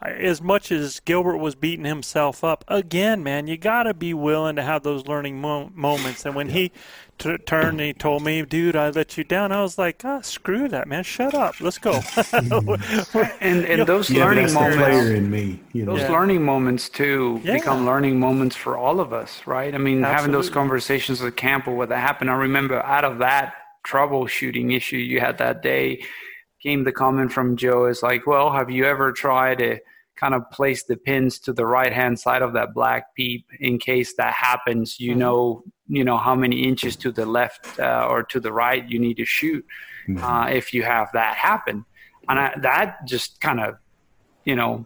as 0.00 0.40
much 0.42 0.70
as 0.72 1.00
Gilbert 1.00 1.38
was 1.38 1.54
beating 1.54 1.84
himself 1.84 2.42
up, 2.44 2.64
again, 2.68 3.22
man, 3.22 3.46
you 3.46 3.56
got 3.56 3.84
to 3.84 3.94
be 3.94 4.14
willing 4.14 4.56
to 4.56 4.62
have 4.62 4.82
those 4.82 5.06
learning 5.06 5.40
mo- 5.40 5.70
moments. 5.74 6.24
And 6.24 6.34
when 6.34 6.48
he 6.50 6.72
t- 7.18 7.36
turned 7.38 7.80
and 7.80 7.80
he 7.80 7.92
told 7.92 8.22
me, 8.22 8.42
dude, 8.42 8.76
I 8.76 8.90
let 8.90 9.16
you 9.16 9.24
down, 9.24 9.52
I 9.52 9.62
was 9.62 9.78
like, 9.78 10.02
oh, 10.04 10.20
screw 10.22 10.68
that, 10.68 10.88
man. 10.88 11.02
Shut 11.04 11.34
up. 11.34 11.54
Let's 11.60 11.78
go. 11.78 12.00
and 13.40 13.64
and 13.64 13.86
those 13.86 14.10
yeah, 14.10 14.24
learning 14.24 14.52
moments. 14.52 15.10
in 15.10 15.30
me, 15.30 15.60
you 15.72 15.84
know? 15.84 15.92
Those 15.92 16.02
Yeah. 16.02 16.12
learning 16.12 16.42
moments 16.44 16.88
too 16.88 17.40
Yeah. 17.44 17.54
become 17.54 17.86
learning 17.86 18.18
moments 18.18 18.56
for 18.56 18.76
all 18.76 19.00
of 19.00 19.12
us, 19.12 19.42
right? 19.46 19.74
I 19.74 19.78
mean, 19.78 20.02
having 20.02 20.32
those 20.32 20.50
conversations 20.50 21.22
at 21.22 21.36
camp 21.36 21.66
or 21.68 21.76
what 21.76 21.88
that 21.90 21.98
happened. 21.98 22.30
I 22.30 22.34
remember 22.34 22.82
out 22.82 23.04
of 23.04 23.18
that 23.18 23.54
troubleshooting 23.86 24.74
issue 24.76 24.96
you 24.96 25.20
had 25.20 25.38
that 25.38 25.62
day 25.62 26.02
came 26.66 26.82
the 26.82 26.90
comment 26.90 27.32
from 27.32 27.56
Joe 27.56 27.86
is 27.86 28.02
like, 28.02 28.26
well, 28.26 28.50
have 28.50 28.68
you 28.70 28.84
ever 28.84 29.12
tried 29.12 29.58
to 29.58 29.78
kind 30.16 30.34
of 30.34 30.50
place 30.50 30.82
the 30.82 30.96
pins 30.96 31.38
to 31.38 31.52
the 31.52 31.64
right 31.64 31.92
hand 31.92 32.18
side 32.18 32.42
of 32.42 32.54
that 32.54 32.74
black 32.74 33.14
peep 33.14 33.46
in 33.60 33.78
case 33.78 34.14
that 34.16 34.34
happens? 34.34 34.98
You 34.98 35.14
know, 35.14 35.62
you 35.86 36.02
know 36.02 36.18
how 36.18 36.34
many 36.34 36.64
inches 36.64 36.96
to 36.96 37.12
the 37.12 37.24
left 37.24 37.78
uh, 37.78 38.08
or 38.10 38.24
to 38.32 38.40
the 38.40 38.52
right 38.52 38.82
you 38.92 38.98
need 38.98 39.16
to 39.18 39.24
shoot 39.24 39.64
uh, 40.20 40.48
if 40.50 40.74
you 40.74 40.82
have 40.82 41.08
that 41.12 41.36
happen, 41.36 41.84
and 42.28 42.38
I, 42.38 42.54
that 42.62 43.06
just 43.06 43.40
kind 43.40 43.60
of, 43.60 43.76
you 44.44 44.56
know, 44.56 44.84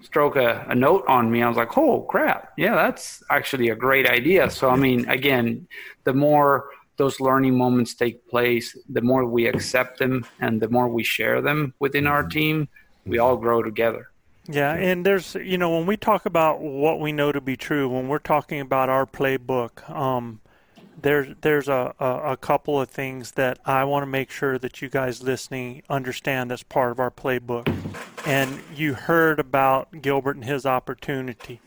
stroke 0.00 0.34
a, 0.34 0.66
a 0.68 0.74
note 0.74 1.04
on 1.06 1.30
me. 1.30 1.42
I 1.42 1.48
was 1.48 1.56
like, 1.56 1.78
oh 1.78 2.02
crap, 2.02 2.52
yeah, 2.56 2.74
that's 2.74 3.22
actually 3.30 3.68
a 3.68 3.76
great 3.76 4.06
idea. 4.08 4.50
So 4.50 4.68
I 4.68 4.76
mean, 4.76 5.08
again, 5.08 5.68
the 6.02 6.14
more 6.14 6.70
those 6.98 7.20
learning 7.20 7.56
moments 7.56 7.94
take 7.94 8.28
place, 8.28 8.76
the 8.88 9.00
more 9.00 9.24
we 9.24 9.46
accept 9.46 9.98
them 9.98 10.26
and 10.40 10.60
the 10.60 10.68
more 10.68 10.88
we 10.88 11.02
share 11.02 11.40
them 11.40 11.72
within 11.78 12.06
our 12.06 12.22
team, 12.22 12.68
we 13.06 13.18
all 13.18 13.36
grow 13.36 13.62
together. 13.62 14.10
Yeah, 14.50 14.74
and 14.74 15.04
there's 15.04 15.34
you 15.34 15.58
know 15.58 15.76
when 15.76 15.86
we 15.86 15.96
talk 15.96 16.26
about 16.26 16.60
what 16.60 17.00
we 17.00 17.12
know 17.12 17.32
to 17.32 17.40
be 17.40 17.56
true, 17.56 17.88
when 17.88 18.08
we're 18.08 18.18
talking 18.18 18.60
about 18.60 18.88
our 18.88 19.04
playbook, 19.04 19.88
um, 19.90 20.40
there's 21.00 21.34
there's 21.42 21.68
a, 21.68 21.94
a, 22.00 22.32
a 22.32 22.36
couple 22.36 22.80
of 22.80 22.88
things 22.88 23.32
that 23.32 23.58
I 23.66 23.84
want 23.84 24.02
to 24.02 24.06
make 24.06 24.30
sure 24.30 24.58
that 24.58 24.80
you 24.80 24.88
guys 24.88 25.22
listening 25.22 25.82
understand 25.90 26.50
that's 26.50 26.62
part 26.62 26.90
of 26.92 26.98
our 26.98 27.10
playbook. 27.10 27.66
And 28.26 28.60
you 28.74 28.94
heard 28.94 29.38
about 29.38 30.02
Gilbert 30.02 30.36
and 30.36 30.44
his 30.44 30.66
opportunity. 30.66 31.60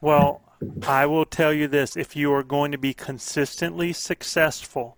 Well, 0.00 0.40
I 0.86 1.06
will 1.06 1.24
tell 1.24 1.52
you 1.52 1.68
this: 1.68 1.96
if 1.96 2.16
you 2.16 2.32
are 2.32 2.42
going 2.42 2.72
to 2.72 2.78
be 2.78 2.94
consistently 2.94 3.92
successful 3.92 4.96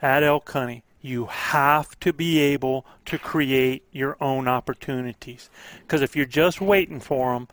at 0.00 0.22
elk 0.22 0.50
hunting, 0.50 0.82
you 1.00 1.26
have 1.26 1.98
to 2.00 2.12
be 2.12 2.38
able 2.38 2.86
to 3.04 3.18
create 3.18 3.84
your 3.92 4.16
own 4.20 4.48
opportunities. 4.48 5.50
Because 5.80 6.00
if 6.00 6.16
you're 6.16 6.24
just 6.24 6.60
waiting 6.60 7.00
for 7.00 7.34
them, 7.34 7.48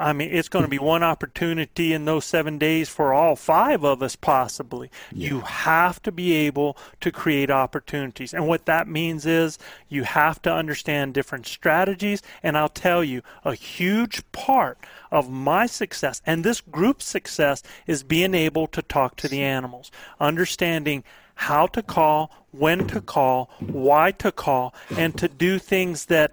I 0.00 0.14
mean, 0.14 0.30
it's 0.32 0.48
going 0.48 0.64
to 0.64 0.70
be 0.70 0.78
one 0.78 1.02
opportunity 1.02 1.92
in 1.92 2.06
those 2.06 2.24
seven 2.24 2.56
days 2.56 2.88
for 2.88 3.12
all 3.12 3.36
five 3.36 3.84
of 3.84 4.02
us, 4.02 4.16
possibly. 4.16 4.90
You 5.12 5.40
have 5.40 6.02
to 6.02 6.12
be 6.12 6.32
able 6.32 6.76
to 7.00 7.12
create 7.12 7.50
opportunities. 7.50 8.32
And 8.32 8.48
what 8.48 8.64
that 8.64 8.88
means 8.88 9.26
is 9.26 9.58
you 9.88 10.04
have 10.04 10.40
to 10.42 10.52
understand 10.52 11.12
different 11.12 11.46
strategies. 11.46 12.22
And 12.42 12.56
I'll 12.56 12.70
tell 12.70 13.04
you, 13.04 13.22
a 13.44 13.54
huge 13.54 14.22
part 14.32 14.78
of 15.10 15.30
my 15.30 15.66
success 15.66 16.22
and 16.24 16.44
this 16.44 16.60
group's 16.60 17.04
success 17.04 17.62
is 17.86 18.02
being 18.02 18.34
able 18.34 18.66
to 18.68 18.82
talk 18.82 19.16
to 19.16 19.28
the 19.28 19.42
animals, 19.42 19.90
understanding 20.18 21.04
how 21.40 21.66
to 21.66 21.82
call, 21.82 22.30
when 22.50 22.86
to 22.86 23.00
call, 23.00 23.48
why 23.60 24.12
to 24.12 24.30
call, 24.30 24.74
and 24.98 25.16
to 25.16 25.26
do 25.26 25.58
things 25.58 26.04
that 26.04 26.32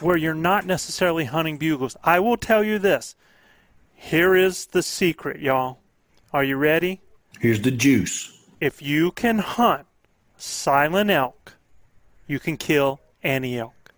where 0.00 0.16
you're 0.16 0.34
not 0.34 0.66
necessarily 0.66 1.24
hunting 1.24 1.56
bugles. 1.56 1.96
I 2.02 2.18
will 2.18 2.36
tell 2.36 2.64
you 2.64 2.80
this. 2.80 3.14
Here 3.94 4.34
is 4.34 4.66
the 4.66 4.82
secret, 4.82 5.40
y'all. 5.40 5.78
Are 6.32 6.42
you 6.42 6.56
ready? 6.56 7.00
Here's 7.38 7.62
the 7.62 7.70
juice. 7.70 8.36
If 8.60 8.82
you 8.82 9.12
can 9.12 9.38
hunt 9.38 9.86
silent 10.36 11.10
elk, 11.10 11.54
you 12.26 12.40
can 12.40 12.56
kill 12.56 12.98
any 13.22 13.56
elk. 13.56 13.92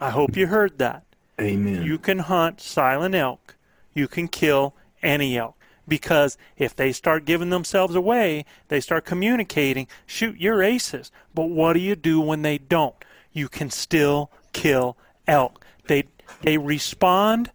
I 0.00 0.08
hope 0.08 0.38
you 0.38 0.46
heard 0.46 0.78
that. 0.78 1.04
Amen. 1.38 1.82
You 1.82 1.98
can 1.98 2.20
hunt 2.20 2.62
silent 2.62 3.14
elk. 3.14 3.56
You 3.92 4.08
can 4.08 4.26
kill 4.26 4.74
any 5.02 5.36
elk. 5.36 5.54
Because 5.86 6.38
if 6.56 6.74
they 6.74 6.92
start 6.92 7.24
giving 7.24 7.50
themselves 7.50 7.94
away, 7.94 8.44
they 8.68 8.80
start 8.80 9.04
communicating, 9.04 9.86
shoot, 10.06 10.38
you're 10.38 10.62
aces. 10.62 11.10
But 11.34 11.50
what 11.50 11.74
do 11.74 11.80
you 11.80 11.96
do 11.96 12.20
when 12.20 12.42
they 12.42 12.58
don't? 12.58 12.94
You 13.32 13.48
can 13.48 13.70
still 13.70 14.30
kill 14.52 14.96
elk. 15.26 15.64
They 15.86 16.04
they 16.42 16.58
respond 16.58 17.50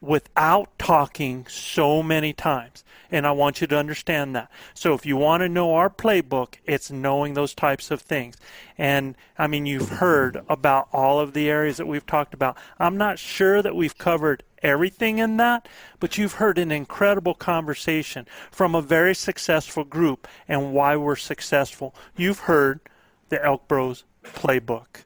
without 0.00 0.78
talking 0.78 1.46
so 1.48 2.02
many 2.02 2.32
times. 2.32 2.84
And 3.10 3.26
I 3.26 3.32
want 3.32 3.60
you 3.60 3.66
to 3.68 3.78
understand 3.78 4.36
that. 4.36 4.50
So 4.74 4.92
if 4.92 5.06
you 5.06 5.16
want 5.16 5.40
to 5.40 5.48
know 5.48 5.74
our 5.74 5.88
playbook, 5.88 6.54
it's 6.66 6.90
knowing 6.90 7.34
those 7.34 7.54
types 7.54 7.90
of 7.90 8.02
things. 8.02 8.36
And 8.76 9.16
I 9.38 9.46
mean, 9.46 9.64
you've 9.64 9.88
heard 9.88 10.42
about 10.48 10.88
all 10.92 11.18
of 11.18 11.32
the 11.32 11.48
areas 11.48 11.78
that 11.78 11.86
we've 11.86 12.06
talked 12.06 12.34
about. 12.34 12.58
I'm 12.78 12.98
not 12.98 13.18
sure 13.18 13.62
that 13.62 13.74
we've 13.74 13.96
covered 13.96 14.42
everything 14.62 15.18
in 15.18 15.36
that, 15.38 15.68
but 16.00 16.18
you've 16.18 16.34
heard 16.34 16.58
an 16.58 16.70
incredible 16.70 17.34
conversation 17.34 18.26
from 18.50 18.74
a 18.74 18.82
very 18.82 19.14
successful 19.14 19.84
group 19.84 20.26
and 20.48 20.72
why 20.72 20.96
we're 20.96 21.16
successful. 21.16 21.94
You've 22.16 22.40
heard 22.40 22.80
the 23.28 23.44
Elk 23.44 23.68
Bros 23.68 24.04
playbook. 24.24 25.04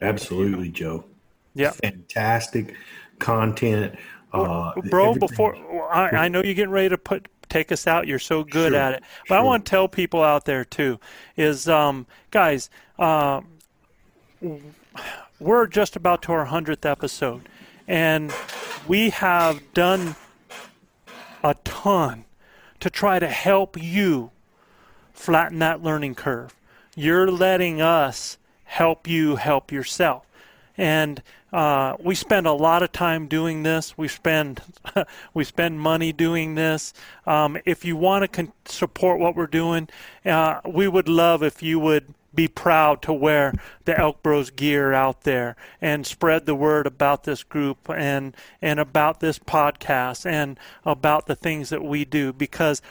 Absolutely, 0.00 0.68
Joe. 0.68 1.04
Yeah. 1.54 1.70
Fantastic 1.70 2.74
content. 3.18 3.94
Uh, 4.32 4.72
bro 4.88 5.10
everything- 5.10 5.18
before 5.28 5.92
I, 5.92 6.24
I 6.24 6.28
know 6.28 6.42
you're 6.42 6.54
getting 6.54 6.70
ready 6.70 6.88
to 6.88 6.98
put 6.98 7.28
take 7.50 7.70
us 7.70 7.86
out 7.86 8.06
you're 8.06 8.18
so 8.18 8.42
good 8.42 8.72
at 8.72 8.94
it 8.94 9.02
but 9.28 9.36
i 9.36 9.42
want 9.42 9.66
to 9.66 9.68
tell 9.68 9.86
people 9.86 10.22
out 10.22 10.46
there 10.46 10.64
too 10.64 10.98
is 11.36 11.68
um, 11.68 12.06
guys 12.30 12.70
um, 12.98 13.46
we're 15.38 15.66
just 15.66 15.94
about 15.94 16.22
to 16.22 16.32
our 16.32 16.46
100th 16.46 16.90
episode 16.90 17.46
and 17.86 18.32
we 18.86 19.10
have 19.10 19.60
done 19.72 20.16
a 21.42 21.54
ton 21.64 22.24
to 22.80 22.90
try 22.90 23.18
to 23.18 23.28
help 23.28 23.80
you 23.80 24.30
flatten 25.12 25.58
that 25.58 25.82
learning 25.82 26.14
curve 26.14 26.54
you're 26.94 27.30
letting 27.30 27.80
us 27.80 28.38
help 28.64 29.06
you 29.06 29.36
help 29.36 29.70
yourself 29.72 30.26
and 30.76 31.22
uh, 31.52 31.96
we 32.00 32.14
spend 32.14 32.46
a 32.46 32.52
lot 32.52 32.82
of 32.82 32.92
time 32.92 33.26
doing 33.26 33.62
this. 33.62 33.96
We 33.98 34.08
spend 34.08 34.62
we 35.34 35.44
spend 35.44 35.80
money 35.80 36.12
doing 36.12 36.54
this. 36.54 36.94
Um, 37.26 37.58
if 37.66 37.84
you 37.84 37.94
want 37.96 38.22
to 38.22 38.28
con- 38.28 38.52
support 38.64 39.20
what 39.20 39.36
we're 39.36 39.46
doing, 39.46 39.88
uh, 40.24 40.60
we 40.66 40.88
would 40.88 41.08
love 41.08 41.42
if 41.42 41.62
you 41.62 41.78
would 41.78 42.14
be 42.34 42.48
proud 42.48 43.02
to 43.02 43.12
wear 43.12 43.54
the 43.84 43.98
Elk 43.98 44.22
Bros 44.22 44.50
gear 44.50 44.92
out 44.92 45.22
there 45.22 45.56
and 45.80 46.06
spread 46.06 46.46
the 46.46 46.54
word 46.54 46.86
about 46.86 47.24
this 47.24 47.42
group 47.42 47.88
and 47.90 48.36
and 48.60 48.80
about 48.80 49.20
this 49.20 49.38
podcast 49.38 50.24
and 50.24 50.58
about 50.84 51.26
the 51.26 51.36
things 51.36 51.70
that 51.70 51.84
we 51.84 52.04
do 52.04 52.32
because. 52.32 52.82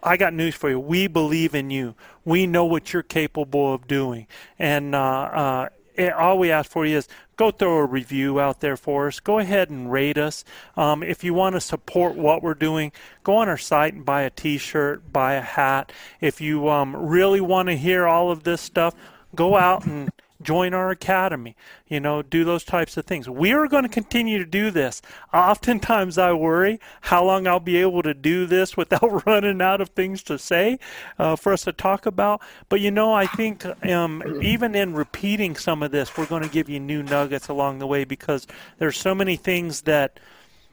I 0.00 0.16
got 0.16 0.32
news 0.32 0.54
for 0.54 0.70
you. 0.70 0.78
We 0.78 1.08
believe 1.08 1.56
in 1.56 1.70
you. 1.70 1.96
We 2.24 2.46
know 2.46 2.64
what 2.64 2.92
you're 2.92 3.02
capable 3.02 3.74
of 3.74 3.88
doing, 3.88 4.28
and 4.56 4.94
uh, 4.94 4.98
uh, 4.98 5.68
all 6.16 6.38
we 6.38 6.52
ask 6.52 6.70
for 6.70 6.86
you 6.86 6.98
is 6.98 7.08
go 7.38 7.52
throw 7.52 7.78
a 7.78 7.86
review 7.86 8.40
out 8.40 8.60
there 8.60 8.76
for 8.76 9.06
us. 9.06 9.20
Go 9.20 9.38
ahead 9.38 9.70
and 9.70 9.90
rate 9.90 10.18
us. 10.18 10.44
Um, 10.76 11.02
if 11.02 11.24
you 11.24 11.32
want 11.32 11.54
to 11.54 11.60
support 11.60 12.16
what 12.16 12.42
we're 12.42 12.52
doing, 12.52 12.92
go 13.22 13.36
on 13.36 13.48
our 13.48 13.56
site 13.56 13.94
and 13.94 14.04
buy 14.04 14.22
a 14.22 14.30
T-shirt, 14.30 15.10
buy 15.12 15.34
a 15.34 15.40
hat. 15.40 15.92
If 16.20 16.40
you 16.40 16.68
um, 16.68 16.94
really 16.94 17.40
want 17.40 17.68
to 17.68 17.76
hear 17.76 18.06
all 18.06 18.30
of 18.30 18.42
this 18.42 18.60
stuff, 18.60 18.94
go 19.34 19.56
out 19.56 19.86
and 19.86 20.10
join 20.40 20.74
our 20.74 20.90
academy. 20.90 21.56
You 21.88 22.00
know, 22.00 22.22
do 22.22 22.44
those 22.44 22.64
types 22.64 22.96
of 22.96 23.06
things. 23.06 23.28
We 23.28 23.52
are 23.52 23.66
going 23.66 23.82
to 23.82 23.88
continue 23.88 24.38
to 24.38 24.44
do 24.44 24.70
this. 24.70 25.02
Oftentimes, 25.32 26.18
I 26.18 26.32
worry 26.32 26.80
how 27.02 27.24
long 27.24 27.46
I'll 27.46 27.60
be 27.60 27.76
able 27.78 28.02
to 28.02 28.14
do 28.14 28.46
this 28.46 28.76
without 28.76 29.26
running 29.26 29.60
out 29.60 29.80
of 29.80 29.90
things 29.90 30.22
to 30.24 30.38
say 30.38 30.78
uh, 31.18 31.36
for 31.36 31.52
us 31.52 31.64
to 31.64 31.72
talk 31.72 32.06
about. 32.06 32.40
But 32.68 32.80
you 32.80 32.90
know, 32.90 33.12
I 33.12 33.26
think 33.26 33.64
um, 33.86 34.22
even 34.42 34.74
in 34.74 34.94
repeating 34.94 35.56
some 35.56 35.82
of 35.82 35.90
this, 35.90 36.16
we're 36.16 36.26
going 36.26 36.42
to 36.42 36.48
give 36.48 36.68
you 36.68 36.80
new 36.80 37.02
nuggets 37.02 37.48
along 37.48 37.78
the 37.78 37.86
way 37.86 38.04
because 38.04 38.46
there's 38.78 38.96
so 38.96 39.14
many 39.14 39.36
things 39.36 39.82
that 39.82 40.20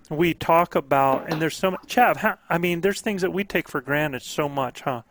we 0.09 0.35
talk 0.35 0.75
about, 0.75 1.31
and 1.31 1.41
there's 1.41 1.57
so 1.57 1.71
much. 1.71 1.81
Chav, 1.87 2.37
I 2.49 2.57
mean, 2.57 2.81
there's 2.81 3.01
things 3.01 3.21
that 3.23 3.31
we 3.31 3.43
take 3.43 3.67
for 3.67 3.81
granted 3.81 4.21
so 4.21 4.47
much, 4.47 4.81
huh? 4.81 5.01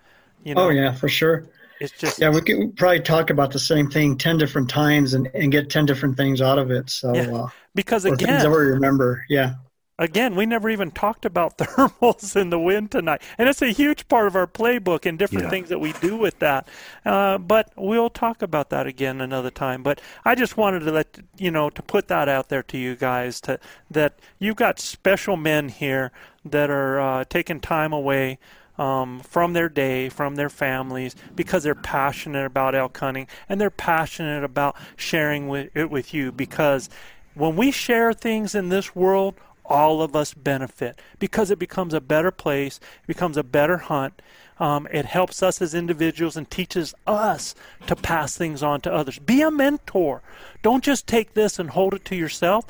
You 0.44 0.55
know, 0.55 0.66
Oh 0.66 0.68
yeah, 0.68 0.93
for 0.93 1.09
sure. 1.09 1.47
It's 1.85 1.93
just 1.98 2.20
Yeah, 2.20 2.31
we 2.31 2.40
could 2.43 2.77
probably 2.77 3.01
talk 3.01 3.31
about 3.31 3.52
the 3.52 3.59
same 3.59 3.90
thing 3.90 4.16
ten 4.19 4.39
different 4.39 4.69
times 4.70 5.15
and, 5.15 5.28
and 5.35 5.52
get 5.52 5.70
ten 5.70 5.86
different 5.86 6.16
things 6.16 6.40
out 6.43 6.59
of 6.59 6.70
it. 6.70 6.90
So 6.90 7.15
Yeah. 7.15 7.31
uh, 7.32 7.48
because 7.74 8.06
or 8.06 8.16
things 8.16 8.23
again, 8.23 8.43
that 8.43 8.51
we 8.51 8.56
remember. 8.59 9.24
Yeah. 9.28 9.55
again, 9.98 10.35
we 10.35 10.44
never 10.47 10.69
even 10.70 10.90
talked 10.90 11.24
about 11.24 11.56
thermals 11.59 12.35
in 12.40 12.51
the 12.51 12.59
wind 12.59 12.90
tonight, 12.90 13.23
and 13.39 13.48
it's 13.48 13.62
a 13.62 13.69
huge 13.70 14.09
part 14.09 14.27
of 14.27 14.35
our 14.36 14.47
playbook 14.47 15.06
and 15.06 15.19
different 15.19 15.44
yeah. 15.47 15.51
things 15.51 15.69
that 15.69 15.78
we 15.78 15.93
do 15.94 16.16
with 16.16 16.39
that. 16.40 16.69
Uh, 17.05 17.39
but 17.39 17.73
we'll 17.77 18.11
talk 18.11 18.43
about 18.43 18.70
that 18.70 18.86
again 18.86 19.20
another 19.20 19.51
time. 19.51 19.82
But 19.82 20.01
I 20.24 20.35
just 20.35 20.56
wanted 20.56 20.81
to 20.81 20.93
let 20.93 21.19
you 21.39 21.51
know 21.51 21.70
to 21.70 21.82
put 21.82 22.09
that 22.09 22.28
out 22.28 22.48
there 22.48 22.62
to 22.65 22.78
you 22.78 22.97
guys 22.97 23.40
to 23.43 23.61
that 23.90 24.19
you've 24.39 24.56
got 24.56 24.81
special 24.81 25.36
men 25.36 25.69
here 25.69 26.11
that 26.44 26.70
are 26.70 27.01
uh, 27.01 27.24
taking 27.28 27.61
time 27.61 27.93
away. 27.93 28.39
Um, 28.77 29.21
from 29.21 29.53
their 29.53 29.69
day, 29.69 30.09
from 30.09 30.35
their 30.35 30.49
families, 30.49 31.15
because 31.37 31.63
they're 31.63 31.77
passionate 31.77 32.45
about 32.45 32.75
elk 32.75 32.99
hunting 32.99 33.29
and 33.49 33.61
they're 33.61 33.71
passionate 33.71 34.43
about 34.43 34.75
sharing 34.97 35.47
with, 35.47 35.71
it 35.77 35.91
with 35.91 36.13
you. 36.13 36.33
Because 36.33 36.91
when 37.35 37.55
we 37.55 37.71
share 37.71 38.13
things 38.13 38.53
in 38.53 38.71
this 38.71 38.97
world, 38.97 39.37
all 39.65 40.03
of 40.03 40.15
us 40.15 40.35
benefit 40.35 40.99
because 41.19 41.51
it 41.51 41.59
becomes 41.59 41.95
a 41.95 42.01
better 42.01 42.31
place, 42.31 42.79
it 43.03 43.07
becomes 43.07 43.37
a 43.37 43.43
better 43.43 43.79
hunt. 43.79 44.21
Um, 44.59 44.87
it 44.93 45.05
helps 45.05 45.43
us 45.43 45.61
as 45.61 45.75
individuals 45.75 46.37
and 46.37 46.49
teaches 46.49 46.95
us 47.07 47.55
to 47.89 47.97
pass 47.97 48.37
things 48.37 48.63
on 48.63 48.81
to 48.83 48.93
others. 48.93 49.19
Be 49.19 49.43
a 49.43 49.51
mentor. 49.51 50.23
Don't 50.63 50.85
just 50.85 51.09
take 51.09 51.35
this 51.35 51.59
and 51.59 51.71
hold 51.71 51.95
it 51.95 52.05
to 52.07 52.17
yourself. 52.17 52.65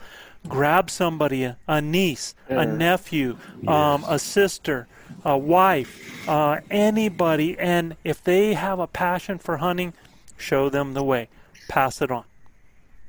Grab 0.48 0.88
somebody, 0.90 1.44
a, 1.44 1.58
a 1.68 1.82
niece, 1.82 2.34
a 2.48 2.64
nephew, 2.64 3.36
yes. 3.60 3.70
um, 3.70 4.04
a 4.06 4.18
sister, 4.18 4.86
a 5.24 5.36
wife, 5.36 6.28
uh, 6.28 6.60
anybody, 6.70 7.58
and 7.58 7.96
if 8.04 8.22
they 8.22 8.54
have 8.54 8.78
a 8.78 8.86
passion 8.86 9.38
for 9.38 9.58
hunting, 9.58 9.92
show 10.36 10.68
them 10.68 10.94
the 10.94 11.02
way. 11.02 11.28
Pass 11.68 12.02
it 12.02 12.10
on. 12.10 12.24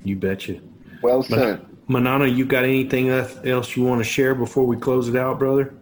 You 0.04 0.16
betcha. 0.16 0.60
Well 1.02 1.24
said. 1.24 1.66
Manana, 1.88 2.26
you 2.26 2.46
got 2.46 2.64
anything 2.64 3.10
else 3.10 3.76
you 3.76 3.84
want 3.84 4.00
to 4.00 4.04
share 4.04 4.34
before 4.34 4.66
we 4.66 4.78
close 4.78 5.08
it 5.08 5.16
out, 5.16 5.38
brother? 5.38 5.74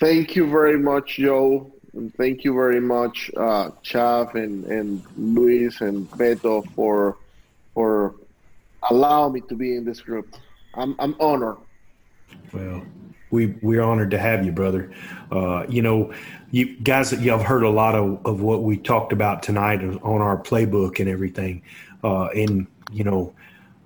Thank 0.00 0.36
you 0.36 0.48
very 0.48 0.78
much, 0.78 1.16
Joe. 1.16 1.70
And 1.92 2.12
thank 2.16 2.42
you 2.44 2.54
very 2.54 2.80
much, 2.80 3.30
uh, 3.36 3.70
Chav 3.84 4.34
and, 4.34 4.64
and 4.64 5.04
Luis 5.16 5.80
and 5.80 6.10
Beto 6.10 6.68
for 6.74 7.16
for 7.72 8.14
allowing 8.90 9.34
me 9.34 9.40
to 9.42 9.54
be 9.54 9.76
in 9.76 9.84
this 9.84 10.00
group. 10.00 10.34
I'm 10.74 10.96
I'm 10.98 11.14
honored. 11.20 11.58
Well, 12.52 12.84
we 13.34 13.46
we're 13.60 13.82
honored 13.82 14.12
to 14.12 14.18
have 14.18 14.46
you, 14.46 14.52
brother. 14.52 14.92
Uh, 15.30 15.66
you 15.68 15.82
know, 15.82 16.14
you 16.52 16.78
guys, 16.80 17.12
y'all 17.12 17.38
have 17.38 17.46
heard 17.46 17.64
a 17.64 17.68
lot 17.68 17.96
of, 17.96 18.24
of 18.24 18.40
what 18.40 18.62
we 18.62 18.76
talked 18.76 19.12
about 19.12 19.42
tonight 19.42 19.82
on 19.82 20.22
our 20.22 20.38
playbook 20.38 21.00
and 21.00 21.08
everything. 21.08 21.62
Uh, 22.04 22.26
and 22.26 22.68
you 22.92 23.02
know, 23.02 23.34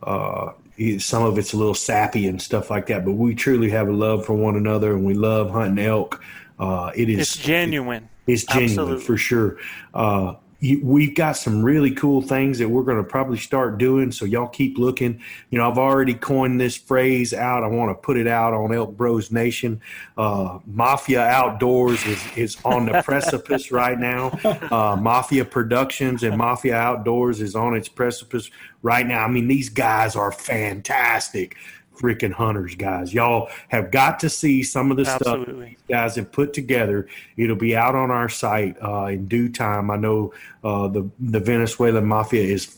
uh, 0.02 0.52
some 0.98 1.24
of 1.24 1.38
it's 1.38 1.54
a 1.54 1.56
little 1.56 1.74
sappy 1.74 2.28
and 2.28 2.40
stuff 2.40 2.70
like 2.70 2.86
that, 2.86 3.04
but 3.04 3.12
we 3.12 3.34
truly 3.34 3.70
have 3.70 3.88
a 3.88 3.92
love 3.92 4.26
for 4.26 4.34
one 4.34 4.54
another 4.54 4.92
and 4.92 5.04
we 5.04 5.14
love 5.14 5.50
hunting 5.50 5.84
elk. 5.84 6.22
Uh, 6.58 6.92
it 6.94 7.08
is 7.08 7.20
it's 7.20 7.36
genuine. 7.36 8.08
It, 8.26 8.32
it's 8.32 8.44
genuine 8.44 8.70
Absolutely. 8.70 9.04
for 9.04 9.16
sure. 9.16 9.56
We've 10.60 11.14
got 11.14 11.36
some 11.36 11.62
really 11.62 11.92
cool 11.92 12.20
things 12.20 12.58
that 12.58 12.68
we're 12.68 12.82
going 12.82 12.96
to 12.96 13.04
probably 13.04 13.38
start 13.38 13.78
doing. 13.78 14.10
So 14.10 14.24
y'all 14.24 14.48
keep 14.48 14.76
looking. 14.76 15.20
You 15.50 15.58
know, 15.58 15.70
I've 15.70 15.78
already 15.78 16.14
coined 16.14 16.60
this 16.60 16.76
phrase 16.76 17.32
out. 17.32 17.62
I 17.62 17.68
want 17.68 17.90
to 17.90 17.94
put 17.94 18.16
it 18.16 18.26
out 18.26 18.52
on 18.52 18.74
Elk 18.74 18.96
Bros 18.96 19.30
Nation. 19.30 19.80
Uh, 20.16 20.58
Mafia 20.66 21.22
Outdoors 21.22 22.04
is, 22.06 22.24
is 22.36 22.56
on 22.64 22.86
the 22.86 23.02
precipice 23.02 23.70
right 23.72 23.98
now. 23.98 24.30
Uh, 24.44 24.96
Mafia 25.00 25.44
Productions 25.44 26.24
and 26.24 26.36
Mafia 26.36 26.74
Outdoors 26.74 27.40
is 27.40 27.54
on 27.54 27.76
its 27.76 27.88
precipice 27.88 28.50
right 28.82 29.06
now. 29.06 29.24
I 29.24 29.28
mean, 29.28 29.46
these 29.46 29.68
guys 29.68 30.16
are 30.16 30.32
fantastic 30.32 31.56
freaking 31.98 32.32
hunters, 32.32 32.74
guys. 32.74 33.12
Y'all 33.12 33.48
have 33.68 33.90
got 33.90 34.20
to 34.20 34.30
see 34.30 34.62
some 34.62 34.90
of 34.90 34.96
the 34.96 35.06
Absolutely. 35.06 35.72
stuff 35.72 35.88
guys 35.88 36.16
have 36.16 36.30
put 36.30 36.52
together. 36.52 37.08
It'll 37.36 37.56
be 37.56 37.76
out 37.76 37.94
on 37.94 38.10
our 38.10 38.28
site 38.28 38.76
uh, 38.82 39.06
in 39.06 39.26
due 39.26 39.48
time. 39.48 39.90
I 39.90 39.96
know 39.96 40.32
uh, 40.62 40.88
the 40.88 41.08
the 41.18 41.40
Venezuelan 41.40 42.06
mafia 42.06 42.42
is 42.42 42.74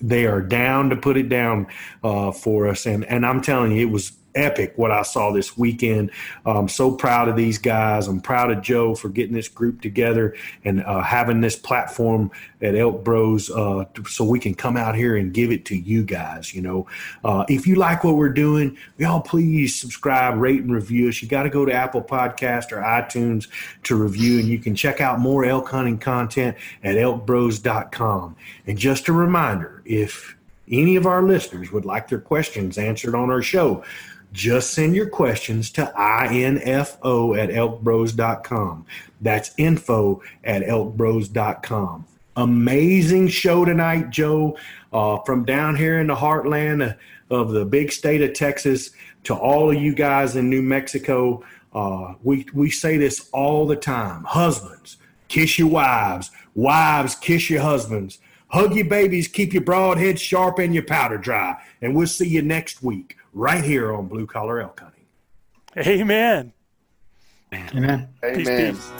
they 0.00 0.26
are 0.26 0.40
down 0.40 0.90
to 0.90 0.96
put 0.96 1.16
it 1.16 1.28
down 1.28 1.66
uh, 2.04 2.32
for 2.32 2.68
us, 2.68 2.86
and 2.86 3.04
and 3.06 3.24
I'm 3.24 3.40
telling 3.40 3.72
you, 3.72 3.86
it 3.86 3.90
was 3.90 4.12
epic 4.34 4.72
what 4.76 4.90
I 4.90 5.02
saw 5.02 5.32
this 5.32 5.56
weekend. 5.56 6.10
I'm 6.44 6.68
so 6.68 6.92
proud 6.92 7.28
of 7.28 7.36
these 7.36 7.58
guys. 7.58 8.08
I'm 8.08 8.20
proud 8.20 8.50
of 8.50 8.62
Joe 8.62 8.94
for 8.94 9.08
getting 9.08 9.34
this 9.34 9.48
group 9.48 9.80
together 9.80 10.34
and 10.64 10.82
uh, 10.84 11.02
having 11.02 11.40
this 11.40 11.56
platform 11.56 12.30
at 12.60 12.74
Elk 12.74 13.04
Bros 13.04 13.50
uh, 13.50 13.84
so 14.06 14.24
we 14.24 14.38
can 14.38 14.54
come 14.54 14.76
out 14.76 14.94
here 14.94 15.16
and 15.16 15.32
give 15.32 15.50
it 15.50 15.64
to 15.66 15.76
you 15.76 16.02
guys. 16.02 16.54
You 16.54 16.62
know, 16.62 16.86
uh, 17.24 17.44
if 17.48 17.66
you 17.66 17.76
like 17.76 18.04
what 18.04 18.16
we're 18.16 18.28
doing, 18.28 18.76
y'all 18.98 19.20
please 19.20 19.78
subscribe, 19.78 20.38
rate, 20.38 20.60
and 20.60 20.72
review 20.72 21.08
us. 21.08 21.22
You 21.22 21.28
got 21.28 21.44
to 21.44 21.50
go 21.50 21.64
to 21.64 21.72
Apple 21.72 22.02
Podcast 22.02 22.72
or 22.72 22.82
iTunes 22.82 23.48
to 23.84 23.96
review, 23.96 24.38
and 24.38 24.48
you 24.48 24.58
can 24.58 24.74
check 24.74 25.00
out 25.00 25.18
more 25.18 25.44
elk 25.44 25.68
hunting 25.68 25.98
content 25.98 26.56
at 26.82 26.96
elkbros.com. 26.96 28.36
And 28.66 28.78
just 28.78 29.08
a 29.08 29.12
reminder, 29.12 29.82
if 29.84 30.36
any 30.70 30.96
of 30.96 31.06
our 31.06 31.22
listeners 31.22 31.72
would 31.72 31.84
like 31.84 32.08
their 32.08 32.20
questions 32.20 32.78
answered 32.78 33.14
on 33.14 33.30
our 33.30 33.42
show, 33.42 33.84
just 34.32 34.72
send 34.72 34.94
your 34.94 35.08
questions 35.08 35.70
to 35.72 35.92
info 36.62 37.34
at 37.34 37.48
elkbros.com. 37.50 38.86
That's 39.20 39.52
info 39.56 40.22
at 40.44 40.62
elkbros.com. 40.62 42.06
Amazing 42.36 43.28
show 43.28 43.64
tonight, 43.64 44.10
Joe, 44.10 44.56
uh, 44.92 45.18
from 45.26 45.44
down 45.44 45.74
here 45.74 45.98
in 45.98 46.06
the 46.06 46.14
heartland 46.14 46.96
of 47.30 47.50
the 47.50 47.64
big 47.64 47.90
state 47.90 48.22
of 48.22 48.32
Texas 48.32 48.90
to 49.24 49.34
all 49.34 49.70
of 49.70 49.80
you 49.80 49.94
guys 49.94 50.36
in 50.36 50.48
New 50.48 50.62
Mexico. 50.62 51.42
Uh, 51.72 52.14
we, 52.22 52.46
we 52.54 52.70
say 52.70 52.96
this 52.96 53.28
all 53.32 53.66
the 53.66 53.76
time 53.76 54.24
husbands, 54.24 54.98
kiss 55.26 55.58
your 55.58 55.68
wives, 55.68 56.30
wives, 56.54 57.14
kiss 57.16 57.50
your 57.50 57.62
husbands. 57.62 58.18
Hug 58.50 58.74
your 58.74 58.86
babies, 58.86 59.28
keep 59.28 59.52
your 59.52 59.62
broad 59.62 59.98
head 59.98 60.18
sharp 60.18 60.58
and 60.58 60.72
your 60.72 60.84
powder 60.84 61.18
dry. 61.18 61.62
And 61.82 61.94
we'll 61.94 62.06
see 62.06 62.28
you 62.28 62.40
next 62.40 62.82
week 62.82 63.18
right 63.38 63.62
here 63.62 63.92
on 63.94 64.08
Blue 64.08 64.26
Collar 64.26 64.60
Elk 64.60 64.80
Hunting. 64.80 65.06
Amen. 65.76 66.52
Amen. 67.54 67.70
Amen. 67.74 68.08
Peace, 68.34 68.48
peace. 68.48 68.90